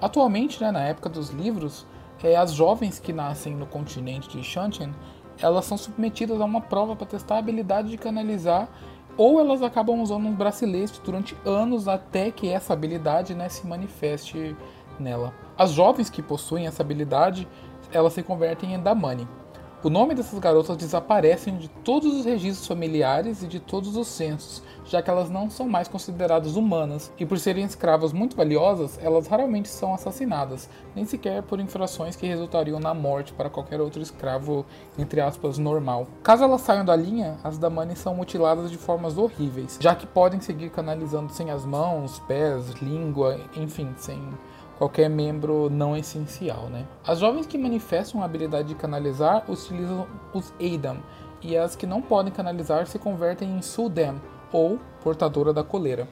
Atualmente, 0.00 0.62
né, 0.62 0.70
na 0.70 0.84
época 0.84 1.08
dos 1.08 1.30
livros, 1.30 1.84
é, 2.22 2.36
as 2.36 2.52
jovens 2.52 2.98
que 2.98 3.12
nascem 3.12 3.54
no 3.54 3.66
continente 3.66 4.28
de 4.28 4.42
Shantian, 4.42 4.92
elas 5.40 5.64
são 5.64 5.76
submetidas 5.76 6.40
a 6.40 6.44
uma 6.44 6.60
prova 6.60 6.96
para 6.96 7.06
testar 7.06 7.36
a 7.36 7.38
habilidade 7.38 7.90
de 7.90 7.98
canalizar 7.98 8.68
ou 9.16 9.40
elas 9.40 9.62
acabam 9.62 10.00
usando 10.00 10.26
um 10.26 10.34
bracelete 10.34 11.00
durante 11.02 11.36
anos 11.44 11.88
até 11.88 12.30
que 12.30 12.48
essa 12.48 12.72
habilidade 12.72 13.34
né, 13.34 13.48
se 13.48 13.66
manifeste 13.66 14.54
nela. 14.98 15.32
As 15.56 15.72
jovens 15.72 16.10
que 16.10 16.22
possuem 16.22 16.66
essa 16.66 16.82
habilidade, 16.82 17.48
elas 17.90 18.12
se 18.12 18.22
convertem 18.22 18.74
em 18.74 18.80
Damani. 18.80 19.26
O 19.86 19.88
nome 19.88 20.16
dessas 20.16 20.40
garotas 20.40 20.76
desaparecem 20.76 21.58
de 21.58 21.68
todos 21.68 22.12
os 22.12 22.24
registros 22.24 22.66
familiares 22.66 23.44
e 23.44 23.46
de 23.46 23.60
todos 23.60 23.96
os 23.96 24.08
censos, 24.08 24.60
já 24.84 25.00
que 25.00 25.08
elas 25.08 25.30
não 25.30 25.48
são 25.48 25.68
mais 25.68 25.86
consideradas 25.86 26.56
humanas, 26.56 27.12
e 27.16 27.24
por 27.24 27.38
serem 27.38 27.64
escravas 27.64 28.12
muito 28.12 28.36
valiosas, 28.36 28.98
elas 29.00 29.28
raramente 29.28 29.68
são 29.68 29.94
assassinadas, 29.94 30.68
nem 30.92 31.04
sequer 31.04 31.40
por 31.44 31.60
infrações 31.60 32.16
que 32.16 32.26
resultariam 32.26 32.80
na 32.80 32.92
morte 32.92 33.32
para 33.32 33.48
qualquer 33.48 33.80
outro 33.80 34.02
escravo, 34.02 34.66
entre 34.98 35.20
aspas, 35.20 35.56
normal. 35.56 36.08
Caso 36.20 36.42
elas 36.42 36.62
saiam 36.62 36.84
da 36.84 36.96
linha, 36.96 37.38
as 37.44 37.56
Damani 37.56 37.94
são 37.94 38.12
mutiladas 38.12 38.72
de 38.72 38.76
formas 38.76 39.16
horríveis, 39.16 39.78
já 39.80 39.94
que 39.94 40.04
podem 40.04 40.40
seguir 40.40 40.70
canalizando 40.70 41.32
sem 41.32 41.52
as 41.52 41.64
mãos, 41.64 42.18
pés, 42.26 42.70
língua, 42.82 43.38
enfim, 43.56 43.94
sem 43.96 44.20
qualquer 44.78 45.08
membro 45.08 45.68
não 45.70 45.96
essencial. 45.96 46.68
Né? 46.68 46.86
As 47.06 47.18
jovens 47.18 47.46
que 47.46 47.58
manifestam 47.58 48.22
a 48.22 48.24
habilidade 48.24 48.68
de 48.68 48.74
canalizar 48.74 49.44
utilizam 49.48 50.06
os 50.32 50.52
Eidam, 50.58 50.98
e 51.42 51.56
as 51.56 51.76
que 51.76 51.86
não 51.86 52.00
podem 52.02 52.32
canalizar 52.32 52.86
se 52.86 52.98
convertem 52.98 53.56
em 53.56 53.62
Sudem, 53.62 54.20
ou 54.52 54.78
portadora 55.02 55.52
da 55.52 55.62
coleira. 55.62 56.08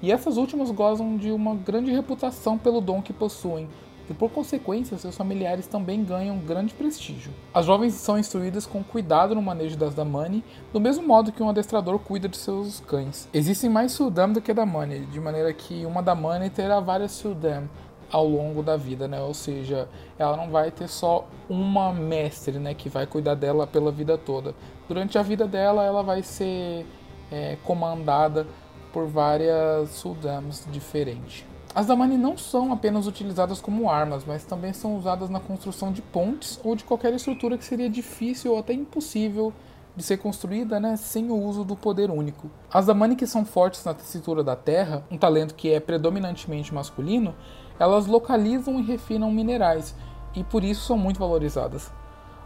E 0.00 0.12
essas 0.12 0.36
últimas 0.36 0.70
gozam 0.70 1.16
de 1.16 1.32
uma 1.32 1.54
grande 1.54 1.90
reputação 1.90 2.56
pelo 2.56 2.80
dom 2.80 3.02
que 3.02 3.12
possuem, 3.12 3.68
e 4.08 4.14
por 4.14 4.30
consequência 4.30 4.96
seus 4.96 5.16
familiares 5.16 5.66
também 5.66 6.02
ganham 6.02 6.38
grande 6.38 6.72
prestígio. 6.72 7.32
As 7.52 7.66
jovens 7.66 7.94
são 7.94 8.18
instruídas 8.18 8.64
com 8.64 8.82
cuidado 8.82 9.34
no 9.34 9.42
manejo 9.42 9.76
das 9.76 9.94
Damani, 9.94 10.42
do 10.72 10.80
mesmo 10.80 11.06
modo 11.06 11.32
que 11.32 11.42
um 11.42 11.50
adestrador 11.50 11.98
cuida 11.98 12.28
de 12.28 12.36
seus 12.36 12.80
cães. 12.80 13.28
Existem 13.34 13.68
mais 13.68 13.92
Sudam 13.92 14.32
do 14.32 14.40
que 14.40 14.54
Damani, 14.54 15.00
de 15.06 15.20
maneira 15.20 15.52
que 15.52 15.84
uma 15.84 16.02
Damani 16.02 16.48
terá 16.48 16.80
várias 16.80 17.12
Sudam, 17.12 17.68
ao 18.10 18.26
longo 18.26 18.62
da 18.62 18.76
vida, 18.76 19.06
né? 19.06 19.20
Ou 19.20 19.34
seja, 19.34 19.88
ela 20.18 20.36
não 20.36 20.50
vai 20.50 20.70
ter 20.70 20.88
só 20.88 21.26
uma 21.48 21.92
mestre, 21.92 22.58
né, 22.58 22.74
que 22.74 22.88
vai 22.88 23.06
cuidar 23.06 23.34
dela 23.34 23.66
pela 23.66 23.92
vida 23.92 24.16
toda. 24.16 24.54
Durante 24.88 25.18
a 25.18 25.22
vida 25.22 25.46
dela, 25.46 25.84
ela 25.84 26.02
vai 26.02 26.22
ser 26.22 26.86
é, 27.30 27.56
comandada 27.64 28.46
por 28.92 29.06
várias 29.06 29.90
Sudams 29.90 30.66
diferentes. 30.70 31.44
As 31.74 31.86
Damani 31.86 32.16
não 32.16 32.36
são 32.36 32.72
apenas 32.72 33.06
utilizadas 33.06 33.60
como 33.60 33.90
armas, 33.90 34.24
mas 34.26 34.44
também 34.44 34.72
são 34.72 34.96
usadas 34.96 35.28
na 35.28 35.38
construção 35.38 35.92
de 35.92 36.00
pontes 36.00 36.58
ou 36.64 36.74
de 36.74 36.82
qualquer 36.82 37.12
estrutura 37.12 37.58
que 37.58 37.64
seria 37.64 37.88
difícil 37.88 38.52
ou 38.52 38.58
até 38.58 38.72
impossível 38.72 39.52
de 39.94 40.02
ser 40.02 40.16
construída 40.16 40.78
né, 40.80 40.96
sem 40.96 41.30
o 41.30 41.36
uso 41.36 41.64
do 41.64 41.76
poder 41.76 42.10
único. 42.10 42.48
As 42.72 42.86
Damani 42.86 43.16
que 43.16 43.26
são 43.26 43.44
fortes 43.44 43.84
na 43.84 43.92
tessitura 43.92 44.42
da 44.42 44.56
terra, 44.56 45.04
um 45.10 45.18
talento 45.18 45.54
que 45.54 45.72
é 45.72 45.80
predominantemente 45.80 46.72
masculino, 46.72 47.34
elas 47.78 48.06
localizam 48.06 48.78
e 48.78 48.82
refinam 48.82 49.30
minerais 49.30 49.94
e 50.34 50.44
por 50.44 50.64
isso 50.64 50.86
são 50.86 50.98
muito 50.98 51.18
valorizadas. 51.18 51.90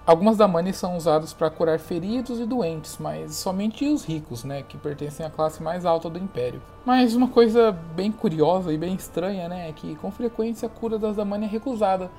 Algumas 0.04 0.36
damanes 0.36 0.76
são 0.76 0.96
usadas 0.96 1.32
para 1.32 1.48
curar 1.48 1.78
feridos 1.78 2.40
e 2.40 2.44
doentes, 2.44 2.98
mas 2.98 3.36
somente 3.36 3.86
os 3.88 4.04
ricos, 4.04 4.42
né, 4.42 4.62
que 4.62 4.76
pertencem 4.76 5.24
à 5.24 5.30
classe 5.30 5.62
mais 5.62 5.86
alta 5.86 6.10
do 6.10 6.18
império. 6.18 6.60
Mas 6.84 7.14
uma 7.14 7.28
coisa 7.28 7.70
bem 7.70 8.10
curiosa 8.10 8.72
e 8.72 8.78
bem 8.78 8.94
estranha, 8.94 9.48
né, 9.48 9.68
é 9.68 9.72
que 9.72 9.94
com 9.94 10.10
frequência 10.10 10.66
a 10.66 10.68
cura 10.68 10.98
das 10.98 11.14
damanes 11.14 11.48
é 11.48 11.52
recusada, 11.52 12.10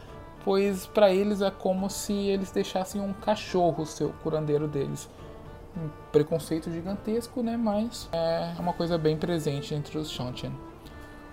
pois 0.46 0.88
para 0.88 1.12
eles 1.12 1.42
é 1.42 1.52
como 1.52 1.90
se 1.90 2.14
eles 2.14 2.52
deixassem 2.52 3.02
um 3.02 3.12
cachorro 3.12 3.86
ser 3.86 4.06
o 4.06 4.14
curandeiro 4.24 4.66
deles. 4.66 5.10
Um 5.76 5.90
preconceito 6.10 6.72
gigantesco, 6.72 7.44
né, 7.44 7.58
mas 7.58 8.08
é 8.14 8.54
uma 8.60 8.72
coisa 8.72 8.98
bem 8.98 9.18
presente 9.18 9.76
entre 9.76 9.98
os 9.98 10.10
Shontian. 10.10 10.54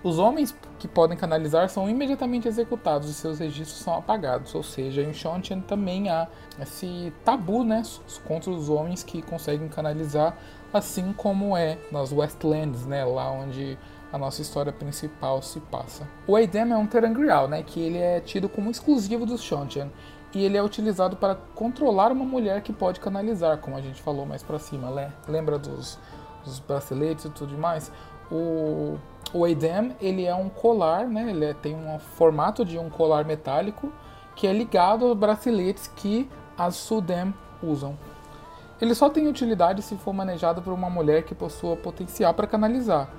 Os 0.03 0.17
homens 0.17 0.55
que 0.79 0.87
podem 0.87 1.15
canalizar 1.15 1.69
são 1.69 1.87
imediatamente 1.87 2.47
executados 2.47 3.07
e 3.09 3.13
seus 3.13 3.37
registros 3.37 3.79
são 3.79 3.95
apagados, 3.95 4.55
ou 4.55 4.63
seja, 4.63 5.03
em 5.03 5.13
Shontian 5.13 5.59
também 5.59 6.09
há 6.09 6.27
esse 6.59 7.13
tabu 7.23 7.63
né, 7.63 7.83
contra 8.27 8.49
os 8.49 8.67
homens 8.67 9.03
que 9.03 9.21
conseguem 9.21 9.67
canalizar, 9.67 10.35
assim 10.73 11.13
como 11.13 11.55
é 11.55 11.77
nas 11.91 12.11
Westlands, 12.11 12.85
né, 12.85 13.05
lá 13.05 13.29
onde 13.31 13.77
a 14.11 14.17
nossa 14.17 14.41
história 14.41 14.73
principal 14.73 15.41
se 15.41 15.59
passa. 15.59 16.07
O 16.25 16.35
Aidem 16.35 16.71
é 16.71 16.77
um 16.77 16.87
Terangrial, 16.87 17.47
né, 17.47 17.61
que 17.61 17.79
ele 17.79 17.99
é 17.99 18.19
tido 18.19 18.49
como 18.49 18.71
exclusivo 18.71 19.23
dos 19.23 19.43
Shontian, 19.43 19.89
e 20.33 20.43
ele 20.43 20.57
é 20.57 20.63
utilizado 20.63 21.15
para 21.17 21.35
controlar 21.55 22.11
uma 22.11 22.25
mulher 22.25 22.61
que 22.61 22.71
pode 22.73 22.99
canalizar, 22.99 23.57
como 23.57 23.75
a 23.75 23.81
gente 23.81 24.01
falou 24.01 24.25
mais 24.25 24.41
para 24.41 24.57
cima, 24.57 24.89
né? 24.89 25.11
lembra 25.27 25.59
dos, 25.59 25.99
dos 26.43 26.59
braceletes 26.59 27.25
e 27.25 27.29
tudo 27.29 27.57
mais? 27.57 27.91
O 28.31 28.97
o 29.33 29.47
Eidem, 29.47 29.95
ele 30.01 30.25
é 30.25 30.35
um 30.35 30.49
colar, 30.49 31.07
né? 31.07 31.29
Ele 31.29 31.45
é, 31.45 31.53
tem 31.53 31.75
um 31.75 31.97
formato 31.99 32.65
de 32.65 32.77
um 32.77 32.89
colar 32.89 33.23
metálico 33.23 33.91
que 34.35 34.45
é 34.45 34.51
ligado 34.51 35.05
aos 35.05 35.17
braceletes 35.17 35.87
que 35.87 36.29
as 36.57 36.75
Sudem 36.75 37.33
usam. 37.63 37.97
Ele 38.81 38.93
só 38.93 39.09
tem 39.09 39.27
utilidade 39.27 39.81
se 39.81 39.95
for 39.95 40.13
manejado 40.13 40.61
por 40.61 40.73
uma 40.73 40.89
mulher 40.89 41.23
que 41.23 41.35
possua 41.35 41.77
potencial 41.77 42.33
para 42.33 42.47
canalizar. 42.47 43.09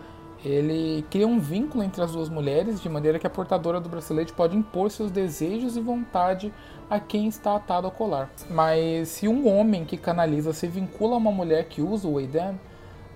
ele 0.45 1.07
cria 1.09 1.27
um 1.27 1.39
vínculo 1.39 1.85
entre 1.85 2.03
as 2.03 2.13
duas 2.13 2.29
mulheres, 2.29 2.81
de 2.81 2.89
maneira 2.89 3.17
que 3.17 3.27
a 3.27 3.31
portadora 3.31 3.81
do 3.81 3.89
bracelete 3.89 4.33
pode 4.33 4.57
impor 4.57 4.91
seus 4.91 5.11
desejos 5.11 5.77
e 5.77 5.81
vontade 5.81 6.53
a 6.91 6.99
quem 6.99 7.29
está 7.29 7.55
atado 7.55 7.87
ao 7.87 7.93
colar. 7.93 8.29
Mas 8.51 9.09
se 9.09 9.29
um 9.29 9.47
homem 9.49 9.85
que 9.85 9.97
canaliza 9.97 10.53
se 10.53 10.67
vincula 10.67 11.15
a 11.15 11.19
uma 11.19 11.31
mulher 11.31 11.69
que 11.69 11.81
usa 11.81 12.09
o 12.09 12.19
Eidam, 12.19 12.59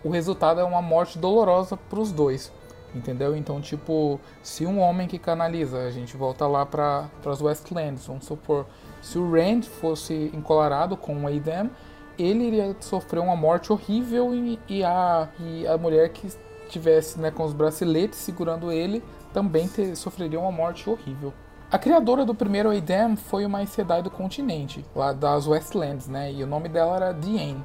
o 0.07 0.11
resultado 0.11 0.61
é 0.61 0.65
uma 0.65 0.81
morte 0.81 1.19
dolorosa 1.19 1.77
para 1.77 1.99
os 1.99 2.13
dois. 2.13 2.53
Entendeu? 2.95 3.37
Então, 3.37 3.61
tipo, 3.61 4.21
se 4.41 4.65
um 4.65 4.79
homem 4.79 5.09
que 5.09 5.19
canaliza, 5.19 5.79
a 5.79 5.91
gente 5.91 6.17
volta 6.17 6.47
lá 6.47 6.65
para 6.65 7.11
as 7.27 7.43
Westlands, 7.43 8.07
vamos 8.07 8.25
supor, 8.25 8.65
se 9.03 9.19
o 9.19 9.31
Rand 9.31 9.63
fosse 9.63 10.31
encolarado 10.33 10.97
com 10.97 11.25
o 11.25 11.29
Eidam, 11.29 11.69
ele 12.17 12.45
iria 12.45 12.75
sofrer 12.81 13.19
uma 13.19 13.37
morte 13.37 13.73
horrível 13.73 14.33
e, 14.33 14.59
e, 14.69 14.85
a, 14.85 15.29
e 15.41 15.67
a 15.67 15.77
mulher 15.77 16.09
que 16.11 16.29
estivesse 16.65 17.19
né, 17.19 17.31
com 17.31 17.45
os 17.45 17.53
braceletes 17.53 18.19
segurando 18.19 18.73
ele 18.73 19.03
também 19.35 19.69
ter, 19.69 19.95
sofreria 19.97 20.41
uma 20.41 20.53
morte 20.53 20.89
horrível. 20.89 21.35
A 21.71 21.79
criadora 21.79 22.25
do 22.25 22.35
primeiro 22.35 22.73
Eidam 22.73 23.17
foi 23.17 23.45
uma 23.45 23.67
Sedai 23.67 24.01
do 24.01 24.11
continente, 24.11 24.85
lá 24.95 25.13
das 25.13 25.49
Westlands, 25.49 26.07
né? 26.07 26.33
E 26.33 26.43
o 26.45 26.47
nome 26.47 26.69
dela 26.69 26.97
era 26.97 27.13
Diane, 27.13 27.63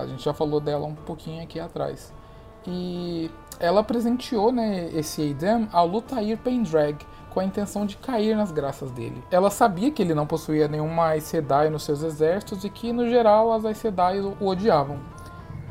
a 0.00 0.06
gente 0.06 0.22
já 0.22 0.32
falou 0.32 0.60
dela 0.60 0.86
um 0.86 0.94
pouquinho 0.94 1.42
aqui 1.42 1.60
atrás. 1.60 2.12
E 2.66 3.30
ela 3.58 3.82
presenteou 3.82 4.52
né, 4.52 4.90
esse 4.92 5.20
Eidam 5.22 5.68
ao 5.72 5.86
Lutair 5.86 6.38
Pendrag, 6.38 7.04
com 7.30 7.40
a 7.40 7.44
intenção 7.44 7.86
de 7.86 7.96
cair 7.96 8.36
nas 8.36 8.52
graças 8.52 8.90
dele. 8.90 9.22
Ela 9.30 9.50
sabia 9.50 9.90
que 9.90 10.02
ele 10.02 10.14
não 10.14 10.26
possuía 10.26 10.68
nenhuma 10.68 11.08
Aes 11.08 11.24
Sedai 11.24 11.70
nos 11.70 11.82
seus 11.82 12.02
exércitos 12.02 12.62
e 12.62 12.68
que, 12.68 12.92
no 12.92 13.08
geral, 13.08 13.52
as 13.52 13.64
Aes 13.64 13.78
Sedai 13.78 14.20
o 14.20 14.36
odiavam. 14.40 14.98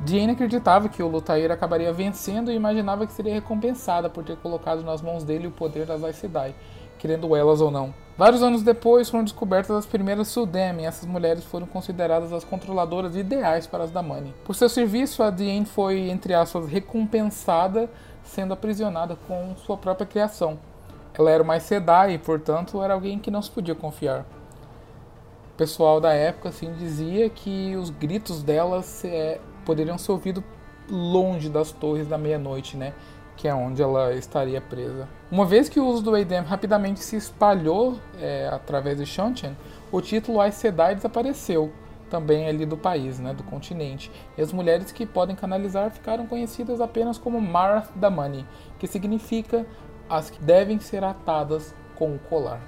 Diane 0.03 0.31
acreditava 0.31 0.89
que 0.89 1.03
o 1.03 1.07
Lutair 1.07 1.51
acabaria 1.51 1.93
vencendo 1.93 2.51
e 2.51 2.55
imaginava 2.55 3.05
que 3.05 3.13
seria 3.13 3.33
recompensada 3.35 4.09
por 4.09 4.23
ter 4.23 4.35
colocado 4.37 4.81
nas 4.83 5.01
mãos 5.01 5.23
dele 5.23 5.45
o 5.45 5.51
poder 5.51 5.85
das 5.85 6.03
Aes 6.03 6.15
Sedai, 6.15 6.55
querendo 6.97 7.35
elas 7.35 7.61
ou 7.61 7.69
não. 7.69 7.93
Vários 8.21 8.43
anos 8.43 8.61
depois 8.61 9.09
foram 9.09 9.23
descobertas 9.23 9.75
as 9.75 9.87
primeiras 9.87 10.27
Sul'Dam 10.27 10.79
e 10.79 10.85
essas 10.85 11.07
mulheres 11.07 11.43
foram 11.43 11.65
consideradas 11.65 12.31
as 12.31 12.43
controladoras 12.43 13.15
ideais 13.15 13.65
para 13.65 13.83
as 13.83 13.89
Damani. 13.89 14.31
Por 14.45 14.53
seu 14.53 14.69
serviço, 14.69 15.23
a 15.23 15.31
Diane 15.31 15.65
foi, 15.65 16.07
entre 16.07 16.35
aspas, 16.35 16.67
recompensada, 16.67 17.89
sendo 18.23 18.53
aprisionada 18.53 19.17
com 19.27 19.55
sua 19.65 19.75
própria 19.75 20.05
criação. 20.05 20.59
Ela 21.17 21.31
era 21.31 21.41
uma 21.41 21.59
Sedai 21.59 22.13
e, 22.13 22.19
portanto, 22.19 22.79
era 22.83 22.93
alguém 22.93 23.17
que 23.17 23.31
não 23.31 23.41
se 23.41 23.49
podia 23.49 23.73
confiar. 23.73 24.23
O 25.55 25.57
pessoal 25.57 25.99
da 25.99 26.13
época 26.13 26.49
assim 26.49 26.71
dizia 26.73 27.27
que 27.27 27.75
os 27.75 27.89
gritos 27.89 28.43
dela 28.43 28.83
é, 29.03 29.39
poderiam 29.65 29.97
ser 29.97 30.11
ouvidos 30.11 30.43
longe 30.87 31.49
das 31.49 31.71
torres 31.71 32.07
da 32.07 32.19
meia-noite, 32.19 32.77
né? 32.77 32.93
Que 33.41 33.47
é 33.47 33.55
onde 33.55 33.81
ela 33.81 34.13
estaria 34.13 34.61
presa. 34.61 35.09
Uma 35.31 35.47
vez 35.47 35.67
que 35.67 35.79
o 35.79 35.85
uso 35.87 36.03
do 36.03 36.15
Eidem 36.15 36.41
rapidamente 36.41 36.99
se 36.99 37.15
espalhou 37.15 37.97
é, 38.19 38.47
através 38.53 38.99
de 38.99 39.05
Shantian, 39.07 39.55
o 39.91 39.99
título 39.99 40.39
Aes 40.39 40.53
Sedai 40.53 40.93
desapareceu 40.93 41.73
também 42.07 42.47
ali 42.47 42.67
do 42.67 42.77
país, 42.77 43.17
né, 43.17 43.33
do 43.33 43.41
continente. 43.41 44.11
E 44.37 44.43
as 44.43 44.53
mulheres 44.53 44.91
que 44.91 45.07
podem 45.07 45.35
canalizar 45.35 45.89
ficaram 45.89 46.27
conhecidas 46.27 46.79
apenas 46.79 47.17
como 47.17 47.41
Marath 47.41 47.89
Damani, 47.95 48.45
que 48.77 48.85
significa 48.85 49.65
as 50.07 50.29
que 50.29 50.39
devem 50.43 50.79
ser 50.79 51.03
atadas 51.03 51.73
com 51.95 52.13
o 52.13 52.19
colar. 52.19 52.61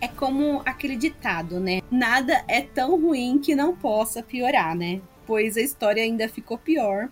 É 0.00 0.06
como 0.06 0.62
aquele 0.64 0.94
ditado, 0.94 1.58
né? 1.58 1.80
Nada 1.90 2.44
é 2.46 2.60
tão 2.60 3.00
ruim 3.00 3.40
que 3.40 3.56
não 3.56 3.74
possa 3.74 4.22
piorar, 4.22 4.76
né? 4.76 5.00
Pois 5.26 5.56
a 5.56 5.60
história 5.60 6.04
ainda 6.04 6.28
ficou 6.28 6.56
pior. 6.56 7.08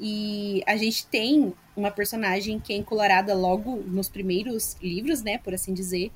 E 0.00 0.64
a 0.66 0.76
gente 0.76 1.06
tem 1.06 1.54
uma 1.76 1.90
personagem 1.90 2.58
que 2.58 2.72
é 2.72 2.76
encolorada 2.76 3.34
logo 3.34 3.76
nos 3.76 4.08
primeiros 4.08 4.76
livros, 4.82 5.22
né? 5.22 5.38
Por 5.38 5.54
assim 5.54 5.74
dizer. 5.74 6.10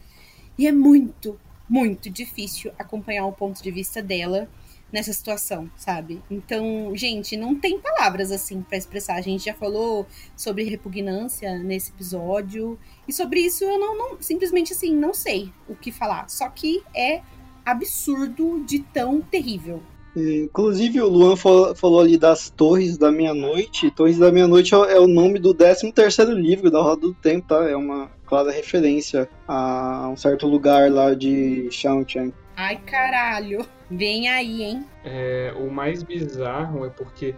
E 0.58 0.66
é 0.66 0.72
muito, 0.72 1.38
muito 1.68 2.08
difícil 2.10 2.72
acompanhar 2.78 3.26
o 3.26 3.32
ponto 3.32 3.62
de 3.62 3.70
vista 3.70 4.02
dela 4.02 4.48
nessa 4.92 5.12
situação, 5.12 5.70
sabe? 5.76 6.20
Então, 6.30 6.92
gente, 6.94 7.36
não 7.36 7.54
tem 7.54 7.78
palavras 7.78 8.32
assim 8.32 8.62
para 8.62 8.76
expressar. 8.76 9.14
A 9.14 9.20
gente 9.20 9.44
já 9.44 9.54
falou 9.54 10.06
sobre 10.36 10.64
repugnância 10.64 11.58
nesse 11.58 11.90
episódio 11.90 12.78
e 13.06 13.12
sobre 13.12 13.40
isso 13.40 13.64
eu 13.64 13.78
não, 13.78 13.96
não 13.96 14.22
simplesmente 14.22 14.72
assim 14.72 14.94
não 14.94 15.14
sei 15.14 15.52
o 15.68 15.74
que 15.74 15.92
falar. 15.92 16.28
Só 16.28 16.48
que 16.48 16.82
é 16.94 17.22
absurdo 17.64 18.64
de 18.64 18.80
tão 18.80 19.20
terrível. 19.20 19.82
Inclusive, 20.16 21.00
o 21.00 21.08
Luan 21.08 21.36
falou, 21.36 22.00
ali 22.00 22.18
das 22.18 22.50
Torres 22.50 22.98
da 22.98 23.12
Meia-Noite. 23.12 23.90
Torres 23.90 24.18
da 24.18 24.32
Meia-Noite 24.32 24.74
é 24.74 24.98
o 24.98 25.06
nome 25.06 25.38
do 25.38 25.54
13 25.54 25.92
livro 26.34 26.70
da 26.70 26.80
Roda 26.80 27.02
do 27.02 27.14
Tempo, 27.14 27.48
tá? 27.48 27.68
É 27.68 27.76
uma 27.76 28.10
clara 28.26 28.50
referência 28.50 29.28
a 29.46 30.08
um 30.08 30.16
certo 30.16 30.46
lugar 30.46 30.90
lá 30.90 31.14
de 31.14 31.68
Shang-Chang. 31.70 32.32
Ai, 32.56 32.76
caralho. 32.84 33.64
Vem 33.90 34.28
aí, 34.28 34.62
hein? 34.62 34.84
É, 35.04 35.52
o 35.56 35.70
mais 35.70 36.02
bizarro 36.02 36.84
é 36.84 36.90
porque, 36.90 37.34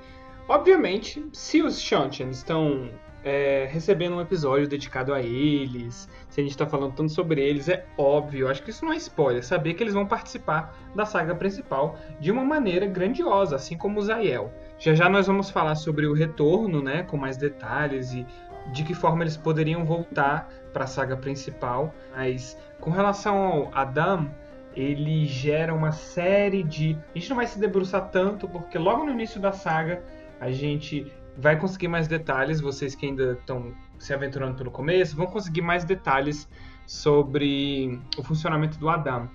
obviamente, 0.49 1.25
se 1.33 1.63
os 1.63 1.81
Shantians 1.81 2.39
estão 2.39 2.91
é, 3.25 3.69
recebendo 3.71 4.17
um 4.17 4.21
episódio 4.21 4.69
dedicado 4.69 5.15
a 5.15 5.21
eles, 5.21 6.09
se 6.29 6.41
a 6.41 6.43
gente 6.43 6.53
está 6.53 6.67
falando 6.67 6.95
tanto 6.95 7.13
sobre 7.13 7.41
eles, 7.41 7.69
é 7.69 7.85
óbvio, 7.97 8.49
acho 8.49 8.63
que 8.63 8.71
isso 8.71 8.85
não 8.85 8.93
é 8.93 8.97
spoiler, 8.97 9.45
saber 9.45 9.75
que 9.75 9.83
eles 9.83 9.95
vão 9.95 10.07
participar 10.07 10.77
da 10.95 11.05
saga 11.05 11.35
principal 11.35 11.97
de 12.21 12.31
uma 12.31 12.45
maneira 12.45 12.87
grandiosa, 12.87 13.57
assim 13.57 13.77
como 13.77 14.01
o 14.01 14.03
Zael. 14.03 14.53
Já 14.79 14.95
já 14.95 15.09
nós 15.09 15.27
vamos 15.27 15.51
falar 15.51 15.75
sobre 15.77 16.07
o 16.07 16.13
retorno, 16.13 16.83
né, 16.83 17.03
com 17.05 17.17
mais 17.17 17.37
detalhes 17.37 18.13
e 18.13 18.27
de 18.73 18.85
que 18.85 18.95
forma 18.95 19.23
eles 19.25 19.37
poderiam 19.37 19.85
voltar 19.85 20.49
para 20.73 20.85
a 20.85 20.87
saga 20.87 21.17
principal, 21.17 21.95
mas 22.15 22.57
com 22.81 22.91
relação 22.91 23.37
ao 23.37 23.71
Adam, 23.75 24.31
ele 24.75 25.27
gera 25.27 25.75
uma 25.75 25.93
série 25.93 26.63
de. 26.63 26.97
A 27.15 27.19
gente 27.19 27.29
não 27.31 27.37
vai 27.37 27.47
se 27.47 27.59
debruçar 27.59 28.09
tanto, 28.11 28.49
porque 28.49 28.79
logo 28.79 29.05
no 29.05 29.13
início 29.13 29.41
da 29.41 29.53
saga 29.53 30.03
a 30.41 30.51
gente 30.51 31.13
vai 31.37 31.59
conseguir 31.59 31.89
mais 31.89 32.09
detalhes. 32.09 32.61
Vocês 32.61 32.95
que 32.95 33.07
ainda 33.07 33.33
estão 33.33 33.73
se 33.99 34.13
aventurando 34.13 34.57
pelo 34.57 34.71
começo 34.71 35.17
vão 35.17 35.27
conseguir 35.27 35.63
mais 35.63 35.85
detalhes 35.85 36.49
sobre 36.87 38.01
o 38.17 38.23
funcionamento 38.23 38.79
do 38.79 38.89
Adam. 38.89 39.29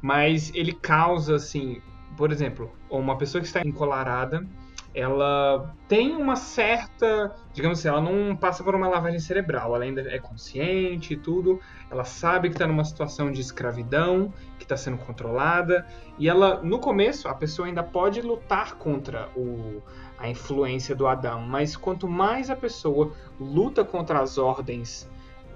Mas 0.00 0.50
ele 0.54 0.72
causa, 0.72 1.36
assim, 1.36 1.80
por 2.16 2.30
exemplo, 2.30 2.72
uma 2.90 3.16
pessoa 3.16 3.40
que 3.40 3.46
está 3.46 3.60
encolarada 3.60 4.46
ela 4.94 5.74
tem 5.88 6.14
uma 6.14 6.36
certa, 6.36 7.34
digamos 7.52 7.80
assim, 7.80 7.88
ela 7.88 8.00
não 8.00 8.36
passa 8.36 8.62
por 8.62 8.76
uma 8.76 8.86
lavagem 8.86 9.18
cerebral, 9.18 9.74
ela 9.74 9.84
ainda 9.84 10.02
é 10.02 10.20
consciente 10.20 11.14
e 11.14 11.16
tudo, 11.16 11.60
ela 11.90 12.04
sabe 12.04 12.48
que 12.48 12.54
está 12.54 12.66
numa 12.66 12.84
situação 12.84 13.32
de 13.32 13.40
escravidão, 13.40 14.32
que 14.56 14.64
está 14.64 14.76
sendo 14.76 14.96
controlada, 14.98 15.84
e 16.16 16.28
ela, 16.28 16.62
no 16.62 16.78
começo, 16.78 17.26
a 17.26 17.34
pessoa 17.34 17.66
ainda 17.66 17.82
pode 17.82 18.22
lutar 18.22 18.76
contra 18.76 19.28
o, 19.36 19.82
a 20.18 20.28
influência 20.28 20.94
do 20.94 21.06
Adão, 21.06 21.40
mas 21.42 21.76
quanto 21.76 22.08
mais 22.08 22.50
a 22.50 22.56
pessoa 22.56 23.12
luta 23.38 23.84
contra 23.84 24.20
as 24.20 24.38
ordens, 24.38 25.10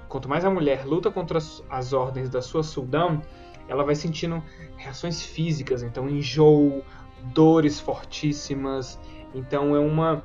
quanto 0.09 0.29
mais 0.29 0.45
a 0.45 0.51
mulher 0.51 0.85
luta 0.85 1.11
contra 1.11 1.39
as, 1.39 1.93
ordens 1.93 2.29
da 2.29 2.43
sua 2.43 2.63
Suldão, 2.63 3.23
ela 3.69 3.85
vai 3.85 3.95
sentindo 3.95 4.43
reações 4.77 5.23
físicas, 5.23 5.83
então 5.83 6.09
enjoo, 6.09 6.83
dores 7.35 7.79
fortíssimas, 7.79 8.99
então 9.35 9.77
é 9.77 9.79
uma. 9.79 10.25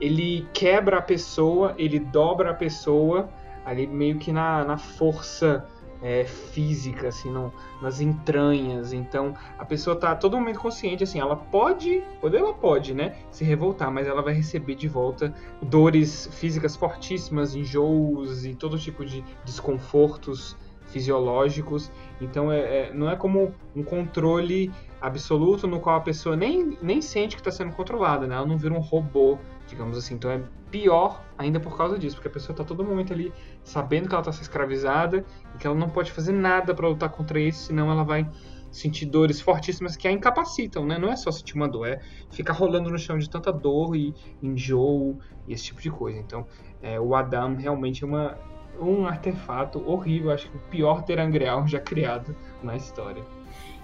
Ele 0.00 0.48
quebra 0.52 0.98
a 0.98 1.02
pessoa, 1.02 1.74
ele 1.76 1.98
dobra 1.98 2.50
a 2.50 2.54
pessoa, 2.54 3.28
ali 3.64 3.86
meio 3.86 4.18
que 4.18 4.32
na, 4.32 4.64
na 4.64 4.78
força 4.78 5.66
é, 6.02 6.24
física, 6.24 7.08
assim, 7.08 7.30
no, 7.30 7.52
nas 7.80 8.00
entranhas. 8.00 8.92
Então 8.92 9.34
a 9.58 9.64
pessoa 9.64 9.96
tá 9.96 10.14
todo 10.14 10.36
momento 10.36 10.60
consciente, 10.60 11.04
assim, 11.04 11.20
ela 11.20 11.36
pode, 11.36 12.02
poder 12.20 12.38
ela 12.38 12.54
pode, 12.54 12.94
né, 12.94 13.16
se 13.30 13.44
revoltar, 13.44 13.90
mas 13.90 14.06
ela 14.06 14.22
vai 14.22 14.34
receber 14.34 14.74
de 14.74 14.88
volta 14.88 15.32
dores 15.62 16.28
físicas 16.32 16.76
fortíssimas, 16.76 17.54
enjoos 17.54 18.44
e 18.44 18.54
todo 18.54 18.78
tipo 18.78 19.04
de 19.04 19.24
desconfortos 19.44 20.56
fisiológicos. 20.90 21.90
Então 22.20 22.52
é, 22.52 22.58
é, 22.60 22.92
não 22.92 23.08
é 23.10 23.16
como 23.16 23.54
um 23.74 23.82
controle 23.82 24.70
absoluto 25.00 25.66
no 25.66 25.80
qual 25.80 25.96
a 25.96 26.00
pessoa 26.00 26.36
nem, 26.36 26.76
nem 26.82 27.00
sente 27.00 27.36
que 27.36 27.40
está 27.40 27.50
sendo 27.50 27.72
controlada, 27.72 28.26
né? 28.26 28.34
Ela 28.34 28.46
não 28.46 28.58
vira 28.58 28.74
um 28.74 28.80
robô, 28.80 29.38
digamos 29.66 29.96
assim. 29.96 30.14
Então 30.14 30.30
é 30.30 30.42
pior 30.70 31.22
ainda 31.38 31.58
por 31.58 31.76
causa 31.76 31.98
disso, 31.98 32.16
porque 32.16 32.28
a 32.28 32.30
pessoa 32.30 32.52
está 32.52 32.64
todo 32.64 32.84
momento 32.84 33.12
ali 33.12 33.32
sabendo 33.62 34.08
que 34.08 34.14
ela 34.14 34.22
está 34.22 34.32
sendo 34.32 34.42
escravizada 34.42 35.24
e 35.54 35.58
que 35.58 35.66
ela 35.66 35.76
não 35.76 35.88
pode 35.88 36.12
fazer 36.12 36.32
nada 36.32 36.74
para 36.74 36.88
lutar 36.88 37.08
contra 37.08 37.40
isso, 37.40 37.66
senão 37.66 37.90
ela 37.90 38.04
vai 38.04 38.28
sentir 38.70 39.06
dores 39.06 39.40
fortíssimas 39.40 39.96
que 39.96 40.06
a 40.06 40.12
incapacitam, 40.12 40.86
né? 40.86 40.98
Não 40.98 41.10
é 41.10 41.16
só 41.16 41.30
sentir 41.30 41.54
uma 41.54 41.68
dor, 41.68 41.88
é 41.88 42.00
ficar 42.30 42.52
rolando 42.52 42.90
no 42.90 42.98
chão 42.98 43.18
de 43.18 43.28
tanta 43.28 43.52
dor 43.52 43.96
e 43.96 44.14
enjoo 44.42 45.18
e 45.46 45.52
esse 45.52 45.64
tipo 45.64 45.80
de 45.80 45.90
coisa. 45.90 46.18
Então, 46.18 46.46
é, 46.80 47.00
o 47.00 47.14
Adam 47.14 47.56
realmente 47.56 48.04
é 48.04 48.06
uma, 48.06 48.38
um 48.80 49.06
artefato 49.06 49.82
horrível, 49.88 50.30
acho 50.30 50.48
que 50.50 50.56
o 50.56 50.60
pior 50.70 51.02
terangreal 51.02 51.66
já 51.66 51.80
criado 51.80 52.34
na 52.62 52.76
história. 52.76 53.24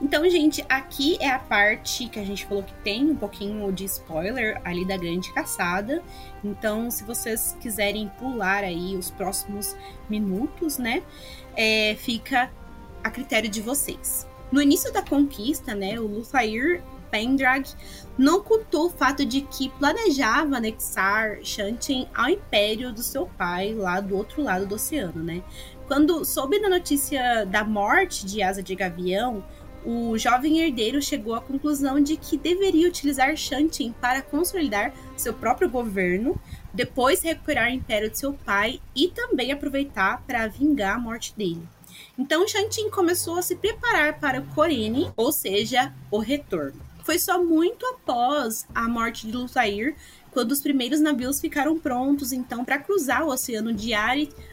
Então, 0.01 0.29
gente, 0.29 0.65
aqui 0.69 1.17
é 1.21 1.31
a 1.31 1.39
parte 1.39 2.07
que 2.09 2.21
a 2.21 2.25
gente 2.25 2.45
falou 2.45 2.63
que 2.63 2.75
tem 2.85 3.11
um 3.11 3.17
pouquinho 3.17 3.73
de 3.73 3.87
spoiler 3.87 4.61
ali 4.63 4.85
da 4.85 4.97
grande 4.97 5.33
caçada. 5.33 6.03
Então, 6.45 6.91
se 6.91 7.03
vocês 7.03 7.57
quiserem 7.61 8.11
pular 8.19 8.63
aí 8.63 8.95
os 8.95 9.11
próximos 9.11 9.75
minutos, 10.09 10.77
né, 10.77 11.03
é, 11.57 11.95
fica 11.99 12.51
a 13.03 13.11
critério 13.11 13.49
de 13.49 13.63
vocês. 13.63 14.27
No 14.53 14.61
início 14.61 14.93
da 14.93 15.03
conquista, 15.03 15.75
né, 15.75 15.99
o 15.99 16.07
Luthair 16.07 16.83
Pendrag 17.11 17.69
não 18.19 18.39
ocultou 18.39 18.87
o 18.87 18.91
fato 18.91 19.25
de 19.25 19.41
que 19.41 19.69
planejava 19.71 20.57
anexar 20.57 21.39
Shantin 21.43 22.07
ao 22.15 22.29
império 22.29 22.93
do 22.93 23.03
seu 23.03 23.27
pai 23.27 23.75
lá 23.75 24.01
do 24.01 24.17
outro 24.17 24.43
lado 24.43 24.67
do 24.67 24.75
oceano, 24.75 25.23
né? 25.23 25.43
Quando 25.87 26.25
soube 26.25 26.61
da 26.61 26.69
notícia 26.69 27.45
da 27.47 27.65
morte 27.65 28.27
de 28.27 28.43
Asa 28.43 28.63
de 28.63 28.75
Gavião, 28.75 29.45
o 29.87 30.19
jovem 30.19 30.59
herdeiro 30.59 31.01
chegou 31.01 31.33
à 31.33 31.41
conclusão 31.41 32.01
de 32.01 32.17
que 32.17 32.37
deveria 32.37 32.89
utilizar 32.89 33.37
Shantin 33.37 33.95
para 34.01 34.21
consolidar 34.21 34.93
seu 35.17 35.33
próprio 35.33 35.71
governo, 35.71 36.41
depois 36.75 37.23
recuperar 37.23 37.69
o 37.69 37.75
império 37.75 38.11
de 38.11 38.19
seu 38.19 38.33
pai 38.33 38.81
e 38.97 39.07
também 39.07 39.53
aproveitar 39.53 40.25
para 40.27 40.49
vingar 40.49 40.97
a 40.97 40.99
morte 40.99 41.33
dele. 41.37 41.63
Então 42.19 42.49
Shantin 42.49 42.91
começou 42.91 43.37
a 43.39 43.43
se 43.43 43.55
preparar 43.55 44.19
para 44.19 44.41
o 44.41 45.13
ou 45.17 45.31
seja, 45.31 45.95
o 46.11 46.19
retorno. 46.19 46.81
Foi 47.05 47.21
só 47.21 47.41
muito 47.41 47.87
após 47.87 48.67
a 48.75 48.89
morte 48.89 49.29
de 49.29 49.33
Luthair 49.33 49.95
quando 50.37 50.53
os 50.53 50.61
primeiros 50.61 51.01
navios 51.01 51.41
ficaram 51.41 51.79
prontos 51.79 52.31
então 52.31 52.63
para 52.63 52.79
cruzar 52.79 53.25
o 53.25 53.31
oceano 53.31 53.73
de 53.73 53.95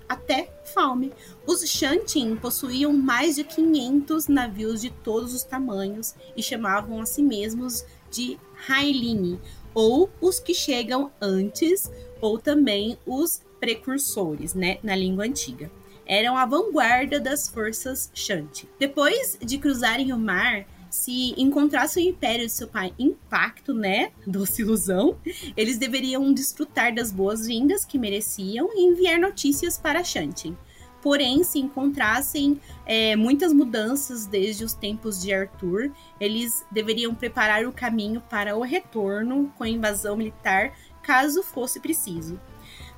até 0.07 0.49
Falme. 0.73 1.11
Os 1.45 1.59
Shantin 1.69 2.37
possuíam 2.37 2.93
mais 2.93 3.35
de 3.35 3.43
500 3.43 4.29
navios 4.29 4.79
de 4.79 4.89
todos 4.89 5.33
os 5.33 5.43
tamanhos 5.43 6.15
e 6.37 6.41
chamavam 6.41 7.01
a 7.01 7.05
si 7.05 7.21
mesmos 7.21 7.83
de 8.09 8.39
Hailine, 8.65 9.41
ou 9.73 10.09
os 10.21 10.39
que 10.39 10.53
chegam 10.53 11.11
antes, 11.19 11.91
ou 12.21 12.39
também 12.39 12.97
os 13.05 13.41
precursores, 13.59 14.53
né, 14.53 14.77
na 14.81 14.95
língua 14.95 15.25
antiga. 15.25 15.69
Eram 16.05 16.37
a 16.37 16.45
vanguarda 16.45 17.19
das 17.19 17.49
forças 17.49 18.09
Shanti. 18.13 18.69
Depois 18.79 19.37
de 19.41 19.57
cruzarem 19.57 20.13
o 20.13 20.17
mar, 20.17 20.65
se 20.93 21.33
encontrasse 21.41 21.99
o 21.99 22.03
império 22.03 22.45
de 22.45 22.51
seu 22.51 22.67
pai 22.67 22.93
intacto, 22.99 23.73
né, 23.73 24.11
doce 24.27 24.61
ilusão, 24.61 25.17
eles 25.57 25.79
deveriam 25.79 26.31
desfrutar 26.31 26.93
das 26.93 27.11
boas-vindas 27.11 27.83
que 27.83 27.97
mereciam 27.97 28.69
e 28.75 28.85
enviar 28.85 29.19
notícias 29.19 29.75
para 29.75 30.03
Shantin. 30.03 30.55
Porém, 31.01 31.43
se 31.43 31.57
encontrassem 31.57 32.61
é, 32.85 33.15
muitas 33.15 33.51
mudanças 33.51 34.27
desde 34.27 34.63
os 34.63 34.75
tempos 34.75 35.19
de 35.19 35.33
Arthur, 35.33 35.91
eles 36.19 36.63
deveriam 36.71 37.15
preparar 37.15 37.65
o 37.65 37.73
caminho 37.73 38.21
para 38.29 38.55
o 38.55 38.61
retorno 38.61 39.51
com 39.57 39.63
a 39.63 39.69
invasão 39.69 40.15
militar, 40.15 40.77
caso 41.01 41.41
fosse 41.41 41.79
preciso. 41.79 42.39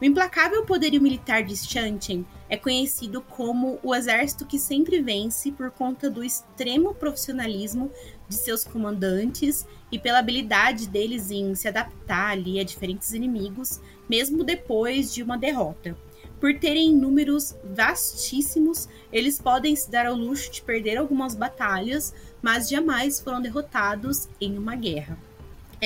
O 0.02 0.04
implacável 0.04 0.66
poderio 0.66 1.02
militar 1.02 1.42
de 1.42 1.56
Shanchen 1.56 2.26
é 2.50 2.58
conhecido 2.58 3.22
como 3.22 3.80
o 3.82 3.96
exército 3.96 4.46
que 4.46 4.60
sempre 4.60 5.02
vence 5.02 5.54
por 5.54 5.72
conta 5.72 6.10
do 6.10 6.22
extremo 6.22 6.94
profissionalismo 6.94 7.90
de 8.28 8.36
seus 8.36 8.66
comandantes 8.66 9.66
e 9.90 9.98
pela 9.98 10.20
habilidade 10.20 10.90
deles 10.90 11.32
em 11.32 11.56
se 11.56 11.70
adaptar 11.70 12.32
ali 12.32 12.60
a 12.60 12.64
diferentes 12.66 13.14
inimigos, 13.14 13.80
mesmo 14.10 14.44
depois 14.44 15.14
de 15.14 15.24
uma 15.24 15.38
derrota. 15.38 15.98
Por 16.42 16.60
terem 16.60 16.94
números 16.94 17.56
vastíssimos, 17.64 18.90
eles 19.14 19.40
podem 19.40 19.74
se 19.78 19.90
dar 19.90 20.08
ao 20.08 20.16
luxo 20.16 20.52
de 20.52 20.62
perder 20.62 20.98
algumas 20.98 21.36
batalhas, 21.36 22.14
mas 22.42 22.68
jamais 22.68 23.22
foram 23.22 23.42
derrotados 23.42 24.28
em 24.42 24.58
uma 24.58 24.76
guerra. 24.76 25.18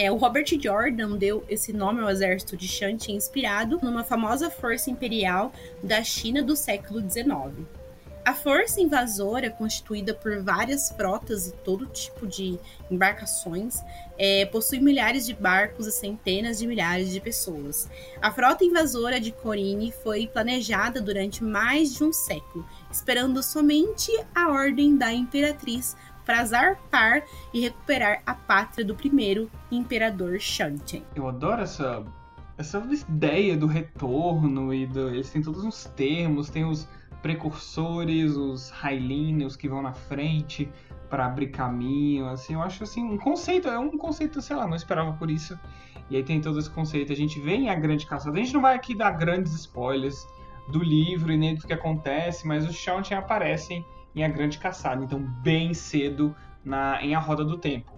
É, 0.02 0.10
o 0.10 0.16
Robert 0.16 0.45
Jordan 0.58 1.18
deu 1.18 1.43
esse 1.50 1.74
nome 1.74 2.00
ao 2.00 2.10
exército 2.10 2.56
de 2.56 2.70
Shanti 2.70 3.12
inspirado 3.12 3.82
numa 3.84 4.02
famosa 4.02 4.50
força 4.50 4.89
imperial 4.89 5.52
da 5.84 6.02
China 6.06 6.41
do 6.41 6.56
século 6.56 7.02
XIX. 7.02 7.68
A 8.24 8.34
força 8.34 8.80
invasora, 8.80 9.50
constituída 9.50 10.14
por 10.14 10.41
várias 10.41 10.89
frotas 10.91 11.47
e 11.47 11.52
todo 11.52 11.86
tipo 11.86 12.26
de 12.26 12.58
embarcações, 12.89 13.82
é, 14.18 14.45
possui 14.45 14.80
milhares 14.80 15.26
de 15.26 15.34
barcos 15.34 15.88
e 15.88 15.91
centenas 15.91 16.60
de 16.60 16.68
milhares 16.68 17.10
de 17.10 17.20
pessoas. 17.20 17.89
A 18.22 18.32
frota 18.32 18.64
invasora 18.64 19.20
de 19.20 19.34
Corine 19.34 19.91
foi 19.91 20.28
planejada 20.28 21.02
durante 21.02 21.43
mais 21.43 21.93
de 21.93 22.04
um 22.06 22.14
século, 22.14 22.66
esperando 22.89 23.43
somente 23.43 24.12
a 24.34 24.50
ordem 24.50 24.95
da 24.95 25.12
imperatriz 25.12 25.97
para 26.30 26.46
zarpar 26.46 27.24
e 27.52 27.60
recuperar 27.60 28.22
a 28.24 28.36
pátria 28.36 28.86
do 28.86 28.94
primeiro 28.94 29.50
imperador 29.72 30.40
Shanchen. 30.40 31.04
Eu 31.16 31.28
adoro 31.28 31.64
essa, 31.64 32.06
essa 32.56 32.78
ideia 33.10 33.58
do 33.58 33.66
retorno 33.66 34.72
e 34.72 34.86
do, 34.86 35.10
eles 35.10 35.32
têm 35.32 35.42
todos 35.42 35.64
os 35.64 35.86
termos, 35.86 36.52
tem 36.52 36.66
os 36.66 36.88
precursores, 37.24 38.36
os 38.36 38.70
Hyline, 38.70 39.44
os 39.44 39.56
que 39.56 39.68
vão 39.68 39.82
na 39.82 39.92
frente 39.92 40.70
para 41.10 41.26
abrir 41.26 41.48
caminho, 41.48 42.28
assim, 42.28 42.54
eu 42.54 42.62
acho 42.62 42.84
assim 42.84 43.04
um 43.04 43.18
conceito, 43.18 43.68
é 43.68 43.80
um 43.80 43.98
conceito, 43.98 44.40
sei 44.40 44.56
lá, 44.56 44.68
não 44.68 44.76
esperava 44.76 45.14
por 45.14 45.32
isso. 45.32 45.58
E 46.12 46.16
aí 46.16 46.22
tem 46.22 46.40
todo 46.40 46.60
esse 46.60 46.70
conceito, 46.70 47.12
a 47.12 47.16
gente 47.16 47.40
vê 47.40 47.56
em 47.56 47.72
A 47.72 47.76
Grande 47.76 48.06
Caçada, 48.06 48.38
a 48.38 48.40
gente 48.40 48.54
não 48.54 48.62
vai 48.62 48.76
aqui 48.76 48.94
dar 48.94 49.10
grandes 49.14 49.52
spoilers 49.56 50.28
do 50.72 50.84
livro 50.84 51.32
e 51.32 51.38
nem 51.38 51.56
do 51.56 51.66
que 51.66 51.74
acontece, 51.74 52.46
mas 52.46 52.70
os 52.70 52.76
Shanchen 52.76 53.18
aparecem 53.18 53.84
em 54.16 54.24
A 54.24 54.28
Grande 54.28 54.57
Caçada, 54.57 55.03
então 55.03 55.20
bem 55.41 55.74
cedo 55.74 56.36
na, 56.64 57.01
em 57.01 57.16
A 57.16 57.20
Roda 57.20 57.43
do 57.43 57.57
Tempo. 57.57 57.91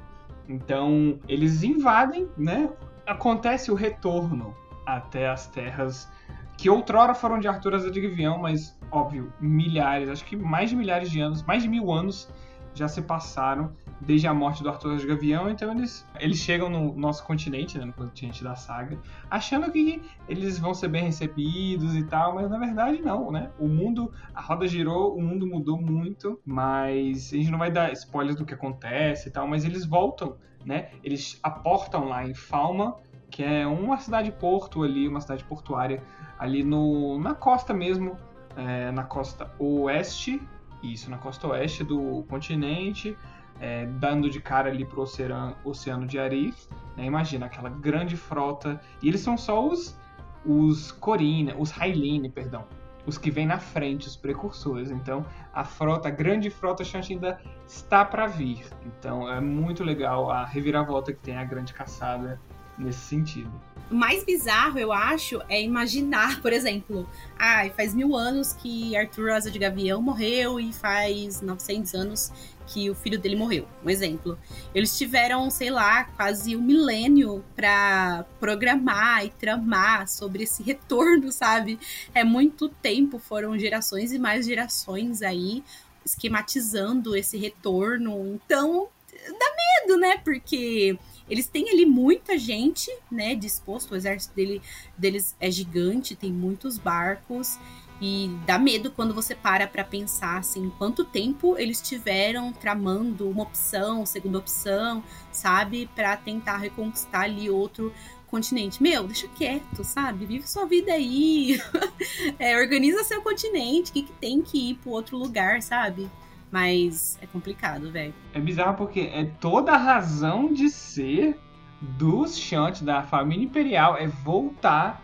Então 0.48 1.20
eles 1.28 1.64
invadem, 1.64 2.30
né? 2.38 2.70
Acontece 3.06 3.72
o 3.72 3.76
retorno 3.76 4.56
até 4.86 5.30
as 5.30 5.48
terras 5.48 6.10
que 6.58 6.70
outrora 6.70 7.14
foram 7.14 7.40
de 7.40 7.48
Arthur 7.48 7.76
Azadrivião, 7.76 8.38
mas 8.38 8.78
óbvio, 8.92 9.34
milhares, 9.40 10.10
acho 10.10 10.26
que 10.26 10.36
mais 10.36 10.70
de 10.70 10.76
milhares 10.76 11.10
de 11.10 11.20
anos, 11.20 11.42
mais 11.44 11.64
de 11.64 11.70
mil 11.70 11.92
anos 11.92 12.30
já 12.74 12.88
se 12.88 13.02
passaram 13.02 13.72
desde 14.02 14.28
a 14.28 14.34
morte 14.34 14.64
do 14.64 14.70
Arthur 14.70 14.98
de 14.98 15.06
Gavião, 15.06 15.50
então 15.50 15.72
eles, 15.72 16.08
eles 16.20 16.40
chegam 16.40 16.70
no 16.70 16.94
nosso 16.96 17.24
continente, 17.24 17.78
né, 17.78 17.86
no 17.86 17.94
continente 17.94 18.44
da 18.44 18.56
saga, 18.56 19.00
achando 19.30 19.72
que 19.72 20.02
eles 20.28 20.58
vão 20.58 20.74
ser 20.74 20.88
bem 20.88 21.04
recebidos 21.04 21.96
e 21.96 22.04
tal, 22.04 22.36
mas 22.36 22.50
na 22.50 22.58
verdade 22.58 23.02
não, 23.02 23.32
né? 23.32 23.52
O 23.60 23.68
mundo, 23.68 24.12
a 24.34 24.42
roda 24.42 24.68
girou, 24.68 25.16
o 25.16 25.22
mundo 25.22 25.46
mudou 25.46 25.80
muito, 25.80 26.40
mas 26.44 27.32
a 27.32 27.38
gente 27.38 27.52
não 27.52 27.60
vai 27.60 27.72
dar 27.72 27.94
spoilers 27.94 28.36
do 28.36 28.46
que 28.46 28.54
acontece 28.54 29.30
e 29.30 29.32
tal, 29.32 29.48
mas 29.48 29.64
eles 29.64 29.86
voltam, 29.86 30.36
né? 30.66 30.90
Eles 31.04 31.40
aportam 31.44 32.06
lá 32.06 32.28
em 32.28 32.34
Falma, 32.34 32.98
que 33.30 33.44
é 33.44 33.66
uma 33.68 33.98
cidade-porto 33.98 34.84
ali, 34.84 35.08
uma 35.08 35.22
cidade 35.22 35.44
portuária 35.44 36.04
ali 36.40 36.64
no, 36.64 37.20
na 37.20 37.36
costa 37.36 37.72
mesmo, 37.72 38.18
é, 38.58 38.92
na 38.92 39.04
costa 39.04 39.52
oeste, 39.60 40.42
isso, 40.82 41.10
na 41.10 41.18
costa 41.18 41.48
oeste 41.48 41.84
do 41.84 42.24
continente, 42.28 43.16
é, 43.62 43.86
dando 43.86 44.28
de 44.28 44.42
cara 44.42 44.70
ali 44.70 44.84
pro 44.84 45.04
oceano, 45.04 45.56
oceano 45.64 46.08
de 46.08 46.20
Arif. 46.20 46.68
Né? 46.98 47.06
Imagina 47.06 47.46
aquela 47.46 47.70
grande 47.70 48.18
frota. 48.18 48.82
E 49.02 49.08
eles 49.08 49.22
são 49.22 49.38
só 49.38 49.66
os, 49.66 49.96
os 50.44 50.92
Corina, 50.92 51.56
os 51.58 51.70
Hyline, 51.70 52.28
perdão. 52.28 52.66
Os 53.06 53.18
que 53.18 53.32
vêm 53.32 53.46
na 53.46 53.60
frente, 53.60 54.08
os 54.08 54.16
precursores. 54.16 54.92
Então, 54.92 55.26
a 55.54 55.64
frota, 55.64 56.08
a 56.08 56.12
grande 56.12 56.50
frota 56.50 56.84
Shanti 56.84 57.14
ainda 57.14 57.40
está 57.68 58.04
para 58.04 58.28
vir. 58.28 58.66
Então, 58.86 59.32
é 59.32 59.40
muito 59.40 59.84
legal 59.84 60.32
a 60.32 60.44
reviravolta 60.44 61.14
que 61.14 61.20
tem 61.20 61.38
a 61.38 61.44
grande 61.44 61.74
caçada 61.74 62.40
nesse 62.84 63.00
sentido. 63.00 63.52
O 63.90 63.96
mais 63.96 64.24
bizarro, 64.24 64.80
eu 64.80 64.94
acho, 64.94 65.42
é 65.50 65.62
imaginar, 65.62 66.42
por 66.42 66.54
exemplo, 66.54 67.10
ah, 67.38 67.70
faz 67.76 67.94
mil 67.94 68.16
anos 68.16 68.54
que 68.54 68.96
Arthur 68.96 69.32
Asa 69.32 69.52
de 69.52 69.60
Gavião 69.60 70.02
morreu 70.02 70.60
e 70.62 70.72
faz 70.72 71.42
900 71.42 71.94
anos 71.94 72.32
que 72.68 72.90
o 72.90 72.96
filho 72.96 73.20
dele 73.20 73.36
morreu. 73.36 73.68
Um 73.84 73.90
exemplo. 73.90 74.40
Eles 74.74 74.98
tiveram, 74.98 75.50
sei 75.50 75.70
lá, 75.70 76.06
quase 76.06 76.56
um 76.56 76.62
milênio 76.62 77.44
para 77.54 78.26
programar 78.40 79.26
e 79.26 79.30
tramar 79.30 80.08
sobre 80.08 80.44
esse 80.44 80.64
retorno, 80.64 81.30
sabe? 81.30 81.78
É 82.16 82.24
muito 82.24 82.70
tempo, 82.70 83.20
foram 83.20 83.60
gerações 83.60 84.14
e 84.14 84.20
mais 84.20 84.46
gerações 84.46 85.22
aí 85.22 85.64
esquematizando 86.06 87.14
esse 87.16 87.38
retorno. 87.38 88.40
Então, 88.46 88.88
dá 89.12 89.86
medo, 89.86 90.00
né? 90.00 90.18
Porque 90.24 90.98
eles 91.32 91.48
têm 91.48 91.70
ali 91.70 91.86
muita 91.86 92.38
gente, 92.38 92.92
né, 93.10 93.34
disposto, 93.34 93.94
o 93.94 93.96
exército 93.96 94.36
dele, 94.36 94.62
deles 94.98 95.34
é 95.40 95.50
gigante, 95.50 96.14
tem 96.14 96.30
muitos 96.30 96.78
barcos. 96.78 97.58
E 98.02 98.36
dá 98.46 98.58
medo 98.58 98.92
quando 98.92 99.14
você 99.14 99.34
para 99.34 99.66
para 99.66 99.84
pensar 99.84 100.40
assim, 100.40 100.70
quanto 100.78 101.06
tempo 101.06 101.58
eles 101.58 101.80
tiveram 101.80 102.52
tramando 102.52 103.30
uma 103.30 103.44
opção, 103.44 104.06
segunda 104.06 104.40
opção, 104.40 105.02
sabe, 105.32 105.90
para 105.96 106.18
tentar 106.18 106.58
reconquistar 106.58 107.22
ali 107.22 107.50
outro 107.50 107.94
continente. 108.28 108.84
Meu, 108.84 109.06
deixa 109.06 109.28
quieto, 109.30 109.86
sabe? 109.86 110.26
Vive 110.26 110.50
sua 110.50 110.66
vida 110.66 110.92
aí. 110.92 111.62
é, 112.40 112.58
organiza 112.60 113.06
seu 113.06 113.22
continente, 113.22 113.92
o 113.92 113.94
que, 113.94 114.04
que 114.04 114.14
tem 114.14 114.42
que 114.42 114.72
ir 114.72 114.76
para 114.76 114.92
outro 114.92 115.18
lugar, 115.18 115.62
sabe? 115.62 116.10
Mas 116.52 117.18
é 117.22 117.26
complicado, 117.26 117.92
velho. 117.92 118.14
É 118.34 118.40
bizarro 118.40 118.76
porque 118.76 119.00
é 119.14 119.26
toda 119.40 119.72
a 119.72 119.78
razão 119.78 120.52
de 120.52 120.70
ser 120.70 121.40
dos 121.82 122.38
Shunt, 122.38 122.84
da 122.84 123.02
família 123.02 123.46
imperial, 123.46 123.98
é 123.98 124.06
voltar 124.06 125.02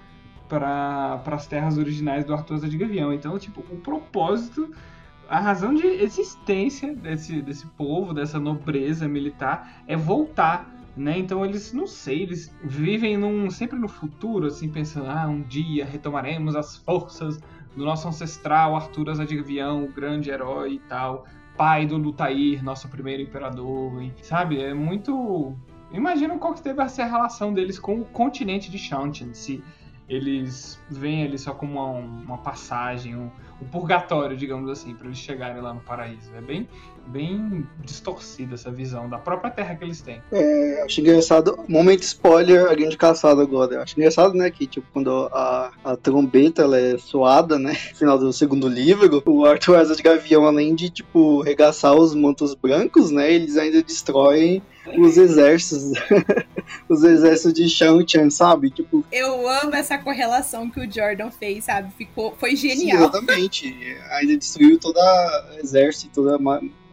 para 0.48 1.22
as 1.26 1.48
terras 1.48 1.78
originais 1.78 2.26
do 2.26 2.34
Arthur 2.34 2.60
de 2.68 2.78
Gavião. 2.78 3.14
Então, 3.14 3.38
tipo, 3.40 3.62
o 3.62 3.78
propósito, 3.78 4.72
a 5.30 5.40
razão 5.40 5.74
de 5.74 5.86
existência 5.86 6.94
desse, 6.94 7.42
desse 7.42 7.66
povo, 7.66 8.14
dessa 8.14 8.40
nobreza 8.40 9.08
militar, 9.08 9.84
é 9.88 9.96
voltar. 9.96 10.74
Né? 10.96 11.20
Então 11.20 11.46
eles, 11.46 11.74
não 11.74 11.86
sei, 11.86 12.24
eles 12.24 12.52
vivem 12.64 13.18
num, 13.18 13.52
sempre 13.52 13.78
no 13.78 13.88
futuro, 13.88 14.48
assim, 14.48 14.68
pensando, 14.68 15.10
ah, 15.10 15.28
um 15.28 15.44
dia 15.44 15.86
retomaremos 15.86 16.56
as 16.56 16.76
forças 16.78 17.40
do 17.76 17.86
nosso 17.86 18.08
ancestral 18.08 18.76
Arthur 18.76 19.14
de 19.24 19.36
Gavião, 19.36 19.84
o 19.84 19.92
grande 19.92 20.32
herói 20.32 20.74
e 20.74 20.80
tal, 20.80 21.26
pai 21.58 21.86
do 21.86 21.98
Lutair, 21.98 22.64
nosso 22.64 22.88
primeiro 22.88 23.24
imperador, 23.24 24.02
e, 24.02 24.14
sabe? 24.22 24.62
É 24.62 24.74
muito... 24.74 25.56
Imagina 25.92 26.38
qual 26.38 26.54
que 26.54 26.62
ser 26.90 27.04
a 27.04 27.08
relação 27.08 27.54
deles 27.54 27.80
com 27.80 28.00
o 28.00 28.06
continente 28.06 28.70
de 28.70 28.78
Shantian, 28.78 29.34
se 29.34 29.64
eles 30.10 30.80
veem 30.90 31.24
ele 31.24 31.38
só 31.38 31.54
como 31.54 31.74
uma, 31.74 32.00
uma 32.00 32.38
passagem, 32.38 33.16
um, 33.16 33.30
um, 33.62 33.66
purgatório, 33.66 34.38
digamos 34.38 34.70
assim, 34.70 34.94
para 34.94 35.08
eles 35.08 35.18
chegarem 35.18 35.62
lá 35.62 35.74
no 35.74 35.82
paraíso. 35.82 36.32
É 36.38 36.40
bem, 36.40 36.68
bem 37.08 37.68
distorcida 37.84 38.56
essa 38.56 38.72
visão 38.72 39.10
da 39.10 39.18
própria 39.18 39.52
terra 39.52 39.76
que 39.76 39.84
eles 39.84 40.00
têm. 40.02 40.22
É, 40.32 40.84
acho 40.84 41.02
engraçado, 41.02 41.60
momento 41.68 42.04
spoiler, 42.04 42.72
a 42.72 42.74
grande 42.74 42.96
caçada 42.96 43.42
agora. 43.42 43.82
Acho 43.82 44.00
engraçado, 44.00 44.34
né, 44.34 44.50
que 44.50 44.66
tipo, 44.66 44.88
quando 44.94 45.12
a, 45.34 45.72
a 45.84 45.98
trombeta 45.98 46.62
ela 46.62 46.80
é 46.80 46.98
soada, 46.98 47.60
né, 47.60 47.72
no 47.92 47.98
final 47.98 48.18
do 48.18 48.32
segundo 48.32 48.70
livro, 48.70 49.22
o 49.26 49.46
Arthur 49.46 49.76
Asa 49.76 49.96
de 49.96 50.04
Gavião, 50.04 50.46
além 50.46 50.74
de, 50.74 50.90
tipo, 50.90 51.42
regaçar 51.42 51.94
os 51.96 52.16
mantos 52.16 52.56
brancos, 52.56 53.12
né, 53.12 53.32
eles 53.34 53.58
ainda 53.58 53.84
destroem 53.84 54.62
os 54.98 55.18
exércitos, 55.18 55.92
os 56.88 57.04
exércitos 57.04 57.54
de 57.54 57.70
Shang-Chan, 57.70 58.30
sabe? 58.30 58.70
Tipo, 58.70 59.04
eu 59.12 59.48
amo 59.48 59.76
essa 59.76 59.98
correlação 59.98 60.70
que 60.70 60.80
o 60.80 60.92
Jordan 60.92 61.32
fez, 61.32 61.66
sabe? 61.66 61.94
Ficou, 61.94 62.36
foi 62.38 62.56
genial. 62.56 62.98
Sim, 62.98 63.04
exatamente. 63.04 63.98
Ainda 64.12 64.38
destruiu 64.38 64.80
todo 64.80 64.98
o 64.98 65.60
exército, 65.60 66.14
toda 66.14 66.38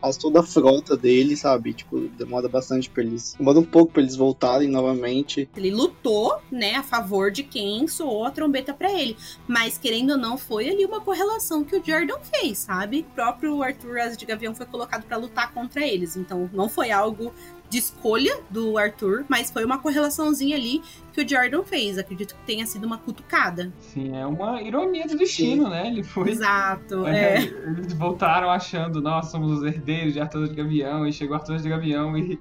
quase 0.05 0.19
toda 0.19 0.41
a 0.41 0.43
frota 0.43 0.99
dele, 0.99 1.35
sabe? 1.35 1.73
Tipo, 1.73 1.99
demora 2.01 2.47
bastante 2.47 2.91
pra 2.91 3.03
eles. 3.03 3.35
Demora 3.39 3.59
um 3.59 3.65
pouco 3.65 3.95
pra 3.95 4.03
eles 4.03 4.15
voltarem 4.15 4.69
novamente. 4.69 5.49
Ele 5.57 5.71
lutou, 5.71 6.43
né, 6.53 6.75
a 6.75 6.83
favor 6.83 7.31
de 7.31 7.43
quem 7.43 7.89
soou 7.89 8.27
a 8.27 8.31
trombeta 8.31 8.75
para 8.75 8.93
ele. 8.93 9.17
Mas, 9.49 9.79
querendo 9.79 10.11
ou 10.11 10.19
não, 10.19 10.37
foi 10.37 10.69
ali 10.69 10.85
uma 10.85 11.01
correlação 11.01 11.65
que 11.65 11.75
o 11.75 11.83
Jordan 11.83 12.19
fez, 12.23 12.59
sabe? 12.59 13.01
O 13.01 13.15
próprio 13.15 13.63
Arthur 13.63 13.99
Asa 13.99 14.15
de 14.15 14.27
Gavião 14.27 14.55
foi 14.55 14.67
colocado 14.67 15.05
para 15.05 15.17
lutar 15.17 15.55
contra 15.55 15.87
eles. 15.87 16.17
Então, 16.17 16.51
não 16.53 16.69
foi 16.69 16.91
algo 16.91 17.33
de 17.69 17.79
escolha 17.79 18.41
do 18.51 18.79
Arthur, 18.79 19.25
mas 19.29 19.51
foi 19.51 19.65
uma 19.65 19.79
correlaçãozinha 19.79 20.57
ali 20.57 20.81
que 21.13 21.23
o 21.23 21.29
Jordan 21.29 21.63
fez. 21.63 21.97
Acredito 21.99 22.35
que 22.35 22.47
tenha 22.47 22.67
sido 22.67 22.85
uma 22.85 22.99
cutucada. 22.99 23.73
Sim, 23.81 24.17
é 24.17 24.27
uma 24.27 24.61
ironia 24.63 25.07
do 25.07 25.17
destino, 25.17 25.65
Sim. 25.65 25.71
né? 25.71 25.89
Ele 25.89 26.03
foi. 26.03 26.31
Exato. 26.31 27.07
É, 27.07 27.37
é. 27.37 27.43
Eles 27.43 27.93
voltaram 27.93 28.51
achando, 28.51 29.01
nós 29.01 29.27
somos 29.27 29.59
os 29.59 29.65
herdeiros 29.65 30.13
de 30.13 30.21
Arthur 30.21 30.49
de 30.49 30.55
Gavião, 30.55 31.07
e 31.07 31.13
chegou 31.13 31.37
Arthur 31.37 31.57
de 31.59 31.69
Gavião 31.69 32.17
e, 32.19 32.39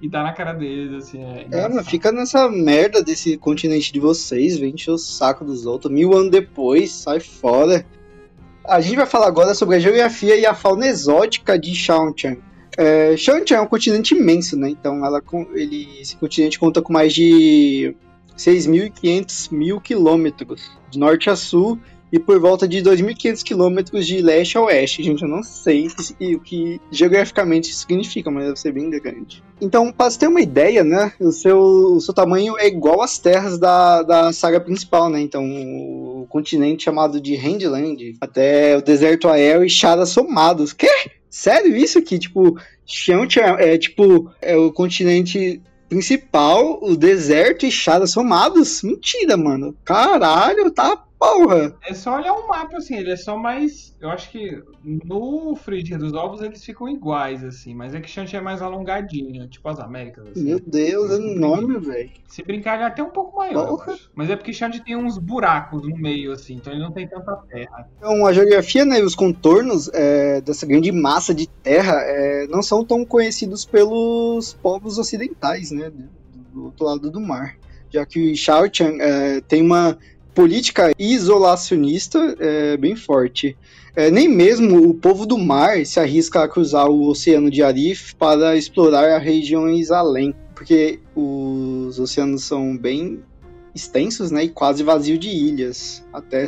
e 0.00 0.08
tá 0.08 0.22
na 0.22 0.32
cara 0.32 0.52
deles, 0.52 0.92
assim. 0.92 1.22
É, 1.22 1.46
é 1.50 1.68
mas 1.68 1.88
fica 1.88 2.12
nessa 2.12 2.48
merda 2.48 3.02
desse 3.02 3.36
continente 3.36 3.92
de 3.92 4.00
vocês, 4.00 4.58
vem 4.58 4.74
encher 4.74 4.92
o 4.92 4.98
saco 4.98 5.44
dos 5.44 5.66
outros. 5.66 5.92
Mil 5.92 6.14
anos 6.14 6.30
depois, 6.30 6.92
sai 6.92 7.20
fora. 7.20 7.84
A 8.64 8.80
gente 8.80 8.96
vai 8.96 9.06
falar 9.06 9.26
agora 9.26 9.54
sobre 9.54 9.76
a 9.76 9.80
geografia 9.80 10.36
e 10.36 10.44
a 10.44 10.54
fauna 10.54 10.86
exótica 10.86 11.58
de 11.58 11.74
Shaonchan. 11.74 12.36
É, 12.76 13.16
Shantia 13.16 13.56
é 13.56 13.60
um 13.60 13.66
continente 13.66 14.14
imenso, 14.14 14.56
né? 14.56 14.70
Então 14.70 15.04
ela, 15.04 15.22
ele, 15.54 15.88
esse 16.00 16.16
continente 16.16 16.58
conta 16.58 16.80
com 16.80 16.92
mais 16.92 17.12
de 17.12 17.94
6.500 18.36 19.52
mil 19.52 19.80
quilômetros 19.80 20.70
de 20.90 20.98
norte 20.98 21.28
a 21.28 21.36
sul 21.36 21.78
e 22.12 22.18
por 22.18 22.40
volta 22.40 22.66
de 22.66 22.82
2.500 22.82 23.42
quilômetros 23.42 24.06
de 24.06 24.20
leste 24.20 24.58
a 24.58 24.62
oeste. 24.62 25.02
Gente, 25.02 25.22
eu 25.22 25.28
não 25.28 25.42
sei 25.42 25.88
o 26.34 26.40
que 26.40 26.80
geograficamente 26.90 27.70
isso 27.70 27.80
significa, 27.80 28.30
mas 28.30 28.46
deve 28.46 28.58
ser 28.58 28.72
bem 28.72 28.90
grande. 28.90 29.42
Então, 29.60 29.92
para 29.92 30.10
você 30.10 30.18
ter 30.18 30.26
uma 30.26 30.40
ideia, 30.40 30.82
né, 30.82 31.12
o 31.20 31.30
seu, 31.30 31.58
o 31.58 32.00
seu 32.00 32.12
tamanho 32.12 32.58
é 32.58 32.66
igual 32.66 33.02
às 33.02 33.18
terras 33.18 33.58
da, 33.58 34.02
da 34.02 34.32
saga 34.32 34.60
principal, 34.60 35.08
né? 35.08 35.20
Então, 35.20 35.44
o 35.44 36.26
continente 36.28 36.84
chamado 36.84 37.20
de 37.20 37.36
Handland, 37.36 38.16
até 38.20 38.76
o 38.76 38.82
deserto 38.82 39.28
Ael 39.28 39.64
e 39.64 39.70
Shara 39.70 40.06
somados. 40.06 40.72
Que? 40.72 41.19
Sério 41.30 41.76
isso 41.76 42.02
que, 42.02 42.18
tipo, 42.18 42.58
Xiantia 42.84 43.56
é, 43.58 43.78
tipo, 43.78 44.30
é 44.42 44.56
o 44.56 44.72
continente 44.72 45.62
principal, 45.88 46.80
o 46.82 46.96
deserto 46.96 47.64
e 47.64 47.70
Shara 47.70 48.06
somados? 48.06 48.82
Mentira, 48.82 49.36
mano. 49.36 49.74
Caralho, 49.84 50.70
tá 50.70 51.04
porra. 51.20 51.76
É 51.86 51.92
só 51.92 52.16
olhar 52.16 52.32
o 52.32 52.48
mapa, 52.48 52.78
assim, 52.78 52.96
ele 52.96 53.12
é 53.12 53.16
só 53.16 53.36
mais. 53.36 53.94
Eu 54.00 54.08
acho 54.08 54.30
que 54.30 54.62
no 54.82 55.54
frigir 55.54 55.98
dos 55.98 56.14
ovos 56.14 56.40
eles 56.40 56.64
ficam 56.64 56.88
iguais, 56.88 57.44
assim, 57.44 57.74
mas 57.74 57.94
é 57.94 58.00
que 58.00 58.08
Shanti 58.08 58.34
é 58.34 58.40
mais 58.40 58.62
alongadinho, 58.62 59.46
tipo 59.46 59.68
as 59.68 59.78
Américas. 59.78 60.28
Assim. 60.28 60.42
Meu 60.42 60.58
Deus, 60.58 61.10
é 61.10 61.16
enorme, 61.16 61.78
velho. 61.78 62.10
Se 62.26 62.42
brincar, 62.42 62.74
ele 62.74 62.84
é 62.84 62.86
até 62.86 63.02
um 63.02 63.10
pouco 63.10 63.36
maior. 63.36 63.84
Mas 64.14 64.30
é 64.30 64.36
porque 64.36 64.52
Shanti 64.52 64.82
tem 64.82 64.96
uns 64.96 65.18
buracos 65.18 65.82
no 65.86 65.94
meio, 65.94 66.32
assim, 66.32 66.54
então 66.54 66.72
ele 66.72 66.82
não 66.82 66.90
tem 66.90 67.06
tanta 67.06 67.36
terra. 67.36 67.86
Então, 67.98 68.24
a 68.24 68.32
geografia 68.32 68.86
né, 68.86 69.00
e 69.00 69.02
os 69.02 69.14
contornos 69.14 69.90
é, 69.92 70.40
dessa 70.40 70.64
grande 70.64 70.90
massa 70.90 71.34
de 71.34 71.46
terra 71.46 72.00
é, 72.00 72.46
não 72.46 72.62
são 72.62 72.82
tão 72.82 73.04
conhecidos 73.04 73.66
pelos 73.66 74.54
povos 74.54 74.96
ocidentais, 74.96 75.70
né? 75.70 75.92
Do 76.52 76.64
outro 76.64 76.86
lado 76.86 77.10
do 77.10 77.20
mar 77.20 77.56
já 77.92 78.06
que 78.06 78.36
Shaotian 78.36 78.96
é, 79.00 79.40
tem 79.40 79.60
uma 79.62 79.98
política 80.40 80.90
isolacionista 80.98 82.34
é, 82.40 82.74
bem 82.78 82.96
forte. 82.96 83.58
É, 83.94 84.10
nem 84.10 84.26
mesmo 84.26 84.88
o 84.88 84.94
povo 84.94 85.26
do 85.26 85.36
mar 85.36 85.84
se 85.84 86.00
arrisca 86.00 86.42
a 86.42 86.48
cruzar 86.48 86.88
o 86.88 87.08
Oceano 87.08 87.50
de 87.50 87.62
Arif 87.62 88.14
para 88.14 88.56
explorar 88.56 89.18
regiões 89.18 89.90
além, 89.90 90.34
porque 90.54 90.98
os 91.14 91.98
oceanos 91.98 92.44
são 92.44 92.74
bem 92.74 93.22
extensos 93.74 94.30
né, 94.30 94.44
e 94.44 94.48
quase 94.48 94.82
vazios 94.82 95.18
de 95.18 95.28
ilhas, 95.28 96.02
até 96.10 96.46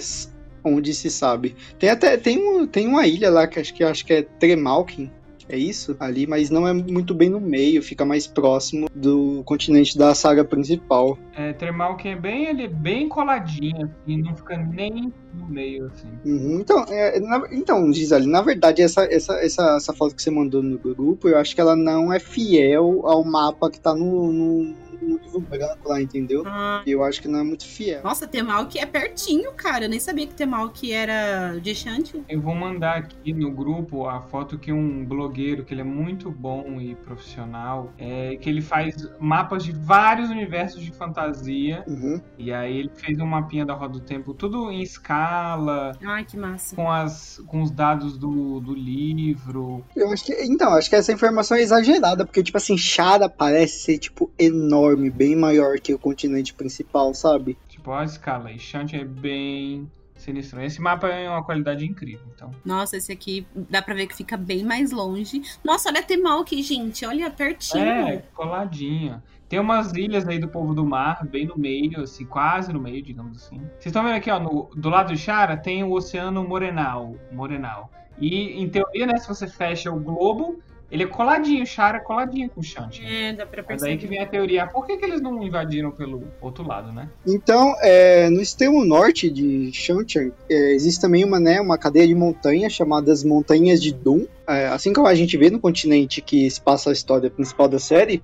onde 0.64 0.94
se 0.94 1.10
sabe. 1.10 1.54
Tem 1.78 1.90
até 1.90 2.16
tem, 2.16 2.38
um, 2.38 2.66
tem 2.66 2.88
uma 2.88 3.06
ilha 3.06 3.28
lá 3.28 3.46
que 3.46 3.60
acho 3.60 3.74
que, 3.74 3.84
acho 3.84 4.06
que 4.06 4.14
é 4.14 4.22
Tremalkin, 4.22 5.10
é 5.52 5.58
isso 5.58 5.94
ali, 6.00 6.26
mas 6.26 6.48
não 6.48 6.66
é 6.66 6.72
muito 6.72 7.14
bem 7.14 7.28
no 7.28 7.38
meio, 7.38 7.82
fica 7.82 8.04
mais 8.06 8.26
próximo 8.26 8.88
do 8.94 9.42
continente 9.44 9.98
da 9.98 10.14
saga 10.14 10.42
principal. 10.44 11.18
É, 11.36 11.52
Tremalkin 11.52 12.08
é 12.08 12.16
bem, 12.16 12.46
ele 12.46 12.62
é 12.64 12.68
bem 12.68 13.06
coladinho, 13.06 13.90
assim, 14.02 14.22
não 14.22 14.34
fica 14.34 14.56
nem 14.56 15.12
no 15.34 15.46
meio, 15.46 15.86
assim. 15.86 16.08
Uhum, 16.24 16.60
então, 16.60 16.84
é, 16.88 17.20
na, 17.20 17.42
então, 17.52 17.92
Gisele, 17.92 18.26
na 18.26 18.40
verdade, 18.40 18.80
essa, 18.80 19.04
essa, 19.04 19.34
essa, 19.34 19.76
essa 19.76 19.92
foto 19.92 20.16
que 20.16 20.22
você 20.22 20.30
mandou 20.30 20.62
no 20.62 20.78
grupo, 20.78 21.28
eu 21.28 21.36
acho 21.36 21.54
que 21.54 21.60
ela 21.60 21.76
não 21.76 22.10
é 22.10 22.18
fiel 22.18 23.02
ao 23.04 23.22
mapa 23.22 23.70
que 23.70 23.78
tá 23.78 23.94
no, 23.94 24.32
no 24.32 24.74
livro 25.06 25.40
branco 25.40 25.88
lá, 25.88 26.00
entendeu? 26.00 26.42
Ah. 26.46 26.82
Eu 26.86 27.02
acho 27.02 27.20
que 27.20 27.28
não 27.28 27.40
é 27.40 27.42
muito 27.42 27.66
fiel. 27.66 28.02
Nossa, 28.02 28.26
Temalk 28.26 28.78
é 28.78 28.86
pertinho, 28.86 29.52
cara. 29.52 29.84
Eu 29.84 29.88
nem 29.88 30.00
sabia 30.00 30.26
que 30.26 30.34
Temalk 30.34 30.92
era 30.92 31.58
de 31.58 31.74
Shanti. 31.74 32.22
Eu 32.28 32.40
vou 32.40 32.54
mandar 32.54 32.96
aqui 32.98 33.32
no 33.32 33.50
grupo 33.50 34.06
a 34.08 34.20
foto 34.20 34.58
que 34.58 34.72
um 34.72 35.04
blogueiro, 35.04 35.64
que 35.64 35.74
ele 35.74 35.80
é 35.80 35.84
muito 35.84 36.30
bom 36.30 36.80
e 36.80 36.94
profissional, 36.94 37.92
é, 37.98 38.36
que 38.36 38.48
ele 38.48 38.60
faz 38.60 39.08
mapas 39.18 39.64
de 39.64 39.72
vários 39.72 40.30
universos 40.30 40.82
de 40.82 40.92
fantasia. 40.92 41.84
Uhum. 41.86 42.20
E 42.38 42.52
aí 42.52 42.78
ele 42.78 42.90
fez 42.94 43.18
um 43.18 43.26
mapinha 43.26 43.64
da 43.64 43.74
Roda 43.74 43.94
do 43.94 44.00
Tempo, 44.00 44.32
tudo 44.32 44.70
em 44.70 44.82
escala. 44.82 45.92
Ai, 46.04 46.24
que 46.24 46.36
massa. 46.36 46.74
Com, 46.74 46.90
as, 46.90 47.42
com 47.46 47.62
os 47.62 47.70
dados 47.70 48.16
do, 48.16 48.60
do 48.60 48.74
livro. 48.74 49.84
Eu 49.94 50.10
acho 50.10 50.24
que. 50.24 50.32
Então, 50.44 50.72
acho 50.74 50.88
que 50.88 50.96
essa 50.96 51.12
informação 51.12 51.56
é 51.56 51.62
exagerada, 51.62 52.24
porque, 52.24 52.42
tipo 52.42 52.56
assim, 52.56 52.76
Shara 52.76 53.28
parece 53.28 53.80
ser, 53.80 53.98
tipo, 53.98 54.30
enorme 54.38 54.91
enorme, 54.92 55.10
bem 55.10 55.34
maior 55.34 55.78
que 55.78 55.94
o 55.94 55.98
continente 55.98 56.54
principal, 56.54 57.14
sabe? 57.14 57.56
Tipo, 57.68 57.92
a 57.92 58.04
escala 58.04 58.48
aí. 58.48 58.58
Shanti 58.58 58.96
é 58.96 59.04
bem 59.04 59.90
sinistro. 60.14 60.60
Esse 60.62 60.80
mapa 60.80 61.08
é 61.08 61.28
uma 61.28 61.42
qualidade 61.42 61.84
incrível, 61.84 62.26
então. 62.34 62.50
Nossa, 62.64 62.96
esse 62.96 63.10
aqui 63.10 63.46
dá 63.54 63.82
pra 63.82 63.94
ver 63.94 64.06
que 64.06 64.16
fica 64.16 64.36
bem 64.36 64.64
mais 64.64 64.92
longe. 64.92 65.42
Nossa, 65.64 65.88
olha 65.88 66.00
a 66.00 66.40
aqui, 66.40 66.62
gente. 66.62 67.04
Olha 67.04 67.30
pertinho. 67.30 67.84
É, 67.84 68.22
coladinha. 68.34 69.22
Tem 69.48 69.60
umas 69.60 69.92
ilhas 69.92 70.26
aí 70.26 70.38
do 70.38 70.48
povo 70.48 70.74
do 70.74 70.86
mar, 70.86 71.26
bem 71.26 71.46
no 71.46 71.58
meio, 71.58 72.00
assim, 72.00 72.24
quase 72.24 72.72
no 72.72 72.80
meio, 72.80 73.02
digamos 73.02 73.36
assim. 73.36 73.58
Vocês 73.58 73.86
estão 73.86 74.02
vendo 74.02 74.14
aqui, 74.16 74.30
ó, 74.30 74.40
no, 74.40 74.70
do 74.74 74.88
lado 74.88 75.12
de 75.12 75.18
Chara 75.18 75.58
tem 75.58 75.84
o 75.84 75.92
Oceano 75.92 76.42
Morenal. 76.42 77.16
Morenal. 77.30 77.90
E, 78.18 78.62
em 78.62 78.68
teoria, 78.68 79.06
né, 79.06 79.18
se 79.18 79.28
você 79.28 79.46
fecha 79.46 79.92
o 79.92 80.00
globo, 80.00 80.58
Ele 80.92 81.04
é 81.04 81.06
coladinho, 81.06 81.62
o 81.62 81.66
Char 81.66 81.94
é 81.94 82.00
coladinho 82.00 82.50
com 82.50 82.60
o 82.60 82.62
Shanti. 82.62 83.02
É, 83.02 83.32
dá 83.32 83.46
pra 83.46 83.60
É 83.60 83.64
perceber. 83.64 83.92
daí 83.92 83.98
que 83.98 84.06
vem 84.06 84.18
a 84.20 84.26
teoria. 84.26 84.66
Por 84.66 84.86
que, 84.86 84.98
que 84.98 85.04
eles 85.06 85.22
não 85.22 85.42
invadiram 85.42 85.90
pelo 85.90 86.24
outro 86.38 86.62
lado, 86.68 86.92
né? 86.92 87.08
Então, 87.26 87.74
é, 87.80 88.28
no 88.28 88.42
extremo 88.42 88.84
norte 88.84 89.30
de 89.30 89.72
Shanchang, 89.72 90.30
é, 90.50 90.74
existe 90.74 91.00
também 91.00 91.24
uma, 91.24 91.40
né, 91.40 91.62
uma 91.62 91.78
cadeia 91.78 92.06
de 92.06 92.14
montanhas 92.14 92.74
chamadas 92.74 93.24
Montanhas 93.24 93.80
de 93.80 93.90
Dun. 93.94 94.26
É, 94.46 94.66
assim 94.66 94.92
como 94.92 95.06
a 95.06 95.14
gente 95.14 95.34
vê 95.38 95.48
no 95.48 95.58
continente 95.58 96.20
que 96.20 96.50
se 96.50 96.60
passa 96.60 96.90
a 96.90 96.92
história 96.92 97.30
principal 97.30 97.68
da 97.68 97.78
série, 97.78 98.22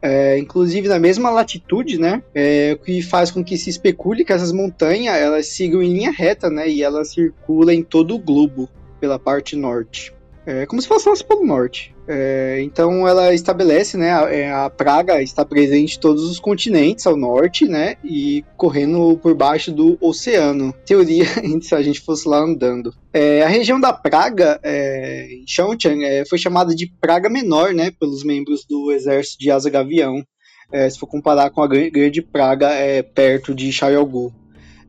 é, 0.00 0.38
inclusive 0.38 0.86
na 0.86 0.98
mesma 1.00 1.30
latitude, 1.30 1.98
né, 1.98 2.22
é, 2.34 2.74
o 2.74 2.84
que 2.84 3.02
faz 3.02 3.30
com 3.30 3.42
que 3.42 3.56
se 3.56 3.70
especule 3.70 4.24
que 4.24 4.32
essas 4.32 4.52
montanhas 4.52 5.16
elas 5.16 5.46
sigam 5.48 5.82
em 5.82 5.92
linha 5.92 6.12
reta, 6.12 6.48
né, 6.50 6.68
e 6.68 6.82
elas 6.82 7.12
circulam 7.12 7.74
em 7.74 7.82
todo 7.82 8.14
o 8.14 8.18
globo 8.18 8.68
pela 9.00 9.18
parte 9.18 9.56
norte. 9.56 10.12
É 10.46 10.66
como 10.66 10.80
se 10.82 10.86
fosse 10.86 11.06
nosso 11.06 11.24
Polo 11.24 11.46
Norte. 11.46 11.93
É, 12.06 12.60
então 12.62 13.08
ela 13.08 13.32
estabelece, 13.32 13.96
né, 13.96 14.12
a, 14.12 14.30
é, 14.30 14.52
a 14.52 14.68
praga 14.68 15.22
está 15.22 15.44
presente 15.44 15.96
em 15.96 16.00
todos 16.00 16.24
os 16.24 16.38
continentes 16.38 17.06
ao 17.06 17.16
norte, 17.16 17.66
né, 17.66 17.96
e 18.04 18.44
correndo 18.56 19.18
por 19.22 19.34
baixo 19.34 19.72
do 19.72 19.96
oceano. 20.00 20.74
Teoria, 20.84 21.24
se 21.62 21.74
a 21.74 21.82
gente 21.82 22.00
fosse 22.00 22.28
lá 22.28 22.38
andando. 22.38 22.92
É, 23.12 23.42
a 23.42 23.48
região 23.48 23.80
da 23.80 23.92
praga, 23.92 24.60
é, 24.62 25.28
em 25.32 25.44
Chongcheng, 25.46 26.04
é, 26.04 26.24
foi 26.26 26.38
chamada 26.38 26.74
de 26.74 26.92
praga 27.00 27.30
menor, 27.30 27.72
né, 27.72 27.90
pelos 27.98 28.22
membros 28.22 28.64
do 28.68 28.92
exército 28.92 29.38
de 29.38 29.50
Asa 29.50 29.70
Gavião. 29.70 30.22
É, 30.72 30.88
se 30.88 30.98
for 30.98 31.06
comparar 31.06 31.50
com 31.50 31.62
a 31.62 31.68
gran- 31.68 31.90
grande 31.90 32.20
praga 32.20 32.70
é, 32.70 33.02
perto 33.02 33.54
de 33.54 33.70
Xiaogu. 33.70 34.32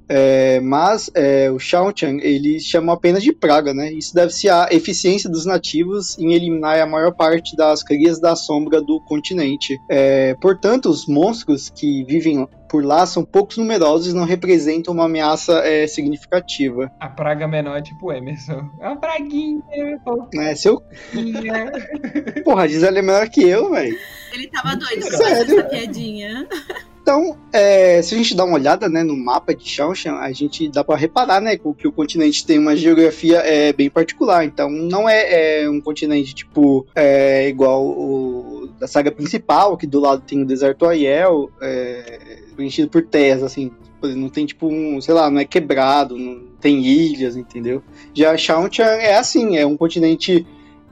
É, 0.08 0.60
mas 0.60 1.10
é, 1.16 1.50
o 1.52 1.60
Shaochang 1.60 2.20
ele 2.24 2.60
chama 2.60 2.94
apenas 2.94 3.24
de 3.24 3.34
praga, 3.34 3.74
né? 3.74 3.92
Isso 3.92 4.14
deve-se 4.14 4.50
à 4.50 4.68
eficiência 4.72 5.30
dos 5.30 5.46
nativos 5.46 6.18
em 6.20 6.34
eliminar 6.34 6.80
a 6.80 6.86
maior 6.86 7.14
parte 7.14 7.56
das 7.56 7.84
crias 7.84 8.20
da 8.20 8.36
sombra 8.36 8.82
do 8.82 9.00
continente. 9.02 9.78
É, 9.90 10.36
portanto, 10.36 10.90
os 10.90 11.08
monstros 11.08 11.70
que 11.70 12.04
vivem 12.04 12.48
por 12.68 12.84
lá 12.84 13.06
são 13.06 13.24
poucos 13.24 13.58
numerosos 13.58 14.12
e 14.12 14.16
não 14.16 14.26
representam 14.26 14.94
uma 14.94 15.06
ameaça 15.06 15.60
é, 15.60 15.88
significativa. 15.88 16.92
A 17.00 17.08
praga 17.08 17.48
menor 17.48 17.78
é 17.78 17.82
tipo 17.82 18.12
Emerson. 18.12 18.70
É 18.80 18.88
uma 18.88 18.98
praguinha, 18.98 19.62
Né? 20.34 20.56
Se 20.56 20.68
eu... 20.68 20.82
fofinha. 21.14 21.72
Porra, 22.44 22.64
a 22.64 22.68
Gisele 22.68 23.00
é 23.00 23.02
melhor 23.02 23.30
que 23.30 23.42
eu, 23.48 23.72
velho. 23.72 23.96
Ele 24.34 24.48
tava 24.48 24.76
doido 24.76 25.04
fazer 25.04 25.54
essa 25.54 25.64
piadinha. 25.64 26.48
Então, 27.06 27.38
é, 27.54 28.02
se 28.02 28.16
a 28.16 28.18
gente 28.18 28.36
dá 28.36 28.44
uma 28.44 28.56
olhada 28.56 28.90
né, 28.90 29.04
no 29.04 29.16
mapa 29.16 29.54
de 29.54 29.70
Shaoxan, 29.70 30.16
a 30.16 30.32
gente 30.32 30.68
dá 30.68 30.84
para 30.84 30.96
reparar 30.98 31.40
né, 31.40 31.56
que 31.56 31.88
o 31.88 31.92
continente 31.92 32.44
tem 32.44 32.58
uma 32.58 32.76
geografia 32.76 33.38
é, 33.46 33.72
bem 33.72 33.92
particular. 33.92 34.44
Então, 34.44 34.72
não 34.72 35.08
é, 35.08 35.62
é 35.62 35.70
um 35.70 35.80
continente 35.80 36.34
tipo 36.34 36.88
é, 36.96 37.48
igual 37.48 37.86
o 37.86 38.68
da 38.80 38.88
saga 38.88 39.12
principal, 39.12 39.78
que 39.78 39.86
do 39.86 40.00
lado 40.00 40.24
tem 40.26 40.42
o 40.42 40.48
deserto 40.48 40.88
Aiel, 40.88 41.52
é, 41.62 42.40
preenchido 42.56 42.90
por 42.90 43.04
terras, 43.04 43.44
assim. 43.44 43.72
Não 44.02 44.28
tem 44.28 44.48
tipo 44.48 44.68
um, 44.68 45.00
sei 45.00 45.14
lá, 45.14 45.30
não 45.30 45.40
é 45.40 45.46
quebrado, 45.46 46.18
não 46.18 46.42
tem 46.60 46.84
ilhas, 46.84 47.38
entendeu? 47.38 47.84
Já 48.16 48.36
Shaoxan 48.36 48.84
é 48.84 49.16
assim, 49.16 49.58
é 49.58 49.66
um 49.66 49.78
continente 49.78 50.44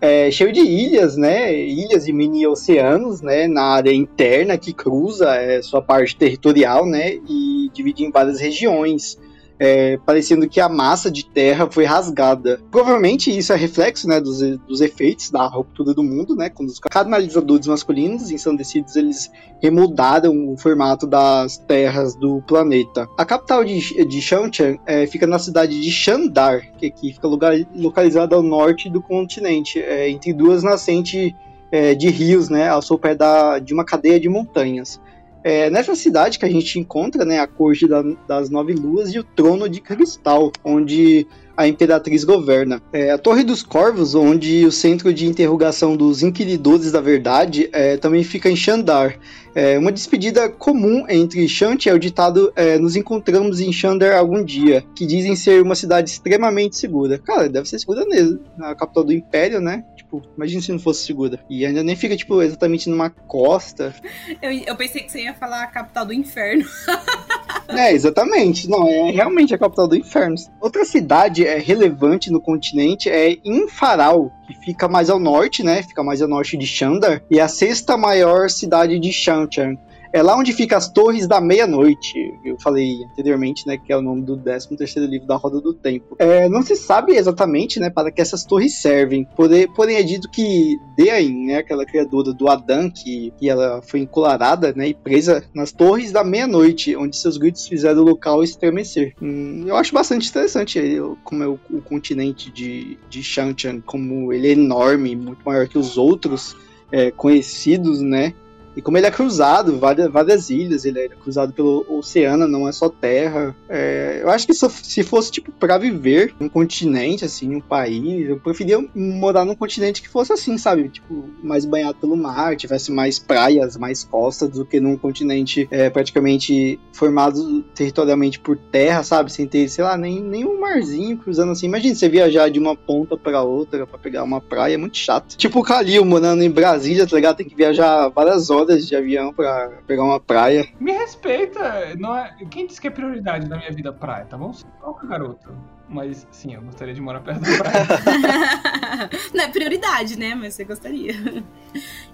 é, 0.03 0.29
cheio 0.29 0.51
de 0.51 0.59
ilhas, 0.59 1.15
né? 1.15 1.55
Ilhas 1.55 2.09
e 2.09 2.11
mini 2.11 2.45
oceanos, 2.45 3.21
né? 3.21 3.47
Na 3.47 3.63
área 3.63 3.93
interna 3.93 4.57
que 4.57 4.73
cruza 4.73 5.33
é, 5.33 5.61
sua 5.61 5.81
parte 5.81 6.13
territorial, 6.17 6.85
né? 6.85 7.13
E 7.29 7.71
divide 7.73 8.03
em 8.03 8.11
várias 8.11 8.37
regiões. 8.37 9.17
É, 9.63 9.97
parecendo 10.05 10.49
que 10.49 10.59
a 10.59 10.67
massa 10.67 11.09
de 11.09 11.25
terra 11.25 11.69
foi 11.71 11.85
rasgada. 11.85 12.59
Provavelmente 12.69 13.35
isso 13.35 13.53
é 13.53 13.55
reflexo 13.55 14.09
né, 14.09 14.19
dos, 14.19 14.41
dos 14.67 14.81
efeitos 14.81 15.31
da 15.31 15.47
ruptura 15.47 15.93
do 15.93 16.03
mundo, 16.03 16.35
né, 16.35 16.49
quando 16.49 16.67
os 16.67 16.79
canalizadores 16.79 17.65
masculinos 17.65 18.29
ensandecidos 18.29 18.97
eles 18.97 19.31
remudaram 19.61 20.51
o 20.51 20.57
formato 20.57 21.07
das 21.07 21.57
terras 21.57 22.13
do 22.13 22.41
planeta. 22.41 23.07
A 23.17 23.23
capital 23.23 23.63
de, 23.63 24.03
de 24.03 24.21
Shaochang 24.21 24.81
é, 24.85 25.07
fica 25.07 25.25
na 25.25 25.39
cidade 25.39 25.79
de 25.79 25.89
Shandar, 25.89 26.69
que, 26.77 26.91
que 26.91 27.13
fica 27.13 27.25
lugar, 27.25 27.55
localizada 27.73 28.35
ao 28.35 28.43
norte 28.43 28.89
do 28.89 29.01
continente, 29.01 29.79
é, 29.79 30.09
entre 30.09 30.33
duas 30.33 30.61
nascentes 30.61 31.31
é, 31.71 31.95
de 31.95 32.09
rios, 32.09 32.49
né, 32.49 32.67
ao 32.67 32.81
sopé 32.81 33.15
da, 33.15 33.59
de 33.59 33.73
uma 33.73 33.85
cadeia 33.85 34.19
de 34.19 34.27
montanhas. 34.27 34.99
É 35.43 35.69
nessa 35.69 35.93
cidade 35.95 36.39
que 36.39 36.45
a 36.45 36.49
gente 36.49 36.79
encontra 36.79 37.25
né, 37.25 37.39
a 37.39 37.47
corte 37.47 37.87
da- 37.87 38.03
das 38.27 38.49
nove 38.49 38.73
luas 38.73 39.13
e 39.13 39.19
o 39.19 39.23
trono 39.23 39.67
de 39.67 39.81
cristal, 39.81 40.51
onde 40.63 41.27
a 41.55 41.67
imperatriz 41.67 42.23
governa. 42.23 42.81
É, 42.91 43.11
a 43.11 43.17
Torre 43.17 43.43
dos 43.43 43.61
Corvos, 43.61 44.15
onde 44.15 44.65
o 44.65 44.71
centro 44.71 45.13
de 45.13 45.27
interrogação 45.27 45.95
dos 45.95 46.23
inquiridores 46.23 46.91
da 46.91 47.01
verdade, 47.01 47.69
é, 47.71 47.97
também 47.97 48.23
fica 48.23 48.49
em 48.49 48.55
Xandar. 48.55 49.19
É 49.55 49.77
uma 49.77 49.91
despedida 49.91 50.49
comum 50.49 51.05
entre 51.07 51.47
Shanti 51.47 51.89
é 51.89 51.93
o 51.93 51.99
ditado 51.99 52.51
é, 52.55 52.77
nos 52.77 52.95
encontramos 52.95 53.59
em 53.59 53.71
Xandar 53.71 54.17
algum 54.17 54.43
dia, 54.43 54.83
que 54.95 55.05
dizem 55.05 55.35
ser 55.35 55.61
uma 55.61 55.75
cidade 55.75 56.09
extremamente 56.09 56.75
segura. 56.75 57.19
Cara, 57.19 57.47
deve 57.47 57.69
ser 57.69 57.79
segura 57.79 58.05
mesmo, 58.05 58.39
na 58.57 58.73
capital 58.73 59.03
do 59.03 59.13
Império, 59.13 59.61
né? 59.61 59.83
Tipo, 59.95 60.23
imagina 60.35 60.61
se 60.61 60.71
não 60.71 60.79
fosse 60.79 61.05
segura. 61.05 61.39
E 61.49 61.65
ainda 61.65 61.83
nem 61.83 61.95
fica, 61.95 62.15
tipo, 62.15 62.41
exatamente 62.41 62.89
numa 62.89 63.09
costa. 63.09 63.93
Eu, 64.41 64.51
eu 64.51 64.75
pensei 64.75 65.03
que 65.03 65.11
você 65.11 65.23
ia 65.23 65.33
falar 65.33 65.63
a 65.63 65.67
capital 65.67 66.05
do 66.05 66.13
inferno. 66.13 66.65
É, 67.69 67.93
exatamente. 67.93 68.69
Não, 68.69 68.87
é 68.87 69.11
realmente 69.11 69.53
a 69.53 69.57
capital 69.57 69.87
do 69.87 69.95
inferno. 69.95 70.35
Outra 70.59 70.85
cidade 70.85 71.45
é 71.45 71.57
relevante 71.57 72.31
no 72.31 72.41
continente 72.41 73.09
é 73.09 73.37
Infaral, 73.43 74.31
fica 74.61 74.87
mais 74.87 75.09
ao 75.09 75.19
norte, 75.19 75.63
né? 75.63 75.81
Fica 75.83 76.03
mais 76.03 76.21
ao 76.21 76.27
norte 76.27 76.57
de 76.57 76.65
Xandar, 76.65 77.21
e 77.29 77.39
é 77.39 77.41
a 77.41 77.47
sexta 77.47 77.97
maior 77.97 78.49
cidade 78.49 78.99
de 78.99 79.11
Shanchang. 79.11 79.77
É 80.13 80.21
lá 80.21 80.37
onde 80.37 80.53
fica 80.53 80.77
as 80.77 80.87
Torres 80.87 81.27
da 81.27 81.41
Meia-Noite. 81.41 82.35
Eu 82.45 82.55
falei 82.59 83.03
anteriormente, 83.03 83.65
né, 83.65 83.79
que 83.79 83.91
é 83.91 83.97
o 83.97 84.01
nome 84.01 84.21
do 84.21 84.37
13 84.37 84.77
terceiro 84.77 85.09
livro 85.09 85.25
da 85.25 85.35
Roda 85.35 85.59
do 85.59 85.73
Tempo. 85.73 86.15
É, 86.19 86.47
não 86.47 86.61
se 86.61 86.75
sabe 86.75 87.13
exatamente, 87.13 87.79
né, 87.79 87.89
para 87.89 88.11
que 88.11 88.21
essas 88.21 88.45
torres 88.45 88.79
servem. 88.79 89.25
Porém, 89.35 89.67
porém 89.73 89.95
é 89.95 90.03
dito 90.03 90.29
que 90.29 90.77
Deain, 90.95 91.47
né, 91.47 91.57
aquela 91.57 91.83
criadora 91.83 92.31
do 92.31 92.47
Adã, 92.47 92.91
que, 92.91 93.33
que 93.39 93.49
ela 93.49 93.81
foi 93.81 94.01
encolarada, 94.01 94.71
né, 94.75 94.89
e 94.89 94.93
presa 94.93 95.43
nas 95.51 95.71
Torres 95.71 96.11
da 96.11 96.23
Meia-Noite, 96.23 96.95
onde 96.95 97.17
seus 97.17 97.37
gritos 97.37 97.67
fizeram 97.67 98.01
o 98.01 98.05
local 98.05 98.43
estremecer. 98.43 99.15
Hum, 99.19 99.63
eu 99.65 99.75
acho 99.75 99.95
bastante 99.95 100.29
interessante 100.29 100.79
como 101.23 101.43
é 101.43 101.47
o, 101.47 101.59
o 101.71 101.81
continente 101.81 102.51
de, 102.51 102.99
de 103.09 103.23
Shanchang, 103.23 103.81
como 103.81 104.31
ele 104.31 104.49
é 104.49 104.51
enorme, 104.51 105.15
muito 105.15 105.43
maior 105.43 105.67
que 105.67 105.77
os 105.77 105.97
outros 105.97 106.55
é, 106.91 107.09
conhecidos, 107.09 107.99
né, 107.99 108.35
e 108.75 108.81
como 108.81 108.97
ele 108.97 109.07
é 109.07 109.11
cruzado, 109.11 109.77
várias, 109.77 110.11
várias 110.11 110.49
ilhas, 110.49 110.85
ele 110.85 110.99
é 110.99 111.09
cruzado 111.09 111.53
pelo 111.53 111.85
oceano, 111.89 112.47
não 112.47 112.67
é 112.67 112.71
só 112.71 112.89
terra. 112.89 113.55
É, 113.69 114.19
eu 114.21 114.29
acho 114.29 114.47
que 114.47 114.53
se, 114.53 114.67
se 114.69 115.03
fosse, 115.03 115.31
tipo, 115.31 115.51
pra 115.51 115.77
viver 115.77 116.33
num 116.39 116.49
continente, 116.49 117.25
assim, 117.25 117.55
um 117.55 117.61
país, 117.61 118.29
eu 118.29 118.39
preferia 118.39 118.83
morar 118.95 119.45
num 119.45 119.55
continente 119.55 120.01
que 120.01 120.09
fosse 120.09 120.33
assim, 120.33 120.57
sabe? 120.57 120.89
Tipo, 120.89 121.25
mais 121.43 121.65
banhado 121.65 121.97
pelo 121.99 122.17
mar, 122.17 122.55
tivesse 122.55 122.91
mais 122.91 123.19
praias, 123.19 123.77
mais 123.77 124.03
costas, 124.03 124.49
do 124.49 124.65
que 124.65 124.79
num 124.79 124.97
continente 124.97 125.67
é, 125.71 125.89
praticamente 125.89 126.79
formado 126.93 127.63
territorialmente 127.75 128.39
por 128.39 128.57
terra, 128.57 129.03
sabe? 129.03 129.31
Sem 129.31 129.47
ter, 129.47 129.67
sei 129.69 129.83
lá, 129.83 129.97
nem, 129.97 130.21
nem 130.21 130.45
um 130.45 130.59
marzinho 130.59 131.17
cruzando 131.17 131.51
assim. 131.51 131.67
Imagina 131.67 131.95
você 131.95 132.09
viajar 132.09 132.49
de 132.49 132.59
uma 132.59 132.75
ponta 132.75 133.17
pra 133.17 133.43
outra 133.43 133.85
pra 133.85 133.97
pegar 133.97 134.23
uma 134.23 134.41
praia, 134.41 134.75
é 134.75 134.77
muito 134.77 134.97
chato. 134.97 135.37
Tipo 135.37 135.59
o 135.59 135.63
Calil 135.63 136.05
morando 136.05 136.43
em 136.43 136.49
Brasília, 136.49 137.07
tá 137.07 137.15
ligado? 137.15 137.37
Tem 137.37 137.47
que 137.47 137.55
viajar 137.55 138.09
várias 138.09 138.49
horas 138.49 138.62
de 138.65 138.95
avião 138.95 139.33
pra 139.33 139.69
pegar 139.87 140.03
uma 140.03 140.19
praia. 140.19 140.67
Me 140.79 140.91
respeita. 140.91 141.95
Não 141.97 142.15
é... 142.15 142.35
Quem 142.49 142.65
disse 142.67 142.79
que 142.81 142.87
é 142.87 142.91
prioridade 142.91 143.47
na 143.47 143.57
minha 143.57 143.71
vida 143.71 143.91
praia, 143.93 144.25
tá 144.25 144.37
bom? 144.37 144.51
Toca, 144.79 145.05
garoto. 145.07 145.51
Mas 145.89 146.25
sim, 146.31 146.55
eu 146.55 146.61
gostaria 146.61 146.93
de 146.93 147.01
morar 147.01 147.19
perto 147.19 147.41
da 147.41 147.57
praia. 147.57 149.09
Não 149.33 149.43
é 149.43 149.47
prioridade, 149.49 150.17
né? 150.17 150.33
Mas 150.33 150.55
você 150.55 150.63
gostaria. 150.63 151.13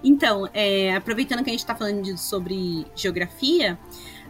Então, 0.02 0.48
é, 0.52 0.94
aproveitando 0.94 1.42
que 1.42 1.50
a 1.50 1.52
gente 1.52 1.64
tá 1.64 1.74
falando 1.74 2.02
de- 2.02 2.18
sobre 2.20 2.84
geografia, 2.94 3.78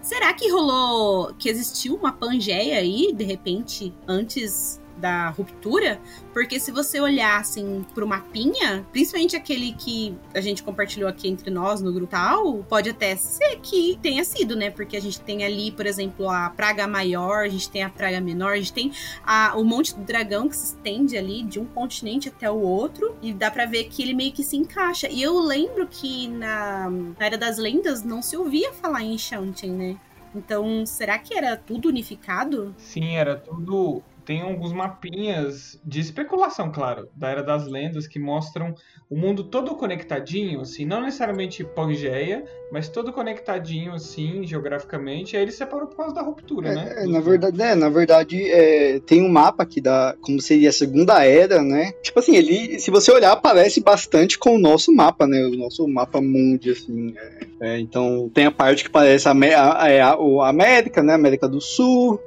será 0.02 0.32
que 0.34 0.48
rolou. 0.50 1.34
que 1.38 1.48
existiu 1.48 1.94
uma 1.96 2.12
Pangeia 2.12 2.76
aí, 2.78 3.12
de 3.14 3.24
repente, 3.24 3.92
antes 4.06 4.79
da 5.00 5.30
ruptura? 5.30 5.98
Porque 6.32 6.60
se 6.60 6.70
você 6.70 7.00
olhar 7.00 7.40
assim 7.40 7.84
pro 7.94 8.06
mapinha, 8.06 8.86
principalmente 8.92 9.34
aquele 9.34 9.72
que 9.72 10.14
a 10.34 10.40
gente 10.40 10.62
compartilhou 10.62 11.08
aqui 11.08 11.28
entre 11.28 11.50
nós 11.50 11.80
no 11.80 11.92
grupo 11.92 12.10
tal, 12.10 12.58
pode 12.68 12.90
até 12.90 13.16
ser 13.16 13.58
que 13.62 13.98
tenha 14.02 14.24
sido, 14.24 14.54
né? 14.54 14.70
Porque 14.70 14.96
a 14.96 15.00
gente 15.00 15.20
tem 15.20 15.44
ali, 15.44 15.70
por 15.72 15.86
exemplo, 15.86 16.28
a 16.28 16.50
praga 16.50 16.86
maior, 16.86 17.44
a 17.44 17.48
gente 17.48 17.68
tem 17.70 17.82
a 17.82 17.88
praga 17.88 18.20
menor, 18.20 18.52
a 18.52 18.56
gente 18.56 18.72
tem 18.72 18.92
a- 19.24 19.54
o 19.56 19.64
Monte 19.64 19.94
do 19.94 20.02
Dragão 20.04 20.48
que 20.48 20.56
se 20.56 20.66
estende 20.74 21.16
ali 21.16 21.42
de 21.42 21.58
um 21.58 21.64
continente 21.64 22.28
até 22.28 22.50
o 22.50 22.58
outro 22.60 23.16
e 23.22 23.32
dá 23.32 23.50
pra 23.50 23.64
ver 23.66 23.84
que 23.84 24.02
ele 24.02 24.14
meio 24.14 24.32
que 24.32 24.42
se 24.44 24.56
encaixa. 24.56 25.08
E 25.08 25.22
eu 25.22 25.38
lembro 25.40 25.86
que 25.86 26.28
na, 26.28 26.90
na 26.90 27.26
Era 27.26 27.38
das 27.38 27.56
Lendas 27.58 28.02
não 28.02 28.20
se 28.22 28.36
ouvia 28.36 28.72
falar 28.72 29.02
em 29.02 29.16
Shanten, 29.16 29.70
né? 29.70 29.96
Então, 30.34 30.84
será 30.86 31.18
que 31.18 31.34
era 31.34 31.56
tudo 31.56 31.88
unificado? 31.88 32.72
Sim, 32.78 33.16
era 33.16 33.36
tudo 33.36 34.00
tem 34.24 34.42
alguns 34.42 34.72
mapinhas 34.72 35.80
de 35.84 36.00
especulação, 36.00 36.70
claro, 36.70 37.08
da 37.14 37.28
Era 37.28 37.42
das 37.42 37.66
Lendas 37.66 38.06
que 38.06 38.18
mostram 38.18 38.74
o 39.08 39.16
mundo 39.16 39.44
todo 39.44 39.76
conectadinho, 39.76 40.60
assim, 40.60 40.84
não 40.84 41.00
necessariamente 41.00 41.64
Pangeia, 41.64 42.44
mas 42.70 42.88
todo 42.88 43.12
conectadinho, 43.12 43.92
assim, 43.92 44.46
geograficamente. 44.46 45.36
Aí 45.36 45.42
ele 45.42 45.50
separou 45.50 45.88
por 45.88 45.96
causa 45.96 46.14
da 46.14 46.22
ruptura, 46.22 46.68
é, 46.68 46.74
né? 46.74 46.94
É, 46.98 47.06
na 47.06 47.20
verdade, 47.20 47.62
é, 47.62 47.74
na 47.74 47.88
verdade 47.88 48.50
é, 48.50 49.00
tem 49.00 49.22
um 49.22 49.28
mapa 49.28 49.64
aqui 49.64 49.80
da 49.80 50.14
como 50.20 50.40
seria 50.40 50.68
a 50.68 50.72
Segunda 50.72 51.24
Era, 51.24 51.62
né? 51.62 51.92
Tipo 52.02 52.20
assim, 52.20 52.36
ele, 52.36 52.78
se 52.78 52.90
você 52.90 53.10
olhar, 53.10 53.34
parece 53.36 53.80
bastante 53.80 54.38
com 54.38 54.54
o 54.54 54.58
nosso 54.58 54.94
mapa, 54.94 55.26
né? 55.26 55.44
O 55.46 55.56
nosso 55.56 55.86
mapa 55.88 56.20
mundi, 56.20 56.70
assim. 56.70 57.12
É, 57.60 57.74
é 57.74 57.80
então 57.80 58.30
tem 58.32 58.46
a 58.46 58.52
parte 58.52 58.84
que 58.84 58.90
parece 58.90 59.28
a, 59.28 59.32
a, 59.32 60.12
a, 60.12 60.48
América, 60.48 61.02
né? 61.02 61.14
América 61.14 61.48
do 61.48 61.60
Sul, 61.60 62.20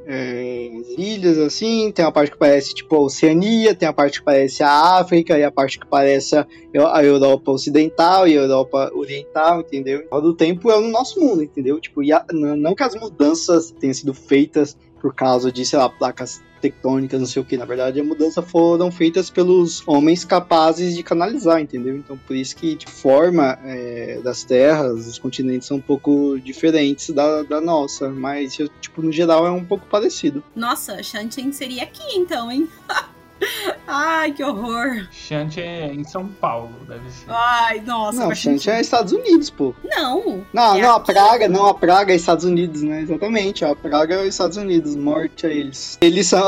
ilhas, 0.98 1.38
assim. 1.38 1.90
Tem 1.92 2.04
a 2.04 2.12
parte 2.12 2.32
que 2.32 2.38
parece 2.38 2.74
tipo 2.74 2.94
a 2.96 3.00
Oceania, 3.00 3.74
tem 3.74 3.88
a 3.88 3.94
parte 3.94 4.20
que 4.20 4.26
parece 4.26 4.62
a 4.62 4.98
África 5.00 5.38
e 5.38 5.44
a 5.44 5.52
parte 5.52 5.80
que 5.80 5.88
parece 5.88 6.36
a, 6.36 6.46
a 6.94 7.04
Europa 7.04 7.50
Ocidental 7.50 8.28
e 8.28 8.38
a 8.38 8.42
Europa 8.42 8.92
Oriental, 8.94 9.62
entendeu? 9.62 10.06
Tempo 10.34 10.72
é 10.72 10.80
no 10.80 10.90
nosso 10.90 11.20
mundo, 11.20 11.44
entendeu? 11.44 11.80
Tipo, 11.80 12.02
a, 12.14 12.26
não 12.32 12.76
que 12.76 12.84
as 12.84 12.96
mudanças 12.96 13.72
tenham 13.72 13.94
sido 13.94 14.14
feitas 14.14 14.78
por 15.02 15.14
causa 15.14 15.52
de, 15.52 15.66
sei 15.66 15.78
lá, 15.80 15.90
placas 15.90 16.42
tectônicas, 16.62 17.20
não 17.20 17.28
sei 17.28 17.42
o 17.42 17.46
que. 17.46 17.58
Na 17.58 17.66
verdade, 17.66 18.00
as 18.00 18.08
mudanças 18.08 18.50
foram 18.50 18.90
feitas 18.90 19.30
pelos 19.30 19.86
homens 19.86 20.24
capazes 20.24 20.96
de 20.96 21.04
canalizar, 21.04 21.60
entendeu? 21.60 21.98
Então, 21.98 22.18
por 22.18 22.36
isso 22.36 22.56
que 22.56 22.76
de 22.76 22.86
forma 22.86 23.60
é, 23.66 24.22
das 24.24 24.46
terras, 24.46 25.06
os 25.06 25.20
continentes 25.20 25.68
são 25.68 25.78
um 25.78 25.82
pouco 25.82 26.40
diferentes 26.40 27.10
da, 27.10 27.44
da 27.44 27.60
nossa, 27.60 28.10
mas, 28.10 28.58
tipo, 28.80 29.02
no 29.02 29.12
geral 29.12 29.46
é 29.46 29.52
um 29.52 29.66
pouco 29.66 29.86
parecido. 29.88 30.42
Nossa, 30.56 31.04
Shantin 31.04 31.52
seria 31.52 31.84
aqui 31.84 32.16
então, 32.16 32.50
hein? 32.50 32.70
Ai, 33.88 34.32
que 34.32 34.44
horror. 34.44 35.08
Shanti 35.12 35.62
é 35.62 35.94
em 35.94 36.04
São 36.04 36.28
Paulo, 36.28 36.74
deve 36.88 37.10
ser. 37.10 37.30
Ai, 37.30 37.82
nossa. 37.82 38.20
Não, 38.20 38.36
Shanti 38.36 38.70
é 38.70 38.82
Estados 38.82 39.14
Unidos, 39.14 39.50
pô. 39.50 39.74
Não. 39.84 40.46
Não, 40.54 40.76
é 40.76 40.82
não, 40.82 40.96
aqui. 40.96 41.12
a 41.12 41.14
praga, 41.14 41.48
não, 41.48 41.68
a 41.68 41.74
praga 41.74 42.14
é 42.14 42.16
Estados 42.16 42.46
Unidos, 42.46 42.82
né? 42.82 43.02
Exatamente, 43.02 43.66
a 43.66 43.76
praga 43.76 44.16
é 44.16 44.28
Estados 44.28 44.58
Unidos, 44.58 44.96
morte 44.96 45.46
a 45.46 45.50
eles. 45.50 45.98
Eles 46.02 46.28
são, 46.28 46.42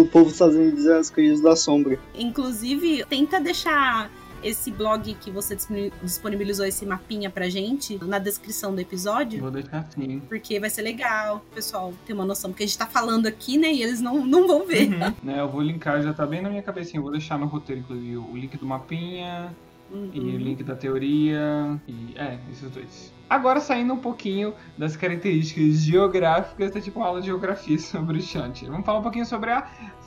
o 0.00 0.06
povo 0.06 0.26
dos 0.26 0.34
Estados 0.34 0.56
Unidos 0.56 0.86
é 0.86 0.98
as 0.98 1.10
crias 1.10 1.40
da 1.40 1.56
sombra. 1.56 1.98
Inclusive, 2.14 3.04
tenta 3.08 3.40
deixar 3.40 4.10
esse 4.42 4.70
blog 4.70 5.14
que 5.14 5.30
você 5.30 5.56
disponibilizou 6.02 6.66
esse 6.66 6.84
mapinha 6.86 7.30
pra 7.30 7.48
gente 7.48 7.98
na 8.04 8.18
descrição 8.18 8.74
do 8.74 8.80
episódio. 8.80 9.40
Vou 9.40 9.50
deixar 9.50 9.78
assim. 9.80 10.20
Porque 10.28 10.58
vai 10.60 10.70
ser 10.70 10.82
legal, 10.82 11.36
o 11.36 11.54
pessoal 11.54 11.92
ter 12.06 12.12
uma 12.12 12.24
noção. 12.24 12.50
Porque 12.50 12.64
a 12.64 12.66
gente 12.66 12.78
tá 12.78 12.86
falando 12.86 13.26
aqui, 13.26 13.56
né? 13.56 13.72
E 13.72 13.82
eles 13.82 14.00
não, 14.00 14.24
não 14.24 14.46
vão 14.46 14.66
ver. 14.66 14.88
Uhum. 14.92 15.14
né, 15.22 15.40
eu 15.40 15.48
vou 15.48 15.62
linkar, 15.62 16.02
já 16.02 16.12
tá 16.12 16.26
bem 16.26 16.40
na 16.40 16.48
minha 16.48 16.62
cabecinha. 16.62 16.98
Eu 16.98 17.02
vou 17.02 17.12
deixar 17.12 17.38
no 17.38 17.46
roteiro, 17.46 17.80
inclusive, 17.80 18.16
o 18.16 18.36
link 18.36 18.56
do 18.56 18.66
mapinha 18.66 19.54
Uhum. 19.90 20.10
e 20.12 20.20
o 20.20 20.38
link 20.38 20.62
da 20.62 20.76
teoria. 20.76 21.80
E 21.88 22.14
é, 22.16 22.38
esses 22.50 22.70
dois. 22.70 23.12
Agora 23.28 23.60
saindo 23.60 23.92
um 23.92 23.98
pouquinho 23.98 24.54
das 24.76 24.96
características 24.96 25.82
geográficas, 25.82 26.74
é 26.74 26.80
tipo 26.80 27.00
uma 27.00 27.08
aula 27.08 27.20
de 27.20 27.26
geografia 27.26 27.78
sobre 27.80 28.18
o 28.18 28.22
Shanti. 28.22 28.66
Vamos 28.66 28.84
falar 28.84 28.98
um 28.98 29.02
pouquinho 29.02 29.26
sobre 29.26 29.50
a 29.50 29.62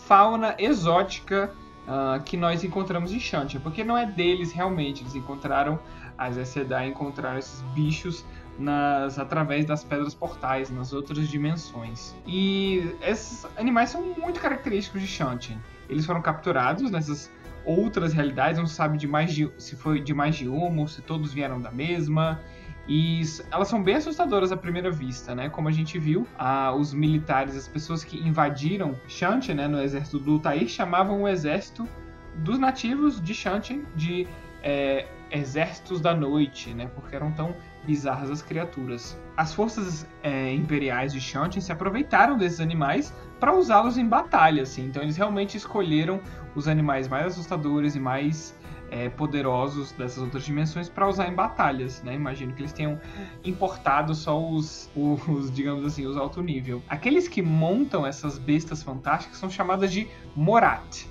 fauna 0.08 0.56
exótica 0.58 1.52
uh, 1.92 2.24
que 2.24 2.38
nós 2.38 2.64
encontramos 2.64 3.12
em 3.12 3.20
Shanti, 3.20 3.60
porque 3.60 3.84
não 3.84 3.98
é 3.98 4.06
deles 4.06 4.52
realmente, 4.52 5.04
eles 5.04 5.14
encontraram, 5.14 5.80
as 6.18 6.36
Sedai 6.48 6.88
encontraram 6.88 7.38
esses 7.38 7.62
bichos 7.74 8.26
nas, 8.58 9.20
através 9.20 9.66
das 9.66 9.84
pedras 9.84 10.14
portais, 10.14 10.70
nas 10.70 10.94
outras 10.94 11.28
dimensões. 11.28 12.16
E 12.26 12.96
esses 13.02 13.46
animais 13.58 13.90
são 13.90 14.02
muito 14.18 14.40
característicos 14.40 15.02
de 15.02 15.08
Shanti. 15.08 15.58
Eles 15.90 16.06
foram 16.06 16.22
capturados 16.22 16.90
nessas 16.90 17.32
outras 17.66 18.14
realidades, 18.14 18.58
não 18.58 18.66
se 18.66 18.76
sabe 18.76 18.98
de 18.98 19.08
mais 19.08 19.34
de, 19.34 19.52
se 19.58 19.76
foi 19.76 20.02
de 20.02 20.14
mais 20.14 20.36
de 20.36 20.48
uma 20.48 20.82
ou 20.82 20.88
se 20.88 21.02
todos 21.02 21.34
vieram 21.34 21.60
da 21.60 21.72
mesma. 21.72 22.40
E 22.88 23.22
elas 23.52 23.68
são 23.68 23.82
bem 23.82 23.96
assustadoras 23.96 24.52
à 24.52 24.58
primeira 24.58 24.92
vista, 24.92 25.36
né? 25.36 25.50
Como 25.50 25.68
a 25.68 25.72
gente 25.72 26.00
viu, 26.00 26.28
ah, 26.38 26.74
os 26.74 26.94
militares, 26.94 27.56
as 27.56 27.68
pessoas 27.68 28.04
que 28.04 28.18
invadiram 28.18 28.96
Shanti, 29.08 29.54
né, 29.54 29.68
no 29.68 29.82
exército 29.82 30.20
do 30.20 30.40
Tair, 30.40 30.68
chamavam 30.68 31.22
o 31.24 31.28
exército 31.28 31.88
dos 32.36 32.58
nativos 32.58 33.22
de 33.22 33.34
Shanti 33.34 33.84
de 33.96 34.28
é, 34.64 35.06
exércitos 35.32 36.02
da 36.02 36.14
noite, 36.14 36.74
né? 36.74 36.90
Porque 36.96 37.16
eram 37.16 37.32
tão 37.32 37.56
bizarras 37.86 38.30
as 38.30 38.42
criaturas. 38.42 39.18
As 39.36 39.54
forças 39.54 40.08
é, 40.22 40.54
imperiais 40.54 41.14
de 41.14 41.22
Shanti 41.22 41.62
se 41.62 41.72
aproveitaram 41.72 42.38
desses 42.38 42.60
animais 42.60 43.14
para 43.40 43.56
usá-los 43.56 43.98
em 43.98 44.08
batalha, 44.08 44.64
assim. 44.64 44.86
Então 44.86 45.02
eles 45.02 45.18
realmente 45.18 45.58
escolheram 45.58 46.20
os 46.54 46.68
animais 46.68 47.08
mais 47.08 47.28
assustadores 47.28 47.96
e 47.96 48.00
mais 48.00 48.56
é, 48.92 49.10
poderosos 49.10 49.94
dessas 49.94 50.22
outras 50.22 50.44
dimensões 50.44 50.90
para 50.90 51.08
usar 51.08 51.28
em 51.30 51.34
batalhas, 51.34 52.04
né? 52.04 52.14
Imagino 52.14 52.54
que 52.54 52.62
eles 52.62 52.74
tenham 52.74 53.00
importado 53.44 54.14
só 54.14 54.38
os, 54.40 54.92
os, 54.96 55.50
digamos 55.52 55.86
assim, 55.86 56.06
os 56.06 56.18
alto 56.18 56.44
nível. 56.44 56.84
Aqueles 56.90 57.28
que 57.28 57.42
montam 57.42 58.06
essas 58.06 58.38
bestas 58.38 58.84
fantásticas 58.84 59.38
são 59.38 59.50
chamadas 59.50 59.92
de 59.92 60.08
Morat, 60.36 61.06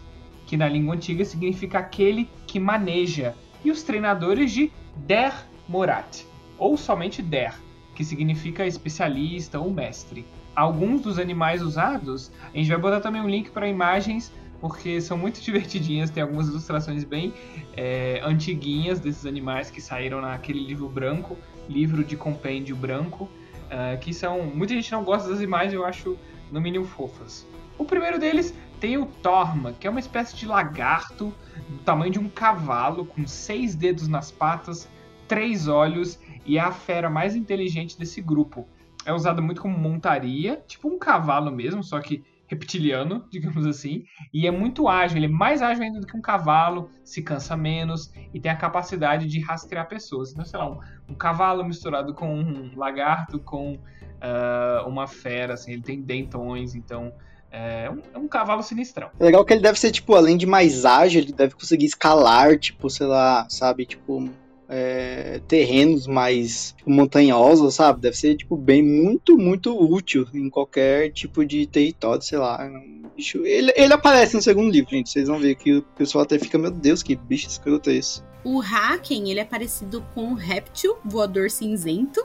que 0.47 0.57
na 0.57 0.69
língua 0.69 0.95
antiga 0.95 1.25
significa 1.25 1.79
aquele 1.79 2.29
que 2.47 2.61
maneja, 2.61 3.35
e 3.65 3.71
os 3.71 3.83
treinadores 3.83 4.53
de 4.53 4.71
Der 4.97 5.47
Morat, 5.67 6.25
ou 6.59 6.77
somente 6.77 7.23
Der, 7.23 7.55
que 7.95 8.05
significa 8.05 8.67
especialista 8.67 9.59
ou 9.59 9.71
mestre. 9.71 10.27
Alguns 10.55 11.01
dos 11.01 11.19
animais 11.19 11.63
usados, 11.63 12.31
a 12.53 12.57
gente 12.57 12.69
vai 12.69 12.79
botar 12.79 13.01
também 13.01 13.23
um 13.23 13.29
link 13.29 13.51
para 13.51 13.69
imagens 13.69 14.33
porque 14.61 15.01
são 15.01 15.17
muito 15.17 15.41
divertidinhas, 15.43 16.11
tem 16.11 16.23
algumas 16.23 16.49
ilustrações 16.49 17.05
bem 17.05 17.33
é, 17.77 18.21
antiguinhas 18.25 19.01
desses 19.01 19.27
animais 19.27 19.71
que 19.71 19.81
saíram 19.81 20.21
naquele 20.21 20.65
livro 20.65 20.89
branco, 20.89 21.37
livro 21.69 22.05
de 22.05 22.17
compêndio 22.17 22.77
branco, 22.77 23.25
uh, 23.25 23.99
que 24.01 24.13
são. 24.13 24.43
Muita 24.43 24.75
gente 24.75 24.91
não 24.93 25.05
gosta 25.05 25.29
das 25.29 25.41
imagens, 25.41 25.73
eu 25.73 25.85
acho 25.85 26.19
no 26.51 26.61
mínimo 26.61 26.85
fofas. 26.85 27.47
O 27.79 27.85
primeiro 27.85 28.19
deles 28.19 28.55
tem 28.79 28.99
o 28.99 29.07
Torma, 29.07 29.73
que 29.73 29.87
é 29.87 29.91
uma 29.91 30.01
espécie 30.01 30.37
de 30.37 30.47
lagarto 30.47 31.33
do 31.69 31.79
tamanho 31.79 32.13
de 32.13 32.19
um 32.19 32.29
cavalo, 32.29 33.07
com 33.07 33.27
seis 33.27 33.75
dedos 33.75 34.09
nas 34.09 34.31
patas, 34.31 34.89
três 35.29 35.69
olhos 35.69 36.19
e 36.45 36.59
é 36.59 36.61
a 36.61 36.73
fera 36.73 37.09
mais 37.09 37.37
inteligente 37.37 37.99
desse 37.99 38.21
grupo. 38.21 38.67
É 39.05 39.13
usado 39.13 39.41
muito 39.43 39.63
como 39.63 39.79
montaria, 39.79 40.63
tipo 40.67 40.89
um 40.89 40.99
cavalo 40.99 41.51
mesmo, 41.51 41.83
só 41.83 42.01
que 42.01 42.23
reptiliano, 42.51 43.25
digamos 43.31 43.65
assim, 43.65 44.05
e 44.35 44.47
é 44.47 44.51
muito 44.51 44.89
ágil, 44.89 45.19
ele 45.19 45.27
é 45.27 45.29
mais 45.29 45.63
ágil 45.63 45.85
ainda 45.85 46.01
do 46.01 46.07
que 46.07 46.17
um 46.17 46.21
cavalo, 46.21 46.91
se 47.05 47.23
cansa 47.23 47.57
menos 47.57 48.13
e 48.35 48.41
tem 48.41 48.51
a 48.51 48.57
capacidade 48.57 49.27
de 49.27 49.41
rastrear 49.41 49.89
pessoas. 49.89 50.33
Então, 50.33 50.45
sei 50.45 50.59
lá, 50.59 50.69
um, 50.69 50.81
um 51.09 51.15
cavalo 51.15 51.65
misturado 51.65 52.13
com 52.13 52.35
um 52.35 52.73
lagarto, 52.77 53.39
com 53.39 53.75
uh, 53.75 54.89
uma 54.89 55.07
fera, 55.07 55.55
assim, 55.55 55.73
ele 55.73 55.83
tem 55.83 56.03
dentões, 56.03 56.75
então 56.75 57.13
é 57.53 57.91
um, 57.91 58.03
é 58.15 58.19
um, 58.19 58.29
cavalo 58.29 58.63
sinistrão. 58.63 59.11
É 59.19 59.25
legal 59.25 59.45
que 59.45 59.53
ele 59.53 59.63
deve 59.63 59.79
ser, 59.79 59.91
tipo, 59.91 60.15
além 60.15 60.37
de 60.37 60.47
mais 60.47 60.85
ágil, 60.85 61.23
ele 61.23 61.33
deve 61.33 61.55
conseguir 61.55 61.87
escalar, 61.87 62.59
tipo, 62.59 62.91
sei 62.91 63.07
lá, 63.07 63.47
sabe, 63.49 63.87
tipo, 63.87 64.29
é, 64.71 65.41
terrenos 65.49 66.07
mais 66.07 66.73
tipo, 66.77 66.91
montanhosos, 66.91 67.75
sabe? 67.75 68.01
Deve 68.01 68.17
ser, 68.17 68.37
tipo, 68.37 68.57
bem, 68.57 68.83
muito, 68.83 69.37
muito 69.37 69.77
útil 69.77 70.27
em 70.33 70.49
qualquer 70.49 71.11
tipo 71.13 71.45
de 71.45 71.67
território, 71.67 72.23
sei 72.23 72.39
lá. 72.39 72.71
Bicho, 73.17 73.45
ele, 73.45 73.73
ele 73.77 73.93
aparece 73.93 74.37
no 74.37 74.43
segundo 74.43 74.71
livro, 74.71 74.91
gente. 74.91 75.11
Vocês 75.11 75.27
vão 75.27 75.41
ver 75.41 75.57
que 75.57 75.79
o 75.79 75.83
pessoal 75.83 76.23
até 76.23 76.39
fica, 76.39 76.57
meu 76.57 76.71
Deus, 76.71 77.03
que 77.03 77.17
bicho 77.17 77.49
escroto 77.49 77.91
é 77.91 77.95
esse. 77.95 78.23
O 78.45 78.63
Haken, 78.63 79.31
ele 79.31 79.41
é 79.41 79.45
parecido 79.45 80.03
com 80.15 80.23
um 80.23 80.35
réptil 80.35 80.97
voador 81.05 81.51
cinzento, 81.51 82.25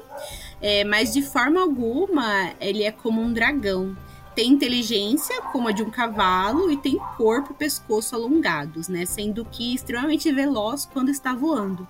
é, 0.62 0.86
mas 0.86 1.12
de 1.12 1.22
forma 1.22 1.60
alguma 1.60 2.54
ele 2.62 2.84
é 2.84 2.92
como 2.92 3.20
um 3.20 3.34
dragão 3.34 3.98
tem 4.36 4.52
inteligência 4.52 5.42
como 5.44 5.70
a 5.70 5.72
de 5.72 5.82
um 5.82 5.90
cavalo 5.90 6.70
e 6.70 6.76
tem 6.76 7.00
corpo 7.18 7.54
e 7.54 7.56
pescoço 7.56 8.16
alongados, 8.16 8.90
né? 8.90 9.06
Sendo 9.06 9.46
que 9.46 9.74
extremamente 9.74 10.32
veloz 10.32 10.86
quando 10.86 11.10
está 11.10 11.34
voando. 11.34 11.88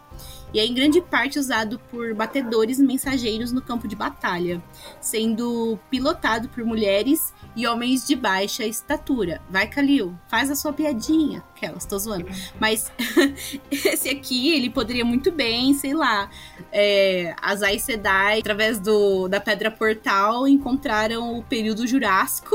E 0.53 0.59
é 0.59 0.65
em 0.65 0.73
grande 0.73 1.01
parte 1.01 1.37
usado 1.37 1.79
por 1.91 2.13
batedores 2.13 2.79
mensageiros 2.79 3.51
no 3.51 3.61
campo 3.61 3.87
de 3.87 3.95
batalha, 3.95 4.63
sendo 5.01 5.77
pilotado 5.89 6.47
por 6.47 6.63
mulheres 6.63 7.33
e 7.55 7.67
homens 7.67 8.07
de 8.07 8.15
baixa 8.15 8.65
estatura. 8.65 9.41
Vai, 9.49 9.67
Kalil, 9.67 10.17
faz 10.29 10.49
a 10.49 10.55
sua 10.55 10.71
piadinha. 10.71 11.43
Aquela, 11.55 11.77
estou 11.77 11.97
zoando. 11.97 12.27
Mas 12.59 12.91
esse 13.71 14.09
aqui, 14.09 14.53
ele 14.53 14.69
poderia 14.69 15.05
muito 15.05 15.31
bem, 15.31 15.73
sei 15.73 15.93
lá, 15.93 16.29
é, 16.69 17.33
as 17.41 17.63
Aes 17.63 17.83
Sedai, 17.83 18.39
através 18.39 18.77
do, 18.77 19.29
da 19.29 19.39
Pedra 19.39 19.71
Portal, 19.71 20.49
encontraram 20.49 21.37
o 21.37 21.43
período 21.43 21.87
Jurássico 21.87 22.53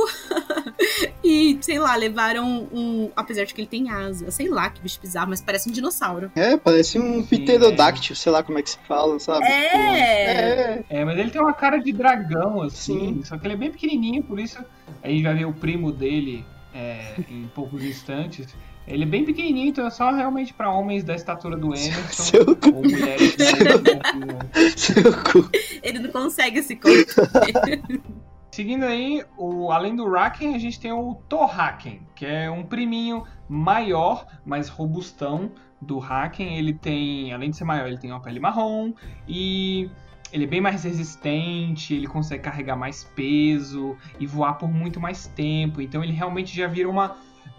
e, 1.24 1.58
sei 1.62 1.78
lá, 1.78 1.96
levaram 1.96 2.68
um... 2.70 3.10
Apesar 3.16 3.44
de 3.44 3.54
que 3.54 3.62
ele 3.62 3.68
tem 3.68 3.90
asa, 3.90 4.30
sei 4.30 4.50
lá, 4.50 4.68
que 4.68 4.82
bicho 4.82 5.00
bizarro, 5.00 5.30
mas 5.30 5.40
parece 5.40 5.70
um 5.70 5.72
dinossauro. 5.72 6.30
É, 6.36 6.58
parece 6.58 6.98
um 6.98 7.24
pterodáctilo, 7.24 8.14
sei 8.16 8.30
lá 8.30 8.42
como 8.42 8.58
é 8.58 8.62
que 8.62 8.70
se 8.70 8.78
fala, 8.86 9.18
sabe? 9.18 9.46
É! 9.46 9.62
Tipo, 9.68 9.78
é. 9.78 10.84
é, 10.90 11.04
mas 11.06 11.18
ele 11.18 11.30
tem 11.30 11.40
uma 11.40 11.54
cara 11.54 11.78
de 11.78 11.90
dragão, 11.90 12.60
assim, 12.60 13.14
Sim. 13.14 13.24
só 13.24 13.38
que 13.38 13.46
ele 13.46 13.54
é 13.54 13.56
bem 13.56 13.70
pequenininho, 13.70 14.22
por 14.22 14.38
isso... 14.38 14.58
Aí 15.02 15.22
já 15.22 15.32
vê 15.32 15.46
o 15.46 15.52
primo 15.54 15.90
dele, 15.90 16.44
é, 16.74 17.14
em 17.30 17.48
poucos 17.54 17.82
instantes. 17.82 18.54
Ele 18.86 19.04
é 19.04 19.06
bem 19.06 19.24
pequenininho, 19.24 19.68
então 19.68 19.86
é 19.86 19.90
só 19.90 20.10
realmente 20.10 20.52
para 20.52 20.70
homens 20.70 21.04
da 21.04 21.14
estatura 21.14 21.56
do 21.56 21.68
Emerson 21.68 22.22
Seu 22.22 22.56
cu. 22.56 22.74
ou 22.74 22.82
mulheres 22.82 23.36
Seu 24.76 25.12
cu. 25.12 25.50
Ele 25.82 25.98
não 26.00 26.10
consegue 26.10 26.62
se 26.62 26.76
conter. 26.76 27.06
Seguindo 28.50 28.84
aí, 28.84 29.24
o, 29.38 29.70
além 29.70 29.94
do 29.94 30.10
Raken, 30.10 30.56
a 30.56 30.58
gente 30.58 30.80
tem 30.80 30.90
o 30.90 31.14
Torraken, 31.28 32.00
que 32.16 32.26
é 32.26 32.50
um 32.50 32.64
priminho 32.64 33.24
maior, 33.48 34.26
mais 34.44 34.68
robustão 34.68 35.52
do 35.80 36.00
Haken. 36.00 36.58
Ele 36.58 36.74
tem, 36.74 37.32
além 37.32 37.50
de 37.50 37.56
ser 37.56 37.64
maior, 37.64 37.86
ele 37.86 37.98
tem 37.98 38.10
uma 38.10 38.20
pele 38.20 38.40
marrom 38.40 38.92
e 39.28 39.88
ele 40.32 40.44
é 40.44 40.46
bem 40.46 40.60
mais 40.60 40.82
resistente, 40.82 41.94
ele 41.94 42.06
consegue 42.06 42.42
carregar 42.42 42.76
mais 42.76 43.04
peso 43.04 43.96
e 44.18 44.26
voar 44.26 44.54
por 44.54 44.68
muito 44.68 45.00
mais 45.00 45.28
tempo. 45.28 45.80
Então 45.80 46.02
ele 46.02 46.12
realmente 46.12 46.54
já 46.54 46.66
vira 46.66 46.88
uma, 46.88 47.16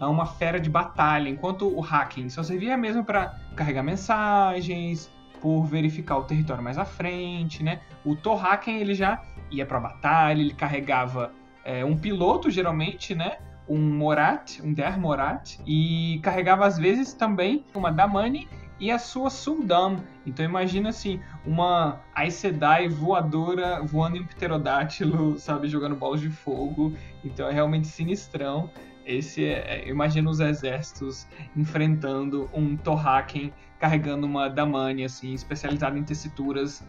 uma 0.08 0.26
fera 0.26 0.58
de 0.60 0.68
batalha, 0.68 1.28
enquanto 1.28 1.68
o 1.68 1.84
Haken 1.84 2.28
só 2.28 2.42
servia 2.42 2.76
mesmo 2.76 3.04
para 3.04 3.38
carregar 3.54 3.82
mensagens, 3.82 5.10
por 5.42 5.64
verificar 5.64 6.18
o 6.18 6.22
território 6.22 6.62
mais 6.62 6.78
à 6.78 6.84
frente, 6.84 7.64
né? 7.64 7.80
O 8.04 8.14
Torraken 8.14 8.78
ele 8.78 8.94
já 8.94 9.20
ia 9.50 9.66
para 9.66 9.80
batalha, 9.80 10.40
ele 10.40 10.54
carregava 10.54 11.32
é, 11.64 11.84
um 11.84 11.96
piloto 11.96 12.48
geralmente, 12.48 13.12
né? 13.12 13.38
Um 13.68 13.78
Morat, 13.78 14.60
um 14.62 14.72
Der 14.72 14.98
Morat, 14.98 15.58
e 15.66 16.20
carregava 16.22 16.64
às 16.64 16.78
vezes 16.78 17.12
também 17.12 17.64
uma 17.74 17.90
Damani 17.90 18.48
e 18.78 18.90
a 18.90 18.98
sua 18.98 19.30
Suldam. 19.30 19.96
Então 20.24 20.44
imagina 20.44 20.90
assim, 20.90 21.20
uma 21.44 22.00
Aes 22.14 22.34
Sedai 22.34 22.88
voadora 22.88 23.82
voando 23.82 24.16
em 24.16 24.24
pterodátilo, 24.24 25.38
sabe, 25.40 25.68
jogando 25.68 25.96
bolas 25.96 26.20
de 26.20 26.30
fogo. 26.30 26.92
Então 27.24 27.48
é 27.48 27.52
realmente 27.52 27.88
sinistrão. 27.88 28.70
Esse 29.04 29.44
é, 29.44 29.84
é 29.84 29.88
imagina 29.88 30.30
os 30.30 30.40
exércitos 30.40 31.26
enfrentando 31.56 32.48
um 32.52 32.76
Torraken 32.76 33.52
carregando 33.82 34.28
uma 34.28 34.48
Damani, 34.48 35.04
assim, 35.04 35.32
especializada 35.32 35.98
em 35.98 36.04
tessituras 36.04 36.84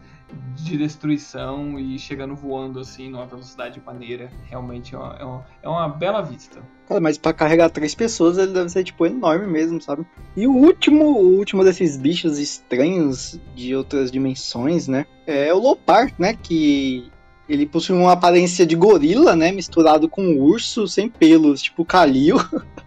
de 0.54 0.76
destruição 0.76 1.76
e 1.76 1.98
chegando 1.98 2.36
voando, 2.36 2.78
assim, 2.78 3.10
numa 3.10 3.26
velocidade 3.26 3.82
maneira. 3.84 4.30
Realmente 4.44 4.94
é 4.94 4.98
uma, 4.98 5.16
é 5.16 5.24
uma, 5.24 5.46
é 5.64 5.68
uma 5.68 5.88
bela 5.88 6.22
vista. 6.22 6.62
Cara, 6.86 7.00
mas 7.00 7.18
pra 7.18 7.32
carregar 7.32 7.68
três 7.68 7.96
pessoas 7.96 8.38
ele 8.38 8.52
deve 8.52 8.68
ser, 8.68 8.84
tipo, 8.84 9.04
enorme 9.04 9.46
mesmo, 9.48 9.82
sabe? 9.82 10.06
E 10.36 10.46
o 10.46 10.52
último, 10.52 11.04
o 11.04 11.36
último 11.36 11.64
desses 11.64 11.96
bichos 11.96 12.38
estranhos 12.38 13.40
de 13.56 13.74
outras 13.74 14.12
dimensões, 14.12 14.86
né? 14.86 15.04
É 15.26 15.52
o 15.52 15.58
Lopar, 15.58 16.12
né? 16.16 16.34
Que 16.40 17.10
ele 17.48 17.66
possui 17.66 17.96
uma 17.96 18.12
aparência 18.12 18.66
de 18.66 18.74
gorila, 18.74 19.36
né? 19.36 19.52
Misturado 19.52 20.08
com 20.08 20.22
um 20.22 20.40
urso 20.40 20.88
sem 20.88 21.08
pelos, 21.08 21.62
tipo 21.62 21.84
Kalil. 21.84 22.36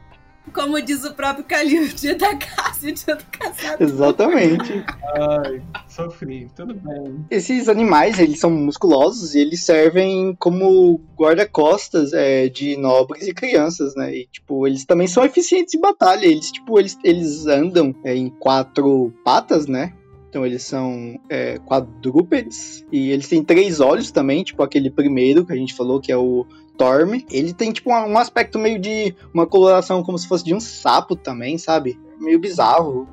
Como 0.54 0.82
diz 0.82 1.04
o 1.04 1.14
próprio 1.14 1.44
Calil, 1.44 1.84
o 1.84 1.88
dia 1.90 2.16
da 2.16 2.36
caça 2.36 2.88
e 2.88 2.92
o 2.92 2.94
dia 2.94 3.16
do 3.16 3.24
caçado. 3.26 3.84
Exatamente. 3.84 4.84
Ai, 5.16 5.62
sofri, 5.88 6.50
tudo 6.56 6.74
bem. 6.74 7.26
Esses 7.30 7.70
animais, 7.70 8.18
eles 8.18 8.40
são 8.40 8.50
musculosos 8.50 9.36
e 9.36 9.40
eles 9.40 9.64
servem 9.64 10.36
como 10.40 11.00
guarda-costas 11.16 12.12
é, 12.14 12.50
de 12.50 12.76
nobres 12.78 13.28
e 13.28 13.34
crianças, 13.34 13.94
né? 13.96 14.16
E, 14.16 14.28
tipo, 14.32 14.66
eles 14.66 14.84
também 14.84 15.06
são 15.06 15.24
eficientes 15.24 15.76
em 15.76 15.80
batalha. 15.80 16.26
Eles, 16.26 16.50
tipo, 16.50 16.80
eles, 16.80 16.98
eles 17.04 17.46
andam 17.46 17.94
é, 18.04 18.16
em 18.16 18.30
quatro 18.30 19.14
patas, 19.24 19.68
né? 19.68 19.94
Então 20.30 20.45
eles 20.45 20.64
são 20.64 21.20
é, 21.30 21.58
quadrúpedes 21.60 22.86
e 22.91 23.12
eles 23.12 23.28
têm 23.28 23.44
três 23.44 23.80
olhos 23.80 24.12
também, 24.12 24.44
tipo 24.44 24.62
aquele 24.62 24.90
primeiro 24.90 25.45
que 25.45 25.54
a 25.54 25.56
gente 25.56 25.74
falou 25.74 26.02
que 26.02 26.12
é 26.12 26.18
o 26.18 26.45
Storm. 26.78 27.24
Ele 27.32 27.54
tem, 27.54 27.72
tipo, 27.72 27.91
um, 27.91 28.14
um 28.14 28.18
aspecto 28.18 28.60
meio 28.60 28.80
de. 28.80 29.16
Uma 29.34 29.48
coloração 29.48 30.04
como 30.04 30.18
se 30.18 30.28
fosse 30.28 30.45
de 30.45 30.54
um 30.54 30.60
sapo 30.60 31.16
também, 31.16 31.58
sabe? 31.58 31.99
Meio 32.20 32.40
bizarro. 32.40 33.08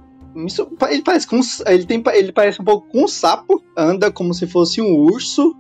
Isso, 0.47 0.69
ele 0.91 1.03
parece 1.03 1.27
com. 1.27 1.41
Ele, 1.67 1.87
tem, 1.87 2.03
ele 2.13 2.33
parece 2.33 2.61
um 2.61 2.65
pouco 2.65 2.87
com 2.89 3.05
um 3.05 3.09
sapo. 3.09 3.63
Anda 3.77 4.13
como 4.13 4.35
se 4.35 4.47
fosse 4.47 4.83
um 4.83 4.95
urso. 4.95 5.57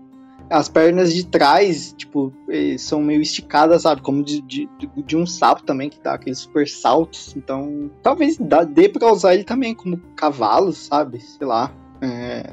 As 0.50 0.68
pernas 0.68 1.12
de 1.12 1.26
trás, 1.26 1.94
tipo, 1.96 2.32
são 2.78 3.00
meio 3.00 3.20
esticadas, 3.20 3.82
sabe? 3.82 4.02
Como 4.02 4.22
de, 4.22 4.40
de, 4.42 4.68
de 4.96 5.16
um 5.16 5.26
sapo 5.26 5.62
também, 5.62 5.88
que 5.88 6.00
dá 6.02 6.14
aqueles 6.14 6.40
super 6.40 6.68
saltos. 6.68 7.34
Então, 7.36 7.90
talvez 8.02 8.36
dê 8.72 8.88
pra 8.88 9.10
usar 9.10 9.34
ele 9.34 9.44
também 9.44 9.74
como 9.74 9.96
cavalo, 10.14 10.72
sabe? 10.72 11.20
Sei 11.20 11.46
lá. 11.46 11.72
É, 12.00 12.52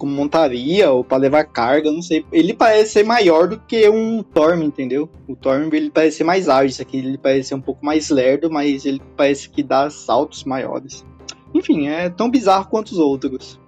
como 0.00 0.12
montaria 0.12 0.90
ou 0.90 1.04
para 1.04 1.18
levar 1.18 1.44
carga, 1.44 1.92
não 1.92 2.00
sei. 2.00 2.24
Ele 2.32 2.54
parece 2.54 2.92
ser 2.92 3.04
maior 3.04 3.46
do 3.46 3.60
que 3.60 3.86
um 3.90 4.22
Torm, 4.22 4.62
entendeu? 4.62 5.08
O 5.28 5.36
Torm 5.36 5.68
ele 5.72 5.90
parece 5.90 6.18
ser 6.18 6.24
mais 6.24 6.48
ágil, 6.48 6.70
isso 6.70 6.82
aqui 6.82 6.96
ele 6.96 7.18
parece 7.18 7.50
ser 7.50 7.54
um 7.54 7.60
pouco 7.60 7.84
mais 7.84 8.08
lerdo, 8.08 8.50
mas 8.50 8.86
ele 8.86 9.00
parece 9.14 9.50
que 9.50 9.62
dá 9.62 9.90
saltos 9.90 10.42
maiores. 10.44 11.04
Enfim, 11.52 11.88
é 11.88 12.08
tão 12.08 12.30
bizarro 12.30 12.68
quanto 12.70 12.92
os 12.92 12.98
outros. 12.98 13.60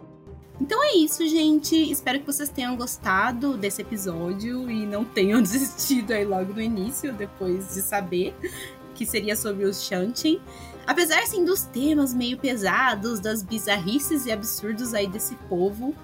Então 0.63 0.81
é 0.81 0.95
isso, 0.95 1.27
gente. 1.27 1.75
Espero 1.91 2.21
que 2.21 2.27
vocês 2.27 2.49
tenham 2.49 2.77
gostado 2.77 3.57
desse 3.57 3.83
episódio 3.83 4.71
e 4.71 4.87
não 4.87 5.05
tenham 5.05 5.43
desistido 5.43 6.13
aí 6.13 6.25
logo 6.25 6.55
no 6.55 6.61
início, 6.63 7.13
depois 7.13 7.75
de 7.75 7.83
saber 7.83 8.33
que 8.95 9.05
seria 9.05 9.35
sobre 9.35 9.65
os 9.65 9.83
Shantin. 9.83 10.41
Apesar, 10.87 11.19
assim, 11.19 11.45
dos 11.45 11.63
temas 11.63 12.15
meio 12.15 12.39
pesados, 12.39 13.19
das 13.19 13.43
bizarrices 13.43 14.25
e 14.27 14.31
absurdos 14.31 14.95
aí 14.95 15.09
desse 15.09 15.35
povo, 15.49 15.97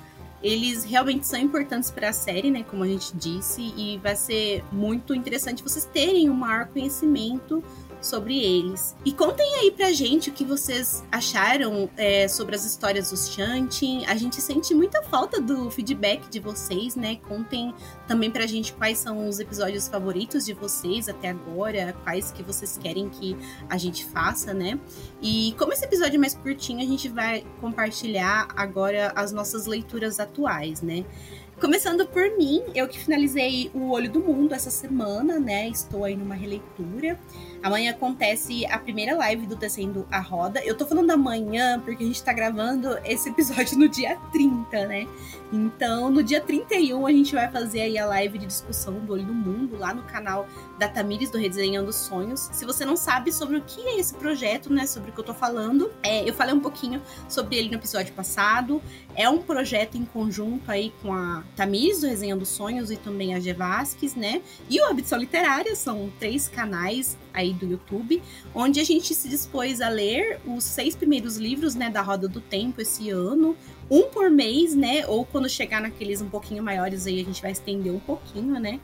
eles 0.42 0.82
realmente 0.82 1.24
são 1.24 1.38
importantes 1.38 1.88
para 1.92 2.08
a 2.08 2.12
série, 2.12 2.50
né? 2.50 2.64
Como 2.68 2.82
a 2.82 2.88
gente 2.88 3.16
disse, 3.16 3.62
e 3.76 3.96
vai 3.98 4.16
ser 4.16 4.64
muito 4.72 5.14
interessante 5.14 5.62
vocês 5.62 5.84
terem 5.84 6.28
um 6.28 6.34
maior 6.34 6.66
conhecimento 6.66 7.62
sobre 8.00 8.38
eles. 8.38 8.94
E 9.04 9.12
contem 9.12 9.46
aí 9.56 9.70
pra 9.70 9.92
gente 9.92 10.30
o 10.30 10.32
que 10.32 10.44
vocês 10.44 11.04
acharam 11.10 11.88
é, 11.96 12.28
sobre 12.28 12.54
as 12.54 12.64
histórias 12.64 13.10
dos 13.10 13.28
Shantin. 13.28 14.04
A 14.06 14.16
gente 14.16 14.40
sente 14.40 14.74
muita 14.74 15.02
falta 15.02 15.40
do 15.40 15.70
feedback 15.70 16.28
de 16.28 16.40
vocês, 16.40 16.94
né? 16.94 17.16
Contem 17.28 17.74
também 18.06 18.30
pra 18.30 18.46
gente 18.46 18.72
quais 18.72 18.98
são 18.98 19.28
os 19.28 19.40
episódios 19.40 19.88
favoritos 19.88 20.44
de 20.44 20.52
vocês 20.52 21.08
até 21.08 21.28
agora, 21.28 21.94
quais 22.04 22.32
que 22.32 22.42
vocês 22.42 22.78
querem 22.78 23.08
que 23.08 23.36
a 23.68 23.76
gente 23.76 24.04
faça, 24.04 24.54
né? 24.54 24.78
E 25.20 25.54
como 25.58 25.72
esse 25.72 25.84
episódio 25.84 26.16
é 26.16 26.18
mais 26.18 26.34
curtinho, 26.34 26.80
a 26.80 26.86
gente 26.86 27.08
vai 27.08 27.44
compartilhar 27.60 28.48
agora 28.56 29.12
as 29.14 29.32
nossas 29.32 29.66
leituras 29.66 30.20
atuais, 30.20 30.82
né? 30.82 31.04
Começando 31.60 32.06
por 32.06 32.22
mim, 32.38 32.62
eu 32.72 32.86
que 32.86 32.96
finalizei 32.96 33.68
O 33.74 33.90
Olho 33.90 34.08
do 34.08 34.20
Mundo 34.20 34.54
essa 34.54 34.70
semana, 34.70 35.40
né? 35.40 35.68
Estou 35.68 36.04
aí 36.04 36.14
numa 36.14 36.36
releitura. 36.36 37.18
Amanhã 37.62 37.90
acontece 37.90 38.64
a 38.66 38.78
primeira 38.78 39.16
live 39.16 39.46
do 39.46 39.56
Descendo 39.56 40.06
a 40.10 40.20
Roda. 40.20 40.62
Eu 40.64 40.76
tô 40.76 40.86
falando 40.86 41.10
amanhã 41.10 41.80
porque 41.80 42.04
a 42.04 42.06
gente 42.06 42.22
tá 42.22 42.32
gravando 42.32 42.96
esse 43.04 43.28
episódio 43.30 43.76
no 43.76 43.88
dia 43.88 44.16
30, 44.32 44.86
né? 44.86 45.06
Então, 45.52 46.10
no 46.10 46.22
dia 46.22 46.40
31, 46.40 47.06
a 47.06 47.10
gente 47.10 47.34
vai 47.34 47.50
fazer 47.50 47.80
aí 47.80 47.98
a 47.98 48.06
live 48.06 48.38
de 48.38 48.46
discussão 48.46 48.94
do 49.00 49.12
Olho 49.12 49.24
do 49.24 49.34
Mundo 49.34 49.76
lá 49.78 49.92
no 49.92 50.02
canal 50.02 50.46
da 50.78 50.88
Tamires 50.88 51.30
do 51.30 51.38
Redesenhando 51.38 51.92
Sonhos. 51.92 52.48
Se 52.52 52.64
você 52.64 52.84
não 52.84 52.96
sabe 52.96 53.32
sobre 53.32 53.56
o 53.56 53.62
que 53.62 53.80
é 53.80 53.98
esse 53.98 54.14
projeto, 54.14 54.72
né? 54.72 54.86
Sobre 54.86 55.10
o 55.10 55.12
que 55.12 55.20
eu 55.20 55.24
tô 55.24 55.34
falando, 55.34 55.90
é, 56.02 56.28
eu 56.28 56.34
falei 56.34 56.54
um 56.54 56.60
pouquinho 56.60 57.02
sobre 57.28 57.56
ele 57.56 57.68
no 57.68 57.74
episódio 57.74 58.12
passado. 58.12 58.80
É 59.16 59.28
um 59.28 59.38
projeto 59.38 59.96
em 59.96 60.04
conjunto 60.04 60.70
aí 60.70 60.92
com 61.02 61.12
a 61.12 61.42
Tamires 61.56 62.02
do 62.02 62.06
Resenhando 62.06 62.46
Sonhos 62.46 62.90
e 62.90 62.96
também 62.96 63.34
a 63.34 63.40
G 63.40 63.56
né? 64.16 64.42
E 64.68 64.80
o 64.80 64.84
Habitação 64.84 65.18
Literária, 65.18 65.74
são 65.74 66.10
três 66.18 66.46
canais 66.46 67.16
aí 67.32 67.47
do 67.52 67.66
YouTube, 67.66 68.22
onde 68.54 68.80
a 68.80 68.84
gente 68.84 69.14
se 69.14 69.28
dispôs 69.28 69.80
a 69.80 69.88
ler 69.88 70.40
os 70.46 70.64
seis 70.64 70.94
primeiros 70.94 71.36
livros, 71.36 71.74
né, 71.74 71.90
da 71.90 72.02
Roda 72.02 72.28
do 72.28 72.40
Tempo 72.40 72.80
esse 72.80 73.10
ano, 73.10 73.56
um 73.90 74.04
por 74.04 74.30
mês, 74.30 74.74
né? 74.74 75.06
Ou 75.06 75.24
quando 75.24 75.48
chegar 75.48 75.80
naqueles 75.80 76.20
um 76.20 76.28
pouquinho 76.28 76.62
maiores 76.62 77.06
aí, 77.06 77.20
a 77.20 77.24
gente 77.24 77.40
vai 77.40 77.52
estender 77.52 77.92
um 77.92 77.98
pouquinho, 77.98 78.60
né? 78.60 78.80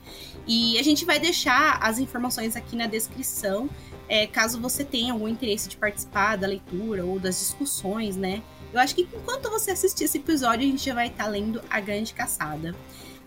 E 0.47 0.78
a 0.78 0.82
gente 0.82 1.05
vai 1.05 1.19
deixar 1.19 1.78
as 1.82 1.99
informações 1.99 2.57
aqui 2.57 2.74
na 2.77 2.86
descrição, 2.86 3.69
é, 4.09 4.27
caso 4.27 4.61
você 4.61 4.85
tenha 4.85 5.12
algum 5.12 5.28
interesse 5.28 5.69
de 5.69 5.77
participar 5.77 6.36
da 6.36 6.47
leitura 6.47 7.05
ou 7.05 7.19
das 7.19 7.39
discussões, 7.39 8.16
né? 8.16 8.43
Eu 8.73 8.81
acho 8.81 8.95
que 8.95 9.03
enquanto 9.03 9.51
você 9.51 9.70
assistir 9.70 10.05
esse 10.05 10.19
episódio, 10.19 10.66
a 10.66 10.70
gente 10.70 10.85
já 10.85 10.95
vai 10.95 11.07
estar 11.07 11.24
tá 11.24 11.31
lendo 11.31 11.62
A 11.70 11.81
Grande 11.81 12.12
Caçada. 12.12 12.74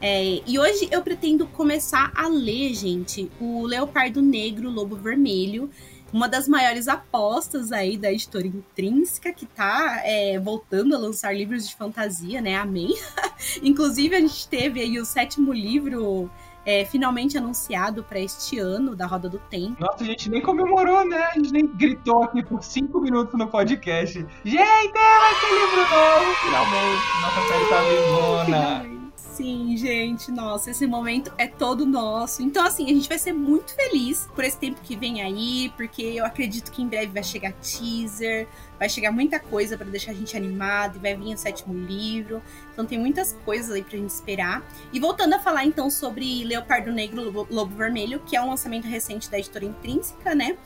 É, 0.02 0.42
e 0.46 0.60
hoje 0.60 0.88
eu 0.92 1.02
pretendo 1.02 1.48
começar 1.48 2.12
a 2.16 2.28
ler, 2.28 2.74
gente, 2.74 3.32
o 3.40 3.66
Leopardo 3.66 4.22
Negro, 4.22 4.70
Lobo 4.70 4.96
Vermelho, 4.96 5.70
uma 6.14 6.30
das 6.30 6.48
maiores 6.48 6.88
apostas 6.88 7.72
aí 7.72 7.98
da 7.98 8.12
editora 8.12 8.48
Intrínseca, 8.48 9.34
que 9.34 9.46
tá 9.46 10.02
é, 10.04 10.40
voltando 10.40 10.96
a 10.96 11.00
lançar 11.00 11.36
livros 11.36 11.68
de 11.68 11.76
fantasia, 11.76 12.42
né? 12.42 12.56
Amém. 12.56 12.96
Inclusive, 13.62 14.16
a 14.16 14.20
gente 14.20 14.48
teve 14.48 14.82
aí 14.82 15.00
o 15.00 15.06
sétimo 15.06 15.52
livro 15.52 16.30
é, 16.66 16.86
finalmente 16.86 17.38
anunciado 17.38 18.04
para 18.04 18.20
este 18.20 18.60
ano 18.60 18.96
da 18.96 19.06
Roda 19.06 19.30
do 19.30 19.40
Tempo. 19.50 19.78
Nossa, 19.80 20.04
a 20.04 20.06
gente 20.06 20.30
nem 20.30 20.42
comemorou, 20.42 21.06
né? 21.06 21.24
A 21.24 21.34
gente 21.34 21.52
nem 21.52 21.68
gritou 21.68 22.24
aqui 22.24 22.44
por 22.44 22.64
cinco 22.64 23.02
minutos 23.02 23.38
no 23.38 23.48
podcast. 23.48 24.14
Gente, 24.46 24.94
vai 24.94 25.34
ter 25.42 25.54
livro 25.54 25.82
novo! 25.82 26.36
Finalmente! 26.44 27.02
Nossa 27.22 27.48
série 27.48 27.70
tá 27.70 27.82
vivona! 27.82 29.07
Sim, 29.38 29.78
gente, 29.78 30.32
nossa, 30.32 30.72
esse 30.72 30.88
momento 30.88 31.32
é 31.38 31.46
todo 31.46 31.86
nosso. 31.86 32.42
Então, 32.42 32.66
assim, 32.66 32.86
a 32.86 32.90
gente 32.90 33.08
vai 33.08 33.20
ser 33.20 33.34
muito 33.34 33.72
feliz 33.76 34.28
por 34.34 34.44
esse 34.44 34.58
tempo 34.58 34.82
que 34.82 34.96
vem 34.96 35.22
aí, 35.22 35.72
porque 35.78 36.02
eu 36.02 36.26
acredito 36.26 36.72
que 36.72 36.82
em 36.82 36.88
breve 36.88 37.14
vai 37.14 37.22
chegar 37.22 37.54
teaser, 37.54 38.48
vai 38.80 38.90
chegar 38.90 39.12
muita 39.12 39.40
coisa 39.40 39.78
para 39.78 39.86
deixar 39.86 40.10
a 40.10 40.16
gente 40.16 40.36
animado, 40.36 41.00
vai 41.00 41.16
vir 41.16 41.36
o 41.36 41.38
sétimo 41.38 41.72
livro. 41.72 42.42
Então 42.74 42.84
tem 42.84 42.98
muitas 42.98 43.38
coisas 43.46 43.70
aí 43.70 43.84
pra 43.84 43.96
gente 43.96 44.10
esperar. 44.10 44.68
E 44.92 45.00
voltando 45.00 45.36
a 45.36 45.40
falar 45.40 45.66
então 45.66 45.88
sobre 45.88 46.44
Leopardo 46.44 46.92
Negro 46.92 47.46
Lobo 47.48 47.76
Vermelho, 47.76 48.20
que 48.26 48.36
é 48.36 48.42
um 48.42 48.50
lançamento 48.50 48.86
recente 48.86 49.30
da 49.30 49.38
editora 49.38 49.66
Intrínseca, 49.66 50.34
né? 50.34 50.58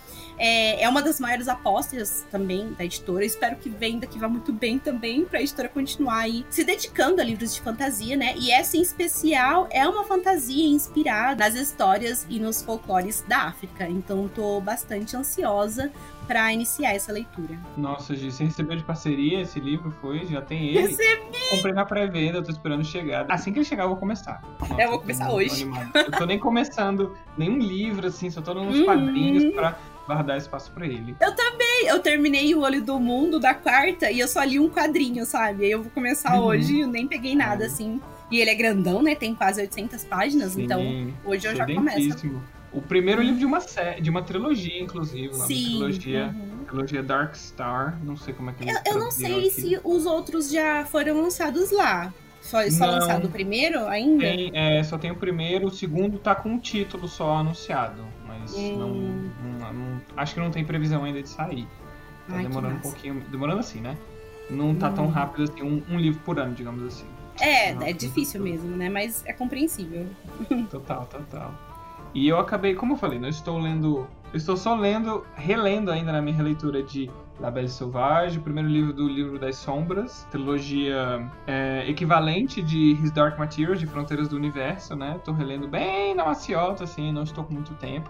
É, 0.43 0.81
é 0.83 0.89
uma 0.89 1.03
das 1.03 1.19
maiores 1.19 1.47
apostas 1.47 2.25
também 2.31 2.73
da 2.73 2.83
editora. 2.83 3.23
espero 3.23 3.57
que 3.57 3.69
venda, 3.69 4.07
que 4.07 4.17
vá 4.17 4.27
muito 4.27 4.51
bem 4.51 4.79
também, 4.79 5.23
pra 5.23 5.39
editora 5.39 5.69
continuar 5.69 6.17
aí 6.21 6.43
se 6.49 6.63
dedicando 6.63 7.21
a 7.21 7.23
livros 7.23 7.53
de 7.53 7.61
fantasia, 7.61 8.17
né? 8.17 8.33
E 8.37 8.49
essa 8.51 8.75
em 8.75 8.81
especial 8.81 9.67
é 9.69 9.87
uma 9.87 10.03
fantasia 10.03 10.67
inspirada 10.67 11.35
nas 11.45 11.53
histórias 11.53 12.25
e 12.27 12.39
nos 12.39 12.63
folclores 12.63 13.23
da 13.27 13.43
África. 13.43 13.87
Então 13.87 14.27
tô 14.33 14.59
bastante 14.59 15.15
ansiosa 15.15 15.91
para 16.27 16.51
iniciar 16.51 16.93
essa 16.95 17.11
leitura. 17.11 17.59
Nossa, 17.77 18.15
Gi, 18.15 18.31
você 18.31 18.45
recebeu 18.45 18.75
de 18.77 18.83
parceria 18.83 19.41
esse 19.41 19.59
livro? 19.59 19.91
Foi? 20.01 20.25
Já 20.25 20.41
tem 20.41 20.69
ele? 20.69 20.87
Recebi! 20.87 21.37
Comprei 21.51 21.73
na 21.73 21.85
pré-venda, 21.85 22.37
eu 22.39 22.43
tô 22.43 22.51
esperando 22.51 22.83
chegar. 22.83 23.25
Assim 23.29 23.51
que 23.51 23.59
ele 23.59 23.65
chegar, 23.65 23.83
eu 23.83 23.89
vou 23.89 23.97
começar. 23.97 24.41
Nossa, 24.59 24.81
eu 24.81 24.89
vou 24.89 24.99
começar 24.99 25.31
hoje. 25.31 25.63
Animado. 25.63 25.91
Eu 25.97 26.11
tô 26.11 26.25
nem 26.25 26.39
começando 26.39 27.15
nenhum 27.37 27.57
livro, 27.59 28.07
assim, 28.07 28.29
só 28.31 28.41
tô 28.41 28.53
nos 28.55 28.75
Uhum. 28.79 28.85
quadrinhos 28.85 29.53
pra 29.53 29.77
guardar 30.05 30.37
espaço 30.37 30.71
pra 30.71 30.85
ele. 30.85 31.15
Eu 31.21 31.35
também, 31.35 31.85
eu 31.87 31.99
terminei 31.99 32.53
o 32.55 32.61
Olho 32.61 32.81
do 32.81 32.99
Mundo 32.99 33.39
da 33.39 33.53
quarta 33.53 34.11
e 34.11 34.19
eu 34.19 34.27
só 34.27 34.43
li 34.43 34.59
um 34.59 34.69
quadrinho, 34.69 35.25
sabe? 35.25 35.65
Aí 35.65 35.71
eu 35.71 35.81
vou 35.83 35.91
começar 35.91 36.35
Uhum. 36.39 36.45
hoje, 36.45 36.79
eu 36.81 36.87
nem 36.87 37.07
peguei 37.07 37.35
nada 37.35 37.65
Uhum. 37.65 37.71
assim. 37.71 38.01
E 38.29 38.39
ele 38.39 38.49
é 38.49 38.55
grandão, 38.55 39.01
né? 39.01 39.13
Tem 39.15 39.35
quase 39.35 39.61
800 39.61 40.03
páginas, 40.05 40.53
Sim, 40.53 40.63
então 40.63 40.81
hoje 41.25 41.47
eu 41.47 41.55
já 41.55 41.65
começo. 41.65 41.97
sedentíssimo. 41.97 42.43
O 42.73 42.81
primeiro 42.81 43.21
livro 43.21 43.37
de 43.37 43.45
uma 43.45 43.59
série, 43.59 43.99
de 44.01 44.09
uma 44.09 44.21
trilogia, 44.21 44.81
inclusive. 44.81 45.35
Uma 45.35 45.45
Sim. 45.45 45.65
trilogia, 45.65 46.33
uhum. 46.33 46.63
trilogia 46.65 47.03
Dark 47.03 47.35
Star. 47.35 47.99
Não 48.01 48.15
sei 48.15 48.33
como 48.33 48.49
é 48.49 48.53
que 48.53 48.63
eles 48.63 48.75
Eu, 48.85 48.93
eu 48.93 48.99
não 48.99 49.11
sei 49.11 49.39
aqui. 49.39 49.49
se 49.51 49.79
os 49.83 50.05
outros 50.05 50.49
já 50.49 50.85
foram 50.85 51.21
lançados 51.21 51.69
lá. 51.71 52.13
Só, 52.41 52.57
só 52.71 52.85
Não. 52.87 52.93
lançado 52.93 53.25
o 53.27 53.29
primeiro 53.29 53.85
ainda? 53.87 54.23
Tem, 54.23 54.51
é, 54.55 54.81
só 54.83 54.97
tem 54.97 55.11
o 55.11 55.15
primeiro, 55.15 55.67
o 55.67 55.71
segundo 55.71 56.17
tá 56.17 56.33
com 56.33 56.49
um 56.49 56.57
título 56.57 57.07
só 57.09 57.35
anunciado. 57.35 58.01
Mas 58.41 58.55
Hum. 58.55 58.77
não, 58.77 59.59
não- 59.59 59.73
não- 59.73 60.01
Acho 60.17 60.33
que 60.33 60.39
não 60.39 60.51
tem 60.51 60.63
previsão 60.65 61.03
ainda 61.03 61.21
de 61.21 61.29
sair. 61.29 61.67
Tá 62.27 62.37
Ai, 62.37 62.43
demorando 62.47 62.75
um 62.75 62.79
pouquinho. 62.79 63.21
Demorando 63.29 63.59
assim, 63.59 63.79
né? 63.81 63.97
Não 64.49 64.75
tá 64.75 64.89
tão 64.91 65.05
Hum. 65.05 65.09
rápido 65.09 65.43
assim, 65.43 65.61
um, 65.61 65.81
um 65.89 65.97
livro 65.97 66.21
por 66.25 66.39
ano, 66.39 66.53
digamos 66.53 66.83
assim. 66.83 67.05
É, 67.39 67.73
Não, 67.73 67.81
é 67.83 67.93
difícil 67.93 68.39
tudo. 68.41 68.51
mesmo, 68.51 68.75
né? 68.77 68.89
Mas 68.89 69.23
é 69.25 69.33
compreensível. 69.33 70.05
Total, 70.69 71.05
total. 71.05 71.53
E 72.13 72.27
eu 72.27 72.37
acabei, 72.37 72.75
como 72.75 72.93
eu 72.93 72.97
falei, 72.97 73.17
não 73.19 73.29
estou 73.29 73.57
lendo. 73.57 74.05
Eu 74.33 74.37
estou 74.37 74.55
só 74.57 74.75
lendo, 74.75 75.25
relendo 75.35 75.89
ainda 75.91 76.11
na 76.11 76.21
minha 76.21 76.35
releitura 76.35 76.83
de 76.83 77.09
La 77.39 77.49
Belle 77.49 77.69
Sauvage, 77.69 78.37
o 78.37 78.41
primeiro 78.41 78.67
livro 78.69 78.93
do 78.93 79.07
Livro 79.07 79.39
das 79.39 79.55
Sombras, 79.55 80.27
trilogia 80.29 81.25
é, 81.47 81.85
equivalente 81.89 82.61
de 82.61 82.91
His 83.01 83.11
Dark 83.11 83.37
Materials, 83.39 83.79
de 83.79 83.87
Fronteiras 83.87 84.27
do 84.27 84.35
Universo, 84.35 84.95
né? 84.95 85.19
Tô 85.23 85.31
relendo 85.31 85.67
bem 85.67 86.13
na 86.13 86.25
maciota, 86.25 86.83
assim, 86.83 87.11
não 87.11 87.23
estou 87.23 87.43
com 87.45 87.53
muito 87.53 87.73
tempo. 87.75 88.09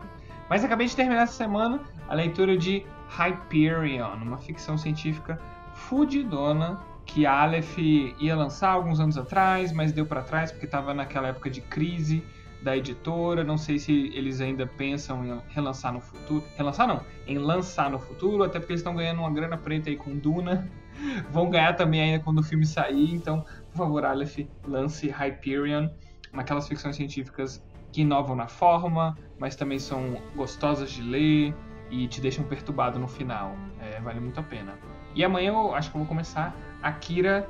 Mas 0.51 0.65
acabei 0.65 0.85
de 0.85 0.93
terminar 0.93 1.21
essa 1.21 1.31
semana 1.31 1.79
a 2.09 2.13
leitura 2.13 2.57
de 2.57 2.85
Hyperion, 3.07 4.15
uma 4.15 4.37
ficção 4.37 4.77
científica 4.77 5.39
fudidona 5.73 6.77
que 7.05 7.25
a 7.25 7.31
Aleph 7.31 7.77
ia 7.77 8.35
lançar 8.35 8.71
alguns 8.71 8.99
anos 8.99 9.17
atrás, 9.17 9.71
mas 9.71 9.93
deu 9.93 10.05
para 10.05 10.21
trás 10.21 10.51
porque 10.51 10.65
estava 10.65 10.93
naquela 10.93 11.29
época 11.29 11.49
de 11.49 11.61
crise 11.61 12.21
da 12.61 12.75
editora. 12.75 13.45
Não 13.45 13.57
sei 13.57 13.79
se 13.79 14.11
eles 14.13 14.41
ainda 14.41 14.67
pensam 14.67 15.25
em 15.25 15.41
relançar 15.47 15.93
no 15.93 16.01
futuro. 16.01 16.43
Relançar 16.57 16.85
não, 16.85 16.99
em 17.25 17.37
lançar 17.37 17.89
no 17.89 17.97
futuro, 17.97 18.43
até 18.43 18.59
porque 18.59 18.73
eles 18.73 18.81
estão 18.81 18.93
ganhando 18.93 19.19
uma 19.19 19.31
grana 19.31 19.57
preta 19.57 19.89
aí 19.89 19.95
com 19.95 20.17
Duna. 20.17 20.69
Vão 21.31 21.49
ganhar 21.49 21.77
também 21.77 22.01
ainda 22.01 22.21
quando 22.21 22.39
o 22.39 22.43
filme 22.43 22.65
sair. 22.65 23.13
Então, 23.13 23.45
por 23.71 23.77
favor, 23.77 24.03
Aleph, 24.03 24.39
lance 24.67 25.07
Hyperion, 25.07 25.87
naquelas 26.33 26.67
ficções 26.67 26.97
científicas 26.97 27.63
que 27.91 28.01
inovam 28.01 28.35
na 28.35 28.47
forma, 28.47 29.17
mas 29.41 29.55
também 29.55 29.79
são 29.79 30.21
gostosas 30.35 30.91
de 30.91 31.01
ler 31.01 31.51
e 31.89 32.07
te 32.07 32.21
deixam 32.21 32.45
perturbado 32.45 32.99
no 32.99 33.07
final. 33.07 33.55
É, 33.79 33.99
vale 33.99 34.19
muito 34.19 34.39
a 34.39 34.43
pena. 34.43 34.75
E 35.15 35.23
amanhã 35.23 35.49
eu 35.49 35.73
acho 35.73 35.89
que 35.89 35.97
eu 35.97 35.99
vou 35.99 36.07
começar 36.07 36.55
Akira 36.83 37.49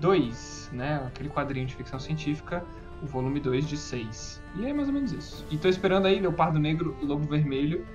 2, 0.00 0.70
né? 0.72 1.04
Aquele 1.06 1.28
quadrinho 1.28 1.66
de 1.66 1.74
ficção 1.74 2.00
científica, 2.00 2.64
o 3.02 3.06
volume 3.06 3.38
2 3.38 3.68
de 3.68 3.76
6. 3.76 4.42
E 4.56 4.64
é 4.64 4.72
mais 4.72 4.88
ou 4.88 4.94
menos 4.94 5.12
isso. 5.12 5.46
E 5.50 5.58
tô 5.58 5.68
esperando 5.68 6.06
aí 6.06 6.18
Leopardo 6.18 6.58
Negro 6.58 6.96
Lobo 7.02 7.28
Vermelho. 7.28 7.86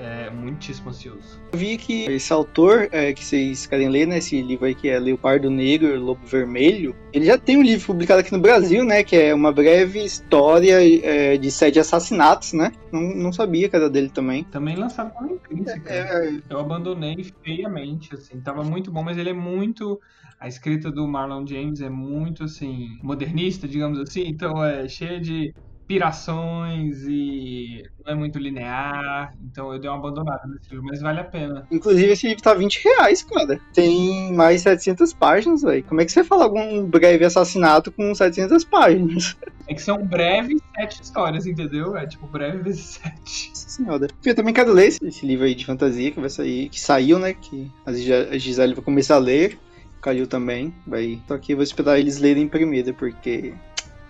É, 0.00 0.30
muitíssimo 0.30 0.88
ansioso. 0.88 1.38
Eu 1.52 1.58
vi 1.58 1.76
que 1.76 2.04
esse 2.06 2.32
autor 2.32 2.88
é, 2.90 3.12
que 3.12 3.22
vocês 3.22 3.66
querem 3.66 3.90
ler, 3.90 4.06
né? 4.06 4.16
Esse 4.16 4.40
livro 4.40 4.64
aí 4.64 4.74
que 4.74 4.88
é 4.88 4.98
Leopardo 4.98 5.50
Negro 5.50 6.00
Lobo 6.00 6.24
Vermelho. 6.24 6.96
Ele 7.12 7.26
já 7.26 7.36
tem 7.36 7.58
um 7.58 7.62
livro 7.62 7.86
publicado 7.86 8.20
aqui 8.20 8.32
no 8.32 8.38
Brasil, 8.38 8.82
né? 8.82 9.04
Que 9.04 9.16
é 9.16 9.34
uma 9.34 9.52
breve 9.52 10.02
história 10.02 10.78
é, 11.04 11.36
de 11.36 11.50
sete 11.50 11.78
assassinatos, 11.78 12.54
né? 12.54 12.72
Não, 12.90 13.02
não 13.02 13.32
sabia 13.32 13.68
que 13.68 13.76
era 13.76 13.90
dele 13.90 14.08
também. 14.08 14.44
Também 14.44 14.74
lançado 14.74 15.12
pela 15.12 15.30
Intrínseca. 15.30 15.92
É, 15.92 16.40
Eu 16.48 16.58
abandonei 16.58 17.22
feiamente, 17.44 18.14
assim. 18.14 18.40
Tava 18.40 18.64
muito 18.64 18.90
bom, 18.90 19.02
mas 19.02 19.18
ele 19.18 19.30
é 19.30 19.34
muito. 19.34 20.00
A 20.38 20.48
escrita 20.48 20.90
do 20.90 21.06
Marlon 21.06 21.46
James 21.46 21.82
é 21.82 21.90
muito, 21.90 22.44
assim, 22.44 22.98
modernista, 23.02 23.68
digamos 23.68 24.00
assim. 24.00 24.26
Então 24.26 24.64
é 24.64 24.88
cheia 24.88 25.20
de 25.20 25.52
pirações 25.90 27.02
e 27.08 27.82
não 28.04 28.12
é 28.12 28.14
muito 28.16 28.38
linear. 28.38 29.34
Então 29.44 29.72
eu 29.72 29.78
dei 29.80 29.90
uma 29.90 29.98
abandonada 29.98 30.46
nesse 30.46 30.70
livro, 30.70 30.84
mas 30.86 31.00
vale 31.00 31.18
a 31.20 31.24
pena. 31.24 31.66
Inclusive, 31.70 32.12
esse 32.12 32.28
livro 32.28 32.42
tá 32.42 32.54
20 32.54 32.84
reais, 32.84 33.22
cara. 33.24 33.60
Tem 33.74 34.32
mais 34.32 34.62
700 34.62 35.12
páginas, 35.12 35.62
velho. 35.62 35.82
Como 35.84 36.00
é 36.00 36.04
que 36.04 36.12
você 36.12 36.22
fala 36.22 36.44
algum 36.44 36.84
breve 36.86 37.24
assassinato 37.24 37.90
com 37.90 38.14
700 38.14 38.64
páginas? 38.64 39.36
É 39.70 39.74
que 39.74 39.82
são 39.82 40.04
breves 40.04 40.60
sete 40.74 41.00
histórias, 41.00 41.46
entendeu? 41.46 41.96
É 41.96 42.04
tipo 42.04 42.26
breve 42.26 42.58
vezes 42.58 42.86
sete. 43.00 43.50
Nossa 43.50 43.68
senhora. 43.68 44.08
Eu 44.24 44.34
também 44.34 44.52
quero 44.52 44.72
ler 44.72 44.88
esse, 44.88 45.24
livro 45.24 45.44
aí 45.46 45.54
de 45.54 45.64
fantasia 45.64 46.10
que 46.10 46.18
vai 46.18 46.28
sair, 46.28 46.68
que 46.68 46.80
saiu, 46.80 47.20
né? 47.20 47.34
Que 47.34 47.70
a 47.86 47.92
Gis- 47.92 48.10
a 48.32 48.36
Gisele 48.36 48.74
vai 48.74 48.82
começar 48.82 49.14
a 49.14 49.18
ler. 49.18 49.60
O 49.96 50.00
Calil 50.00 50.26
também. 50.26 50.74
Vai. 50.84 51.20
Só 51.28 51.38
que 51.38 51.52
eu 51.52 51.56
vou 51.58 51.62
esperar 51.62 52.00
eles 52.00 52.18
lerem 52.18 52.48
primeiro, 52.48 52.92
porque. 52.94 53.54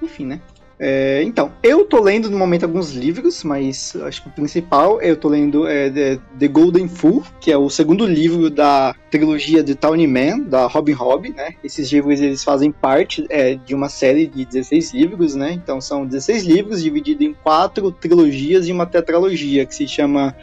Enfim, 0.00 0.24
né? 0.24 0.40
É, 0.82 1.22
então, 1.24 1.52
eu 1.62 1.84
tô 1.84 2.00
lendo 2.00 2.30
no 2.30 2.38
momento 2.38 2.64
alguns 2.64 2.92
livros, 2.92 3.44
mas 3.44 3.94
acho 3.96 4.22
que 4.22 4.28
o 4.28 4.32
principal 4.32 4.98
eu 5.02 5.14
tô 5.14 5.28
lendo 5.28 5.68
é 5.68 5.90
The, 5.90 6.48
Golden 6.48 6.88
Fool, 6.88 7.22
que 7.38 7.52
é 7.52 7.58
o 7.58 7.68
segundo 7.68 8.06
livro 8.06 8.48
da 8.48 8.94
trilogia 9.10 9.62
de 9.62 9.74
Tawny 9.74 10.06
Man, 10.06 10.38
da 10.38 10.66
Robin 10.66 10.94
Hobb, 10.94 11.34
né? 11.34 11.54
Esses 11.62 11.92
livros 11.92 12.18
eles 12.22 12.42
fazem 12.42 12.72
parte 12.72 13.26
é, 13.28 13.56
de 13.56 13.74
uma 13.74 13.90
série 13.90 14.26
de 14.26 14.46
16 14.46 14.94
livros, 14.94 15.34
né? 15.34 15.52
Então 15.52 15.82
são 15.82 16.06
16 16.06 16.44
livros 16.44 16.82
divididos 16.82 17.26
em 17.26 17.34
quatro 17.34 17.92
trilogias 17.92 18.66
e 18.66 18.72
uma 18.72 18.86
tetralogia, 18.86 19.66
que 19.66 19.74
se 19.74 19.86
chama 19.86 20.34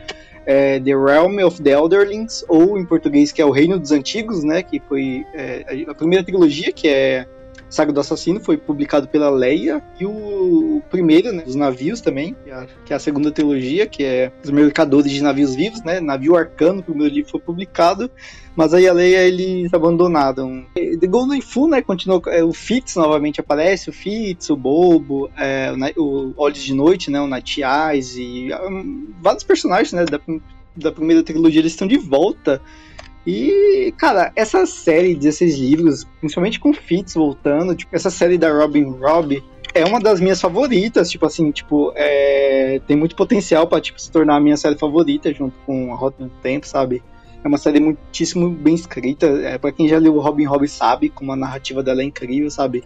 é, 0.45 0.80
The 0.80 0.91
Realm 0.91 1.43
of 1.43 1.64
the 1.64 1.72
Elderlings, 1.72 2.45
ou 2.47 2.77
em 2.77 2.85
português 2.85 3.31
que 3.31 3.41
é 3.41 3.45
o 3.45 3.49
Reino 3.49 3.80
dos 3.80 3.91
Antigos, 3.91 4.43
né? 4.43 4.61
Que 4.61 4.80
foi 4.88 5.26
é, 5.34 5.84
a 5.88 5.95
primeira 5.95 6.23
trilogia, 6.23 6.72
que 6.72 6.88
é 6.88 7.26
Saga 7.69 7.91
do 7.91 7.99
Assassino 7.99 8.39
foi 8.39 8.57
publicado 8.57 9.07
pela 9.07 9.30
Leia 9.30 9.84
e 9.99 10.06
o 10.06 10.81
primeiro, 10.89 11.34
né, 11.34 11.44
dos 11.44 11.56
navios 11.56 12.02
também, 12.02 12.35
que 12.44 12.49
é, 12.49 12.53
a, 12.53 12.68
que 12.85 12.94
é 12.94 12.95
a 12.95 12.99
segunda 12.99 13.31
trilogia, 13.31 13.85
que 13.85 14.03
é 14.03 14.31
os 14.44 14.49
mercadores 14.49 15.11
de 15.11 15.22
navios 15.22 15.56
vivos, 15.56 15.84
né, 15.84 15.99
navio 15.99 16.35
arcano, 16.35 16.80
o 16.80 16.84
primeiro 16.84 17.14
livro 17.14 17.31
foi 17.31 17.39
publicado, 17.39 18.10
mas 18.56 18.73
aí 18.73 18.88
a 18.88 18.94
Leia 18.94 19.27
eles 19.27 19.73
abandonaram. 19.73 20.65
The 20.73 21.07
Golden 21.07 21.41
Fool, 21.41 21.69
né, 21.69 21.81
continuou, 21.81 22.22
é, 22.27 22.44
o 22.44 22.53
Fitz 22.53 22.95
novamente 22.95 23.39
aparece, 23.39 23.89
o 23.89 23.94
Fitz, 23.94 24.49
o 24.49 24.56
Bobo, 24.56 25.30
é, 25.38 25.72
o 25.98 26.34
Olhos 26.38 26.64
de 26.64 26.73
Noite, 26.73 27.11
né, 27.11 27.19
o 27.19 27.27
Night 27.27 27.61
Eyes 27.61 28.15
e 28.15 28.49
um, 28.69 29.14
vários 29.22 29.44
personagens, 29.44 29.91
né, 29.91 30.06
da, 30.06 30.19
da 30.76 30.91
primeira 30.91 31.22
trilogia 31.22 31.61
eles 31.61 31.73
estão 31.73 31.88
de 31.88 31.98
volta. 31.98 32.61
E, 33.27 33.93
cara, 33.97 34.31
essa 34.37 34.65
série 34.65 35.13
de 35.13 35.19
16 35.19 35.57
livros, 35.57 36.07
principalmente 36.21 36.61
com 36.61 36.73
Fitz 36.73 37.13
voltando, 37.13 37.75
tipo, 37.75 37.93
essa 37.93 38.09
série 38.09 38.37
da 38.37 38.49
Robin 38.49 38.85
Robb 38.85 39.43
é 39.73 39.83
uma 39.83 39.99
das 39.99 40.21
minhas 40.21 40.39
favoritas, 40.39 41.11
tipo 41.11 41.25
assim, 41.25 41.51
tipo, 41.51 41.91
é, 41.93 42.79
tem 42.87 42.95
muito 42.95 43.17
potencial 43.17 43.67
pra, 43.67 43.81
tipo, 43.81 43.99
se 43.99 44.09
tornar 44.09 44.37
a 44.37 44.39
minha 44.39 44.55
série 44.55 44.77
favorita 44.77 45.33
junto 45.33 45.59
com 45.65 45.91
a 45.91 45.95
Rota 45.97 46.23
do 46.23 46.29
Tempo, 46.41 46.65
sabe? 46.65 47.03
É 47.43 47.47
uma 47.49 47.57
série 47.57 47.81
muitíssimo 47.81 48.49
bem 48.49 48.75
escrita, 48.75 49.27
é, 49.27 49.57
para 49.57 49.73
quem 49.73 49.89
já 49.89 49.97
leu 49.97 50.17
Robin 50.21 50.45
Hobb 50.45 50.65
sabe 50.65 51.09
como 51.09 51.33
a 51.33 51.35
narrativa 51.35 51.83
dela 51.83 52.01
é 52.01 52.05
incrível, 52.05 52.49
sabe? 52.49 52.85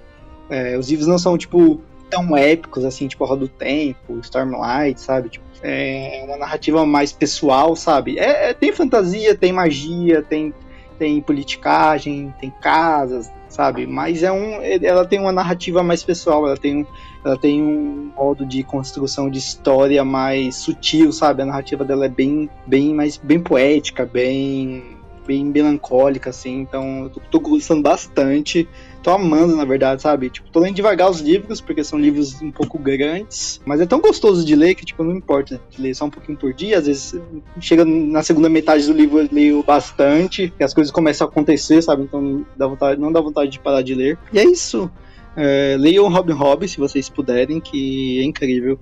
É, 0.50 0.76
os 0.76 0.90
livros 0.90 1.08
não 1.08 1.20
são, 1.20 1.38
tipo, 1.38 1.80
tão 2.12 2.36
épicos, 2.36 2.84
assim, 2.84 3.08
tipo 3.08 3.24
Roda 3.24 3.46
do 3.46 3.48
Tempo, 3.48 4.20
Stormlight, 4.20 5.00
sabe? 5.00 5.30
Tipo, 5.30 5.46
é 5.64 6.24
uma 6.28 6.38
narrativa 6.38 6.86
mais 6.86 7.14
pessoal, 7.14 7.76
sabe? 7.76 8.20
É, 8.20 8.50
é- 8.50 8.54
tem 8.54 8.74
fantasia, 8.74 9.34
tem 9.34 9.54
magia, 9.54 10.22
tem, 10.22 10.54
tem 11.00 11.22
politicagem, 11.22 12.34
tem 12.40 12.52
casas, 12.62 13.32
sabe? 13.48 13.88
Mas 13.88 14.24
é 14.24 14.32
um, 14.32 14.60
ela 14.62 15.06
tem 15.06 15.20
uma 15.20 15.32
narrativa 15.32 15.82
mais 15.82 16.04
pessoal, 16.04 16.46
ela 16.46 16.58
tem, 16.58 16.86
ela 17.24 17.38
tem 17.38 17.64
um 17.64 18.12
modo 18.16 18.46
de 18.46 18.62
construção 18.62 19.30
de 19.30 19.40
história 19.40 20.04
mais 20.04 20.58
sutil, 20.58 21.14
sabe? 21.14 21.42
A 21.42 21.46
narrativa 21.46 21.86
dela 21.86 22.06
é 22.06 22.10
bem, 22.10 22.50
bem 22.68 22.94
mais, 22.94 23.18
bem 23.18 23.40
poética, 23.40 24.06
bem 24.06 25.00
bem 25.26 25.46
melancólica, 25.46 26.32
assim, 26.32 26.62
então 26.62 27.04
eu 27.04 27.10
tô, 27.10 27.22
tô 27.32 27.40
gostando 27.40 27.82
bastante. 27.82 28.68
Tô 29.04 29.12
amando, 29.12 29.56
na 29.56 29.66
verdade, 29.66 30.02
sabe? 30.02 30.30
Tipo, 30.30 30.50
tô 30.52 30.60
lendo 30.60 30.76
devagar 30.76 31.10
os 31.10 31.22
livros, 31.22 31.60
porque 31.60 31.84
são 31.84 32.00
livros 32.00 32.40
um 32.42 32.52
pouco 32.52 32.78
grandes, 32.78 33.60
mas 33.66 33.82
é 33.82 33.86
tão 33.86 34.00
gostoso 34.00 34.46
de 34.46 34.56
ler 34.56 34.76
que, 34.76 34.86
tipo, 34.86 35.04
não 35.04 35.16
importa 35.16 35.60
de 35.70 35.82
ler 35.82 35.96
só 35.96 36.06
um 36.06 36.10
pouquinho 36.10 36.38
por 36.38 36.54
dia. 36.54 36.78
Às 36.78 36.86
vezes, 36.86 37.20
chega 37.60 37.84
na 37.84 38.22
segunda 38.22 38.48
metade 38.48 38.86
do 38.86 38.94
livro, 38.94 39.20
eu 39.20 39.30
leio 39.32 39.64
bastante, 39.64 40.54
e 40.60 40.64
as 40.64 40.74
coisas 40.74 40.92
começam 40.92 41.26
a 41.26 41.30
acontecer, 41.30 41.82
sabe? 41.82 42.04
Então, 42.04 42.46
dá 42.56 42.68
vontade, 42.68 43.02
não 43.02 43.12
dá 43.12 43.20
vontade 43.20 43.50
de 43.50 43.60
parar 43.60 43.82
de 43.82 43.96
ler. 43.96 44.20
E 44.32 44.38
é 44.38 44.44
isso. 44.44 44.90
É, 45.36 45.78
leiam 45.80 46.10
Robin 46.10 46.34
Hood, 46.34 46.68
se 46.68 46.78
vocês 46.78 47.10
puderem, 47.10 47.60
que 47.60 48.20
é 48.20 48.24
incrível. 48.24 48.78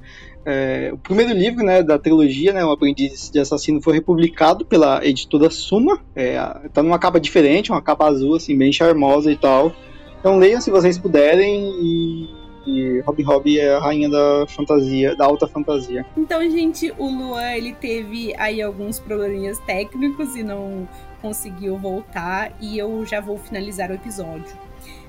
É, 0.46 0.90
o 0.94 0.98
primeiro 0.98 1.32
livro 1.34 1.64
né, 1.64 1.84
da 1.84 2.00
trilogia, 2.00 2.54
né, 2.54 2.66
O 2.66 2.72
Aprendiz 2.72 3.30
de 3.30 3.40
Assassino, 3.40 3.82
foi 3.82 3.94
republicado 3.94 4.66
pela 4.66 5.06
editora 5.06 5.50
Suma. 5.50 6.00
É, 6.16 6.38
tá 6.74 6.82
numa 6.82 6.98
capa 6.98 7.20
diferente, 7.20 7.72
uma 7.72 7.82
capa 7.82 8.08
azul, 8.08 8.36
assim, 8.36 8.58
bem 8.58 8.72
charmosa 8.72 9.32
e 9.32 9.38
tal. 9.38 9.74
Então 10.20 10.38
leiam 10.38 10.60
se 10.60 10.70
vocês 10.70 10.98
puderem 10.98 12.30
e, 12.68 13.02
Robin 13.06 13.24
Hood 13.26 13.60
é 13.60 13.74
a 13.74 13.80
rainha 13.80 14.10
da 14.10 14.46
fantasia, 14.48 15.16
da 15.16 15.26
alta 15.26 15.48
fantasia. 15.48 16.06
Então, 16.16 16.41
gente, 16.41 16.94
o 16.98 17.08
Luan 17.10 17.54
ele 17.54 17.74
teve 17.74 18.36
aí 18.38 18.62
alguns 18.62 19.00
probleminhas 19.00 19.58
técnicos 19.60 20.36
e 20.36 20.44
não 20.44 20.88
conseguiu 21.22 21.78
voltar 21.78 22.52
e 22.62 22.78
eu 22.78 23.06
já 23.06 23.20
vou 23.20 23.38
finalizar 23.38 23.90
o 23.90 23.94
episódio. 23.94 24.56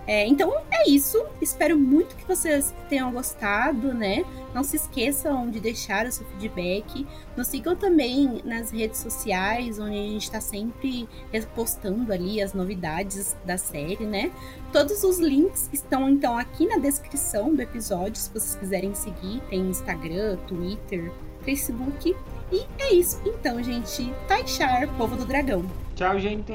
É, 0.07 0.27
então 0.27 0.53
é 0.71 0.89
isso. 0.89 1.25
Espero 1.41 1.79
muito 1.79 2.17
que 2.17 2.27
vocês 2.27 2.75
tenham 2.89 3.13
gostado, 3.13 3.95
né? 3.95 4.25
Não 4.55 4.65
se 4.65 4.77
esqueçam 4.77 5.49
de 5.49 5.61
deixar 5.61 6.07
o 6.07 6.13
seu 6.13 6.27
feedback. 6.27 7.07
Nos 7.37 7.47
sigam 7.47 7.77
também 7.77 8.41
nas 8.45 8.71
redes 8.71 8.99
sociais, 8.99 9.79
onde 9.79 9.97
a 9.97 10.03
gente 10.03 10.25
está 10.25 10.41
sempre 10.41 11.09
repostando 11.33 12.13
ali 12.13 12.43
as 12.43 12.53
novidades 12.53 13.37
da 13.45 13.57
série, 13.57 14.05
né? 14.05 14.33
Todos 14.73 15.05
os 15.05 15.19
links 15.19 15.69
estão 15.73 16.09
então 16.09 16.37
aqui 16.37 16.67
na 16.67 16.79
descrição 16.79 17.55
do 17.55 17.63
episódio, 17.63 18.17
se 18.17 18.31
vocês 18.31 18.57
quiserem 18.57 18.95
seguir. 18.95 19.41
Tem 19.49 19.61
Instagram, 19.61 20.37
Twitter, 20.49 21.13
Facebook. 21.43 22.17
E 22.51 22.67
é 22.79 22.95
isso. 22.95 23.21
Então, 23.25 23.63
gente, 23.63 24.13
Taixar, 24.27 24.89
povo 24.97 25.15
do 25.15 25.25
dragão. 25.25 25.65
Tchau, 25.95 26.19
gente. 26.19 26.53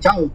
Tchau. 0.00 0.30